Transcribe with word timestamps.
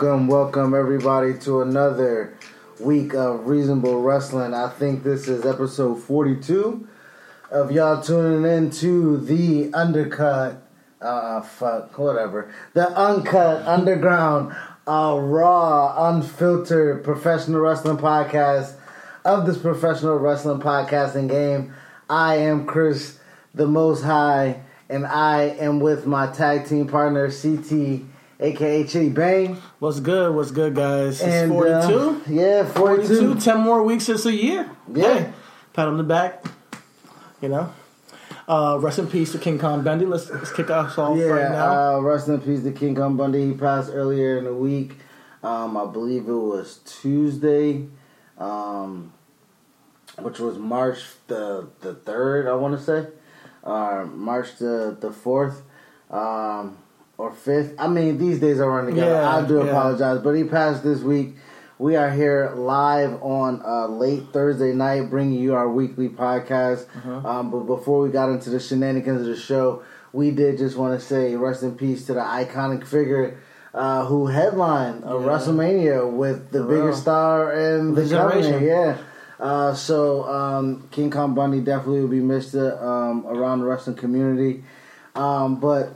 Welcome, 0.00 0.28
welcome 0.28 0.74
everybody 0.74 1.36
to 1.36 1.60
another 1.60 2.32
week 2.78 3.14
of 3.14 3.48
Reasonable 3.48 4.00
Wrestling. 4.00 4.54
I 4.54 4.68
think 4.68 5.02
this 5.02 5.26
is 5.26 5.44
episode 5.44 5.96
42 5.96 6.86
of 7.50 7.72
y'all 7.72 8.00
tuning 8.00 8.48
in 8.48 8.70
to 8.70 9.16
the 9.16 9.74
undercut, 9.74 10.62
uh, 11.00 11.40
fuck, 11.40 11.98
whatever, 11.98 12.48
the 12.74 12.88
uncut, 12.96 13.66
underground, 13.66 14.54
uh, 14.86 15.18
raw, 15.20 16.10
unfiltered 16.10 17.02
professional 17.02 17.60
wrestling 17.60 17.96
podcast 17.96 18.74
of 19.24 19.46
this 19.46 19.58
professional 19.58 20.16
wrestling 20.16 20.60
podcasting 20.60 21.28
game. 21.28 21.74
I 22.08 22.36
am 22.36 22.66
Chris, 22.66 23.18
the 23.52 23.66
Most 23.66 24.04
High 24.04 24.60
and 24.88 25.06
I 25.06 25.42
am 25.58 25.80
with 25.80 26.06
my 26.06 26.28
tag 26.28 26.66
team 26.66 26.86
partner 26.86 27.30
CT, 27.30 28.02
aka 28.40 28.84
Chidi 28.84 29.12
Bang. 29.14 29.56
What's 29.78 30.00
good? 30.00 30.34
What's 30.34 30.50
good, 30.50 30.74
guys? 30.74 31.20
It's 31.20 31.22
And, 31.22 31.52
42. 31.52 31.74
uh, 31.74 32.18
yeah, 32.28 32.64
42. 32.64 33.16
42. 33.34 33.40
10 33.40 33.60
more 33.60 33.82
weeks. 33.82 34.08
It's 34.08 34.26
a 34.26 34.32
year. 34.32 34.70
Yeah. 34.92 35.14
Hey, 35.18 35.32
pat 35.72 35.88
on 35.88 35.96
the 35.96 36.04
back. 36.04 36.44
You 37.40 37.48
know? 37.50 37.72
Uh, 38.48 38.78
rest 38.80 38.98
in 38.98 39.06
peace 39.06 39.32
to 39.32 39.38
King 39.38 39.58
Kong 39.58 39.82
Bundy. 39.82 40.06
Let's, 40.06 40.30
let's 40.30 40.50
kick 40.52 40.70
us 40.70 40.96
off 40.96 41.18
Yeah, 41.18 41.24
right 41.26 41.50
now. 41.50 41.96
uh, 41.96 42.00
rest 42.00 42.28
in 42.28 42.40
peace 42.40 42.62
to 42.62 42.72
King 42.72 42.94
Kong 42.94 43.16
Bundy. 43.16 43.46
He 43.46 43.52
passed 43.52 43.90
earlier 43.92 44.38
in 44.38 44.44
the 44.44 44.54
week. 44.54 44.92
Um, 45.42 45.76
I 45.76 45.84
believe 45.86 46.28
it 46.28 46.32
was 46.32 46.78
Tuesday, 46.84 47.86
um, 48.38 49.12
which 50.18 50.38
was 50.40 50.58
March 50.58 51.00
the 51.28 51.68
the 51.80 51.94
third. 51.94 52.48
I 52.48 52.54
want 52.54 52.76
to 52.76 52.82
say, 52.84 53.06
uh, 53.62 54.04
March 54.12 54.56
the 54.58 54.96
the 54.98 55.12
fourth, 55.12 55.62
um, 56.10 56.78
or 57.18 57.32
fifth. 57.32 57.74
I 57.78 57.88
mean, 57.88 58.16
these 58.16 58.40
days 58.40 58.60
are 58.60 58.70
running 58.70 58.94
together. 58.94 59.12
Yeah, 59.16 59.36
I 59.36 59.46
do 59.46 59.56
yeah. 59.58 59.64
apologize, 59.64 60.20
but 60.22 60.32
he 60.32 60.44
passed 60.44 60.82
this 60.82 61.00
week. 61.00 61.36
We 61.78 61.94
are 61.94 62.10
here 62.10 62.52
live 62.56 63.22
on 63.22 63.62
uh, 63.64 63.86
late 63.88 64.24
Thursday 64.32 64.72
night, 64.72 65.10
bringing 65.10 65.38
you 65.38 65.54
our 65.54 65.68
weekly 65.68 66.08
podcast. 66.08 66.86
Uh-huh. 66.96 67.28
Um, 67.28 67.50
but 67.50 67.60
before 67.60 68.00
we 68.00 68.08
got 68.10 68.30
into 68.30 68.50
the 68.50 68.58
shenanigans 68.58 69.20
of 69.20 69.26
the 69.28 69.36
show, 69.36 69.82
we 70.12 70.30
did 70.30 70.58
just 70.58 70.76
want 70.76 70.98
to 70.98 71.04
say 71.04 71.36
rest 71.36 71.62
in 71.62 71.76
peace 71.76 72.06
to 72.06 72.14
the 72.14 72.20
iconic 72.20 72.84
figure 72.86 73.38
uh, 73.74 74.04
who 74.06 74.26
headlined 74.26 75.02
Yeah. 75.04 75.10
WrestleMania 75.10 76.10
with 76.10 76.50
the 76.50 76.60
For 76.60 76.66
real. 76.66 76.82
biggest 76.86 77.02
star 77.02 77.52
in 77.52 77.94
the 77.94 78.02
The 78.02 78.16
company. 78.16 78.66
Yeah. 78.66 78.96
Uh, 79.38 79.72
so 79.74 80.24
um, 80.24 80.88
King 80.90 81.10
Kong 81.12 81.32
Bundy 81.34 81.60
definitely 81.60 82.00
will 82.00 82.08
be 82.08 82.18
missed 82.20 82.56
uh, 82.56 82.76
um, 82.84 83.24
around 83.26 83.60
the 83.60 83.66
wrestling 83.66 83.94
community. 83.94 84.64
Um, 85.14 85.60
but 85.60 85.94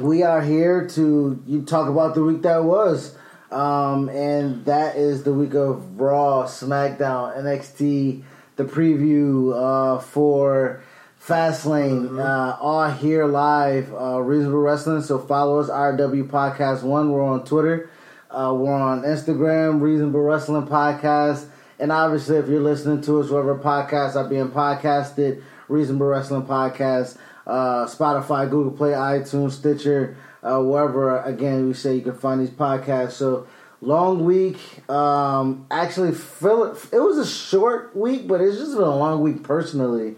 we 0.00 0.22
are 0.22 0.42
here 0.42 0.86
to 0.86 1.42
you 1.46 1.62
talk 1.62 1.88
about 1.88 2.14
the 2.14 2.22
week 2.22 2.42
that 2.42 2.64
was. 2.64 3.16
Um, 3.50 4.08
and 4.08 4.64
that 4.64 4.96
is 4.96 5.22
the 5.22 5.32
week 5.32 5.54
of 5.54 6.00
Raw, 6.00 6.46
SmackDown, 6.46 7.36
NXT, 7.38 8.22
the 8.56 8.64
preview 8.64 9.54
uh, 9.54 10.00
for 10.00 10.82
Fastlane, 11.24 12.20
uh, 12.20 12.56
all 12.60 12.90
here 12.90 13.26
live, 13.26 13.92
uh, 13.94 14.20
Reasonable 14.20 14.58
Wrestling. 14.58 15.02
So 15.02 15.18
follow 15.18 15.60
us, 15.60 15.70
RW 15.70 16.28
Podcast 16.28 16.82
One. 16.82 17.10
We're 17.12 17.24
on 17.24 17.44
Twitter, 17.44 17.88
uh, 18.30 18.52
we're 18.56 18.74
on 18.74 19.02
Instagram, 19.02 19.80
Reasonable 19.80 20.20
Wrestling 20.20 20.66
Podcast. 20.66 21.46
And 21.78 21.92
obviously, 21.92 22.38
if 22.38 22.48
you're 22.48 22.60
listening 22.60 23.02
to 23.02 23.20
us, 23.20 23.30
wherever 23.30 23.56
podcasts 23.56 24.16
are 24.16 24.28
being 24.28 24.48
podcasted, 24.50 25.42
Reasonable 25.68 26.06
Wrestling 26.06 26.46
Podcast, 26.46 27.16
uh, 27.46 27.86
Spotify, 27.86 28.48
Google 28.50 28.72
Play, 28.72 28.90
iTunes, 28.92 29.52
Stitcher, 29.52 30.16
uh, 30.42 30.60
wherever. 30.62 31.20
Again, 31.22 31.68
we 31.68 31.74
say 31.74 31.94
you 31.96 32.02
can 32.02 32.14
find 32.14 32.40
these 32.40 32.50
podcasts. 32.50 33.12
So 33.12 33.46
long 33.80 34.24
week. 34.24 34.58
Um, 34.90 35.66
actually, 35.70 36.12
feel 36.12 36.64
it, 36.64 36.78
it 36.92 36.98
was 37.00 37.18
a 37.18 37.26
short 37.26 37.94
week, 37.96 38.26
but 38.26 38.40
it's 38.40 38.56
just 38.58 38.72
been 38.72 38.82
a 38.82 38.96
long 38.96 39.20
week 39.20 39.42
personally 39.42 40.16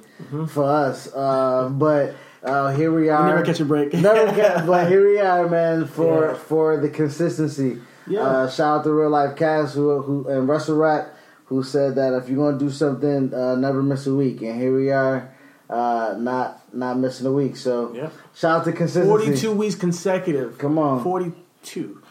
for 0.48 0.64
us. 0.64 1.12
Uh, 1.14 1.68
but 1.70 2.14
uh, 2.42 2.72
here 2.74 2.92
we 2.92 3.08
are. 3.08 3.28
never 3.28 3.44
catch 3.44 3.60
a 3.60 3.64
break. 3.64 3.92
never 3.92 4.34
get, 4.34 4.66
but 4.66 4.88
here 4.88 5.06
we 5.06 5.18
are, 5.18 5.48
man. 5.48 5.86
For 5.86 6.28
Yeah. 6.28 6.34
for 6.34 6.76
the 6.80 6.88
consistency. 6.88 7.78
Yeah. 8.06 8.20
Uh, 8.22 8.48
shout 8.50 8.78
out 8.78 8.84
to 8.84 8.92
Real 8.92 9.10
Life 9.10 9.36
Cast 9.36 9.74
who 9.74 10.00
who 10.00 10.28
and 10.28 10.48
Russell 10.48 10.76
Rat 10.78 11.14
who 11.46 11.62
said 11.62 11.94
that 11.96 12.14
if 12.14 12.28
you're 12.28 12.38
gonna 12.38 12.58
do 12.58 12.70
something, 12.70 13.34
uh, 13.34 13.54
never 13.56 13.82
miss 13.82 14.06
a 14.06 14.14
week. 14.14 14.40
And 14.42 14.58
here 14.60 14.74
we 14.74 14.90
are, 14.90 15.30
uh, 15.70 16.14
not 16.18 16.62
not 16.74 16.98
missing 16.98 17.26
a 17.26 17.32
week. 17.32 17.56
So 17.56 17.92
Yeah. 17.94 18.10
shout 18.34 18.60
out 18.60 18.64
to 18.64 18.72
consistency. 18.72 19.08
42 19.08 19.52
weeks 19.52 19.74
consecutive. 19.74 20.58
Come 20.58 20.78
on. 20.78 21.02
42. 21.02 22.02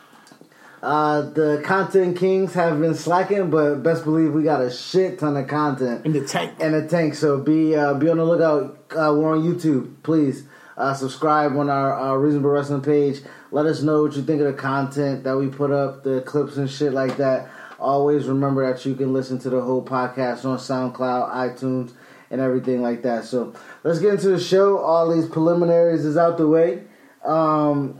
Uh, 0.84 1.22
the 1.32 1.62
content 1.66 2.16
kings 2.18 2.54
have 2.54 2.80
been 2.80 2.94
slacking, 2.94 3.50
but 3.50 3.82
best 3.82 4.04
believe 4.04 4.32
we 4.34 4.44
got 4.44 4.62
a 4.62 4.70
shit 4.72 5.18
ton 5.18 5.36
of 5.36 5.48
content 5.48 6.06
In 6.06 6.14
the 6.14 6.24
tank. 6.24 6.60
in 6.60 6.72
the 6.72 6.88
tank. 6.88 7.16
So 7.16 7.40
be 7.40 7.76
uh, 7.76 7.96
be 7.96 8.10
on 8.10 8.18
the 8.18 8.24
lookout. 8.26 8.78
Uh, 8.92 9.14
we're 9.18 9.36
on 9.36 9.42
YouTube. 9.42 9.92
Please 10.04 10.44
uh, 10.78 10.94
subscribe 10.94 11.58
on 11.58 11.70
our, 11.72 11.92
our 11.94 12.20
Reasonable 12.20 12.52
Wrestling 12.52 12.82
page. 12.82 13.22
Let 13.50 13.66
us 13.66 13.82
know 13.82 14.04
what 14.04 14.16
you 14.16 14.22
think 14.22 14.40
of 14.42 14.48
the 14.48 14.54
content 14.54 15.24
that 15.24 15.36
we 15.36 15.48
put 15.48 15.72
up, 15.72 16.04
the 16.04 16.22
clips 16.22 16.58
and 16.58 16.70
shit 16.70 16.94
like 16.94 17.18
that. 17.18 17.50
Always 17.80 18.28
remember 18.28 18.72
that 18.72 18.86
you 18.86 18.94
can 18.94 19.14
listen 19.14 19.40
to 19.40 19.50
the 19.50 19.62
whole 19.62 19.84
podcast 19.84 20.46
on 20.46 20.58
SoundCloud, 20.60 21.32
iTunes, 21.34 21.92
and 22.30 22.42
everything 22.42 22.82
like 22.82 23.04
that. 23.04 23.26
So 23.26 23.54
let's 23.84 24.00
get 24.00 24.14
into 24.16 24.30
the 24.30 24.40
show. 24.40 24.78
All 24.80 25.10
these 25.14 25.28
preliminaries 25.28 26.06
is 26.06 26.18
out 26.18 26.38
the 26.38 26.48
way. 26.48 26.84
Um, 27.24 28.00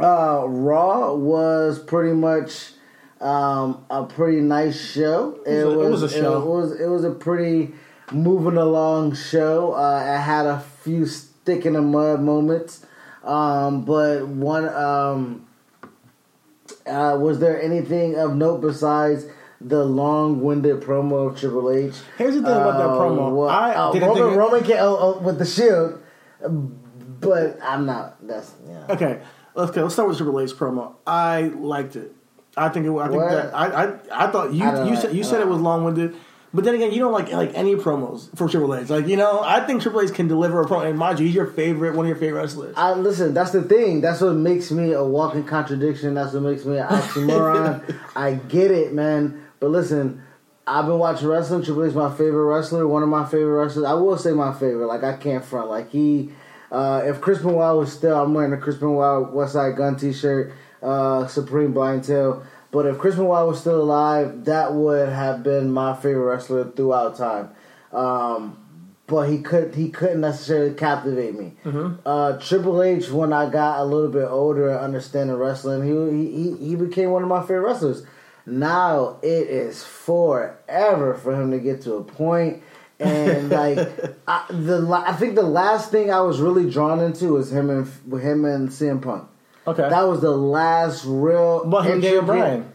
uh, 0.00 0.44
Raw 0.46 1.14
was 1.14 1.78
pretty 1.78 2.14
much 2.14 2.70
um, 3.20 3.84
a 3.90 4.04
pretty 4.04 4.40
nice 4.40 4.78
show. 4.80 5.38
It 5.46 5.64
was 5.64 5.74
a- 5.74 5.80
it 5.80 5.90
was 5.90 6.02
a 6.02 6.08
show. 6.08 6.42
It 6.42 6.46
was 6.46 6.80
it 6.80 6.86
was 6.88 7.04
a 7.04 7.10
pretty 7.10 7.74
moving 8.10 8.56
along 8.58 9.14
show. 9.14 9.74
Uh, 9.74 10.00
it 10.16 10.20
had 10.20 10.46
a 10.46 10.60
few 10.60 11.06
stick 11.06 11.64
in 11.66 11.74
the 11.74 11.82
mud 11.82 12.20
moments, 12.20 12.84
um, 13.24 13.84
but 13.84 14.26
one. 14.26 14.68
Um, 14.68 15.46
uh, 16.86 17.16
was 17.20 17.38
there 17.38 17.60
anything 17.62 18.16
of 18.16 18.34
note 18.34 18.60
besides 18.60 19.26
the 19.64 19.84
long-winded 19.84 20.80
promo 20.80 21.30
of 21.30 21.38
Triple 21.38 21.70
H. 21.70 21.94
Here's 22.18 22.34
the 22.34 22.42
thing 22.42 22.50
about 22.50 22.78
that 22.78 22.88
Uh, 22.88 22.98
promo. 22.98 23.30
what- 23.32 23.50
I 23.50 23.74
uh, 23.74 23.92
Roman, 23.92 24.36
Roman 24.38 24.64
can, 24.64 24.78
oh, 24.80 24.96
oh, 25.00 25.18
with 25.20 25.38
the 25.38 25.46
shield, 25.46 26.00
but 27.20 27.58
I'm 27.62 27.86
not. 27.86 28.16
That's 28.26 28.52
yeah. 28.68 28.84
Okay, 28.90 29.20
let's 29.54 29.70
go. 29.70 29.82
Let's 29.82 29.94
start 29.94 30.08
with 30.08 30.16
Triple 30.18 30.40
H 30.40 30.50
promo. 30.52 30.94
I 31.06 31.42
liked 31.54 31.96
it. 31.96 32.14
I 32.56 32.68
think 32.68 32.86
it. 32.86 32.90
I 32.92 33.08
think 33.08 33.22
What? 33.22 33.30
that 33.30 33.54
I, 33.54 33.66
I 33.84 34.26
I 34.26 34.30
thought 34.30 34.52
you 34.52 34.64
you 34.64 34.70
like- 34.70 34.98
said 35.00 35.14
you 35.14 35.24
said 35.24 35.40
it 35.40 35.48
was 35.48 35.60
long 35.60 35.84
winded, 35.84 36.14
but 36.52 36.64
then 36.64 36.74
again, 36.74 36.92
you 36.92 36.98
don't 36.98 37.12
like 37.12 37.32
like 37.32 37.52
any 37.54 37.76
promos 37.76 38.28
for 38.36 38.48
Triple 38.48 38.74
H. 38.74 38.90
Like 38.90 39.06
you 39.06 39.16
know, 39.16 39.40
I 39.42 39.64
think 39.66 39.80
Triple 39.82 40.00
H 40.02 40.12
can 40.12 40.28
deliver 40.28 40.60
a 40.60 40.66
promo. 40.66 40.84
And 40.86 40.98
mind 40.98 41.18
you, 41.20 41.26
he's 41.26 41.34
your 41.34 41.46
favorite, 41.46 41.94
one 41.94 42.04
of 42.04 42.08
your 42.08 42.18
favorite 42.18 42.40
wrestlers. 42.40 42.74
I 42.76 42.92
listen. 42.94 43.32
That's 43.34 43.52
the 43.52 43.62
thing. 43.62 44.00
That's 44.02 44.20
what 44.20 44.34
makes 44.34 44.70
me 44.70 44.92
a 44.92 45.02
walking 45.04 45.44
contradiction. 45.44 46.14
That's 46.14 46.34
what 46.34 46.42
makes 46.42 46.64
me 46.66 46.76
an 46.78 46.86
oxymoron. 46.88 47.96
I 48.16 48.34
get 48.34 48.70
it, 48.70 48.92
man. 48.92 49.46
But 49.62 49.70
listen, 49.70 50.20
I've 50.66 50.86
been 50.86 50.98
watching 50.98 51.28
wrestling. 51.28 51.62
Triple 51.62 51.84
H 51.84 51.90
is 51.90 51.94
my 51.94 52.10
favorite 52.10 52.52
wrestler. 52.52 52.88
One 52.88 53.04
of 53.04 53.08
my 53.08 53.24
favorite 53.24 53.62
wrestlers. 53.62 53.84
I 53.86 53.92
will 53.92 54.18
say 54.18 54.32
my 54.32 54.52
favorite. 54.52 54.88
Like 54.88 55.04
I 55.04 55.16
can't 55.16 55.44
front. 55.44 55.70
Like 55.70 55.88
he, 55.92 56.32
uh, 56.72 57.02
if 57.04 57.20
Chris 57.20 57.38
Benoit 57.38 57.76
was 57.76 57.92
still, 57.92 58.20
I'm 58.20 58.34
wearing 58.34 58.52
a 58.52 58.56
Chris 58.56 58.74
Benoit 58.74 59.32
Westside 59.32 59.76
Gunn 59.76 59.94
T-shirt, 59.94 60.52
uh, 60.82 61.28
Supreme 61.28 61.72
Blientele. 61.72 62.44
But 62.72 62.86
if 62.86 62.98
Chris 62.98 63.14
Benoit 63.14 63.46
was 63.46 63.60
still 63.60 63.80
alive, 63.80 64.46
that 64.46 64.74
would 64.74 65.08
have 65.08 65.44
been 65.44 65.70
my 65.70 65.94
favorite 65.94 66.24
wrestler 66.24 66.68
throughout 66.72 67.16
time. 67.16 67.50
Um, 67.92 68.58
but 69.06 69.28
he 69.28 69.42
could 69.42 69.76
he 69.76 69.90
couldn't 69.90 70.22
necessarily 70.22 70.74
captivate 70.74 71.38
me. 71.38 71.52
Uh, 72.04 72.36
Triple 72.38 72.82
H, 72.82 73.10
when 73.10 73.32
I 73.32 73.48
got 73.48 73.78
a 73.78 73.84
little 73.84 74.10
bit 74.10 74.26
older 74.26 74.70
and 74.70 74.80
understanding 74.80 75.36
wrestling, 75.36 75.84
he, 75.84 76.26
he 76.26 76.70
he 76.70 76.74
became 76.74 77.10
one 77.10 77.22
of 77.22 77.28
my 77.28 77.42
favorite 77.42 77.60
wrestlers. 77.60 78.04
Now 78.46 79.18
it 79.22 79.48
is 79.48 79.84
forever 79.84 81.14
for 81.14 81.34
him 81.40 81.50
to 81.52 81.58
get 81.58 81.82
to 81.82 81.94
a 81.94 82.02
point, 82.04 82.62
and 82.98 83.50
like 83.50 83.78
I, 84.26 84.44
the 84.50 84.86
I 85.06 85.12
think 85.14 85.34
the 85.36 85.42
last 85.42 85.90
thing 85.90 86.10
I 86.10 86.20
was 86.20 86.40
really 86.40 86.68
drawn 86.70 87.00
into 87.00 87.28
was 87.34 87.52
him 87.52 87.70
and 87.70 87.86
him 88.20 88.44
and 88.44 88.68
CM 88.68 89.00
Punk. 89.02 89.28
Okay, 89.66 89.88
That 89.88 90.02
was 90.08 90.20
the 90.20 90.30
last 90.32 91.04
real. 91.06 91.64
but 91.64 91.82
him, 91.86 92.00
Daniel 92.00 92.22
Bryan, 92.22 92.72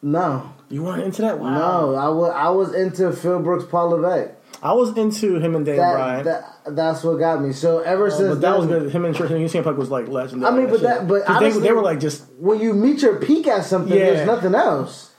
No, 0.00 0.50
you 0.70 0.82
weren't 0.82 1.02
into 1.02 1.20
that. 1.22 1.38
Wow. 1.38 1.50
no, 1.90 1.94
I 1.94 2.08
was 2.08 2.32
I 2.34 2.48
was 2.48 2.74
into 2.74 3.12
Phil 3.12 3.40
Brooks, 3.40 3.64
Paul 3.70 3.90
Levesque. 3.90 4.30
I 4.62 4.72
was 4.74 4.96
into 4.96 5.40
him 5.40 5.56
and 5.56 5.66
Daniel 5.66 5.84
That, 5.84 5.94
Bryan. 5.94 6.24
that 6.24 6.44
that's 6.76 7.02
what 7.02 7.18
got 7.18 7.42
me. 7.42 7.52
So 7.52 7.80
ever 7.80 8.06
Uh, 8.06 8.10
since 8.10 8.28
but 8.28 8.40
that 8.42 8.56
was 8.56 8.66
good. 8.68 8.90
Him 8.92 9.04
and 9.04 9.14
Tristan 9.16 9.38
CM 9.48 9.64
Punk 9.64 9.76
was 9.76 9.90
like 9.90 10.06
legendary. 10.08 10.52
I 10.52 10.56
mean, 10.56 10.70
but 10.70 10.80
that- 10.82 11.08
but 11.08 11.26
they, 11.26 11.32
honestly- 11.34 11.62
they 11.62 11.72
were 11.72 11.82
like 11.82 11.98
just. 11.98 12.22
when 12.38 12.60
you 12.60 12.72
meet 12.72 13.02
your 13.02 13.16
peak 13.16 13.46
at 13.48 13.64
something, 13.64 13.92
Yeah. 13.96 14.10
there's 14.12 14.26
nothing 14.26 14.54
else. 14.54 15.10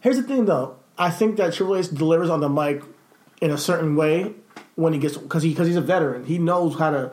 Here's 0.00 0.16
the 0.16 0.22
thing, 0.24 0.46
though. 0.46 0.76
I 0.98 1.10
think 1.10 1.36
that 1.36 1.52
Triple 1.54 1.76
H 1.76 1.90
delivers 1.90 2.28
on 2.28 2.40
the 2.40 2.48
mic 2.48 2.82
in 3.40 3.50
a 3.52 3.58
certain 3.58 3.94
way 3.94 4.34
when 4.74 4.92
he 4.92 4.98
gets 4.98 5.16
because 5.16 5.44
he 5.44 5.50
because 5.50 5.68
he's 5.68 5.76
a 5.76 5.80
veteran. 5.80 6.24
He 6.24 6.38
knows 6.38 6.76
how 6.76 6.90
to 6.90 7.12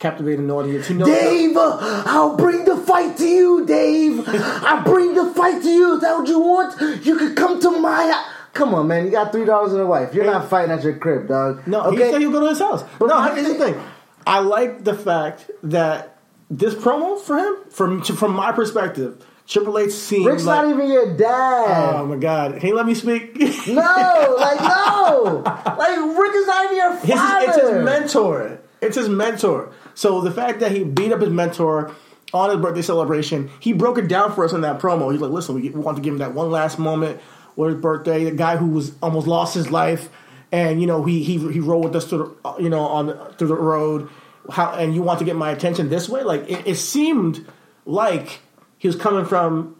captivate 0.00 0.38
an 0.40 0.50
audience. 0.50 0.88
He 0.88 0.94
knows. 0.94 1.06
Dave, 1.08 1.56
uh, 1.56 1.76
I'll 2.06 2.36
bring 2.36 2.64
the 2.64 2.76
fight 2.76 3.16
to 3.18 3.24
you, 3.24 3.64
Dave. 3.66 4.24
I'll 4.26 4.82
bring 4.82 5.14
the 5.14 5.26
fight 5.34 5.62
to 5.62 5.68
you. 5.68 5.94
Is 5.94 6.00
that 6.00 6.18
what 6.18 6.26
you 6.26 6.40
want? 6.40 6.74
You 7.06 7.16
can 7.16 7.34
come 7.36 7.60
to 7.60 7.70
my. 7.70 8.24
Come 8.52 8.74
on, 8.74 8.88
man. 8.88 9.04
You 9.04 9.10
got 9.10 9.32
three 9.32 9.44
dollars 9.44 9.72
and 9.72 9.80
a 9.80 9.86
wife. 9.86 10.14
You're 10.14 10.24
not 10.24 10.48
fighting 10.50 10.72
at 10.72 10.82
your 10.82 10.96
crib, 10.96 11.28
dog. 11.28 11.66
No, 11.66 11.90
he 11.90 11.98
said 11.98 12.20
he'll 12.20 12.32
go 12.32 12.40
to 12.40 12.48
his 12.48 12.58
house. 12.58 12.84
But 12.98 13.06
no, 13.06 13.22
here's 13.34 13.46
the 13.46 13.54
thing-. 13.54 13.80
I 14.26 14.40
like 14.40 14.84
the 14.84 14.94
fact 14.94 15.50
that 15.62 16.18
this 16.50 16.74
promo 16.74 17.20
for 17.20 17.38
him, 17.38 17.56
from 17.70 18.02
from 18.02 18.34
my 18.34 18.52
perspective, 18.52 19.24
Triple 19.46 19.78
H 19.78 19.92
seems 19.92 20.26
Ric's 20.26 20.44
like. 20.44 20.64
not 20.64 20.74
even 20.74 20.88
your 20.88 21.16
dad. 21.16 21.96
Oh 21.96 22.06
my 22.06 22.16
god! 22.16 22.58
Can 22.60 22.68
you 22.68 22.76
let 22.76 22.86
me 22.86 22.94
speak? 22.94 23.36
no, 23.68 24.36
like 24.38 24.60
no, 24.60 25.42
like 25.44 26.18
Ric 26.18 26.34
is 26.34 26.46
not 26.46 26.64
even 26.66 26.76
your 26.76 26.96
father. 26.96 27.46
it's 27.46 27.60
his 27.60 27.84
mentor. 27.84 28.60
It's 28.80 28.96
his 28.96 29.08
mentor. 29.08 29.72
So 29.94 30.20
the 30.20 30.30
fact 30.30 30.60
that 30.60 30.72
he 30.72 30.84
beat 30.84 31.12
up 31.12 31.20
his 31.20 31.30
mentor 31.30 31.94
on 32.32 32.50
his 32.50 32.58
birthday 32.60 32.82
celebration, 32.82 33.50
he 33.60 33.72
broke 33.72 33.98
it 33.98 34.08
down 34.08 34.32
for 34.32 34.44
us 34.44 34.52
in 34.52 34.60
that 34.60 34.80
promo. 34.80 35.10
He's 35.12 35.20
like, 35.20 35.32
"Listen, 35.32 35.56
we 35.56 35.68
want 35.70 35.96
to 35.96 36.02
give 36.02 36.14
him 36.14 36.18
that 36.18 36.34
one 36.34 36.50
last 36.50 36.78
moment 36.78 37.20
with 37.60 37.74
his 37.74 37.82
birthday. 37.82 38.24
The 38.24 38.32
guy 38.32 38.56
who 38.56 38.66
was 38.66 38.92
almost 39.02 39.26
lost 39.26 39.54
his 39.54 39.70
life, 39.70 40.08
and 40.50 40.80
you 40.80 40.86
know 40.86 41.04
he 41.04 41.22
he 41.22 41.38
he 41.52 41.60
rode 41.60 41.84
with 41.84 41.96
us 41.96 42.06
through 42.06 42.36
the, 42.42 42.48
uh, 42.48 42.56
you 42.58 42.68
know 42.68 42.80
on 42.80 43.34
through 43.34 43.48
the 43.48 43.54
road. 43.54 44.08
How 44.50 44.72
and 44.72 44.94
you 44.94 45.02
want 45.02 45.18
to 45.20 45.24
get 45.24 45.36
my 45.36 45.50
attention 45.50 45.90
this 45.90 46.08
way? 46.08 46.22
Like 46.22 46.48
it, 46.48 46.66
it 46.66 46.76
seemed 46.76 47.46
like 47.84 48.40
he 48.78 48.88
was 48.88 48.96
coming 48.96 49.24
from 49.24 49.76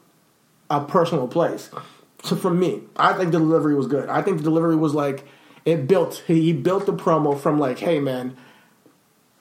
a 0.68 0.84
personal 0.84 1.26
place. 1.26 1.70
So 2.22 2.36
for 2.36 2.50
me, 2.50 2.82
I 2.96 3.14
think 3.14 3.32
the 3.32 3.38
delivery 3.38 3.74
was 3.74 3.86
good. 3.86 4.08
I 4.08 4.22
think 4.22 4.36
the 4.36 4.44
delivery 4.44 4.76
was 4.76 4.94
like 4.94 5.24
it 5.64 5.88
built. 5.88 6.22
He 6.26 6.52
built 6.52 6.86
the 6.86 6.92
promo 6.92 7.38
from 7.38 7.58
like, 7.58 7.78
hey 7.78 7.98
man, 7.98 8.36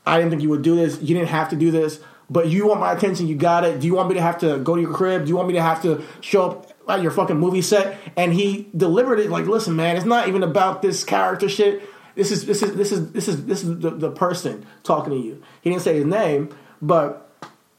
I 0.05 0.17
didn't 0.17 0.31
think 0.31 0.41
you 0.41 0.49
would 0.49 0.61
do 0.61 0.75
this. 0.75 0.99
You 1.01 1.15
didn't 1.15 1.29
have 1.29 1.49
to 1.49 1.55
do 1.55 1.71
this, 1.71 1.99
but 2.29 2.47
you 2.47 2.67
want 2.67 2.79
my 2.79 2.93
attention. 2.93 3.27
You 3.27 3.35
got 3.35 3.65
it. 3.65 3.81
Do 3.81 3.87
you 3.87 3.95
want 3.95 4.09
me 4.09 4.15
to 4.15 4.21
have 4.21 4.39
to 4.39 4.57
go 4.59 4.75
to 4.75 4.81
your 4.81 4.93
crib? 4.93 5.25
Do 5.25 5.29
you 5.29 5.35
want 5.35 5.49
me 5.49 5.55
to 5.55 5.61
have 5.61 5.81
to 5.83 6.03
show 6.21 6.49
up 6.49 6.68
at 6.89 7.01
your 7.01 7.11
fucking 7.11 7.37
movie 7.37 7.61
set? 7.61 7.97
And 8.17 8.33
he 8.33 8.67
delivered 8.75 9.19
it 9.19 9.29
like, 9.29 9.45
listen, 9.45 9.75
man, 9.75 9.95
it's 9.97 10.05
not 10.05 10.27
even 10.27 10.43
about 10.43 10.81
this 10.81 11.03
character 11.03 11.47
shit. 11.49 11.81
This 12.15 12.31
is 12.31 12.45
this 12.45 12.61
is 12.63 12.75
this 12.75 12.91
is 12.91 13.11
this 13.11 13.27
is 13.27 13.45
this 13.45 13.63
is 13.63 13.79
the, 13.79 13.91
the 13.91 14.11
person 14.11 14.65
talking 14.83 15.11
to 15.13 15.19
you. 15.19 15.41
He 15.61 15.69
didn't 15.69 15.83
say 15.83 15.95
his 15.95 16.05
name, 16.05 16.49
but 16.81 17.29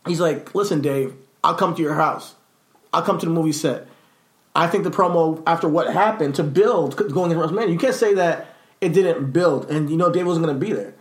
he's 0.07 0.21
like, 0.21 0.55
listen, 0.55 0.81
Dave, 0.81 1.15
I'll 1.45 1.55
come 1.57 1.75
to 1.75 1.83
your 1.83 1.95
house. 1.95 2.35
I'll 2.93 3.03
come 3.03 3.19
to 3.19 3.27
the 3.27 3.33
movie 3.33 3.53
set. 3.53 3.87
I 4.55 4.67
think 4.67 4.85
the 4.85 4.91
promo 4.91 5.43
after 5.47 5.69
what 5.69 5.93
happened 5.93 6.35
to 6.37 6.43
build 6.43 6.97
going 7.13 7.31
into 7.31 7.45
WrestleMania, 7.45 7.71
you 7.73 7.79
can't 7.79 7.95
say 7.95 8.15
that 8.15 8.55
it 8.81 8.91
didn't 8.95 9.33
build, 9.33 9.71
and 9.71 9.91
you 9.91 9.97
know 9.97 10.11
Dave 10.11 10.27
wasn't 10.27 10.47
going 10.47 10.59
to 10.59 10.65
be 10.67 10.73
there. 10.73 10.95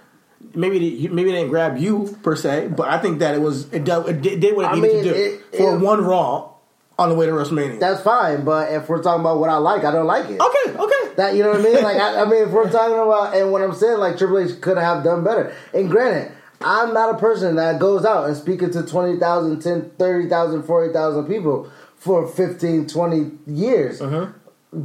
Maybe 0.53 1.05
it, 1.05 1.11
maybe 1.13 1.29
it 1.29 1.33
didn't 1.33 1.49
grab 1.49 1.77
you 1.77 2.17
per 2.23 2.35
se, 2.35 2.69
but 2.75 2.89
I 2.89 2.97
think 2.97 3.19
that 3.19 3.35
it 3.35 3.41
was 3.41 3.71
it, 3.73 3.83
did- 3.85 4.07
it 4.07 4.21
did, 4.21 4.39
did 4.39 4.55
what 4.55 4.65
it 4.65 4.67
I 4.69 4.75
needed 4.75 4.93
mean, 4.93 5.03
to 5.05 5.09
do 5.13 5.15
it- 5.15 5.55
for 5.57 5.75
it- 5.75 5.79
one 5.79 6.03
Raw 6.03 6.51
on 6.99 7.07
the 7.07 7.15
way 7.15 7.25
to 7.25 7.31
WrestleMania. 7.31 7.79
That's 7.79 8.01
fine, 8.01 8.43
but 8.43 8.73
if 8.73 8.89
we're 8.89 9.01
talking 9.01 9.21
about 9.21 9.39
what 9.39 9.49
I 9.49 9.55
like, 9.55 9.85
I 9.85 9.91
don't 9.91 10.05
like 10.05 10.29
it. 10.29 10.39
okay, 10.39 10.77
okay. 10.77 11.15
That 11.15 11.33
you 11.33 11.43
know 11.43 11.51
what 11.51 11.61
I 11.61 11.63
mean? 11.63 11.83
Like 11.83 11.97
I, 11.97 12.21
I 12.21 12.25
mean, 12.25 12.43
if 12.43 12.49
we're 12.49 12.69
talking 12.69 12.97
about 12.97 13.35
and 13.35 13.51
what 13.53 13.61
I'm 13.61 13.73
saying, 13.73 13.99
like 13.99 14.17
Triple 14.17 14.39
H 14.39 14.59
could 14.59 14.77
have 14.77 15.03
done 15.03 15.23
better. 15.23 15.55
And 15.73 15.89
granted, 15.89 16.33
I'm 16.61 16.93
not 16.93 17.15
a 17.15 17.17
person 17.17 17.55
that 17.55 17.79
goes 17.79 18.03
out 18.03 18.27
and 18.27 18.35
speaking 18.35 18.69
to 18.71 18.83
20,000, 18.83 19.61
10, 19.61 19.91
30,000, 19.97 20.63
40,000 20.63 21.25
people 21.25 21.71
for 21.95 22.27
15, 22.27 22.87
20 22.87 23.31
years. 23.47 24.01
Uh-huh. 24.01 24.27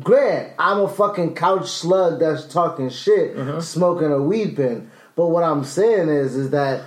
Grant, 0.01 0.55
I'm 0.59 0.81
a 0.81 0.89
fucking 0.89 1.35
couch 1.35 1.69
slug 1.69 2.21
that's 2.21 2.47
talking 2.47 2.91
shit, 2.91 3.37
uh-huh. 3.37 3.61
smoking 3.61 4.13
a 4.13 4.23
weed 4.23 4.57
pen. 4.57 4.91
But 5.17 5.29
what 5.29 5.43
I'm 5.43 5.65
saying 5.65 6.09
is, 6.09 6.37
is 6.37 6.51
that 6.51 6.85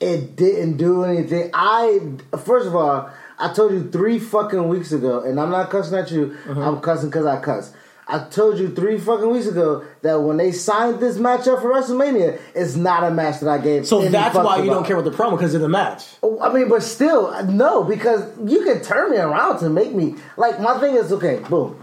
it 0.00 0.36
didn't 0.36 0.76
do 0.76 1.04
anything. 1.04 1.50
I 1.54 1.98
first 2.44 2.66
of 2.66 2.76
all, 2.76 3.10
I 3.40 3.52
told 3.52 3.72
you 3.72 3.90
three 3.90 4.18
fucking 4.18 4.68
weeks 4.68 4.92
ago, 4.92 5.22
and 5.22 5.40
I'm 5.40 5.50
not 5.50 5.70
cussing 5.70 5.98
at 5.98 6.10
you. 6.10 6.36
I'm 6.48 6.80
cussing 6.80 7.08
because 7.08 7.26
I 7.26 7.40
cuss. 7.40 7.72
I 8.06 8.18
told 8.24 8.58
you 8.58 8.70
three 8.70 8.98
fucking 8.98 9.30
weeks 9.30 9.46
ago 9.46 9.84
that 10.02 10.20
when 10.20 10.36
they 10.36 10.50
signed 10.50 10.98
this 10.98 11.16
matchup 11.16 11.62
for 11.62 11.72
WrestleMania, 11.72 12.40
it's 12.54 12.74
not 12.74 13.04
a 13.04 13.10
match 13.10 13.40
that 13.40 13.48
I 13.48 13.58
gave. 13.58 13.86
So 13.86 14.08
that's 14.08 14.34
why 14.34 14.56
you 14.56 14.64
about. 14.64 14.74
don't 14.74 14.86
care 14.86 14.98
about 14.98 15.10
the 15.10 15.16
promo 15.16 15.32
because 15.32 15.54
of 15.54 15.60
the 15.60 15.68
match. 15.68 16.06
I 16.22 16.52
mean, 16.52 16.68
but 16.68 16.82
still, 16.82 17.44
no, 17.44 17.84
because 17.84 18.24
you 18.44 18.64
can 18.64 18.82
turn 18.82 19.12
me 19.12 19.18
around 19.18 19.60
to 19.60 19.70
make 19.70 19.94
me 19.94 20.16
like 20.36 20.60
my 20.60 20.78
thing 20.80 20.96
is 20.96 21.12
okay. 21.12 21.40
Boom, 21.48 21.80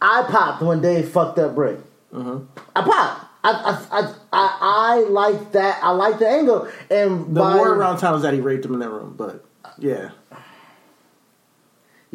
I 0.00 0.24
popped 0.28 0.62
when 0.62 0.80
they 0.80 1.02
fucked 1.02 1.38
up 1.38 1.56
Ric. 1.56 1.78
Mm-hmm. 2.12 2.46
I 2.74 2.82
popped. 2.82 3.26
I, 3.46 3.50
I, 3.50 4.00
I, 4.00 4.14
I, 4.32 4.58
I 4.62 4.96
like 5.10 5.52
that. 5.52 5.78
I 5.82 5.90
like 5.90 6.18
the 6.18 6.26
angle, 6.26 6.66
and 6.90 7.36
The 7.36 7.40
by, 7.40 7.58
word 7.58 7.76
around 7.76 7.98
town 7.98 8.14
is 8.14 8.22
that 8.22 8.32
he 8.32 8.40
raped 8.40 8.64
him 8.64 8.72
in 8.72 8.80
that 8.80 8.88
room, 8.88 9.14
but 9.18 9.44
yeah. 9.78 10.12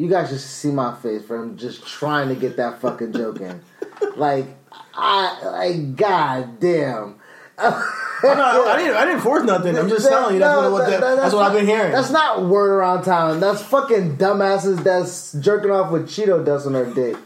You 0.00 0.08
guys 0.08 0.30
should 0.30 0.40
see 0.40 0.70
my 0.70 0.94
face 0.96 1.22
from 1.24 1.58
just 1.58 1.86
trying 1.86 2.28
to 2.30 2.34
get 2.34 2.56
that 2.56 2.80
fucking 2.80 3.12
joke 3.12 3.40
in. 3.40 3.60
Like, 4.16 4.46
I, 4.94 5.38
like, 5.44 5.96
god 5.96 6.58
damn. 6.58 7.16
I'm 7.58 7.72
oh, 7.74 8.34
not- 8.34 8.66
I 8.68 8.76
didn't. 8.78 8.96
I 8.96 9.04
didn't 9.04 9.20
force 9.20 9.44
nothing. 9.44 9.78
I'm 9.78 9.90
just 9.90 10.08
telling 10.08 10.34
you. 10.34 10.40
That's 10.40 10.56
No, 10.56 10.62
what, 10.62 10.72
what 10.72 10.90
that- 10.90 11.00
the, 11.00 11.06
that- 11.06 11.16
that's 11.16 11.34
what 11.34 11.44
I've 11.44 11.52
been 11.52 11.66
hearing. 11.66 11.92
That's 11.92 12.10
not 12.10 12.44
word 12.46 12.70
around 12.70 13.04
town. 13.04 13.40
That's 13.40 13.62
fucking 13.62 14.16
dumbasses 14.16 14.82
that's 14.82 15.32
jerking 15.34 15.70
off 15.70 15.90
with 15.92 16.08
Cheeto 16.08 16.44
dust 16.44 16.66
on 16.66 16.72
their 16.72 16.92
dick. 16.92 17.16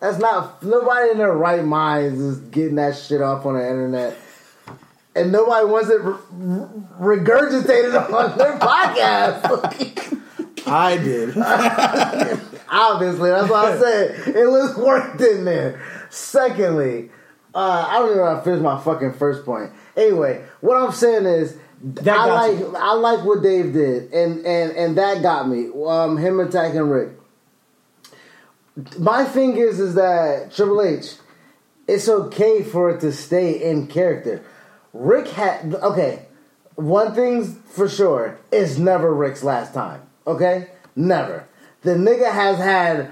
That's 0.00 0.18
not 0.18 0.62
nobody 0.62 1.10
in 1.10 1.18
their 1.18 1.32
right 1.32 1.64
minds 1.64 2.18
is 2.20 2.38
getting 2.38 2.76
that 2.76 2.96
shit 2.96 3.20
off 3.22 3.44
on 3.46 3.54
the 3.54 3.60
internet, 3.66 4.16
and 5.14 5.32
nobody 5.32 5.66
wants 5.66 5.90
it 5.90 6.00
re- 6.02 7.18
regurgitated 7.18 7.94
on 8.12 8.38
their 8.38 8.58
podcast. 8.58 10.10
I 10.66 10.96
did. 10.96 11.36
Obviously, 12.68 13.30
that's 13.30 13.50
what 13.50 13.64
I 13.66 13.78
said. 13.80 14.36
It 14.36 14.46
was 14.46 14.76
worked 14.76 15.20
in 15.20 15.44
there. 15.44 15.80
Secondly, 16.10 17.10
uh, 17.54 17.86
I 17.88 17.98
don't 17.98 18.06
even 18.10 18.18
know 18.18 18.26
how 18.34 18.40
I 18.40 18.44
finished 18.44 18.62
my 18.62 18.80
fucking 18.80 19.12
first 19.14 19.44
point. 19.44 19.70
Anyway, 19.96 20.44
what 20.60 20.76
I'm 20.76 20.92
saying 20.92 21.26
is, 21.26 21.56
That 21.82 22.16
I 22.16 22.24
like 22.26 22.58
you. 22.58 22.76
I 22.76 22.94
like 22.94 23.24
what 23.24 23.42
Dave 23.42 23.72
did, 23.72 24.12
and 24.12 24.44
and 24.46 24.72
and 24.72 24.98
that 24.98 25.22
got 25.22 25.48
me. 25.48 25.68
Um, 25.86 26.16
him 26.16 26.40
attacking 26.40 26.80
Ric. 26.88 27.10
my 28.98 29.24
thing 29.24 29.56
is, 29.56 29.78
is 29.78 29.94
that 29.94 30.52
Triple 30.54 30.82
H, 30.82 31.14
it's 31.86 32.08
okay 32.08 32.62
for 32.62 32.90
it 32.90 33.00
to 33.02 33.12
stay 33.12 33.70
in 33.70 33.86
character. 33.86 34.42
Ric 34.92 35.28
had 35.28 35.74
okay. 35.74 36.26
One 36.76 37.14
thing's 37.14 37.56
for 37.66 37.88
sure, 37.88 38.40
it's 38.50 38.78
never 38.78 39.14
Ric's 39.14 39.44
last 39.44 39.72
time. 39.74 40.02
Okay, 40.26 40.68
never. 40.96 41.46
The 41.82 41.92
nigga 41.92 42.32
has 42.32 42.58
had 42.58 43.10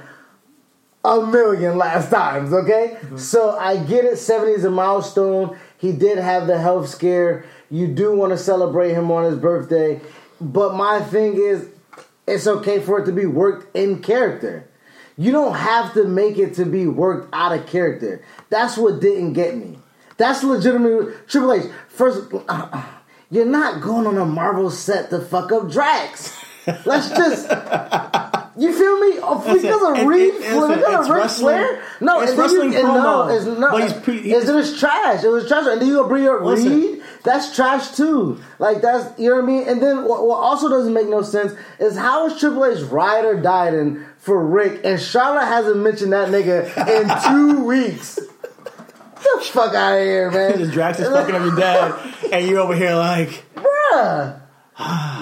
a 1.05 1.27
million 1.27 1.77
last 1.77 2.11
times. 2.11 2.53
Okay, 2.53 2.97
mm-hmm. 3.01 3.17
so 3.19 3.59
I 3.59 3.77
get 3.77 4.05
it. 4.05 4.17
Seventy 4.17 4.53
is 4.53 4.65
a 4.65 4.71
milestone. 4.71 5.59
He 5.79 5.93
did 5.93 6.19
have 6.19 6.47
the 6.47 6.59
health 6.59 6.89
scare. 6.89 7.45
You 7.71 7.89
do 7.89 8.17
want 8.17 8.33
to 8.33 8.39
celebrate 8.39 8.93
him 8.93 9.11
on 9.11 9.25
his 9.25 9.37
birthday, 9.37 10.01
but 10.41 10.75
my 10.75 11.01
thing 11.01 11.35
is, 11.35 11.69
it's 12.27 12.47
okay 12.47 12.81
for 12.81 13.01
it 13.01 13.07
to 13.07 13.13
be 13.13 13.27
worked 13.27 13.75
in 13.77 14.03
character. 14.03 14.69
You 15.17 15.33
don't 15.33 15.55
have 15.55 15.93
to 15.95 16.05
make 16.05 16.39
it 16.39 16.55
to 16.55 16.65
be 16.65 16.87
worked 16.87 17.29
out 17.35 17.53
of 17.53 17.67
character. 17.67 18.25
That's 18.49 18.77
what 18.77 19.01
didn't 19.01 19.35
get 19.35 19.57
me. 19.57 19.79
That's 20.17 20.43
legitimate. 20.43 21.29
Triple 21.29 21.53
H, 21.53 21.71
first, 21.89 22.33
you're 23.31 23.45
not 23.45 23.83
going 23.83 24.07
on 24.07 24.17
a 24.17 24.25
Marvel 24.25 24.71
set 24.71 25.11
to 25.11 25.21
fuck 25.21 25.53
up 25.53 25.71
Drax. 25.71 26.39
Let's 26.85 27.09
just. 27.11 27.51
You 28.55 28.71
feel 28.73 29.01
me? 29.01 29.19
Oh, 29.23 29.43
Listen, 29.47 29.73
of 29.73 29.99
it- 29.99 30.07
Reed, 30.07 30.35
because 30.37 30.69
listen, 30.69 30.95
of 30.95 31.09
Ric 31.09 31.31
Flair. 31.31 31.83
No, 32.03 32.21
it's 32.21 32.33
and 32.33 32.39
wrestling 32.41 32.73
you, 32.73 32.79
and 32.81 32.89
no, 32.89 32.95
promo, 32.95 33.37
it's 33.37 33.47
no, 33.47 33.71
but 33.71 33.83
he's 33.83 33.93
pre- 33.95 34.31
it's, 34.31 34.47
it's 34.47 34.79
trash. 34.79 35.25
It 35.25 35.29
was 35.29 35.49
trash, 35.49 35.65
and 35.67 35.81
then 35.81 35.89
you 35.89 36.05
bring 36.07 36.29
up. 36.29 36.43
Reed. 36.43 37.03
That's 37.25 37.57
trash 37.57 37.93
too. 37.97 38.39
Like 38.59 38.83
that's 38.83 39.19
you 39.19 39.31
know 39.31 39.37
what 39.37 39.45
I 39.45 39.47
mean. 39.47 39.69
And 39.69 39.81
then 39.83 40.05
what, 40.05 40.27
what 40.27 40.37
also 40.37 40.69
doesn't 40.69 40.93
make 40.93 41.09
no 41.09 41.23
sense 41.23 41.55
is 41.79 41.97
how 41.97 42.27
is 42.27 42.39
Triple 42.39 42.67
H 42.67 42.83
ride 42.91 43.25
or 43.25 43.41
dying 43.41 44.05
for 44.19 44.45
Ric, 44.45 44.83
and 44.85 45.01
Charlotte 45.01 45.47
hasn't 45.47 45.79
mentioned 45.79 46.13
that 46.13 46.29
nigga 46.29 46.67
in 47.01 47.57
two 47.57 47.65
weeks. 47.65 48.17
Get 48.17 49.39
the 49.39 49.45
fuck 49.51 49.75
out 49.75 49.95
of 49.99 50.05
here, 50.05 50.31
man. 50.31 50.59
Just 50.59 50.73
Drax 50.73 50.99
is 51.01 51.09
fucking 51.09 51.35
up 51.35 51.43
your 51.43 51.57
dad, 51.57 52.15
and 52.31 52.47
you're 52.47 52.61
over 52.61 52.75
here 52.75 52.95
like 52.97 53.45
Bruh. 53.55 54.42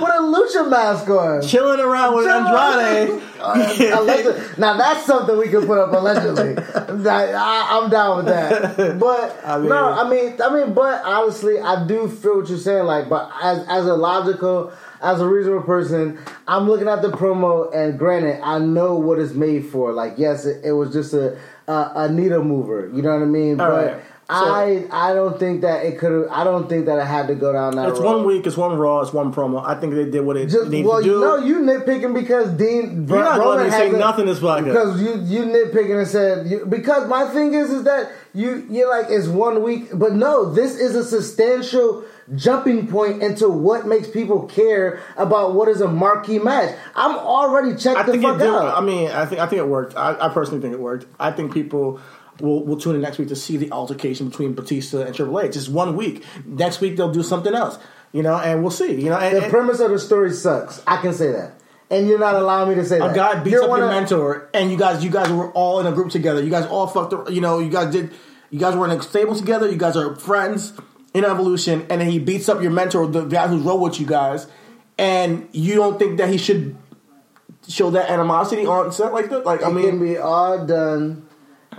With 0.00 0.10
a 0.10 0.22
lucha 0.22 0.70
mask 0.70 1.08
on. 1.10 1.42
chilling 1.42 1.80
around 1.80 2.16
with 2.16 2.26
Andrade. 2.26 3.22
Now 4.58 4.76
that's 4.76 5.06
something 5.06 5.38
we 5.38 5.48
can 5.48 5.66
put 5.66 5.78
up 5.78 5.92
allegedly. 5.92 6.56
I, 6.58 7.80
am 7.82 7.90
down 7.90 8.18
with 8.18 8.26
that. 8.26 8.98
But 8.98 9.40
I 9.44 9.58
mean- 9.58 9.68
no, 9.68 9.84
I 9.92 10.08
mean, 10.08 10.36
I 10.42 10.52
mean, 10.52 10.74
but 10.74 11.02
honestly, 11.04 11.58
I 11.58 11.86
do 11.86 12.08
feel 12.08 12.38
what 12.40 12.48
you're 12.48 12.58
saying. 12.58 12.84
Like, 12.84 13.08
but 13.08 13.30
as 13.42 13.66
as 13.68 13.86
a 13.86 13.94
logical, 13.94 14.72
as 15.02 15.20
a 15.20 15.26
reasonable 15.28 15.62
person, 15.64 16.18
I'm 16.46 16.66
looking 16.68 16.88
at 16.88 17.00
the 17.02 17.10
promo, 17.10 17.74
and 17.74 17.98
granted, 17.98 18.40
I 18.42 18.58
know 18.58 18.94
what 18.96 19.18
it's 19.18 19.32
made 19.32 19.66
for. 19.66 19.92
Like, 19.92 20.14
yes, 20.18 20.44
it, 20.44 20.64
it 20.64 20.72
was 20.72 20.92
just 20.92 21.14
a, 21.14 21.38
a 21.66 21.92
a 21.94 22.08
needle 22.12 22.44
mover. 22.44 22.90
You 22.94 23.00
know 23.02 23.12
what 23.14 23.22
I 23.22 23.26
mean? 23.26 23.60
All 23.60 23.68
but 23.70 23.86
right. 23.86 24.04
I 24.32 24.86
I 24.90 25.14
don't 25.14 25.38
think 25.38 25.62
that 25.62 25.84
it 25.84 25.98
could. 25.98 26.28
I 26.28 26.44
don't 26.44 26.68
think 26.68 26.86
that 26.86 26.98
it 26.98 27.06
had 27.06 27.26
to 27.28 27.34
go 27.34 27.52
down 27.52 27.76
that. 27.76 27.88
It's 27.88 27.98
road. 27.98 28.16
one 28.16 28.26
week, 28.26 28.46
it's 28.46 28.56
one 28.56 28.76
Raw, 28.78 29.00
it's 29.00 29.12
one 29.12 29.32
promo. 29.34 29.64
I 29.66 29.74
think 29.78 29.94
they 29.94 30.04
did 30.08 30.20
what 30.20 30.36
it 30.36 30.48
Just, 30.48 30.70
needed 30.70 30.86
well, 30.86 30.98
to 30.98 31.04
do. 31.04 31.10
you 31.10 31.20
know, 31.20 31.36
you 31.38 31.56
nitpicking 31.60 32.14
because 32.14 32.50
Dean. 32.50 33.06
You're 33.08 33.18
not 33.24 33.38
Roman 33.38 33.68
letting 33.68 33.88
me 33.88 33.92
say 33.92 33.98
nothing 33.98 34.26
this 34.26 34.38
podcast. 34.38 34.64
Because 34.66 35.00
you 35.02 35.14
you 35.22 35.44
nitpicking 35.46 35.98
and 35.98 36.08
said 36.08 36.46
you, 36.46 36.66
because 36.66 37.08
my 37.08 37.26
thing 37.26 37.54
is 37.54 37.70
is 37.70 37.84
that 37.84 38.12
you 38.32 38.66
you're 38.70 38.88
like 38.88 39.06
it's 39.10 39.26
one 39.26 39.62
week, 39.62 39.88
but 39.92 40.12
no, 40.12 40.52
this 40.52 40.76
is 40.76 40.94
a 40.94 41.04
substantial 41.04 42.04
jumping 42.36 42.86
point 42.86 43.22
into 43.22 43.48
what 43.48 43.86
makes 43.88 44.08
people 44.08 44.46
care 44.46 45.00
about 45.16 45.54
what 45.54 45.68
is 45.68 45.80
a 45.80 45.88
marquee 45.88 46.38
match. 46.38 46.76
I'm 46.94 47.16
already 47.16 47.74
checked 47.76 47.98
I 47.98 48.02
the 48.04 48.12
think 48.12 48.22
it 48.24 48.26
fuck 48.28 48.38
did. 48.38 48.46
out. 48.46 48.76
I 48.76 48.80
mean, 48.84 49.10
I 49.10 49.26
think 49.26 49.40
I 49.40 49.46
think 49.46 49.58
it 49.58 49.66
worked. 49.66 49.96
I, 49.96 50.16
I 50.18 50.28
personally 50.28 50.60
think 50.60 50.74
it 50.74 50.80
worked. 50.80 51.06
I 51.18 51.32
think 51.32 51.52
people 51.52 52.00
will 52.40 52.64
will 52.64 52.78
tune 52.78 52.94
in 52.94 53.00
next 53.00 53.18
week 53.18 53.28
to 53.28 53.36
see 53.36 53.56
the 53.56 53.70
altercation 53.72 54.28
between 54.28 54.54
Batista 54.54 55.02
and 55.02 55.14
Triple 55.14 55.40
H. 55.40 55.46
It's 55.46 55.56
just 55.56 55.68
one 55.68 55.96
week. 55.96 56.24
Next 56.44 56.80
week 56.80 56.96
they'll 56.96 57.12
do 57.12 57.22
something 57.22 57.54
else. 57.54 57.78
You 58.12 58.22
know, 58.22 58.36
and 58.36 58.62
we'll 58.62 58.72
see. 58.72 59.00
You 59.00 59.10
know, 59.10 59.18
and, 59.18 59.36
the 59.36 59.42
and 59.44 59.50
premise 59.50 59.80
of 59.80 59.90
the 59.90 59.98
story 59.98 60.32
sucks. 60.32 60.82
I 60.86 61.00
can 61.00 61.12
say 61.12 61.30
that, 61.30 61.52
and 61.90 62.08
you're 62.08 62.18
not 62.18 62.34
allowing 62.34 62.70
me 62.70 62.74
to 62.76 62.84
say 62.84 62.98
that. 62.98 63.12
a 63.12 63.14
guy 63.14 63.40
beats 63.42 63.52
You're 63.52 63.64
up 63.64 63.76
your 63.76 63.84
of- 63.86 63.90
mentor, 63.90 64.50
and 64.52 64.70
you 64.70 64.76
guys 64.76 65.04
you 65.04 65.10
guys 65.10 65.30
were 65.30 65.50
all 65.52 65.80
in 65.80 65.86
a 65.86 65.92
group 65.92 66.10
together. 66.10 66.42
You 66.42 66.50
guys 66.50 66.66
all 66.66 66.86
fucked. 66.86 67.30
You 67.30 67.40
know, 67.40 67.60
you 67.60 67.70
guys 67.70 67.92
did. 67.92 68.10
You 68.50 68.58
guys 68.58 68.74
were 68.74 68.84
in 68.84 68.90
a 68.90 69.00
stable 69.02 69.36
together. 69.36 69.70
You 69.70 69.76
guys 69.76 69.96
are 69.96 70.16
friends 70.16 70.72
in 71.14 71.24
evolution, 71.24 71.86
and 71.88 72.00
then 72.00 72.10
he 72.10 72.18
beats 72.18 72.48
up 72.48 72.62
your 72.62 72.70
mentor, 72.72 73.06
the 73.06 73.24
guy 73.24 73.46
who's 73.48 73.62
rode 73.62 73.80
with 73.80 74.00
you 74.00 74.06
guys, 74.06 74.46
and 74.98 75.48
you 75.52 75.74
don't 75.74 75.98
think 75.98 76.18
that 76.18 76.28
he 76.28 76.38
should 76.38 76.76
show 77.68 77.90
that 77.90 78.10
animosity 78.10 78.66
on 78.66 78.92
set 78.92 79.12
like 79.12 79.30
that? 79.30 79.44
Like, 79.44 79.62
I 79.64 79.70
mean, 79.70 79.86
can 79.90 80.00
be 80.00 80.16
all 80.18 80.64
done 80.66 81.26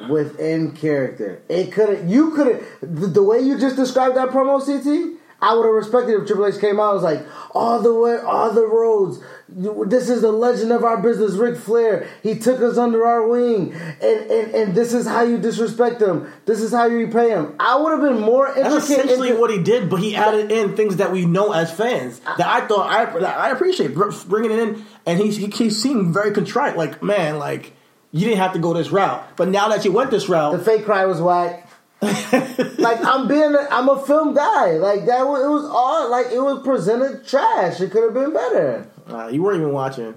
within 0.10 0.72
character. 0.72 1.42
It 1.50 1.72
could 1.72 1.90
have, 1.90 2.10
you 2.10 2.32
could 2.32 2.48
have, 2.48 2.66
the, 2.82 3.08
the 3.08 3.24
way 3.24 3.40
you 3.40 3.60
just 3.60 3.76
described 3.76 4.16
that 4.18 4.30
promo, 4.30 4.64
CT, 4.64 5.18
I 5.44 5.56
would 5.56 5.66
have 5.66 5.74
respected 5.74 6.22
if 6.22 6.28
Triple 6.28 6.46
H 6.46 6.60
came 6.62 6.80
out 6.80 6.94
and 6.94 7.02
was 7.02 7.04
like, 7.04 7.26
all 7.56 7.82
the 7.82 7.94
way, 7.94 8.18
all 8.20 8.54
the 8.54 8.66
roads. 8.68 9.20
This 9.50 10.08
is 10.08 10.22
the 10.22 10.32
legend 10.32 10.72
of 10.72 10.84
our 10.84 11.02
business, 11.02 11.34
Ric 11.34 11.58
Flair. 11.58 12.08
He 12.22 12.38
took 12.38 12.62
us 12.62 12.78
under 12.78 13.04
our 13.06 13.28
wing, 13.28 13.74
and, 13.74 14.32
and, 14.32 14.56
and 14.56 14.76
this 14.76 14.94
is 14.94 15.08
how 15.08 15.24
you 15.24 15.40
disrespect 15.40 16.00
him. 16.00 16.32
This 16.46 16.62
is 16.62 16.72
how 16.72 16.86
you 16.86 16.98
repay 16.98 17.32
him. 17.32 17.56
I 17.60 17.76
would 17.76 17.92
have 17.92 18.02
been 18.02 18.22
more 18.22 18.54
That's 18.56 18.86
essentially 18.86 19.30
into- 19.30 19.42
what 19.42 19.50
he 19.50 19.62
did, 19.62 19.90
but 19.90 20.00
he 20.00 20.16
added 20.16 20.52
in 20.52 20.78
things 20.78 20.98
that 20.98 21.12
we 21.12 21.26
know 21.26 21.52
as 21.52 21.72
fans 21.72 22.20
that 22.38 22.48
I 22.48 22.68
thought 22.68 22.90
I 22.90 23.04
I 23.48 23.50
appreciate 23.50 23.94
bringing 23.96 24.52
it 24.52 24.60
in, 24.60 24.86
and 25.08 25.20
he 25.20 25.32
he, 25.32 25.48
he 25.48 25.70
seemed 25.72 26.14
very 26.14 26.32
contrite. 26.32 26.78
Like 26.78 27.02
man, 27.04 27.40
like 27.40 27.74
you 28.12 28.26
didn't 28.26 28.40
have 28.40 28.54
to 28.54 28.60
go 28.60 28.74
this 28.74 28.90
route, 28.92 29.24
but 29.38 29.48
now 29.50 29.70
that 29.70 29.84
you 29.86 29.92
went 29.92 30.12
this 30.12 30.28
route, 30.30 30.52
The 30.58 30.64
fake 30.64 30.86
cry 30.86 31.06
was 31.06 31.22
whack. 31.22 31.68
like 32.02 33.04
I'm 33.06 33.28
being, 33.28 33.54
a, 33.54 33.68
I'm 33.70 33.88
a 33.88 34.02
film 34.06 34.34
guy. 34.34 34.72
Like 34.72 35.06
that, 35.06 35.24
was, 35.28 35.44
it 35.44 35.50
was 35.50 35.66
all 35.72 36.10
like 36.10 36.28
it 36.32 36.40
was 36.40 36.64
presented 36.64 37.26
trash. 37.28 37.80
It 37.80 37.92
could 37.92 38.04
have 38.04 38.14
been 38.14 38.34
better. 38.34 38.90
uh, 39.08 39.28
you 39.28 39.44
weren't 39.44 39.62
even 39.62 39.72
watching. 39.74 40.16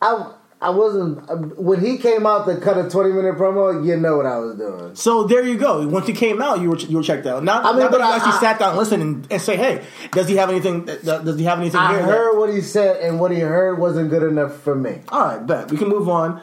I 0.00 0.32
I 0.62 0.70
wasn't 0.70 1.58
when 1.58 1.84
he 1.84 1.98
came 1.98 2.24
out 2.26 2.46
to 2.46 2.56
cut 2.58 2.78
a 2.78 2.88
20 2.88 3.12
minute 3.12 3.34
promo. 3.34 3.84
You 3.84 3.96
know 3.96 4.16
what 4.16 4.26
I 4.26 4.38
was 4.38 4.56
doing. 4.56 4.94
So 4.94 5.24
there 5.24 5.42
you 5.44 5.58
go. 5.58 5.86
Once 5.86 6.06
he 6.06 6.12
came 6.14 6.40
out, 6.40 6.60
you 6.60 6.70
were 6.70 6.78
you 6.78 6.96
were 6.96 7.02
checked 7.02 7.26
out. 7.26 7.44
Now, 7.44 7.60
I 7.62 7.72
mean, 7.72 7.80
now 7.80 7.90
but 7.90 7.98
that 7.98 8.06
you 8.06 8.12
I- 8.12 8.16
actually 8.16 8.32
I- 8.32 8.40
sat 8.40 8.58
down 8.58 8.70
and 8.70 8.78
listened 8.78 9.02
and, 9.02 9.26
and 9.30 9.42
say, 9.42 9.56
hey, 9.56 9.84
does 10.12 10.28
he 10.28 10.36
have 10.36 10.48
anything? 10.50 10.86
Does 10.86 11.38
he 11.38 11.44
have 11.44 11.58
anything 11.58 11.78
I 11.80 11.92
here? 11.92 11.98
that- 11.98 12.08
heard 12.08 12.38
what 12.38 12.48
he 12.54 12.62
said, 12.62 13.02
and 13.02 13.20
what 13.20 13.32
he 13.32 13.40
heard 13.40 13.78
wasn't 13.78 14.08
good 14.08 14.22
enough 14.22 14.56
for 14.62 14.74
me. 14.74 15.00
All 15.10 15.20
right, 15.26 15.46
bet 15.46 15.70
we 15.70 15.76
can 15.76 15.88
move 15.88 16.08
on. 16.08 16.40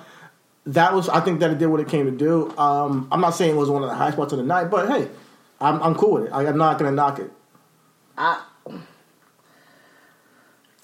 That 0.65 0.93
was, 0.93 1.09
I 1.09 1.21
think, 1.21 1.39
that 1.39 1.51
it 1.51 1.57
did 1.57 1.67
what 1.67 1.79
it 1.79 1.87
came 1.87 2.05
to 2.05 2.11
do. 2.11 2.55
Um, 2.57 3.07
I'm 3.11 3.21
not 3.21 3.31
saying 3.31 3.55
it 3.55 3.57
was 3.57 3.69
one 3.69 3.81
of 3.83 3.89
the 3.89 3.95
high 3.95 4.11
spots 4.11 4.33
of 4.33 4.39
the 4.39 4.45
night, 4.45 4.65
but 4.65 4.89
hey, 4.89 5.09
I'm, 5.59 5.81
I'm 5.81 5.95
cool 5.95 6.13
with 6.13 6.25
it. 6.25 6.31
I, 6.31 6.45
I'm 6.47 6.57
not 6.57 6.77
gonna 6.77 6.91
knock 6.91 7.19
it. 7.19 7.31
I 8.17 8.43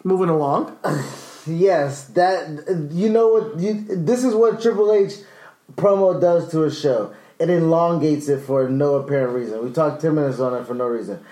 Moving 0.06 0.30
along. 0.30 0.78
yes, 1.48 2.06
that 2.10 2.92
you 2.92 3.10
know 3.10 3.28
what 3.30 3.60
you. 3.60 3.84
This 3.90 4.24
is 4.24 4.36
what 4.36 4.62
Triple 4.62 4.94
H 4.94 5.14
promo 5.74 6.22
does 6.22 6.52
to 6.52 6.64
a 6.64 6.72
show. 6.72 7.12
It 7.40 7.50
elongates 7.50 8.30
it 8.30 8.42
for 8.42 8.70
no 8.70 8.96
apparent 8.96 9.34
reason. 9.34 9.66
We 9.66 9.72
talked 9.72 10.02
10 10.02 10.14
minutes 10.14 10.40
on 10.40 10.54
it 10.54 10.68
for 10.68 10.76
no 10.76 10.86
reason. 10.86 11.26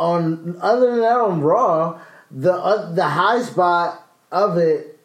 On 0.00 0.58
other 0.60 0.90
than 0.90 1.00
that, 1.00 1.16
on 1.16 1.42
Raw, 1.42 2.00
the 2.32 2.52
uh, 2.52 2.92
the 2.92 3.04
high 3.04 3.40
spot 3.42 4.04
of 4.32 4.58
it 4.58 4.98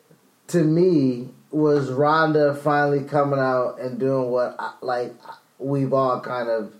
to 0.48 0.64
me 0.64 1.30
was 1.54 1.92
Ronda 1.92 2.56
finally 2.56 3.04
coming 3.04 3.40
out 3.40 3.80
and 3.80 4.00
doing 4.00 4.30
what 4.32 4.56
I- 4.60 4.74
like 4.82 5.14
we've 5.60 5.94
all 5.94 6.20
kind 6.20 6.50
of 6.50 6.74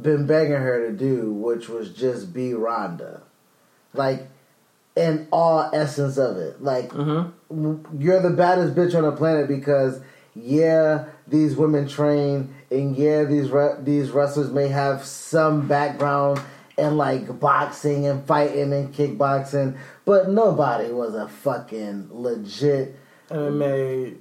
been 0.00 0.26
begging 0.26 0.52
her 0.56 0.86
to 0.86 0.92
do, 0.92 1.32
which 1.32 1.68
was 1.68 1.90
just 1.90 2.32
be 2.32 2.54
Ronda, 2.54 3.22
like 3.92 4.28
in 4.94 5.26
all 5.32 5.70
essence 5.72 6.16
of 6.16 6.36
it. 6.36 6.62
Like 6.62 6.90
w- 7.48 7.84
you're 7.98 8.22
the 8.22 8.30
baddest 8.30 8.74
bitch 8.74 8.94
on 8.96 9.02
the 9.02 9.12
planet 9.12 9.48
because 9.48 10.00
yeah, 10.34 11.06
these 11.26 11.56
women 11.56 11.88
train, 11.88 12.54
and 12.70 12.94
yeah, 12.96 13.24
these 13.24 13.50
re- 13.50 13.76
these 13.80 14.10
wrestlers 14.10 14.50
may 14.52 14.68
have 14.68 15.04
some 15.04 15.66
background 15.66 16.40
in 16.78 16.98
like 16.98 17.40
boxing 17.40 18.06
and 18.06 18.22
fighting 18.26 18.72
and 18.74 18.94
kickboxing, 18.94 19.76
but 20.04 20.28
nobody 20.28 20.92
was 20.92 21.14
a 21.14 21.26
fucking 21.26 22.08
legit. 22.12 22.94
MMA, 23.30 24.16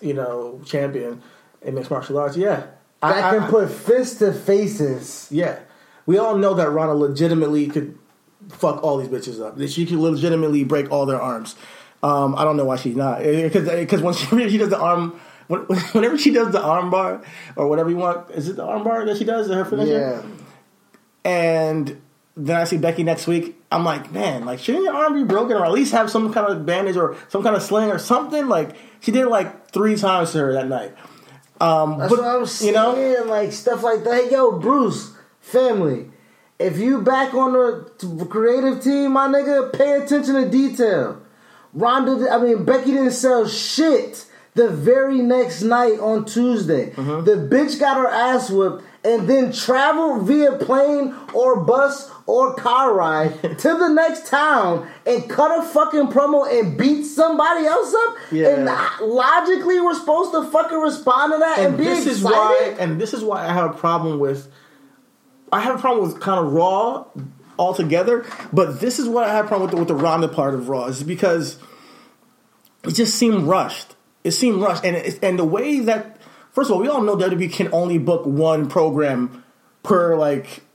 you 0.00 0.14
know, 0.14 0.60
champion 0.64 1.22
in 1.62 1.74
mixed 1.74 1.90
martial 1.90 2.18
arts. 2.18 2.36
Yeah, 2.36 2.64
That 3.02 3.24
I- 3.24 3.30
can 3.36 3.42
I- 3.44 3.50
put 3.50 3.70
fist 3.70 4.18
to 4.20 4.32
faces. 4.32 5.28
Yeah, 5.30 5.58
we 6.06 6.18
all 6.18 6.36
know 6.36 6.54
that 6.54 6.70
Ronda 6.70 6.94
legitimately 6.94 7.66
could 7.68 7.98
fuck 8.48 8.82
all 8.82 8.96
these 8.98 9.08
bitches 9.08 9.44
up. 9.44 9.56
That 9.58 9.70
she 9.70 9.84
could 9.86 9.98
legitimately 9.98 10.64
break 10.64 10.90
all 10.90 11.06
their 11.06 11.20
arms. 11.20 11.54
Um, 12.02 12.34
I 12.36 12.44
don't 12.44 12.56
know 12.56 12.64
why 12.64 12.76
she's 12.76 12.94
not 12.96 13.20
eh, 13.22 13.24
eh, 13.24 13.42
because 13.48 13.68
because 13.68 14.00
eh, 14.00 14.04
when 14.04 14.14
she, 14.14 14.26
she 14.50 14.58
does 14.58 14.68
the 14.70 14.78
arm. 14.78 15.18
Whenever 15.48 16.18
she 16.18 16.30
does 16.30 16.52
the 16.52 16.60
arm 16.60 16.90
bar 16.90 17.22
or 17.56 17.68
whatever 17.68 17.88
you 17.88 17.96
want, 17.96 18.30
is 18.32 18.50
it 18.50 18.56
the 18.56 18.62
arm 18.64 18.84
bar 18.84 19.06
that 19.06 19.16
she 19.16 19.24
does? 19.24 19.48
Her 19.48 19.64
finisher? 19.64 19.90
Yeah, 19.90 20.22
and 21.24 22.00
then 22.38 22.56
I 22.56 22.64
see 22.64 22.78
Becky 22.78 23.02
next 23.02 23.26
week. 23.26 23.60
I'm 23.70 23.84
like, 23.84 24.12
man, 24.12 24.44
like 24.44 24.60
shouldn't 24.60 24.84
your 24.84 24.94
arm 24.94 25.14
be 25.14 25.24
broken 25.24 25.56
or 25.56 25.64
at 25.64 25.72
least 25.72 25.92
have 25.92 26.10
some 26.10 26.32
kind 26.32 26.50
of 26.50 26.64
bandage 26.64 26.96
or 26.96 27.16
some 27.28 27.42
kind 27.42 27.56
of 27.56 27.62
sling 27.62 27.90
or 27.90 27.98
something? 27.98 28.48
Like 28.48 28.76
she 29.00 29.10
did 29.10 29.22
it 29.22 29.28
like 29.28 29.70
three 29.72 29.96
times 29.96 30.32
to 30.32 30.38
her 30.38 30.52
that 30.54 30.68
night. 30.68 30.94
Um, 31.60 31.98
That's 31.98 32.10
but, 32.10 32.20
what 32.20 32.28
I'm 32.28 32.46
saying. 32.46 32.74
You 32.74 32.74
know, 32.74 33.24
like 33.26 33.52
stuff 33.52 33.82
like 33.82 34.04
that. 34.04 34.24
Hey, 34.24 34.30
yo, 34.30 34.52
Bruce, 34.52 35.12
family. 35.40 36.10
If 36.58 36.78
you 36.78 37.02
back 37.02 37.34
on 37.34 37.52
the 37.52 38.26
creative 38.28 38.82
team, 38.82 39.12
my 39.12 39.28
nigga, 39.28 39.72
pay 39.72 40.00
attention 40.02 40.34
to 40.34 40.48
detail. 40.48 41.20
Ronda, 41.72 42.30
I 42.30 42.38
mean 42.38 42.64
Becky 42.64 42.92
didn't 42.92 43.12
sell 43.12 43.46
shit 43.46 44.26
the 44.54 44.68
very 44.68 45.18
next 45.18 45.62
night 45.62 46.00
on 46.00 46.24
Tuesday. 46.24 46.90
Mm-hmm. 46.90 47.24
The 47.24 47.54
bitch 47.54 47.78
got 47.78 47.96
her 47.96 48.08
ass 48.08 48.50
whipped 48.50 48.82
and 49.04 49.28
then 49.28 49.52
traveled 49.52 50.26
via 50.26 50.52
plane 50.52 51.14
or 51.32 51.60
bus 51.60 52.10
or 52.28 52.54
car 52.54 52.92
ride 52.92 53.40
to 53.58 53.76
the 53.78 53.88
next 53.88 54.26
town 54.26 54.86
and 55.06 55.28
cut 55.30 55.58
a 55.58 55.62
fucking 55.66 56.08
promo 56.08 56.46
and 56.46 56.76
beat 56.76 57.04
somebody 57.04 57.64
else 57.64 57.92
up. 57.94 58.16
Yeah. 58.30 58.48
And 58.48 58.64
logically, 59.00 59.80
we're 59.80 59.94
supposed 59.94 60.32
to 60.32 60.44
fucking 60.50 60.78
respond 60.78 61.32
to 61.32 61.38
that 61.38 61.58
and, 61.58 61.68
and 61.68 61.78
be 61.78 61.84
this 61.84 62.06
excited. 62.06 62.16
is 62.16 62.22
why, 62.22 62.76
and 62.78 63.00
this 63.00 63.14
is 63.14 63.24
why 63.24 63.48
I 63.48 63.52
have 63.54 63.70
a 63.70 63.72
problem 63.76 64.20
with. 64.20 64.52
I 65.50 65.60
have 65.60 65.76
a 65.76 65.78
problem 65.78 66.06
with 66.06 66.20
kind 66.20 66.46
of 66.46 66.52
Raw 66.52 67.06
altogether, 67.58 68.26
but 68.52 68.78
this 68.78 68.98
is 68.98 69.08
what 69.08 69.24
I 69.24 69.32
have 69.32 69.46
a 69.46 69.48
problem 69.48 69.70
with 69.70 69.70
the, 69.70 69.78
with 69.78 69.88
the 69.88 69.94
Ronda 69.94 70.28
part 70.28 70.52
of 70.52 70.68
Raw 70.68 70.84
is 70.84 71.02
because 71.02 71.58
it 72.84 72.92
just 72.92 73.14
seemed 73.14 73.44
rushed. 73.44 73.96
It 74.22 74.32
seemed 74.32 74.60
rushed, 74.60 74.84
and 74.84 74.96
it, 74.96 75.18
and 75.22 75.38
the 75.38 75.44
way 75.44 75.80
that 75.80 76.18
first 76.52 76.68
of 76.68 76.76
all, 76.76 76.82
we 76.82 76.88
all 76.88 77.00
know 77.00 77.16
WWE 77.16 77.50
can 77.50 77.72
only 77.72 77.96
book 77.96 78.26
one 78.26 78.68
program 78.68 79.42
per 79.82 80.14
like 80.14 80.67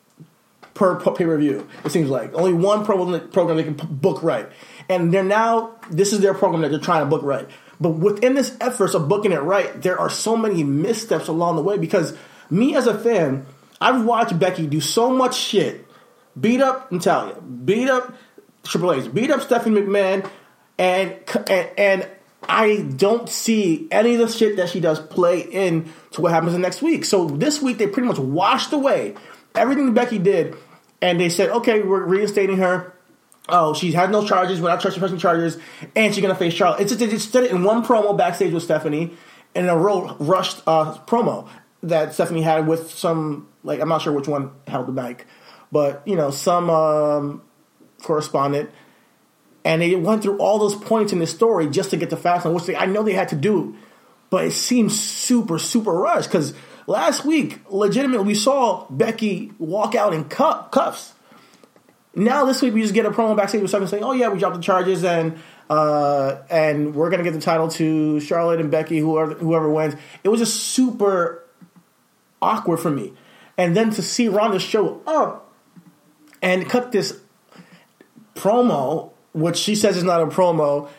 per 0.73 0.99
pay 0.99 1.25
per 1.25 1.37
view. 1.37 1.67
It 1.85 1.91
seems 1.91 2.09
like 2.09 2.33
only 2.33 2.53
one 2.53 2.85
program 2.85 3.57
they 3.57 3.63
can 3.63 3.75
book 3.75 4.23
right, 4.23 4.49
and 4.89 5.13
they're 5.13 5.23
now 5.23 5.75
this 5.89 6.13
is 6.13 6.19
their 6.19 6.33
program 6.33 6.61
that 6.61 6.69
they're 6.69 6.79
trying 6.79 7.03
to 7.03 7.09
book 7.09 7.23
right. 7.23 7.47
But 7.79 7.91
within 7.91 8.33
this 8.33 8.55
efforts 8.61 8.93
of 8.93 9.09
booking 9.09 9.31
it 9.31 9.41
right, 9.41 9.81
there 9.81 9.99
are 9.99 10.09
so 10.09 10.37
many 10.37 10.63
missteps 10.63 11.27
along 11.27 11.57
the 11.57 11.63
way 11.63 11.77
because 11.77 12.15
me 12.49 12.75
as 12.75 12.87
a 12.87 12.97
fan, 12.97 13.45
I've 13.81 14.05
watched 14.05 14.37
Becky 14.39 14.67
do 14.67 14.79
so 14.79 15.11
much 15.11 15.35
shit, 15.35 15.85
beat 16.39 16.61
up 16.61 16.91
Natalya, 16.91 17.39
beat 17.41 17.89
up 17.89 18.15
Triple 18.63 18.93
H, 18.93 19.13
beat 19.13 19.29
up 19.29 19.41
Stephanie 19.41 19.81
McMahon, 19.81 20.29
and 20.77 21.15
and, 21.49 21.69
and 21.77 22.09
I 22.47 22.77
don't 22.95 23.29
see 23.29 23.87
any 23.91 24.15
of 24.15 24.19
the 24.19 24.27
shit 24.27 24.57
that 24.57 24.69
she 24.69 24.79
does 24.79 24.99
play 24.99 25.41
in 25.41 25.91
to 26.11 26.21
what 26.21 26.31
happens 26.31 26.53
the 26.53 26.59
next 26.59 26.81
week. 26.81 27.05
So 27.05 27.27
this 27.27 27.61
week 27.61 27.77
they 27.77 27.87
pretty 27.87 28.07
much 28.07 28.19
washed 28.19 28.73
away 28.73 29.15
everything 29.55 29.93
Becky 29.93 30.19
did, 30.19 30.55
and 31.03 31.19
they 31.19 31.27
said, 31.27 31.50
okay, 31.50 31.81
we're 31.81 32.05
reinstating 32.05 32.57
her. 32.60 32.93
Oh, 33.50 33.74
she 33.74 33.91
had 33.91 34.10
no 34.10 34.25
charges, 34.25 34.62
we're 34.62 34.69
not 34.69 34.81
pressing 34.81 35.17
charges, 35.17 35.57
and 35.98 36.15
she's 36.15 36.22
gonna 36.22 36.33
face 36.33 36.53
Charlotte. 36.53 36.79
It's 36.79 36.91
just, 36.91 37.00
they 37.01 37.07
just 37.07 37.33
did 37.33 37.43
it 37.43 37.51
in 37.51 37.62
one 37.63 37.83
promo 37.83 38.17
backstage 38.17 38.53
with 38.53 38.63
Stephanie, 38.63 39.12
in 39.53 39.67
a 39.67 39.77
real 39.77 40.15
rushed 40.17 40.63
uh, 40.65 40.98
promo 41.00 41.50
that 41.83 42.13
Stephanie 42.13 42.41
had 42.41 42.67
with 42.67 42.89
some 42.89 43.50
like 43.65 43.81
I'm 43.81 43.89
not 43.89 44.01
sure 44.01 44.13
which 44.13 44.29
one 44.29 44.51
held 44.65 44.88
the 44.88 44.93
mic, 44.93 45.27
but 45.74 46.01
you 46.05 46.15
know 46.15 46.31
some 46.31 46.69
um, 46.69 47.41
correspondent 48.01 48.69
and 49.65 49.81
they 49.81 49.95
went 49.95 50.24
through 50.24 50.38
all 50.38 50.57
those 50.57 50.75
points 50.75 51.12
in 51.12 51.19
the 51.19 51.27
story 51.27 51.69
just 51.69 51.89
to 51.91 51.98
get 51.98 52.10
to 52.12 52.15
Fastlane, 52.17 52.53
which 52.53 52.65
they, 52.65 52.75
I 52.75 52.86
know 52.86 53.03
they 53.03 53.13
had 53.13 53.29
to 53.29 53.36
do, 53.36 53.75
but 54.29 54.45
it 54.45 54.51
seems 54.51 54.98
super 54.98 55.60
super 55.60 55.91
rushed 55.91 56.29
because 56.29 56.53
last 56.87 57.25
week, 57.25 57.59
legitimately, 57.69 58.25
we 58.25 58.35
saw 58.35 58.85
Becky 58.89 59.51
walk 59.59 59.95
out 59.95 60.13
in 60.13 60.25
cuff, 60.25 60.71
cuffs. 60.71 61.13
Now 62.15 62.45
this 62.45 62.61
week 62.61 62.73
we 62.73 62.81
just 62.81 62.93
get 62.93 63.05
a 63.05 63.11
promo 63.11 63.35
backstage 63.35 63.61
with 63.61 63.71
something 63.71 63.87
saying, 63.87 64.03
"Oh 64.03 64.11
yeah, 64.11 64.29
we 64.29 64.37
dropped 64.37 64.55
the 64.55 64.61
charges 64.61 65.03
and 65.03 65.39
uh, 65.69 66.37
and 66.49 66.93
we're 66.93 67.09
gonna 67.09 67.23
get 67.23 67.33
the 67.33 67.41
title 67.41 67.67
to 67.69 68.19
Charlotte 68.19 68.59
and 68.59 68.69
Becky, 68.69 68.99
whoever 68.99 69.33
whoever 69.33 69.69
wins." 69.69 69.95
It 70.23 70.29
was 70.29 70.39
just 70.39 70.55
super 70.55 71.43
awkward 72.41 72.77
for 72.77 72.91
me, 72.91 73.13
and 73.57 73.75
then 73.75 73.89
to 73.91 74.03
see 74.03 74.27
Ronda 74.27 74.59
show 74.59 75.01
up 75.07 75.51
and 76.43 76.69
cut 76.69 76.91
this 76.91 77.19
promo, 78.36 79.12
which 79.34 79.58
she 79.58 79.73
says 79.75 79.97
is 79.97 80.03
not 80.03 80.21
a 80.21 80.27
promo, 80.27 80.89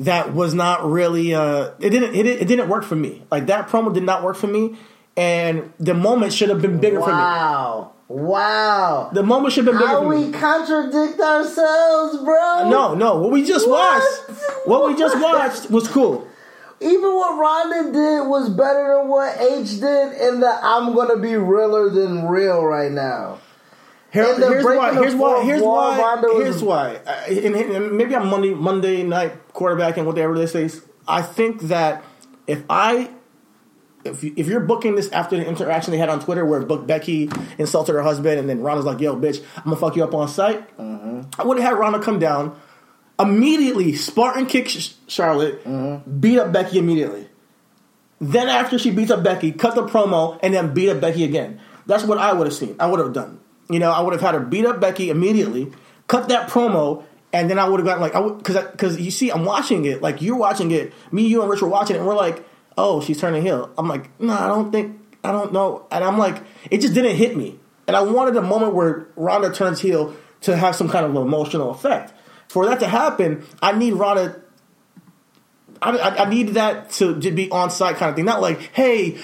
that 0.00 0.34
was 0.34 0.54
not 0.54 0.88
really. 0.88 1.34
Uh, 1.34 1.72
it 1.80 1.90
didn't. 1.90 2.14
It, 2.14 2.26
it 2.26 2.46
didn't 2.46 2.68
work 2.68 2.84
for 2.84 2.96
me. 2.96 3.24
Like 3.30 3.46
that 3.46 3.68
promo 3.68 3.92
did 3.92 4.04
not 4.04 4.22
work 4.22 4.36
for 4.36 4.46
me, 4.46 4.76
and 5.20 5.72
the 5.78 5.92
moment 5.92 6.32
should 6.32 6.48
have 6.48 6.62
been 6.62 6.80
bigger 6.80 6.98
for 7.00 7.08
me. 7.08 7.12
Wow. 7.12 7.92
Wow. 8.08 9.10
The 9.12 9.22
moment 9.22 9.52
should 9.52 9.66
have 9.66 9.74
been 9.74 9.82
bigger 9.82 9.92
How 9.92 10.00
for 10.00 10.08
we 10.08 10.32
contradict 10.32 11.20
ourselves, 11.20 12.16
bro. 12.24 12.70
No, 12.70 12.94
no. 12.94 13.16
What 13.20 13.30
we 13.30 13.44
just 13.44 13.68
What? 13.68 14.02
watched, 14.02 14.66
what 14.66 14.88
we 14.88 14.96
just 14.96 15.20
watched 15.20 15.70
was 15.70 15.86
cool. 15.88 16.26
Even 16.80 17.14
what 17.14 17.38
Ronda 17.38 17.92
did 17.92 18.26
was 18.28 18.48
better 18.48 18.96
than 18.98 19.08
what 19.08 19.36
H 19.38 19.78
did 19.78 20.12
in 20.18 20.40
the 20.40 20.58
I'm 20.62 20.94
gonna 20.94 21.18
be 21.18 21.36
realer 21.36 21.90
than 21.90 22.26
real 22.26 22.64
right 22.64 22.90
now. 22.90 23.38
Here- 24.12 24.24
And 24.24 24.42
here's 24.42 24.64
why. 24.64 24.94
Here's 24.94 25.14
why. 25.14 25.42
Here's 25.44 25.62
why. 25.62 26.18
Here's 26.42 26.62
why. 26.62 26.98
Uh, 27.06 27.10
and, 27.28 27.54
and 27.54 27.92
maybe 27.92 28.16
I'm 28.16 28.28
Monday 28.28 28.54
Monday 28.54 29.02
night 29.02 29.52
quarterbacking 29.52 30.06
whatever 30.06 30.36
they 30.38 30.46
say. 30.46 30.70
I 31.06 31.20
think 31.20 31.60
that 31.74 32.02
if 32.46 32.64
I 32.70 33.10
if 34.04 34.24
you, 34.24 34.32
if 34.36 34.46
you're 34.46 34.60
booking 34.60 34.94
this 34.94 35.10
after 35.10 35.36
the 35.36 35.46
interaction 35.46 35.92
they 35.92 35.98
had 35.98 36.08
on 36.08 36.20
Twitter 36.20 36.44
where 36.44 36.60
Becky 36.62 37.30
insulted 37.58 37.92
her 37.94 38.02
husband 38.02 38.38
and 38.38 38.48
then 38.48 38.60
Ronda's 38.60 38.86
like, 38.86 39.00
"Yo, 39.00 39.16
bitch, 39.16 39.42
I'm 39.56 39.64
gonna 39.64 39.76
fuck 39.76 39.96
you 39.96 40.04
up 40.04 40.14
on 40.14 40.28
site," 40.28 40.62
I 40.78 41.42
would 41.44 41.58
have 41.58 41.70
had 41.70 41.78
Ronda 41.78 42.00
come 42.00 42.18
down 42.18 42.56
immediately, 43.18 43.94
Spartan 43.94 44.46
kick 44.46 44.68
Charlotte, 45.06 45.62
beat 46.20 46.38
up 46.38 46.52
Becky 46.52 46.78
immediately. 46.78 47.28
Then 48.20 48.48
after 48.48 48.78
she 48.78 48.90
beats 48.90 49.10
up 49.10 49.22
Becky, 49.22 49.52
cut 49.52 49.74
the 49.74 49.86
promo 49.86 50.38
and 50.42 50.52
then 50.54 50.74
beat 50.74 50.90
up 50.90 51.00
Becky 51.00 51.24
again. 51.24 51.60
That's 51.86 52.04
what 52.04 52.18
I 52.18 52.32
would 52.32 52.46
have 52.46 52.54
seen. 52.54 52.76
I 52.78 52.86
would 52.86 53.00
have 53.00 53.12
done. 53.12 53.40
You 53.68 53.78
know, 53.78 53.90
I 53.90 54.00
would 54.00 54.12
have 54.12 54.20
had 54.20 54.34
her 54.34 54.40
beat 54.40 54.66
up 54.66 54.80
Becky 54.80 55.10
immediately, 55.10 55.72
cut 56.06 56.28
that 56.28 56.48
promo, 56.48 57.04
and 57.32 57.48
then 57.48 57.58
I 57.58 57.68
would 57.68 57.80
have 57.80 57.86
gotten 57.86 58.02
like 58.02 58.38
because 58.38 58.56
because 58.72 59.00
you 59.00 59.10
see, 59.10 59.30
I'm 59.30 59.44
watching 59.44 59.84
it 59.84 60.02
like 60.02 60.20
you're 60.20 60.36
watching 60.36 60.70
it. 60.70 60.92
Me, 61.12 61.26
you, 61.26 61.40
and 61.42 61.50
Rich 61.50 61.62
were 61.62 61.68
watching 61.68 61.96
it, 61.96 62.00
and 62.00 62.08
we're 62.08 62.16
like, 62.16 62.44
oh, 62.80 63.00
she's 63.00 63.20
turning 63.20 63.42
heel. 63.42 63.70
I'm 63.76 63.88
like, 63.88 64.18
no, 64.20 64.32
I 64.32 64.48
don't 64.48 64.72
think, 64.72 64.98
I 65.22 65.32
don't 65.32 65.52
know, 65.52 65.86
and 65.90 66.02
I'm 66.02 66.18
like, 66.18 66.42
it 66.70 66.80
just 66.80 66.94
didn't 66.94 67.16
hit 67.16 67.36
me, 67.36 67.58
and 67.86 67.96
I 67.96 68.02
wanted 68.02 68.36
a 68.36 68.42
moment 68.42 68.74
where 68.74 69.08
Ronda 69.16 69.52
turns 69.52 69.80
heel 69.80 70.14
to 70.42 70.56
have 70.56 70.74
some 70.74 70.88
kind 70.88 71.04
of 71.04 71.14
emotional 71.14 71.70
effect. 71.70 72.12
For 72.48 72.66
that 72.66 72.80
to 72.80 72.88
happen, 72.88 73.46
I 73.62 73.72
need 73.72 73.92
Ronda 73.92 74.40
I, 75.82 75.96
I, 75.96 76.24
I 76.24 76.28
needed 76.28 76.54
that 76.54 76.90
to, 76.92 77.18
to 77.20 77.30
be 77.30 77.50
on 77.50 77.70
site 77.70 77.96
kind 77.96 78.10
of 78.10 78.16
thing. 78.16 78.24
Not 78.24 78.40
like, 78.40 78.60
hey, 78.72 79.18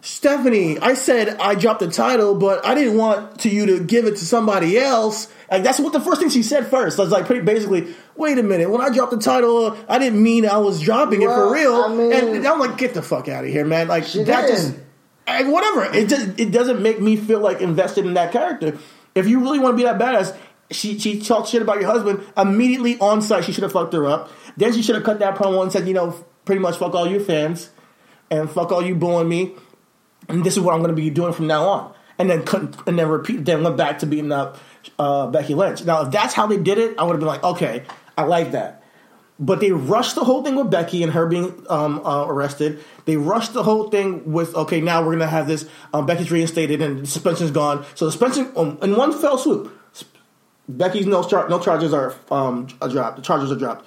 Stephanie, 0.00 0.78
I 0.78 0.94
said 0.94 1.36
I 1.40 1.54
dropped 1.54 1.80
the 1.80 1.90
title, 1.90 2.34
but 2.34 2.64
I 2.64 2.74
didn't 2.74 2.96
want 2.96 3.40
to 3.40 3.48
you 3.48 3.66
to 3.66 3.80
give 3.80 4.06
it 4.06 4.16
to 4.16 4.24
somebody 4.24 4.78
else. 4.78 5.32
Like 5.50 5.62
that's 5.62 5.80
what 5.80 5.92
the 5.92 6.00
first 6.00 6.20
thing 6.20 6.28
she 6.30 6.42
said 6.42 6.66
first. 6.66 6.98
I 6.98 7.02
was 7.02 7.10
like, 7.10 7.26
pretty 7.26 7.42
basically, 7.42 7.94
wait 8.16 8.36
a 8.38 8.42
minute. 8.42 8.70
When 8.70 8.80
I 8.80 8.90
dropped 8.90 9.12
the 9.12 9.18
title, 9.18 9.76
I 9.88 9.98
didn't 9.98 10.22
mean 10.22 10.46
I 10.46 10.58
was 10.58 10.80
dropping 10.80 11.22
it 11.22 11.26
for 11.28 11.52
real. 11.52 11.74
I 11.74 11.88
mean- 11.94 12.12
and 12.12 12.46
I'm 12.46 12.58
like, 12.58 12.76
get 12.76 12.94
the 12.94 13.02
fuck 13.02 13.28
out 13.28 13.44
of 13.44 13.50
here, 13.50 13.64
man. 13.64 13.88
Like 13.88 14.04
She 14.04 14.22
that 14.24 14.42
did. 14.46 14.50
just 14.50 14.74
and 15.26 15.52
whatever. 15.52 15.84
It 15.94 16.08
just, 16.08 16.38
it 16.40 16.50
doesn't 16.50 16.80
make 16.82 17.00
me 17.00 17.16
feel 17.16 17.40
like 17.40 17.60
invested 17.60 18.06
in 18.06 18.14
that 18.14 18.32
character. 18.32 18.78
If 19.14 19.26
you 19.28 19.40
really 19.40 19.58
want 19.58 19.74
to 19.74 19.76
be 19.76 19.82
that 19.84 19.98
badass, 19.98 20.36
she 20.70 20.98
she 20.98 21.20
talked 21.20 21.48
shit 21.48 21.62
about 21.62 21.80
your 21.80 21.90
husband 21.90 22.22
immediately 22.36 22.98
on 23.00 23.22
site. 23.22 23.44
She 23.44 23.52
should 23.52 23.62
have 23.62 23.72
fucked 23.72 23.94
her 23.94 24.06
up. 24.06 24.30
Then 24.56 24.72
she 24.74 24.82
should 24.82 24.94
have 24.96 25.04
cut 25.04 25.18
that 25.20 25.34
promo 25.36 25.62
and 25.62 25.72
said, 25.72 25.88
you 25.88 25.94
know, 25.94 26.14
pretty 26.44 26.60
much 26.60 26.76
fuck 26.76 26.94
all 26.94 27.06
you 27.06 27.20
fans 27.24 27.70
and 28.30 28.50
fuck 28.50 28.70
all 28.72 28.82
you 28.84 28.94
booing 28.94 29.28
me. 29.28 29.54
And 30.28 30.44
this 30.44 30.56
is 30.56 30.60
what 30.60 30.74
I'm 30.74 30.80
going 30.80 30.94
to 30.94 31.00
be 31.00 31.08
doing 31.10 31.32
from 31.32 31.46
now 31.46 31.64
on. 31.68 31.94
And 32.18 32.28
then 32.28 32.42
cut, 32.42 32.86
and 32.88 32.98
then 32.98 33.08
repeat. 33.08 33.44
Then 33.44 33.62
went 33.62 33.76
back 33.76 34.00
to 34.00 34.06
beating 34.06 34.32
up 34.32 34.58
uh, 34.98 35.26
Becky 35.28 35.54
Lynch. 35.54 35.84
Now, 35.84 36.02
if 36.02 36.10
that's 36.10 36.34
how 36.34 36.46
they 36.46 36.58
did 36.58 36.78
it, 36.78 36.98
I 36.98 37.04
would 37.04 37.12
have 37.12 37.20
been 37.20 37.28
like, 37.28 37.44
okay, 37.44 37.84
I 38.16 38.24
like 38.24 38.52
that. 38.52 38.82
But 39.40 39.60
they 39.60 39.70
rushed 39.70 40.16
the 40.16 40.24
whole 40.24 40.42
thing 40.42 40.56
with 40.56 40.70
Becky 40.70 41.02
and 41.04 41.12
her 41.12 41.26
being 41.26 41.64
um, 41.70 42.04
uh, 42.04 42.26
arrested. 42.26 42.82
They 43.04 43.16
rushed 43.16 43.52
the 43.52 43.62
whole 43.62 43.88
thing 43.88 44.32
with 44.32 44.52
okay, 44.54 44.80
now 44.80 45.04
we're 45.04 45.12
gonna 45.12 45.28
have 45.28 45.46
this. 45.46 45.68
Um, 45.94 46.06
Becky's 46.06 46.32
reinstated 46.32 46.82
and 46.82 47.00
the 47.00 47.06
suspension's 47.06 47.52
gone. 47.52 47.86
So 47.94 48.06
the 48.06 48.10
suspension 48.10 48.50
um, 48.56 48.78
in 48.82 48.96
one 48.96 49.12
fell 49.12 49.38
swoop. 49.38 49.72
Becky's 50.68 51.06
no 51.06 51.22
char- 51.22 51.48
no 51.48 51.60
charges 51.60 51.94
are 51.94 52.14
um, 52.30 52.66
dropped. 52.66 53.16
The 53.16 53.22
charges 53.22 53.52
are 53.52 53.56
dropped. 53.56 53.86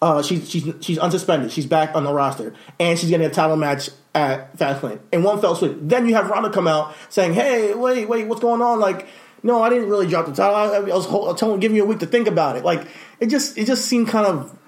Uh, 0.00 0.22
she's 0.22 0.48
she's 0.48 0.64
she's 0.80 0.98
unsuspended. 0.98 1.50
She's 1.50 1.66
back 1.66 1.94
on 1.94 2.04
the 2.04 2.12
roster, 2.12 2.54
and 2.78 2.98
she's 2.98 3.08
getting 3.08 3.26
a 3.26 3.30
title 3.30 3.56
match 3.56 3.90
at 4.14 4.56
Fastlane 4.56 5.00
in 5.12 5.22
one 5.22 5.40
fell 5.40 5.54
swoop. 5.54 5.78
Then 5.80 6.06
you 6.06 6.14
have 6.14 6.28
Ronda 6.28 6.50
come 6.50 6.68
out 6.68 6.94
saying, 7.08 7.34
"Hey, 7.34 7.74
wait, 7.74 8.08
wait, 8.08 8.26
what's 8.26 8.40
going 8.40 8.62
on?" 8.62 8.78
Like, 8.78 9.08
no, 9.42 9.62
I 9.62 9.68
didn't 9.68 9.88
really 9.88 10.06
drop 10.06 10.26
the 10.26 10.32
title. 10.32 10.54
I, 10.54 10.76
I 10.76 10.80
was 10.80 11.06
I 11.06 11.10
was 11.10 11.38
telling, 11.38 11.60
giving 11.60 11.76
you 11.76 11.84
a 11.84 11.86
week 11.86 12.00
to 12.00 12.06
think 12.06 12.26
about 12.26 12.56
it. 12.56 12.64
Like, 12.64 12.86
it 13.20 13.26
just 13.26 13.56
it 13.58 13.66
just 13.66 13.86
seemed 13.86 14.08
kind 14.08 14.26
of 14.26 14.58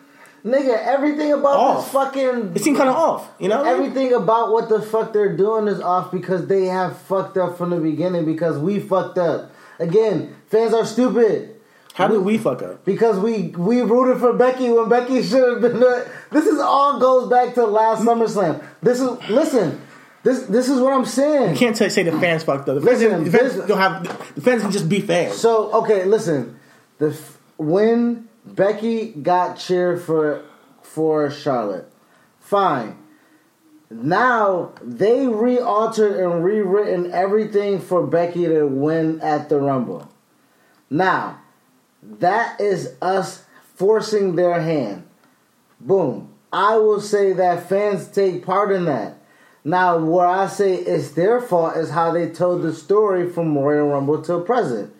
Nigga, 0.44 0.86
everything 0.86 1.32
about 1.32 1.56
Off. 1.56 1.84
this 1.84 1.92
fucking 1.92 2.52
it 2.54 2.62
seemed 2.62 2.78
kind 2.78 2.88
of 2.88 2.96
off. 2.96 3.30
You 3.38 3.48
know, 3.48 3.62
everything 3.62 4.14
about 4.14 4.50
what 4.52 4.70
the 4.70 4.80
fuck 4.80 5.12
they're 5.12 5.36
doing 5.36 5.68
is 5.68 5.80
off 5.80 6.10
because 6.10 6.46
they 6.46 6.64
have 6.64 6.96
fucked 7.02 7.36
up 7.36 7.58
from 7.58 7.70
the 7.70 7.76
beginning 7.76 8.24
because 8.24 8.56
we 8.58 8.80
fucked 8.80 9.18
up. 9.18 9.52
Again, 9.78 10.34
fans 10.46 10.72
are 10.72 10.86
stupid. 10.86 11.56
How 11.92 12.08
did 12.08 12.20
we 12.20 12.38
fuck 12.38 12.62
up? 12.62 12.84
Because 12.86 13.18
we 13.18 13.48
we 13.48 13.82
rooted 13.82 14.18
for 14.20 14.32
Becky 14.32 14.70
when 14.70 14.88
Becky 14.88 15.22
should 15.28 15.52
have 15.52 15.60
been. 15.60 15.80
This 16.30 16.46
is 16.46 16.58
all 16.58 16.98
goes 16.98 17.28
back 17.28 17.54
to 17.56 17.66
last 17.66 18.02
SummerSlam. 18.02 18.64
This 18.82 19.00
is 19.00 19.10
listen. 19.28 19.82
This 20.22 20.42
this 20.42 20.68
is 20.68 20.80
what 20.80 20.92
I'm 20.92 21.06
saying. 21.06 21.52
You 21.54 21.58
can't 21.58 21.76
say, 21.76 21.88
say 21.88 22.02
the 22.02 22.12
fans 22.12 22.42
fucked 22.42 22.68
up. 22.68 22.74
The 22.76 22.80
fans, 22.86 23.02
Listen, 23.02 23.24
the 23.24 23.30
fans 23.30 23.54
this- 23.56 23.66
don't 23.66 23.78
have. 23.78 24.34
The 24.34 24.40
fans 24.42 24.62
can 24.62 24.70
just 24.70 24.88
be 24.88 25.00
fans. 25.00 25.36
So 25.36 25.72
okay, 25.82 26.04
listen. 26.04 26.58
The 26.98 27.08
f- 27.10 27.38
when 27.56 28.28
Becky 28.44 29.08
got 29.12 29.56
cheered 29.58 30.02
for 30.02 30.42
for 30.82 31.30
Charlotte, 31.30 31.90
fine. 32.40 32.96
Now 33.90 34.72
they 34.82 35.26
re-altered 35.26 36.16
and 36.20 36.44
rewritten 36.44 37.10
everything 37.12 37.80
for 37.80 38.06
Becky 38.06 38.44
to 38.46 38.64
win 38.66 39.20
at 39.20 39.48
the 39.48 39.58
Rumble. 39.58 40.08
Now, 40.88 41.40
that 42.02 42.60
is 42.60 42.94
us 43.02 43.44
forcing 43.74 44.36
their 44.36 44.60
hand. 44.60 45.04
Boom. 45.80 46.28
I 46.52 46.76
will 46.76 47.00
say 47.00 47.32
that 47.32 47.68
fans 47.68 48.06
take 48.08 48.44
part 48.44 48.70
in 48.70 48.84
that. 48.84 49.16
Now, 49.64 49.98
where 49.98 50.26
I 50.26 50.46
say 50.46 50.74
it's 50.74 51.10
their 51.10 51.40
fault 51.40 51.76
is 51.76 51.90
how 51.90 52.12
they 52.12 52.30
told 52.30 52.62
the 52.62 52.72
story 52.72 53.30
from 53.30 53.56
Royal 53.56 53.88
Rumble 53.88 54.22
till 54.22 54.42
present. 54.42 54.94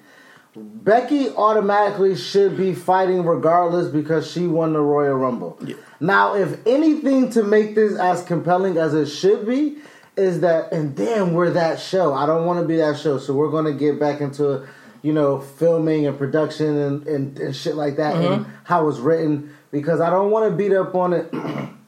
Becky 0.55 1.31
automatically 1.31 2.17
should 2.17 2.57
be 2.57 2.75
fighting 2.75 3.25
regardless 3.25 3.89
because 3.89 4.31
she 4.31 4.47
won 4.47 4.73
the 4.73 4.81
Royal 4.81 5.17
Rumble. 5.17 5.59
Now, 6.01 6.35
if 6.35 6.67
anything 6.67 7.31
to 7.31 7.43
make 7.43 7.75
this 7.75 7.99
as 7.99 8.23
compelling 8.23 8.77
as 8.77 8.93
it 8.93 9.07
should 9.07 9.47
be, 9.47 9.79
is 10.17 10.41
that, 10.41 10.73
and 10.73 10.95
damn, 10.95 11.33
we're 11.33 11.51
that 11.51 11.81
show. 11.81 12.13
I 12.13 12.27
don't 12.27 12.45
want 12.47 12.61
to 12.61 12.67
be 12.67 12.77
that 12.77 12.99
show, 12.99 13.19
so 13.19 13.33
we're 13.33 13.51
going 13.51 13.65
to 13.65 13.73
get 13.73 13.99
back 13.99 14.21
into, 14.21 14.67
you 15.03 15.13
know, 15.13 15.41
filming 15.41 16.07
and 16.07 16.19
production 16.19 16.77
and, 16.77 17.07
and, 17.07 17.39
and 17.39 17.57
shit 17.57 17.77
like 17.77 17.97
that 17.97 18.17
mm-hmm. 18.17 18.33
and 18.33 18.47
how 18.65 18.89
it's 18.89 18.99
written 18.99 19.55
because 19.71 20.01
I 20.01 20.11
don't 20.11 20.31
want 20.31 20.51
to 20.51 20.57
beat 20.57 20.73
up 20.73 20.95
on 20.95 21.13
it. 21.13 21.33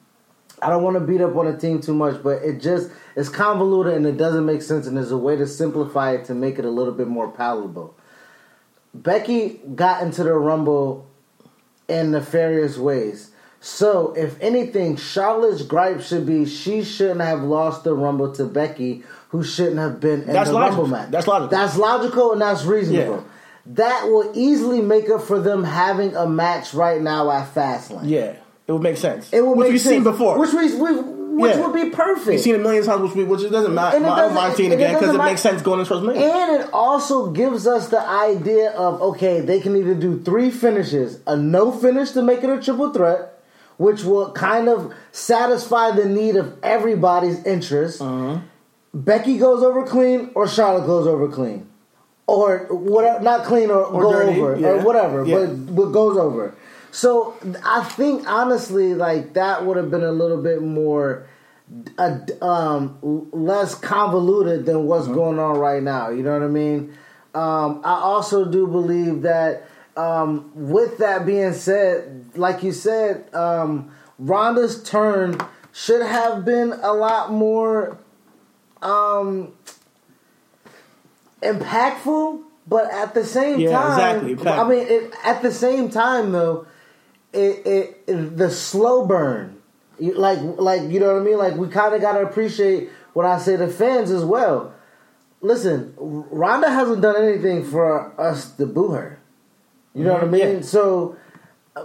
I 0.62 0.68
don't 0.70 0.82
want 0.82 0.94
to 0.94 1.00
beat 1.00 1.20
up 1.20 1.34
on 1.36 1.46
a 1.46 1.56
team 1.58 1.80
too 1.80 1.94
much, 1.94 2.22
but 2.22 2.42
it 2.42 2.60
just 2.60 2.90
it's 3.16 3.28
convoluted 3.28 3.94
and 3.94 4.06
it 4.06 4.16
doesn't 4.16 4.46
make 4.46 4.62
sense. 4.62 4.86
And 4.86 4.96
there's 4.96 5.10
a 5.10 5.18
way 5.18 5.36
to 5.36 5.46
simplify 5.46 6.12
it 6.12 6.24
to 6.26 6.34
make 6.34 6.58
it 6.58 6.64
a 6.64 6.70
little 6.70 6.92
bit 6.92 7.08
more 7.08 7.30
palatable. 7.30 7.94
Becky 8.94 9.60
got 9.74 10.02
into 10.02 10.22
the 10.22 10.34
Rumble 10.34 11.06
in 11.88 12.10
nefarious 12.12 12.76
ways. 12.76 13.30
So, 13.60 14.12
if 14.16 14.40
anything, 14.40 14.96
Charlotte's 14.96 15.62
gripe 15.62 16.00
should 16.00 16.26
be 16.26 16.46
she 16.46 16.82
shouldn't 16.82 17.20
have 17.20 17.42
lost 17.44 17.84
the 17.84 17.94
Rumble 17.94 18.32
to 18.32 18.44
Becky, 18.44 19.04
who 19.28 19.44
shouldn't 19.44 19.78
have 19.78 20.00
been 20.00 20.22
in 20.22 20.32
That's 20.32 20.48
the 20.48 20.54
logical. 20.56 20.82
Rumble 20.82 20.98
match. 20.98 21.10
That's 21.12 21.26
logical. 21.28 21.48
That's 21.48 21.76
logical 21.76 22.32
and 22.32 22.40
that's 22.42 22.64
reasonable. 22.64 23.18
Yeah. 23.18 23.22
That 23.74 24.04
will 24.06 24.32
easily 24.34 24.80
make 24.80 25.08
up 25.08 25.22
for 25.22 25.38
them 25.40 25.62
having 25.62 26.16
a 26.16 26.26
match 26.26 26.74
right 26.74 27.00
now 27.00 27.30
at 27.30 27.54
Fastlane. 27.54 28.08
yeah, 28.08 28.34
it 28.66 28.72
would 28.72 28.82
make 28.82 28.96
sense. 28.96 29.32
It 29.32 29.40
would 29.44 29.56
which 29.58 29.64
make 29.66 29.72
we've 29.72 29.80
sense. 29.80 29.94
seen 29.96 30.04
before. 30.04 30.38
Which 30.38 30.52
we, 30.52 30.74
we 30.76 30.92
which 31.34 31.56
Yeah. 31.56 31.66
would 31.66 31.72
be 31.74 31.88
perfect. 31.90 32.26
We've 32.26 32.40
seen 32.40 32.54
it 32.56 32.60
a 32.60 32.62
million 32.62 32.84
times, 32.84 33.02
which, 33.02 33.14
we, 33.14 33.24
which 33.24 33.42
it 33.42 33.48
doesn't 33.50 33.74
matter. 33.74 33.96
And 33.96 34.04
it 34.04 34.08
doesn't- 34.08 34.34
mind 34.34 34.54
seeing 34.54 34.70
it 34.70 34.74
again 34.74 34.94
because 34.94 35.08
doesn't 35.08 35.20
it 35.20 35.24
makes 35.24 35.40
sense 35.40 35.62
going 35.62 35.80
into 35.80 35.94
WrestleMania. 35.94 36.16
And 36.20 36.60
it 36.62 36.68
also 36.74 37.30
gives 37.30 37.66
us 37.66 37.88
the 37.88 38.00
idea 38.00 38.70
of 38.72 39.00
okay, 39.02 39.40
they 39.40 39.58
can 39.60 39.74
either 39.76 39.94
do 39.94 40.20
three 40.20 40.50
finishes, 40.50 41.20
a 41.26 41.34
no 41.36 41.72
finish 41.72 42.10
to 42.12 42.22
make 42.22 42.44
it 42.44 42.50
a 42.50 42.60
triple 42.60 42.90
threat, 42.92 43.40
which 43.78 44.04
will 44.04 44.30
kind 44.32 44.68
of 44.68 44.92
satisfy 45.10 45.90
the 45.90 46.04
need 46.04 46.36
of 46.36 46.52
everybody's 46.62 47.42
interest. 47.44 48.00
Uh-huh. 48.02 48.38
Becky 48.94 49.38
goes 49.38 49.62
over 49.62 49.84
clean, 49.86 50.30
or 50.34 50.46
Charlotte 50.46 50.84
goes 50.86 51.06
over 51.06 51.26
clean, 51.28 51.66
or 52.26 52.66
whatever, 52.70 53.20
not 53.20 53.44
clean 53.44 53.70
or, 53.70 53.90
go 53.90 54.12
dirty, 54.12 54.38
over 54.38 54.56
yeah. 54.60 54.68
or 54.68 54.78
whatever, 54.82 55.24
Yeah. 55.24 55.46
but 55.46 55.74
but 55.74 55.86
goes 55.92 56.18
over. 56.18 56.54
So 56.92 57.34
I 57.64 57.82
think 57.84 58.28
honestly, 58.30 58.94
like 58.94 59.32
that 59.34 59.66
would 59.66 59.76
have 59.78 59.90
been 59.90 60.04
a 60.04 60.12
little 60.12 60.40
bit 60.40 60.62
more 60.62 61.26
uh, 61.98 62.18
um, 62.40 63.28
less 63.32 63.74
convoluted 63.74 64.66
than 64.66 64.84
what's 64.86 65.08
Mm-hmm. 65.08 65.14
going 65.14 65.38
on 65.40 65.58
right 65.58 65.82
now. 65.82 66.10
You 66.10 66.22
know 66.22 66.34
what 66.34 66.42
I 66.42 66.48
mean? 66.48 66.94
Um, 67.34 67.80
I 67.84 67.94
also 67.94 68.44
do 68.44 68.66
believe 68.68 69.22
that. 69.22 69.64
Um, 69.94 70.50
with 70.54 70.96
that 70.98 71.26
being 71.26 71.52
said, 71.52 72.24
like 72.34 72.62
you 72.62 72.72
said, 72.72 73.28
um, 73.34 73.90
Ronda's 74.18 74.82
turn 74.82 75.36
should 75.72 76.00
have 76.00 76.46
been 76.46 76.72
a 76.72 76.94
lot 76.94 77.30
more 77.30 77.98
um, 78.80 79.52
impactful, 81.42 82.42
but 82.66 82.90
at 82.90 83.14
the 83.14 83.24
same 83.24 83.60
Yeah, 83.60 83.68
time, 83.68 84.26
exactly, 84.26 84.50
I 84.50 84.64
mean, 84.68 84.86
it, 84.88 85.12
at 85.24 85.42
the 85.42 85.52
same 85.52 85.90
time 85.90 86.32
though, 86.32 86.66
it, 87.32 87.66
it, 87.66 88.02
it 88.06 88.36
the 88.36 88.50
slow 88.50 89.06
burn, 89.06 89.60
like 89.98 90.38
like 90.40 90.82
you 90.90 91.00
know 91.00 91.14
what 91.14 91.22
I 91.22 91.24
mean. 91.24 91.38
Like 91.38 91.54
we 91.56 91.68
kind 91.68 91.94
of 91.94 92.00
got 92.00 92.12
to 92.12 92.20
appreciate 92.20 92.90
what 93.12 93.26
I 93.26 93.38
say 93.38 93.56
to 93.56 93.68
fans 93.68 94.10
as 94.10 94.24
well. 94.24 94.74
Listen, 95.40 95.94
Ronda 95.98 96.70
hasn't 96.70 97.02
done 97.02 97.16
anything 97.22 97.64
for 97.64 98.18
us 98.20 98.52
to 98.52 98.66
boo 98.66 98.88
her. 98.92 99.18
You 99.94 100.04
know 100.04 100.14
what 100.14 100.22
I 100.22 100.26
mean? 100.26 100.42
Mm-hmm. 100.42 100.56
Yeah. 100.58 100.62
So 100.62 101.16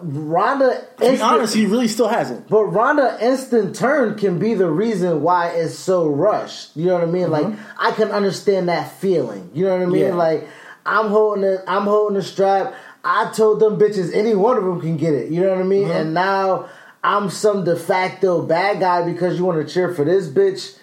Ronda, 0.02 0.70
to 0.98 1.00
be 1.00 1.06
instant- 1.08 1.32
honest, 1.32 1.56
he 1.56 1.66
really 1.66 1.88
still 1.88 2.08
hasn't. 2.08 2.48
but 2.50 2.64
Ronda 2.66 3.18
instant 3.22 3.76
turn 3.76 4.18
can 4.18 4.38
be 4.38 4.54
the 4.54 4.70
reason 4.70 5.22
why 5.22 5.50
it's 5.50 5.76
so 5.76 6.08
rushed. 6.08 6.76
You 6.76 6.86
know 6.88 6.94
what 6.96 7.04
I 7.04 7.08
mean? 7.08 7.32
Like 7.32 7.48
I 7.80 7.92
can 7.92 8.12
understand 8.12 8.70
that 8.70 8.92
feeling. 9.00 9.50
You 9.54 9.66
know 9.66 9.72
what 9.78 9.82
I 9.82 9.86
mean? 9.86 10.02
Mm-hmm. 10.04 10.10
Yeah. 10.10 10.16
Like 10.16 10.48
I'm 10.86 11.08
holding 11.08 11.44
it. 11.44 11.62
I'm 11.68 11.84
holding 11.84 12.16
the 12.18 12.24
strap. 12.24 12.74
I 13.10 13.32
told 13.32 13.60
them 13.62 13.80
bitches 13.80 14.14
any 14.14 14.36
one 14.36 14.58
of 14.58 14.66
them 14.66 14.82
can 14.82 14.98
get 14.98 15.14
it. 15.14 15.32
You 15.32 15.42
know 15.42 15.50
what 15.52 15.60
I 15.60 15.64
mean? 15.64 15.84
Mm-hmm. 15.84 15.92
And 15.98 16.14
now 16.14 16.68
I'm 17.04 17.30
some 17.30 17.64
de 17.64 17.76
facto 17.78 18.42
bad 18.42 18.82
guy 18.82 19.10
because 19.10 19.38
you 19.38 19.46
want 19.46 19.66
to 19.66 19.74
cheer 19.74 19.94
for 19.94 20.04
this 20.04 20.28
bitch. 20.28 20.78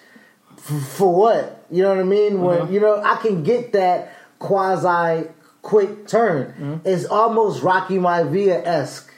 F- 0.57 0.87
for 0.97 1.13
what? 1.15 1.65
You 1.69 1.83
know 1.83 1.89
what 1.89 1.99
I 1.99 2.03
mean? 2.03 2.41
When 2.41 2.59
Mm-hmm. 2.61 2.73
you 2.73 2.79
know 2.79 3.01
I 3.03 3.17
can 3.17 3.43
get 3.43 3.73
that 3.73 4.13
quasi 4.39 5.27
quick 5.61 6.07
turn. 6.07 6.47
Mm-hmm. 6.53 6.87
It's 6.87 7.05
almost 7.05 7.61
Rocky 7.63 7.97
Maivia 7.97 8.65
esque. 8.65 9.11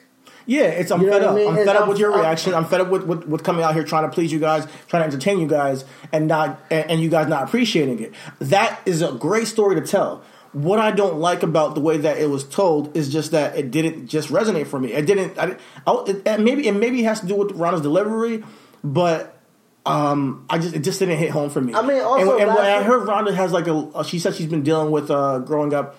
Yeah, 0.45 0.63
it's 0.63 0.91
I'm 0.91 1.01
You 1.01 1.09
fed 1.11 1.21
what 1.21 1.23
I 1.23 1.27
up. 1.31 1.35
mean? 1.35 1.47
I'm 1.49 1.53
It's- 1.55 1.67
fed 1.67 1.75
up 1.75 1.81
I'm- 1.83 1.89
with 1.89 1.99
your 1.99 2.11
I'm- 2.13 2.21
reaction. 2.21 2.53
I'm 2.53 2.65
fed 2.65 2.81
up 2.81 2.89
with, 2.89 3.03
with, 3.03 3.25
with 3.27 3.43
coming 3.43 3.63
out 3.63 3.73
here 3.73 3.83
trying 3.83 4.03
to 4.09 4.13
please 4.13 4.31
you 4.31 4.39
guys, 4.39 4.65
trying 4.87 5.01
to 5.03 5.07
entertain 5.07 5.39
you 5.39 5.47
guys, 5.47 5.83
and 6.13 6.27
not 6.27 6.59
and, 6.71 6.91
and 6.91 7.01
you 7.01 7.09
guys 7.09 7.27
not 7.27 7.43
appreciating 7.43 7.99
it. 7.99 8.13
That 8.39 8.79
is 8.85 9.01
a 9.01 9.11
great 9.13 9.47
story 9.47 9.75
to 9.79 9.85
tell. 9.85 10.23
What 10.57 10.79
I 10.79 10.91
don't 10.91 11.19
like 11.19 11.43
about 11.43 11.75
the 11.75 11.81
way 11.81 11.97
that 11.97 12.17
it 12.17 12.29
was 12.29 12.43
told 12.43 12.97
is 12.97 13.11
just 13.11 13.31
that 13.31 13.57
it 13.57 13.69
didn't 13.69 14.07
just 14.07 14.29
resonate 14.29 14.65
for 14.67 14.79
me. 14.79 14.93
It 14.93 15.05
didn't. 15.05 15.37
I, 15.37 15.55
I, 15.85 16.03
it, 16.07 16.39
maybe 16.39 16.67
and 16.67 16.79
maybe 16.79 17.01
it 17.01 17.05
has 17.05 17.19
to 17.19 17.27
do 17.27 17.35
with 17.35 17.51
Ronda's 17.51 17.81
delivery, 17.81 18.43
but 18.83 19.37
um, 19.85 20.45
I 20.49 20.57
just 20.57 20.75
it 20.75 20.79
just 20.79 20.99
didn't 20.99 21.17
hit 21.17 21.29
home 21.29 21.49
for 21.49 21.61
me. 21.61 21.73
I 21.73 21.81
mean, 21.81 22.01
also 22.01 22.33
and, 22.33 22.41
and 22.41 22.55
when 22.55 22.65
I 22.65 22.83
heard 22.83 23.07
Ronda 23.07 23.33
has 23.33 23.51
like 23.51 23.67
a, 23.67 24.03
she 24.03 24.19
said 24.19 24.35
she's 24.35 24.47
been 24.47 24.63
dealing 24.63 24.91
with 24.91 25.11
uh, 25.11 25.39
growing 25.39 25.73
up 25.73 25.95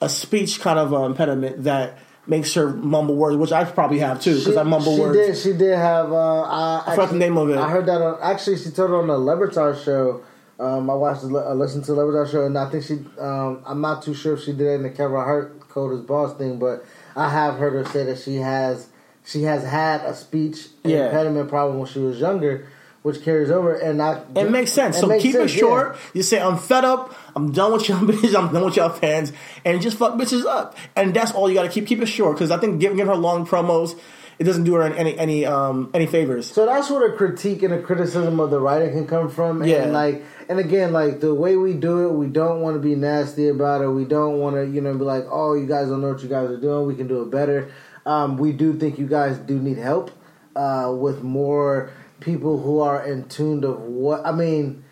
a 0.00 0.08
speech 0.08 0.60
kind 0.60 0.78
of 0.78 0.94
uh, 0.94 1.02
impediment 1.02 1.64
that 1.64 1.98
makes 2.26 2.54
her 2.54 2.70
mumble 2.70 3.16
words, 3.16 3.36
which 3.36 3.52
I 3.52 3.64
probably 3.64 3.98
have 3.98 4.20
too 4.20 4.38
because 4.38 4.56
I 4.56 4.62
mumble 4.62 4.98
words. 4.98 5.16
she 5.16 5.20
words. 5.20 5.42
did. 5.44 5.52
She 5.52 5.58
did 5.58 5.76
have. 5.76 6.12
Uh, 6.12 6.42
I, 6.42 6.84
I 6.86 6.94
forgot 6.94 7.10
the 7.10 7.16
name 7.16 7.36
of 7.36 7.50
it. 7.50 7.58
I 7.58 7.68
heard 7.68 7.86
that 7.86 8.00
on. 8.00 8.18
Actually, 8.22 8.58
she 8.58 8.70
told 8.70 8.90
it 8.90 8.94
on 8.94 9.06
the 9.08 9.18
Le 9.18 9.36
Batard 9.36 9.84
show. 9.84 10.22
Um, 10.58 10.90
I 10.90 10.94
watched, 10.94 11.22
I 11.22 11.52
listened 11.52 11.84
to 11.84 11.94
the 11.94 12.04
Le 12.04 12.12
Batard 12.12 12.30
show, 12.32 12.44
and 12.44 12.58
I 12.58 12.68
think 12.68 12.84
she. 12.84 12.94
Um, 13.20 13.62
I'm 13.64 13.80
not 13.80 14.02
too 14.02 14.12
sure 14.14 14.34
if 14.34 14.42
she 14.42 14.52
did 14.52 14.66
it 14.66 14.70
in 14.74 14.82
the 14.82 14.90
Kevin 14.90 15.16
Hart 15.16 15.68
Cold 15.68 15.92
as 15.92 16.00
Balls 16.00 16.36
thing, 16.36 16.58
but 16.58 16.84
I 17.14 17.30
have 17.30 17.56
heard 17.58 17.74
her 17.74 17.84
say 17.84 18.04
that 18.04 18.18
she 18.18 18.36
has. 18.36 18.88
She 19.24 19.42
has 19.42 19.62
had 19.62 20.00
a 20.02 20.14
speech 20.14 20.68
Yeah. 20.84 21.06
impediment 21.06 21.48
problem 21.50 21.78
when 21.78 21.86
she 21.86 21.98
was 22.00 22.18
younger, 22.18 22.66
which 23.02 23.22
carries 23.22 23.50
over, 23.50 23.74
and 23.74 24.02
I. 24.02 24.22
It 24.34 24.50
makes 24.50 24.72
sense. 24.72 24.98
so 24.98 25.06
makes 25.06 25.22
keep 25.22 25.32
sense, 25.34 25.52
it 25.52 25.54
yeah. 25.56 25.60
short. 25.60 25.96
You 26.14 26.22
say 26.24 26.40
I'm 26.40 26.56
fed 26.58 26.84
up. 26.84 27.14
I'm 27.36 27.52
done 27.52 27.72
with 27.74 27.88
y'all 27.88 27.98
bitches. 28.00 28.34
I'm 28.34 28.52
done 28.52 28.64
with 28.64 28.76
y'all 28.76 28.88
fans, 28.88 29.32
and 29.64 29.80
just 29.80 29.96
fuck 29.96 30.14
bitches 30.14 30.44
up. 30.44 30.76
And 30.96 31.14
that's 31.14 31.30
all 31.32 31.48
you 31.48 31.54
got 31.54 31.64
to 31.64 31.68
keep. 31.68 31.86
Keep 31.86 32.00
it 32.02 32.06
short 32.06 32.36
because 32.36 32.50
I 32.50 32.56
think 32.56 32.80
giving 32.80 32.98
her 33.06 33.14
long 33.14 33.46
promos, 33.46 33.96
it 34.38 34.44
doesn't 34.44 34.64
do 34.64 34.74
her 34.74 34.82
any 34.82 35.18
any 35.18 35.44
um 35.44 35.90
any 35.92 36.06
favors. 36.06 36.50
So 36.50 36.66
that's 36.66 36.90
where 36.90 37.10
the 37.10 37.16
critique 37.16 37.62
and 37.62 37.72
the 37.72 37.80
criticism 37.80 38.38
of 38.38 38.50
the 38.50 38.60
writing 38.60 38.92
can 38.92 39.06
come 39.06 39.28
from. 39.28 39.64
Yeah. 39.64 39.82
And 39.82 39.92
like 39.92 40.22
and 40.48 40.58
again, 40.58 40.92
like 40.92 41.20
the 41.20 41.34
way 41.34 41.56
we 41.56 41.74
do 41.74 42.08
it, 42.08 42.12
we 42.12 42.26
don't 42.26 42.60
want 42.60 42.76
to 42.76 42.80
be 42.80 42.94
nasty 42.94 43.48
about 43.48 43.82
it. 43.82 43.88
We 43.88 44.04
don't 44.04 44.38
want 44.38 44.56
to, 44.56 44.66
you 44.66 44.80
know, 44.80 44.94
be 44.94 45.04
like, 45.04 45.24
oh, 45.30 45.54
you 45.54 45.66
guys 45.66 45.88
don't 45.88 46.00
know 46.00 46.12
what 46.12 46.22
you 46.22 46.28
guys 46.28 46.50
are 46.50 46.60
doing. 46.60 46.86
We 46.86 46.94
can 46.94 47.08
do 47.08 47.22
it 47.22 47.30
better. 47.30 47.72
Um, 48.06 48.38
we 48.38 48.52
do 48.52 48.78
think 48.78 48.98
you 48.98 49.06
guys 49.06 49.38
do 49.38 49.58
need 49.58 49.78
help 49.78 50.10
uh, 50.56 50.94
with 50.96 51.22
more 51.22 51.92
people 52.20 52.60
who 52.62 52.80
are 52.80 53.04
in 53.04 53.28
tune 53.28 53.64
of 53.64 53.80
what 53.80 54.24
I 54.24 54.32
mean. 54.32 54.84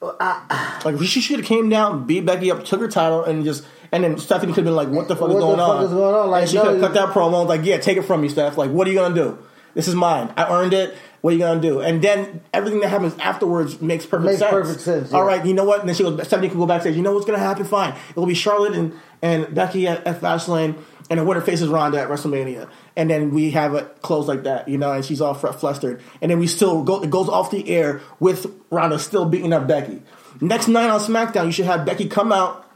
Like 0.84 0.96
she 1.02 1.20
should 1.20 1.40
have 1.40 1.46
came 1.46 1.68
down, 1.68 2.06
beat 2.06 2.24
Becky 2.24 2.52
up, 2.52 2.64
took 2.64 2.80
her 2.80 2.86
title, 2.86 3.24
and 3.24 3.44
just 3.44 3.64
and 3.92 4.04
then 4.04 4.18
Stephanie 4.18 4.52
could 4.52 4.64
have 4.64 4.66
been 4.66 4.76
like, 4.76 4.88
"What 4.88 5.08
the 5.08 5.16
fuck 5.16 5.28
What 5.28 5.36
is 5.36 5.42
the 5.42 5.56
fuck 5.56 5.68
on?" 5.68 5.84
is 5.84 5.90
going 5.90 6.14
on? 6.14 6.30
Like, 6.30 6.42
and 6.42 6.50
she 6.50 6.56
no, 6.56 6.62
could 6.64 6.72
have 6.72 6.80
cut 6.80 6.94
that 6.94 7.08
promo. 7.14 7.46
Like, 7.46 7.64
yeah, 7.64 7.78
take 7.78 7.96
it 7.96 8.02
from 8.02 8.20
me, 8.22 8.28
Steph. 8.28 8.56
Like, 8.58 8.70
what 8.70 8.86
are 8.86 8.90
you 8.90 8.98
gonna 8.98 9.14
do? 9.14 9.38
This 9.74 9.88
is 9.88 9.94
mine. 9.94 10.32
I 10.36 10.50
earned 10.50 10.72
it. 10.74 10.96
What 11.20 11.30
are 11.30 11.34
you 11.34 11.40
gonna 11.40 11.60
do? 11.60 11.80
And 11.80 12.00
then 12.02 12.40
everything 12.54 12.80
that 12.80 12.88
happens 12.88 13.14
afterwards 13.18 13.80
makes 13.80 14.06
perfect 14.06 14.26
Makes 14.26 14.38
sense. 14.38 14.50
perfect 14.50 14.80
sense, 14.80 15.12
All 15.12 15.20
yeah. 15.22 15.36
right, 15.36 15.46
you 15.46 15.52
know 15.52 15.64
what? 15.64 15.80
And 15.80 15.88
then 15.88 15.96
she 15.96 16.02
goes. 16.02 16.14
Stephanie 16.26 16.48
can 16.48 16.58
go 16.58 16.66
backstage. 16.66 16.96
You 16.96 17.02
know 17.02 17.12
what's 17.12 17.26
gonna 17.26 17.38
happen? 17.38 17.64
Fine. 17.64 17.94
It'll 18.10 18.26
be 18.26 18.34
Charlotte 18.34 18.74
and 18.74 18.92
and 19.20 19.52
Becky 19.54 19.88
at, 19.88 20.06
at 20.06 20.20
Fastlane, 20.20 20.76
and 21.10 21.18
the 21.18 21.24
winner 21.24 21.40
faces 21.40 21.68
Ronda 21.68 22.00
at 22.00 22.08
WrestleMania. 22.08 22.68
And 22.96 23.10
then 23.10 23.30
we 23.32 23.50
have 23.50 23.74
it 23.74 24.00
closed 24.02 24.28
like 24.28 24.44
that, 24.44 24.68
you 24.68 24.78
know. 24.78 24.92
And 24.92 25.04
she's 25.04 25.20
all 25.20 25.34
fr- 25.34 25.48
flustered. 25.48 26.00
And 26.22 26.30
then 26.30 26.38
we 26.38 26.46
still 26.46 26.82
go. 26.84 27.02
It 27.02 27.10
goes 27.10 27.28
off 27.28 27.50
the 27.50 27.68
air 27.68 28.00
with 28.20 28.46
Ronda 28.70 28.98
still 29.00 29.24
beating 29.24 29.52
up 29.52 29.66
Becky. 29.66 30.02
Next 30.40 30.68
night 30.68 30.88
on 30.88 31.00
SmackDown, 31.00 31.46
you 31.46 31.52
should 31.52 31.66
have 31.66 31.84
Becky 31.84 32.06
come 32.06 32.30
out, 32.32 32.67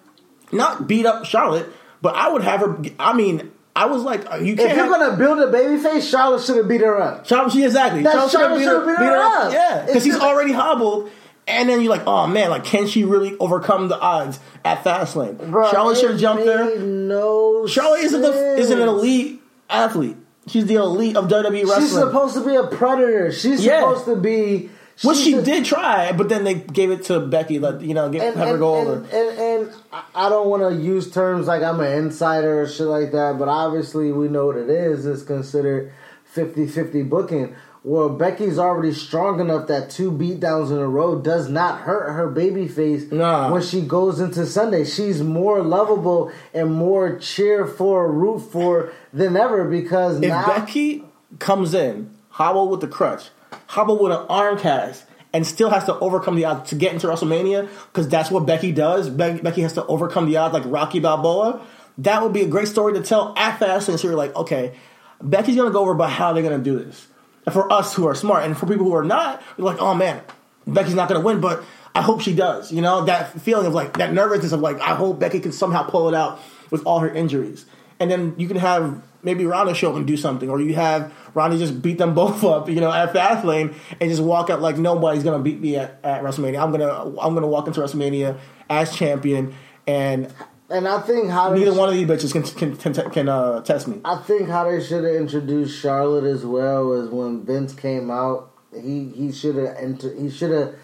not 0.52 0.86
beat 0.86 1.06
up 1.06 1.24
Charlotte, 1.24 1.68
but 2.00 2.14
I 2.14 2.28
would 2.30 2.42
have 2.42 2.60
her. 2.60 2.80
I 2.98 3.12
mean, 3.14 3.50
I 3.74 3.86
was 3.86 4.02
like, 4.02 4.30
uh, 4.30 4.36
you 4.36 4.54
can't. 4.56 4.70
If 4.70 4.76
you're 4.76 4.86
have- 4.86 5.00
gonna 5.00 5.16
build 5.16 5.38
a 5.40 5.50
baby 5.50 5.78
face, 5.82 6.08
Charlotte 6.08 6.42
should 6.42 6.56
have 6.56 6.68
beat 6.68 6.82
her 6.82 7.00
up. 7.00 7.26
Charlotte, 7.26 7.52
she 7.52 7.64
exactly. 7.64 8.02
That 8.02 8.12
Charlotte 8.12 8.30
should 8.30 8.40
Charlotte 8.40 8.58
beat 8.58 8.64
should've 8.64 8.84
her, 8.86 8.96
beat 8.98 9.04
her 9.04 9.16
up. 9.16 9.52
Yeah, 9.52 9.80
because 9.80 9.96
It's 9.96 10.04
he's 10.04 10.18
already 10.18 10.52
hobbled. 10.52 11.10
And 11.48 11.68
then 11.68 11.80
you're 11.80 11.90
like, 11.90 12.06
oh 12.06 12.28
man, 12.28 12.50
like 12.50 12.62
can 12.64 12.86
she 12.86 13.02
really 13.02 13.36
overcome 13.38 13.88
the 13.88 13.98
odds 13.98 14.38
at 14.64 14.84
Fastlane? 14.84 15.50
Bro, 15.50 15.72
Charlotte 15.72 15.98
should 15.98 16.10
have 16.12 16.20
jumped 16.20 16.44
there. 16.44 16.78
No, 16.78 17.66
Charlotte 17.66 18.00
isn't 18.04 18.20
the 18.20 18.56
isn't 18.58 18.80
an 18.80 18.88
elite 18.88 19.42
athlete. 19.68 20.16
She's 20.46 20.66
the 20.66 20.76
elite 20.76 21.16
of 21.16 21.26
WWE 21.26 21.62
wrestling. 21.64 21.80
She's 21.80 21.92
supposed 21.94 22.34
to 22.34 22.44
be 22.46 22.54
a 22.54 22.64
predator. 22.68 23.32
She's 23.32 23.64
Yeah. 23.64 23.80
supposed 23.80 24.04
to 24.04 24.16
be. 24.16 24.70
Which 25.04 25.16
she's 25.18 25.24
she 25.26 25.34
the- 25.34 25.42
did 25.42 25.64
try, 25.64 26.12
but 26.12 26.28
then 26.28 26.44
they 26.44 26.54
gave 26.54 26.90
it 26.90 27.04
to 27.04 27.20
Becky. 27.20 27.58
Let 27.58 27.80
you 27.82 27.94
know, 27.94 28.08
get, 28.08 28.22
And, 28.22 28.36
have 28.36 28.46
her 28.48 28.54
and, 28.54 28.60
go 28.60 28.78
and, 28.80 28.88
over. 28.88 29.16
and, 29.16 29.38
and 29.38 29.70
I- 29.92 30.26
I 30.26 30.28
don't 30.28 30.48
want 30.48 30.62
to 30.62 30.80
use 30.82 31.10
terms 31.10 31.46
like 31.46 31.62
I'm 31.62 31.80
an 31.80 31.92
insider 31.92 32.62
or 32.62 32.68
shit 32.68 32.86
like 32.86 33.12
that, 33.12 33.38
but 33.38 33.48
obviously 33.48 34.12
we 34.12 34.28
know 34.28 34.46
what 34.46 34.56
it 34.56 34.70
is. 34.70 35.04
It's 35.06 35.22
considered 35.22 35.92
50-50 36.34 37.08
booking. 37.08 37.54
Well, 37.84 38.10
Becky's 38.10 38.60
already 38.60 38.92
strong 38.92 39.40
enough 39.40 39.66
that 39.66 39.90
two 39.90 40.12
beatdowns 40.12 40.70
in 40.70 40.78
a 40.78 40.86
row 40.86 41.18
does 41.18 41.48
not 41.48 41.80
hurt 41.80 42.12
her 42.12 42.28
baby 42.28 42.68
face 42.68 43.10
Nah. 43.10 43.50
when 43.52 43.60
she 43.60 43.80
goes 43.80 44.20
into 44.20 44.46
Sunday. 44.46 44.84
She's 44.84 45.20
more 45.20 45.62
lovable 45.62 46.30
and 46.54 46.72
more 46.72 47.18
cheer 47.18 47.66
for, 47.66 48.08
root 48.10 48.38
for 48.38 48.92
than 49.12 49.36
ever 49.36 49.64
because 49.64 50.18
If 50.20 50.28
now 50.28 50.46
Becky 50.46 51.02
comes 51.40 51.74
in, 51.74 52.10
hobble 52.28 52.68
with 52.68 52.82
the 52.82 52.86
crutch, 52.86 53.30
hobble 53.66 54.02
with 54.02 54.12
an 54.12 54.26
arm 54.28 54.58
cast, 54.58 55.04
and 55.32 55.46
still 55.46 55.70
has 55.70 55.84
to 55.84 55.98
overcome 55.98 56.36
the 56.36 56.44
odds 56.44 56.70
to 56.70 56.74
get 56.74 56.92
into 56.92 57.06
WrestleMania, 57.06 57.68
because 57.92 58.08
that's 58.08 58.30
what 58.30 58.46
Becky 58.46 58.72
does. 58.72 59.08
Be- 59.08 59.40
Becky 59.40 59.62
has 59.62 59.72
to 59.74 59.86
overcome 59.86 60.26
the 60.26 60.36
odds 60.36 60.52
like 60.52 60.64
Rocky 60.66 61.00
Balboa. 61.00 61.64
That 61.98 62.22
would 62.22 62.32
be 62.32 62.42
a 62.42 62.48
great 62.48 62.68
story 62.68 62.92
to 62.94 63.02
tell 63.02 63.34
at 63.36 63.58
Fastlane. 63.58 63.98
So 63.98 64.08
you're 64.08 64.16
like, 64.16 64.34
okay, 64.36 64.74
Becky's 65.22 65.56
gonna 65.56 65.70
go 65.70 65.80
over, 65.80 65.94
but 65.94 66.10
how 66.10 66.32
they're 66.32 66.42
they 66.42 66.48
gonna 66.48 66.62
do 66.62 66.78
this? 66.78 67.06
And 67.46 67.52
for 67.52 67.72
us 67.72 67.94
who 67.94 68.06
are 68.06 68.14
smart, 68.14 68.44
and 68.44 68.56
for 68.56 68.66
people 68.66 68.84
who 68.86 68.94
are 68.94 69.04
not, 69.04 69.42
we're 69.56 69.64
like, 69.64 69.80
oh 69.80 69.94
man, 69.94 70.22
Becky's 70.66 70.94
not 70.94 71.08
gonna 71.08 71.20
win, 71.20 71.40
but 71.40 71.64
I 71.94 72.02
hope 72.02 72.20
she 72.20 72.34
does. 72.34 72.72
You 72.72 72.82
know, 72.82 73.04
that 73.04 73.40
feeling 73.40 73.66
of 73.66 73.74
like 73.74 73.98
that 73.98 74.12
nervousness 74.12 74.52
of 74.52 74.60
like, 74.60 74.80
I 74.80 74.94
hope 74.94 75.18
Becky 75.18 75.40
can 75.40 75.52
somehow 75.52 75.82
pull 75.82 76.08
it 76.08 76.14
out 76.14 76.40
with 76.70 76.84
all 76.86 77.00
her 77.00 77.10
injuries. 77.10 77.66
And 78.00 78.10
then 78.10 78.34
you 78.36 78.48
can 78.48 78.56
have 78.56 79.02
maybe 79.22 79.44
Ronda 79.44 79.74
show 79.74 79.90
up 79.90 79.96
and 79.96 80.06
do 80.06 80.16
something, 80.16 80.50
or 80.50 80.60
you 80.60 80.74
have 80.74 81.12
Ronda 81.34 81.58
just 81.58 81.82
beat 81.82 81.98
them 81.98 82.14
both 82.22 82.44
up, 82.44 82.68
you 82.68 82.80
know, 82.80 82.92
at 82.92 83.12
Fastlane 83.12 83.74
and 84.00 84.10
just 84.10 84.22
walk 84.22 84.50
out 84.50 84.60
like 84.60 84.78
nobody's 84.78 85.22
gonna 85.22 85.42
beat 85.42 85.60
me 85.60 85.76
at, 85.76 85.98
at 86.02 86.22
WrestleMania. 86.22 86.62
I'm 86.62 86.70
gonna 86.70 87.18
I'm 87.20 87.34
gonna 87.34 87.46
walk 87.46 87.66
into 87.66 87.80
WrestleMania 87.80 88.38
as 88.68 88.94
champion, 88.94 89.54
and 89.86 90.32
and 90.72 90.88
I 90.88 91.00
think 91.02 91.30
how 91.30 91.52
neither 91.52 91.74
one 91.74 91.88
of 91.88 91.94
these 91.94 92.06
bitches 92.06 92.32
can 92.32 92.42
can 92.42 92.94
can, 92.94 93.10
can 93.10 93.28
uh, 93.28 93.60
test 93.60 93.88
me. 93.88 94.00
I 94.04 94.16
think 94.16 94.48
how 94.48 94.70
they 94.70 94.82
should 94.82 95.04
have 95.04 95.14
introduced 95.14 95.78
Charlotte 95.80 96.24
as 96.24 96.44
well 96.44 96.92
is 96.92 97.10
when 97.10 97.44
Vince 97.44 97.74
came 97.74 98.10
out. 98.10 98.50
He 98.74 99.10
he 99.10 99.32
should 99.32 99.56
have 99.56 99.76
enter. 99.76 100.14
He 100.14 100.30
should 100.30 100.50
have, 100.50 100.74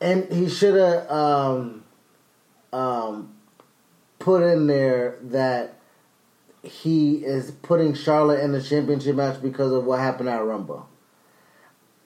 and 0.00 0.30
he 0.32 0.48
should 0.48 0.74
have 0.74 1.08
um, 1.08 1.84
um, 2.72 3.34
put 4.18 4.42
in 4.42 4.66
there 4.66 5.18
that 5.22 5.78
he 6.66 7.16
is 7.24 7.50
putting 7.50 7.94
Charlotte 7.94 8.40
in 8.40 8.52
the 8.52 8.62
championship 8.62 9.16
match 9.16 9.40
because 9.42 9.72
of 9.72 9.84
what 9.84 9.98
happened 10.00 10.28
at 10.28 10.44
Rumble. 10.44 10.88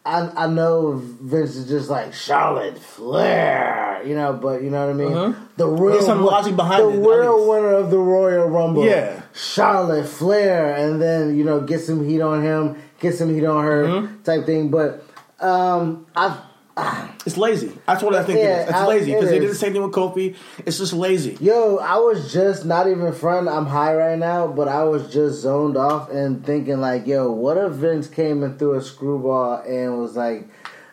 I 0.04 0.30
I 0.36 0.46
know 0.46 0.92
Vince 0.96 1.56
is 1.56 1.68
just 1.68 1.90
like 1.90 2.14
Charlotte 2.14 2.78
Flair, 2.78 4.00
you 4.06 4.14
know, 4.14 4.32
but 4.32 4.62
you 4.62 4.70
know 4.70 4.86
what 4.86 4.90
I 4.90 4.92
mean. 4.94 5.10
Mhm. 5.12 5.36
The 5.56 5.66
real 5.66 6.00
some 6.02 6.22
logic 6.24 6.56
behind 6.56 6.82
the 6.82 6.88
it, 6.90 6.96
real 6.98 7.48
winner 7.48 7.74
of 7.74 7.90
the 7.90 7.98
Royal 7.98 8.48
Rumble, 8.48 8.84
Yeah. 8.84 9.20
Charlotte 9.34 10.06
Flair, 10.06 10.74
and 10.74 11.02
then 11.02 11.36
you 11.36 11.44
know 11.44 11.60
get 11.60 11.80
some 11.80 12.04
heat 12.06 12.20
on 12.22 12.42
him, 12.42 12.76
get 13.00 13.16
some 13.16 13.28
heat 13.34 13.44
on 13.44 13.62
her, 13.64 13.84
Mm-hmm. 13.84 14.22
type 14.22 14.46
thing. 14.46 14.68
But 14.70 15.04
um, 15.40 16.06
I 16.16 16.36
It's 17.26 17.36
lazy. 17.36 17.72
That's 17.86 18.02
what 18.02 18.14
I 18.14 18.22
think 18.24 18.38
Yeah, 18.38 18.44
it 18.44 18.62
is. 18.62 18.68
It's 18.70 18.78
I- 18.78 18.86
lazy 18.86 19.12
it 19.12 19.14
because 19.16 19.30
they 19.30 19.38
did 19.38 19.50
the 19.50 19.54
same 19.54 19.72
thing 19.74 19.82
with 19.82 19.92
Kofi. 19.92 20.34
It's 20.64 20.78
just 20.78 20.94
lazy. 20.94 21.36
Yo, 21.40 21.76
I 21.76 21.96
was 21.96 22.32
just 22.32 22.64
not 22.64 22.88
even 22.88 23.12
front. 23.12 23.48
I'm 23.48 23.66
high 23.66 23.94
right 23.94 24.18
now, 24.18 24.46
but 24.46 24.66
I 24.66 24.84
was 24.84 25.12
just 25.12 25.40
zoned 25.42 25.76
off 25.76 26.10
and 26.10 26.44
thinking 26.46 26.80
like, 26.80 27.06
yo, 27.06 27.30
what 27.30 27.58
if 27.58 27.72
Vince 27.72 28.08
came 28.08 28.42
and 28.42 28.58
threw 28.58 28.74
a 28.74 28.82
screwball 28.82 29.56
and 29.66 29.98
was 30.00 30.16
like, 30.16 30.48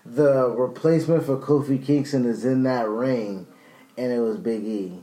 the 0.06 0.50
replacement 0.50 1.26
for 1.26 1.38
Kofi 1.38 1.84
Kingston 1.84 2.26
is 2.26 2.44
in 2.44 2.64
that 2.64 2.88
ring, 2.90 3.48
and 3.98 4.12
it 4.12 4.20
was 4.20 4.38
Big 4.38 4.64
E. 4.66 5.00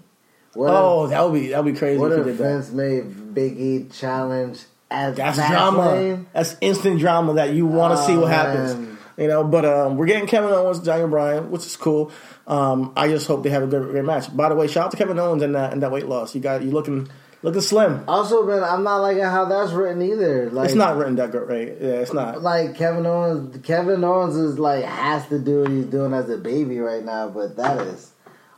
What 0.54 0.70
Oh, 0.70 1.06
that 1.06 1.24
would 1.24 1.32
be 1.40 1.48
that 1.48 1.64
would 1.64 1.72
be 1.72 1.78
crazy 1.78 1.98
what 1.98 2.12
if 2.12 2.18
if 2.18 2.24
did 2.26 2.38
that. 2.38 2.44
Vince 2.44 2.70
made 2.72 3.34
Big 3.34 3.58
E 3.58 3.86
challenge 3.90 4.60
at 4.90 5.16
That's 5.16 5.38
drama. 5.38 6.26
That's 6.34 6.56
instant 6.60 7.00
drama 7.00 7.34
that 7.34 7.54
you 7.54 7.66
want 7.66 7.96
to 7.98 8.04
see 8.04 8.14
what 8.14 8.24
Oh, 8.24 8.26
happens. 8.26 8.91
You 9.22 9.28
know, 9.28 9.44
but 9.44 9.64
um, 9.64 9.96
we're 9.96 10.06
getting 10.06 10.26
Kevin 10.26 10.50
Owens, 10.50 10.80
Daniel 10.80 11.08
Bryan, 11.08 11.50
which 11.50 11.64
is 11.64 11.76
cool. 11.76 12.10
Um, 12.46 12.92
I 12.96 13.08
just 13.08 13.26
hope 13.26 13.42
they 13.44 13.50
have 13.50 13.62
a 13.62 13.66
good, 13.66 13.88
great 13.88 14.04
match. 14.04 14.34
By 14.36 14.48
the 14.48 14.54
way, 14.54 14.66
shout 14.66 14.86
out 14.86 14.90
to 14.90 14.96
Kevin 14.96 15.18
Owens 15.18 15.42
and 15.42 15.54
that 15.54 15.72
and 15.72 15.82
that 15.82 15.90
weight 15.92 16.06
loss. 16.06 16.34
You 16.34 16.40
got 16.40 16.62
you 16.62 16.70
looking 16.72 17.08
looking 17.42 17.60
slim. 17.60 18.04
Also, 18.08 18.44
man, 18.44 18.62
I'm 18.64 18.82
not 18.84 18.98
liking 18.98 19.22
how 19.22 19.44
that's 19.46 19.72
written 19.72 20.02
either. 20.02 20.50
Like, 20.50 20.66
It's 20.66 20.74
not 20.74 20.96
written 20.96 21.16
that 21.16 21.30
great. 21.30 21.68
Yeah, 21.80 22.00
it's 22.02 22.12
not. 22.12 22.42
like 22.42 22.76
Kevin 22.76 23.06
Owens. 23.06 23.64
Kevin 23.64 24.02
Owens 24.04 24.36
is 24.36 24.58
like 24.58 24.84
has 24.84 25.26
to 25.28 25.38
do 25.38 25.62
what 25.62 25.70
he's 25.70 25.86
doing 25.86 26.12
as 26.12 26.28
a 26.28 26.36
baby 26.36 26.78
right 26.80 27.04
now, 27.04 27.28
but 27.28 27.56
that 27.56 27.80
is 27.86 28.10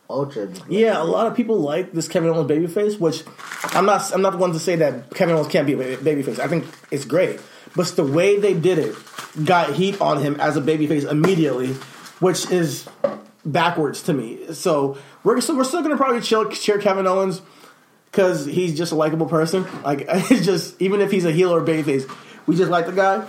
ultra. 0.09 0.49
Yeah, 0.69 1.01
a 1.03 1.05
lot 1.05 1.27
of 1.27 1.35
people 1.35 1.59
like 1.61 1.93
this 1.93 2.09
Kevin 2.09 2.31
Owens 2.31 2.51
babyface, 2.51 2.99
which 2.99 3.23
I'm 3.75 3.87
not. 3.87 4.11
I'm 4.13 4.23
not 4.23 4.33
the 4.33 4.39
one 4.39 4.53
to 4.53 4.59
say 4.59 4.77
that 4.77 5.11
Kevin 5.15 5.35
Owens 5.35 5.49
can't 5.49 5.67
be 5.67 5.75
a 5.75 5.77
ba- 5.77 5.97
babyface. 5.99 6.39
I 6.39 6.49
think 6.49 6.65
it's 6.91 7.05
great, 7.05 7.41
but 7.77 7.87
the 7.97 8.05
way 8.05 8.39
they 8.39 8.55
did 8.55 8.79
it 8.79 8.95
got 9.45 9.75
heat 9.75 10.01
on 10.01 10.23
him 10.23 10.41
as 10.41 10.57
a 10.57 10.61
babyface 10.61 11.11
immediately, 11.11 11.73
which 12.21 12.51
is 12.51 12.89
backwards 13.45 14.03
to 14.03 14.13
me. 14.13 14.53
So 14.55 14.97
we're 15.23 15.41
still, 15.41 15.57
we're 15.57 15.65
still 15.65 15.83
gonna 15.83 15.97
probably 15.97 16.21
chill, 16.21 16.49
cheer 16.51 16.79
Kevin 16.79 17.07
Owens 17.07 17.43
because 18.11 18.47
he's 18.47 18.77
just 18.77 18.93
a 18.93 18.95
likable 18.95 19.27
person. 19.27 19.67
Like 19.83 20.05
it's 20.09 20.45
just 20.45 20.81
even 20.81 21.01
if 21.01 21.11
he's 21.11 21.25
a 21.25 21.33
heel 21.33 21.53
or 21.53 21.61
babyface, 21.61 22.11
we 22.47 22.57
just 22.57 22.71
like 22.71 22.87
the 22.87 22.93
guy. 22.93 23.27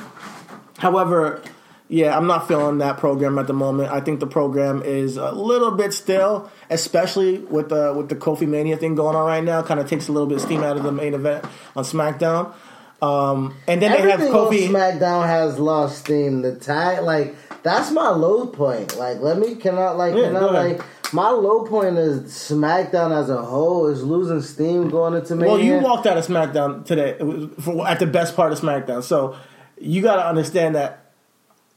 However, 0.77 1.41
yeah, 1.87 2.17
I'm 2.17 2.27
not 2.27 2.47
feeling 2.47 2.79
that 2.79 2.97
program 2.97 3.37
at 3.37 3.47
the 3.47 3.53
moment. 3.53 3.91
I 3.91 4.01
think 4.01 4.19
the 4.19 4.27
program 4.27 4.81
is 4.83 5.17
a 5.17 5.31
little 5.31 5.71
bit 5.71 5.93
stale, 5.93 6.51
especially 6.69 7.39
with 7.39 7.69
the 7.69 7.93
with 7.93 8.09
the 8.09 8.15
Kofi 8.15 8.47
Mania 8.47 8.77
thing 8.77 8.95
going 8.95 9.15
on 9.15 9.25
right 9.25 9.43
now. 9.43 9.61
Kind 9.61 9.79
of 9.79 9.87
takes 9.87 10.07
a 10.07 10.11
little 10.11 10.27
bit 10.27 10.37
of 10.37 10.41
steam 10.41 10.63
out 10.63 10.77
of 10.77 10.83
the 10.83 10.91
main 10.91 11.13
event 11.13 11.45
on 11.75 11.83
SmackDown. 11.83 12.53
Um, 13.01 13.55
and 13.67 13.81
then 13.81 13.91
they 13.91 14.09
have 14.09 14.21
Everything 14.21 14.33
Kofi. 14.33 14.67
SmackDown 14.69 15.27
has 15.27 15.59
lost 15.59 15.99
steam. 15.99 16.41
The 16.41 16.55
tag, 16.55 17.03
like 17.03 17.35
that's 17.63 17.91
my 17.91 18.09
low 18.09 18.47
point. 18.47 18.97
Like, 18.97 19.19
let 19.19 19.37
me 19.37 19.55
cannot 19.55 19.97
like 19.97 20.15
Yeah, 20.15 20.27
can 20.27 20.35
I 20.37 20.39
go 20.39 20.49
ahead. 20.49 20.77
like 20.77 20.85
my 21.13 21.29
low 21.29 21.65
point 21.65 21.97
is 21.97 22.31
SmackDown 22.31 23.11
as 23.17 23.29
a 23.29 23.41
whole 23.41 23.87
is 23.87 24.03
losing 24.03 24.41
steam 24.41 24.89
going 24.89 25.13
into 25.13 25.35
Mania. 25.35 25.51
well, 25.53 25.61
you 25.61 25.79
walked 25.79 26.07
out 26.07 26.17
of 26.17 26.25
SmackDown 26.25 26.85
today 26.85 27.17
for, 27.61 27.87
at 27.87 27.99
the 27.99 28.07
best 28.07 28.35
part 28.35 28.51
of 28.51 28.59
SmackDown, 28.59 29.03
so 29.03 29.35
you 29.79 30.01
got 30.01 30.17
to 30.17 30.27
understand 30.27 30.75
that. 30.75 31.01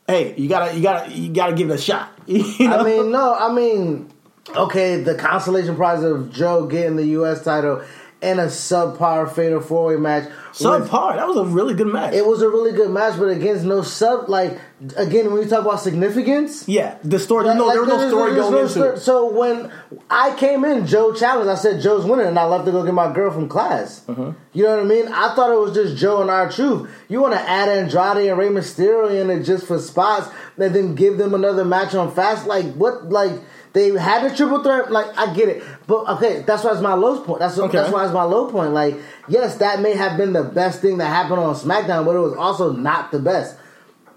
Hey, 0.06 0.34
you 0.36 0.48
gotta, 0.48 0.74
you 0.74 0.82
gotta, 0.82 1.12
you 1.12 1.30
gotta 1.30 1.54
give 1.54 1.68
it 1.70 1.74
a 1.74 1.78
shot. 1.78 2.10
You 2.26 2.68
know? 2.68 2.78
I 2.78 2.82
mean, 2.82 3.10
no, 3.10 3.34
I 3.34 3.52
mean, 3.52 4.10
okay, 4.56 5.02
the 5.02 5.14
consolation 5.14 5.76
prize 5.76 6.02
of 6.02 6.32
Joe 6.32 6.66
getting 6.66 6.96
the 6.96 7.04
U.S. 7.06 7.44
title 7.44 7.82
and 8.20 8.40
a 8.40 8.46
subpar 8.46 9.32
fatal 9.32 9.60
four 9.60 9.86
way 9.88 9.96
match. 9.96 10.24
with- 10.24 10.32
subpar. 10.54 11.14
That 11.16 11.28
was 11.28 11.36
a 11.36 11.44
really 11.44 11.74
good 11.74 11.86
match. 11.86 12.14
It 12.14 12.26
was 12.26 12.42
a 12.42 12.48
really 12.48 12.72
good 12.72 12.90
match, 12.90 13.16
but 13.18 13.26
against 13.28 13.64
no 13.64 13.82
sub. 13.82 14.28
Like 14.28 14.58
again, 14.96 15.32
when 15.32 15.42
you 15.42 15.48
talk 15.48 15.60
about 15.64 15.80
significance, 15.80 16.66
yeah, 16.68 16.98
the 17.04 17.18
story. 17.18 17.44
no, 17.44 17.66
Like, 17.66 17.74
there 17.74 17.82
was 17.84 17.88
no 17.90 18.08
story 18.08 18.34
going 18.34 18.52
no 18.52 18.58
into 18.60 18.70
story. 18.70 18.98
So 18.98 19.30
when 19.30 19.70
I 20.10 20.34
came 20.36 20.64
in, 20.64 20.86
Joe 20.86 21.12
challenged. 21.12 21.48
I 21.50 21.54
said 21.54 21.80
Joe's 21.80 22.04
winning, 22.04 22.26
and 22.26 22.38
I 22.38 22.44
left 22.46 22.66
to 22.66 22.72
go 22.72 22.84
get 22.84 22.92
my 22.94 23.12
girl 23.12 23.30
from 23.30 23.48
class. 23.48 24.02
Uh-huh. 24.08 24.32
You 24.52 24.64
know 24.64 24.70
what 24.76 24.80
I 24.80 24.88
mean? 24.88 25.06
I 25.08 25.34
thought 25.36 25.52
it 25.52 25.58
was 25.58 25.74
just 25.74 25.96
Joe 25.96 26.20
and 26.20 26.30
R-Truth. 26.30 26.90
You 27.08 27.20
want 27.20 27.34
to 27.34 27.40
add 27.40 27.68
Andrade 27.68 28.28
and 28.28 28.38
Rey 28.38 28.48
Mysterio 28.48 29.14
in 29.20 29.30
it 29.30 29.44
just 29.44 29.66
for 29.66 29.78
spots, 29.78 30.28
and 30.56 30.74
then 30.74 30.94
give 30.96 31.18
them 31.18 31.34
another 31.34 31.64
match 31.64 31.94
on 31.94 32.12
fast? 32.12 32.46
Like 32.48 32.66
what? 32.74 33.08
Like 33.10 33.32
they 33.72 33.90
had 33.90 34.24
a 34.30 34.34
triple 34.34 34.62
threat. 34.62 34.90
Like 34.90 35.06
I 35.18 35.32
get 35.34 35.48
it, 35.48 35.62
but 35.86 36.08
okay, 36.16 36.42
that's 36.46 36.64
why 36.64 36.72
it's 36.72 36.80
my 36.80 36.94
low 36.94 37.20
point. 37.22 37.40
That's 37.40 37.58
Okay. 37.58 37.78
that's 37.78 37.92
why 37.92 38.04
it's 38.04 38.14
my 38.14 38.24
low 38.24 38.50
point. 38.50 38.72
Like 38.72 38.96
yes, 39.28 39.56
that 39.56 39.80
may 39.80 39.94
have 39.96 40.16
been 40.16 40.32
the 40.32 40.44
best 40.44 40.80
thing 40.80 40.98
that 40.98 41.06
happened 41.06 41.40
on 41.40 41.54
SmackDown, 41.54 42.04
but 42.04 42.16
it 42.16 42.20
was 42.20 42.34
also 42.34 42.72
not 42.72 43.10
the 43.12 43.18
best. 43.18 43.56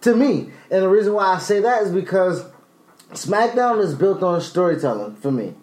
to 0.01 0.15
me. 0.15 0.49
And 0.71 0.81
the 0.83 0.89
reason 0.89 1.13
why 1.13 1.25
I 1.35 1.37
say 1.37 1.59
that 1.59 1.83
is 1.83 1.91
because 1.91 2.43
SmackDown 3.13 3.79
is 3.81 3.93
built 3.93 4.23
on 4.23 4.41
storytelling 4.41 5.15
for 5.15 5.31
me. 5.31 5.53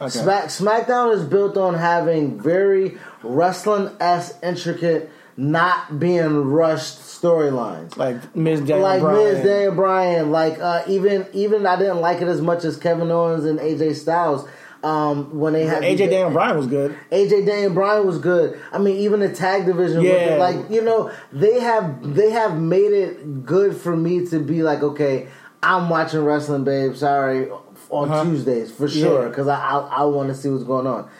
Okay. 0.00 0.10
Smack, 0.10 0.44
SmackDown 0.46 1.12
is 1.14 1.24
built 1.24 1.56
on 1.56 1.74
having 1.74 2.40
very 2.40 2.98
wrestling 3.22 3.90
s 4.00 4.34
intricate, 4.42 5.10
not 5.36 5.98
being 5.98 6.44
rushed 6.44 6.98
storylines. 7.20 7.96
Like 7.96 8.34
Miz 8.36 8.60
Daniel 8.60 8.80
Like 8.80 9.00
Bryan. 9.00 9.46
Daniel 9.46 9.74
Bryan, 9.74 10.30
like 10.30 10.58
uh, 10.58 10.82
even 10.88 11.26
even 11.32 11.66
I 11.66 11.76
didn't 11.76 12.00
like 12.00 12.20
it 12.20 12.28
as 12.28 12.40
much 12.40 12.64
as 12.64 12.76
Kevin 12.76 13.10
Owens 13.10 13.44
and 13.44 13.58
AJ 13.58 13.96
Styles. 13.96 14.48
Um, 14.82 15.38
when 15.38 15.52
they 15.52 15.66
had 15.66 15.82
AJ 15.82 15.98
Daniel 16.08 16.30
Bryan 16.30 16.56
was 16.56 16.66
good. 16.66 16.96
AJ 17.12 17.44
Daniel 17.44 17.72
Bryan 17.74 18.06
was 18.06 18.18
good. 18.18 18.58
I 18.72 18.78
mean, 18.78 18.96
even 18.96 19.20
the 19.20 19.28
tag 19.30 19.66
division, 19.66 20.00
Yeah. 20.00 20.36
like 20.40 20.70
you 20.70 20.82
know, 20.82 21.10
they 21.32 21.60
have 21.60 22.14
they 22.14 22.30
have 22.30 22.58
made 22.58 22.92
it 22.92 23.44
good 23.44 23.76
for 23.76 23.94
me 23.94 24.24
to 24.28 24.38
be 24.40 24.62
like, 24.62 24.82
okay, 24.82 25.28
I'm 25.62 25.90
watching 25.90 26.24
wrestling, 26.24 26.64
babe. 26.64 26.96
Sorry, 26.96 27.50
on 27.90 28.10
Uh-huh. 28.10 28.24
Tuesdays 28.24 28.72
for 28.72 28.88
sure 28.88 29.24
Yeah. 29.24 29.28
because 29.28 29.48
I 29.48 29.56
I, 29.60 29.78
I 29.80 30.04
want 30.04 30.28
to 30.30 30.34
see 30.34 30.48
what's 30.48 30.64
going 30.64 30.86
on. 30.86 31.10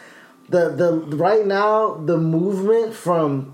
The 0.49 0.69
the 0.69 1.15
right 1.15 1.45
now 1.45 2.01
the 2.03 2.17
movement 2.17 2.95
from 2.95 3.53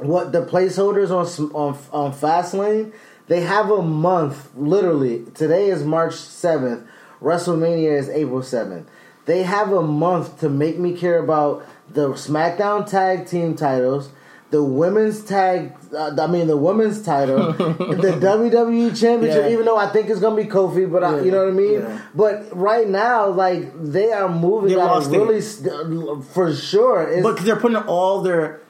what 0.00 0.32
the 0.32 0.44
placeholders 0.44 1.10
on 1.10 1.26
on 1.54 1.78
on 1.92 2.12
Fastlane, 2.12 2.92
they 3.28 3.40
have 3.42 3.70
a 3.70 3.82
month. 3.82 4.50
Literally, 4.56 5.24
today 5.34 5.70
is 5.70 5.84
March 5.84 6.14
seventh. 6.14 6.86
WrestleMania 7.22 7.98
is 7.98 8.08
April 8.08 8.42
seventh. 8.42 8.88
They 9.26 9.42
have 9.42 9.72
a 9.72 9.82
month 9.82 10.40
to 10.40 10.48
make 10.48 10.78
me 10.78 10.96
care 10.96 11.18
about 11.18 11.64
the 11.88 12.08
SmackDown 12.10 12.88
Tag 12.88 13.26
Team 13.26 13.54
titles, 13.54 14.08
the 14.50 14.62
women's 14.64 15.22
tag. 15.24 15.72
Uh, 15.94 16.16
I 16.18 16.26
mean, 16.26 16.46
the 16.46 16.56
women's 16.56 17.02
title, 17.02 17.52
the 17.52 18.16
WWE 18.20 18.98
Championship. 18.98 19.44
Yeah. 19.44 19.50
Even 19.52 19.64
though 19.66 19.76
I 19.76 19.88
think 19.88 20.08
it's 20.08 20.20
gonna 20.20 20.36
be 20.36 20.48
Kofi, 20.48 20.90
but 20.90 21.04
I, 21.04 21.16
Yeah. 21.18 21.22
you 21.24 21.30
know 21.30 21.44
what 21.44 21.48
I 21.52 21.56
mean. 21.56 21.80
Yeah. 21.80 22.00
But 22.14 22.56
right 22.56 22.88
now, 22.88 23.28
like 23.28 23.70
they 23.82 24.12
are 24.12 24.28
moving 24.28 24.70
They 24.70 24.76
really 25.18 25.40
st- 25.42 26.24
for 26.32 26.52
sure. 26.54 27.02
It's, 27.02 27.22
But 27.22 27.38
they're 27.38 27.56
putting 27.56 27.76
all 27.76 28.22
their 28.22 28.60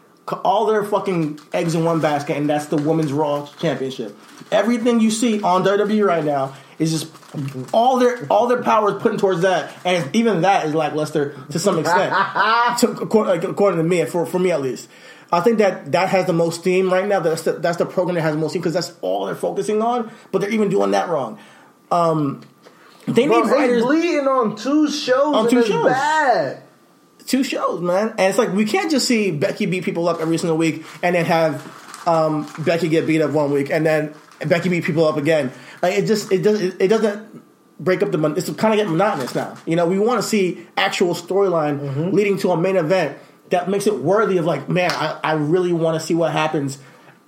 all 0.45 0.67
their 0.67 0.85
fucking 0.85 1.41
eggs 1.53 1.75
in 1.75 1.85
one 1.85 2.01
basket, 2.01 2.37
and 2.37 2.49
that's 2.49 2.67
the 2.67 2.77
women's 2.77 3.13
Raw 3.13 3.47
Championship. 3.59 4.17
Everything 4.51 5.01
you 5.01 5.11
see 5.11 5.43
on 5.43 5.65
WWE 5.65 6.07
right 6.07 6.25
now 6.25 6.55
is 6.79 6.91
just 6.91 7.13
all 7.73 7.99
their 7.99 8.27
all 8.31 8.47
their 8.47 8.63
power 8.63 8.97
is 8.97 9.03
putting 9.03 9.19
towards 9.19 9.43
that, 9.43 9.77
and 9.85 10.15
even 10.15 10.43
that 10.43 10.67
is 10.67 10.75
lackluster 10.75 11.37
to 11.51 11.59
some 11.59 11.79
extent. 11.79 12.13
to, 12.79 12.91
according, 12.91 13.51
according 13.51 13.79
to 13.79 13.85
me, 13.85 14.05
for 14.05 14.27
for 14.27 14.39
me 14.39 14.51
at 14.51 14.61
least. 14.61 14.89
I 15.33 15.41
think 15.41 15.59
that 15.59 15.93
that 15.93 16.09
has 16.09 16.27
the 16.27 16.33
most 16.33 16.61
steam 16.61 16.93
right 16.93 17.07
now. 17.07 17.21
That's 17.21 17.43
the, 17.43 17.53
that's 17.53 17.77
the 17.77 17.87
program 17.87 18.17
that 18.17 18.23
has 18.23 18.35
the 18.35 18.41
most 18.41 18.51
steam 18.51 18.63
because 18.63 18.75
that's 18.75 18.93
all 19.01 19.27
they're 19.27 19.37
focusing 19.37 19.81
on. 19.81 20.11
But 20.33 20.41
they're 20.41 20.51
even 20.51 20.71
doing 20.71 20.91
that 20.91 21.09
wrong. 21.09 21.39
Um, 21.93 22.43
they 23.07 23.27
Bro, 23.27 23.43
need 23.43 23.51
writers 23.51 23.83
bleeding 23.83 24.27
on 24.27 24.57
two 24.57 24.91
shows. 24.91 25.35
On 25.35 25.49
two 25.49 25.65
shows. 25.65 25.87
Bad. 25.87 26.63
Two 27.31 27.45
shows, 27.45 27.81
man. 27.81 28.09
And 28.11 28.21
it's 28.21 28.39
like 28.39 28.53
we 28.53 28.65
can't 28.65 28.91
just 28.91 29.07
see 29.07 29.31
Becky 29.31 29.67
beat 29.67 29.85
people 29.85 30.09
up 30.09 30.21
every 30.21 30.37
single 30.39 30.57
week 30.59 30.85
and 31.03 31.15
then 31.15 31.25
have 31.25 32.07
um, 32.07 32.47
Becky 32.59 32.89
get 32.89 33.07
beat 33.07 33.21
up 33.23 33.31
one 33.31 33.51
week 33.53 33.71
and 33.71 33.85
then 33.87 34.15
Becky 34.47 34.69
beat 34.69 34.85
people 34.85 35.05
up 35.07 35.17
again. 35.17 35.53
Like 35.83 35.95
it 35.99 36.07
just 36.07 36.33
it 36.33 36.43
does 36.43 36.61
it, 36.61 36.89
doesn't 36.89 37.43
break 37.79 38.03
up 38.03 38.11
the 38.11 38.19
mon- 38.19 38.37
it's 38.37 38.51
kind 38.55 38.75
of 38.75 38.79
getting 38.79 38.93
monotonous 38.93 39.35
now. 39.35 39.57
You 39.67 39.77
know, 39.77 39.87
we 39.87 39.99
want 39.99 40.21
to 40.21 40.27
see 40.27 40.67
actual 40.77 41.15
storyline 41.15 41.79
Mm-hmm. 41.81 42.11
leading 42.15 42.37
to 42.39 42.51
a 42.51 42.57
main 42.57 42.77
event 42.77 43.17
that 43.51 43.69
makes 43.69 43.87
it 43.87 43.97
worthy 43.99 44.37
of 44.39 44.45
like, 44.45 44.69
man, 44.69 44.91
I, 44.93 45.19
I 45.25 45.33
really 45.33 45.73
want 45.73 46.01
to 46.01 46.07
see 46.07 46.15
what 46.15 46.33
happens 46.33 46.79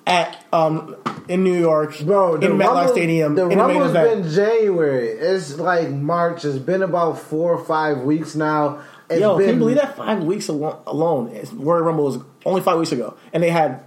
at 0.07 0.45
um 0.53 0.97
in 1.29 1.45
New 1.45 1.57
York, 1.59 1.99
Bro, 2.01 2.37
in 2.37 2.53
MetLife 2.53 2.91
Stadium, 2.91 3.37
The 3.37 3.43
in 3.49 3.51
the 3.51 3.69
main 3.69 3.77
Rumble's 3.79 3.91
event. 3.91 4.23
been 4.25 4.33
January. 4.33 5.09
It's 5.11 5.57
like 5.59 5.91
March. 5.91 6.45
It's 6.45 6.59
been 6.59 6.83
about 6.83 7.19
four 7.21 7.53
or 7.55 7.65
five 7.65 7.99
weeks 7.99 8.35
now. 8.35 8.81
Yo, 9.21 9.37
been, 9.37 9.47
can 9.47 9.55
you 9.55 9.59
believe 9.61 9.77
that? 9.77 9.97
Five 9.97 10.23
weeks 10.25 10.49
alo- 10.49 10.83
alone. 10.87 11.35
Royal 11.53 11.83
Rumble 11.83 12.05
was 12.05 12.19
only 12.45 12.61
five 12.61 12.79
weeks 12.79 12.93
ago, 12.93 13.17
and 13.33 13.43
they 13.43 13.51
had 13.51 13.85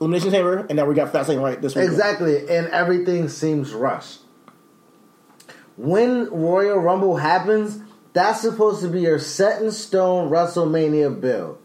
Elimination 0.00 0.30
Chamber, 0.30 0.66
and 0.68 0.76
now 0.76 0.84
we 0.84 0.94
got 0.94 1.12
Fastlane 1.12 1.42
right 1.42 1.60
this 1.60 1.74
week. 1.74 1.84
Exactly, 1.84 2.48
and 2.48 2.68
everything 2.68 3.28
seems 3.28 3.72
rushed. 3.72 4.20
When 5.76 6.30
Royal 6.30 6.78
Rumble 6.78 7.16
happens, 7.16 7.80
that's 8.12 8.40
supposed 8.40 8.80
to 8.82 8.88
be 8.88 9.02
your 9.02 9.18
set 9.18 9.62
in 9.62 9.70
stone 9.72 10.30
WrestleMania 10.30 11.20
build. 11.20 11.58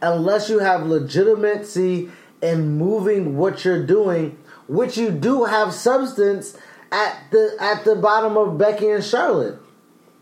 Unless 0.00 0.48
you 0.50 0.58
have 0.58 0.86
legitimacy 0.86 2.10
in 2.40 2.76
moving 2.76 3.36
what 3.36 3.64
you're 3.64 3.84
doing, 3.84 4.36
which 4.66 4.96
you 4.96 5.10
do 5.10 5.44
have 5.44 5.72
substance 5.72 6.56
at 6.90 7.16
the 7.30 7.56
at 7.60 7.84
the 7.84 7.94
bottom 7.94 8.36
of 8.36 8.58
Becky 8.58 8.90
and 8.90 9.02
Charlotte. 9.04 9.61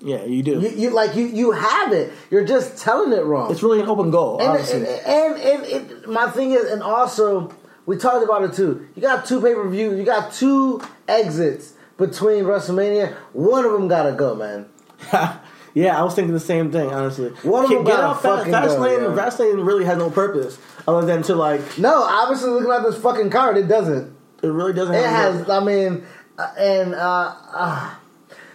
Yeah, 0.03 0.25
you 0.25 0.43
do. 0.43 0.61
You, 0.61 0.69
you 0.71 0.91
like 0.91 1.15
you 1.15 1.27
you 1.27 1.53
have 1.53 1.93
it. 1.93 2.13
You're 2.31 2.45
just 2.45 2.79
telling 2.83 3.13
it 3.13 3.23
wrong. 3.25 3.51
it's 3.51 3.63
really 3.63 3.81
an 3.81 3.89
open 3.89 4.11
goal, 4.11 4.39
And, 4.41 4.49
honestly. 4.51 4.87
and, 4.87 4.89
and, 4.89 5.37
and 5.37 5.67
it, 5.67 6.09
my 6.09 6.31
thing 6.31 6.53
is, 6.53 6.65
and 6.71 6.83
also 6.83 7.55
we 7.87 7.97
talked 7.97 8.25
about 8.25 8.43
it 8.45 8.55
too. 8.55 8.89
You 8.95 9.03
got 9.03 9.27
two 9.27 9.41
pay 9.41 9.55
per 9.55 9.69
views. 9.69 9.99
You 9.99 10.05
got 10.05 10.33
two 10.33 10.81
exits 11.07 11.75
between 11.99 12.45
WrestleMania. 12.45 13.15
One 13.33 13.65
of 13.65 13.73
them 13.73 13.89
gotta 13.89 14.13
go, 14.13 14.35
man. 14.35 14.67
yeah, 15.75 15.99
I 16.01 16.03
was 16.03 16.15
thinking 16.15 16.33
the 16.33 16.41
same 16.41 16.73
thing, 16.73 16.89
honestly. 16.91 17.31
One 17.43 17.65
of 17.65 17.71
them 17.71 17.85
get 17.85 17.97
gotta 17.97 18.07
off 18.07 18.23
Fa- 18.23 18.39
fucking 18.39 18.53
go, 18.53 18.59
Fastlane. 18.59 19.17
Fastlane 19.17 19.67
really 19.67 19.85
has 19.85 19.99
no 19.99 20.11
purpose 20.11 20.59
other 20.89 21.07
than 21.07 21.23
to 21.25 21.35
like. 21.35 21.79
No, 21.79 22.03
obviously 22.05 22.51
looking 22.51 22.71
at 22.71 22.83
this 22.85 22.97
fucking 22.97 23.29
card, 23.31 23.59
it 23.59 23.69
doesn't. 23.69 24.17
It 24.43 24.47
really 24.49 24.73
doesn't. 24.73 24.95
It 24.95 25.05
has. 25.05 25.49
I 25.51 25.61
mean, 25.63 26.07
uh, 26.39 26.53
and 26.59 26.95
uh, 26.95 27.35
uh, 27.53 27.95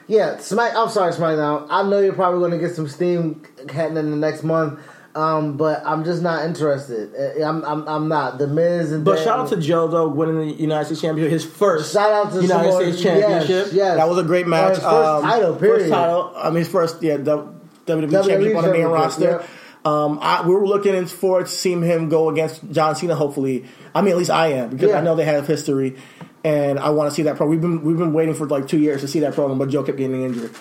yeah, 0.07 0.37
Smack. 0.37 0.75
I'm 0.75 0.89
sorry, 0.89 1.11
SmackDown. 1.13 1.67
I 1.69 1.83
know 1.89 1.99
you're 1.99 2.13
probably 2.13 2.39
going 2.39 2.51
to 2.51 2.59
get 2.67 2.75
some 2.75 2.87
steam 2.87 3.43
heading 3.71 3.97
in 3.97 4.11
the 4.11 4.17
next 4.17 4.43
month. 4.43 4.79
Um, 5.15 5.55
but 5.55 5.81
I'm 5.85 6.03
just 6.03 6.21
not 6.21 6.43
interested. 6.45 7.15
Uh, 7.15 7.41
I'm, 7.47 7.63
I'm, 7.63 7.87
I'm 7.87 8.07
not. 8.09 8.37
The 8.37 8.47
Miz 8.47 8.91
and 8.91 9.05
But 9.05 9.19
shout 9.19 9.39
out 9.39 9.47
to 9.47 9.55
Joe 9.57 9.87
though 9.87 10.09
winning 10.09 10.39
the 10.39 10.53
United 10.53 10.87
States 10.87 10.99
Championship, 10.99 11.31
his 11.31 11.45
first 11.45 11.93
Shout 11.93 12.11
out 12.11 12.33
to 12.33 12.41
United 12.41 12.69
Samoa- 12.71 12.81
States 12.91 13.01
Championship. 13.01 13.47
yes, 13.67 13.73
yes. 13.73 13.95
That 13.95 14.09
was 14.09 14.17
a 14.17 14.23
great 14.23 14.45
match. 14.45 14.71
his 14.75 14.79
first 14.83 15.23
title, 15.23 15.55
period. 15.55 15.79
First 15.83 15.91
title. 15.93 16.33
I 16.35 16.49
mean, 16.49 16.57
his 16.59 16.67
first 16.67 17.01
yeah 17.01 17.15
W- 17.15 17.55
WWE, 17.85 18.09
WWE 18.09 18.11
championship 18.11 18.57
on 18.57 18.63
the 18.65 18.71
main 18.73 18.81
championship, 18.81 18.91
roster. 18.91 19.23
yep. 19.23 19.49
Um, 19.85 20.19
I, 20.21 20.45
we 20.45 20.53
were 20.53 20.67
looking 20.67 21.05
forward 21.05 21.45
to 21.45 21.51
seeing 21.51 21.81
him 21.81 22.09
go 22.09 22.29
against 22.29 22.69
John 22.71 22.93
Cena. 22.97 23.15
Hopefully, 23.15 23.63
I 23.93 24.01
mean 24.01 24.11
at 24.11 24.17
least 24.17 24.31
I 24.31 24.47
am 24.47 24.71
because 24.71 24.89
Yeah. 24.89 24.97
I 24.97 25.01
know 25.01 25.15
they 25.15 25.23
have 25.23 25.47
history, 25.47 25.95
and 26.45 26.79
I 26.79 26.91
want 26.91 27.09
to 27.09 27.15
see 27.15 27.23
that 27.23 27.35
pro. 27.35 27.47
We've 27.47 27.59
been 27.59 27.83
we've 27.83 27.97
been 27.97 28.13
waiting 28.13 28.35
for 28.35 28.45
like 28.47 28.67
two 28.67 28.77
years 28.79 29.01
to 29.01 29.07
see 29.07 29.19
that 29.21 29.33
program, 29.33 29.57
but 29.59 29.67
Joe 29.69 29.83
kept 29.83 29.97
getting 29.97 30.21
injured. 30.23 30.51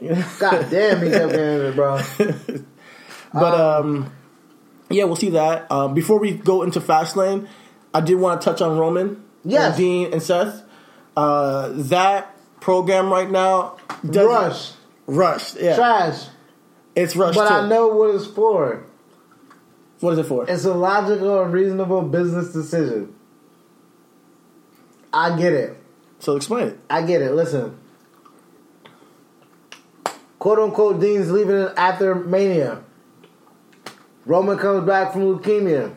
God 0.38 0.70
damn, 0.70 1.02
he 1.04 1.10
kept 1.10 1.32
getting 1.32 1.66
it, 1.66 1.74
bro. 1.76 2.00
But 3.32 3.54
um, 3.54 4.12
yeah, 4.90 5.04
we'll 5.04 5.16
see 5.16 5.30
that. 5.30 5.70
Um, 5.72 5.94
before 5.94 6.18
we 6.18 6.32
go 6.34 6.62
into 6.62 6.80
Fastlane, 6.80 7.48
I 7.94 8.00
did 8.02 8.16
want 8.16 8.40
to 8.40 8.44
touch 8.44 8.60
on 8.60 8.76
Roman, 8.78 9.22
Yes. 9.44 9.68
and 9.68 9.76
Dean, 9.76 10.12
and 10.12 10.22
Seth. 10.22 10.62
Uh, 11.16 11.70
that 11.72 12.34
program 12.60 13.10
right 13.10 13.30
now, 13.30 13.76
doesn't- 14.04 14.26
Rush, 14.26 14.72
rushed, 15.06 15.56
yeah, 15.60 15.76
trash. 15.76 16.24
it's 16.94 17.16
rush, 17.16 17.34
But 17.34 17.48
too. 17.48 17.54
I 17.54 17.68
know 17.68 17.88
what 17.88 18.14
it's 18.14 18.26
for. 18.26 18.84
what 20.00 20.12
is 20.12 20.18
it 20.18 20.24
for? 20.26 20.44
It's 20.48 20.64
a 20.66 20.74
logical 20.74 21.42
and 21.42 21.52
reasonable 21.52 22.02
business 22.02 22.52
decision. 22.52 23.14
I 25.12 25.36
get 25.36 25.52
it. 25.52 25.76
so 26.18 26.36
explain 26.36 26.68
it. 26.68 26.78
I 26.88 27.02
get 27.02 27.22
it. 27.22 27.32
Listen. 27.32 27.78
Quote 30.38 30.58
unquote 30.58 31.00
Dean's 31.00 31.30
leaving 31.30 31.68
after 31.76 32.14
Mania. 32.14 32.82
Roman 34.26 34.58
comes 34.58 34.86
back 34.86 35.12
from 35.12 35.22
leukemia. 35.22 35.94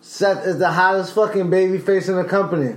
Seth 0.00 0.46
is 0.46 0.58
the 0.58 0.70
hottest 0.70 1.14
fucking 1.14 1.50
baby 1.50 1.78
face 1.78 2.08
in 2.08 2.16
the 2.16 2.24
company. 2.24 2.76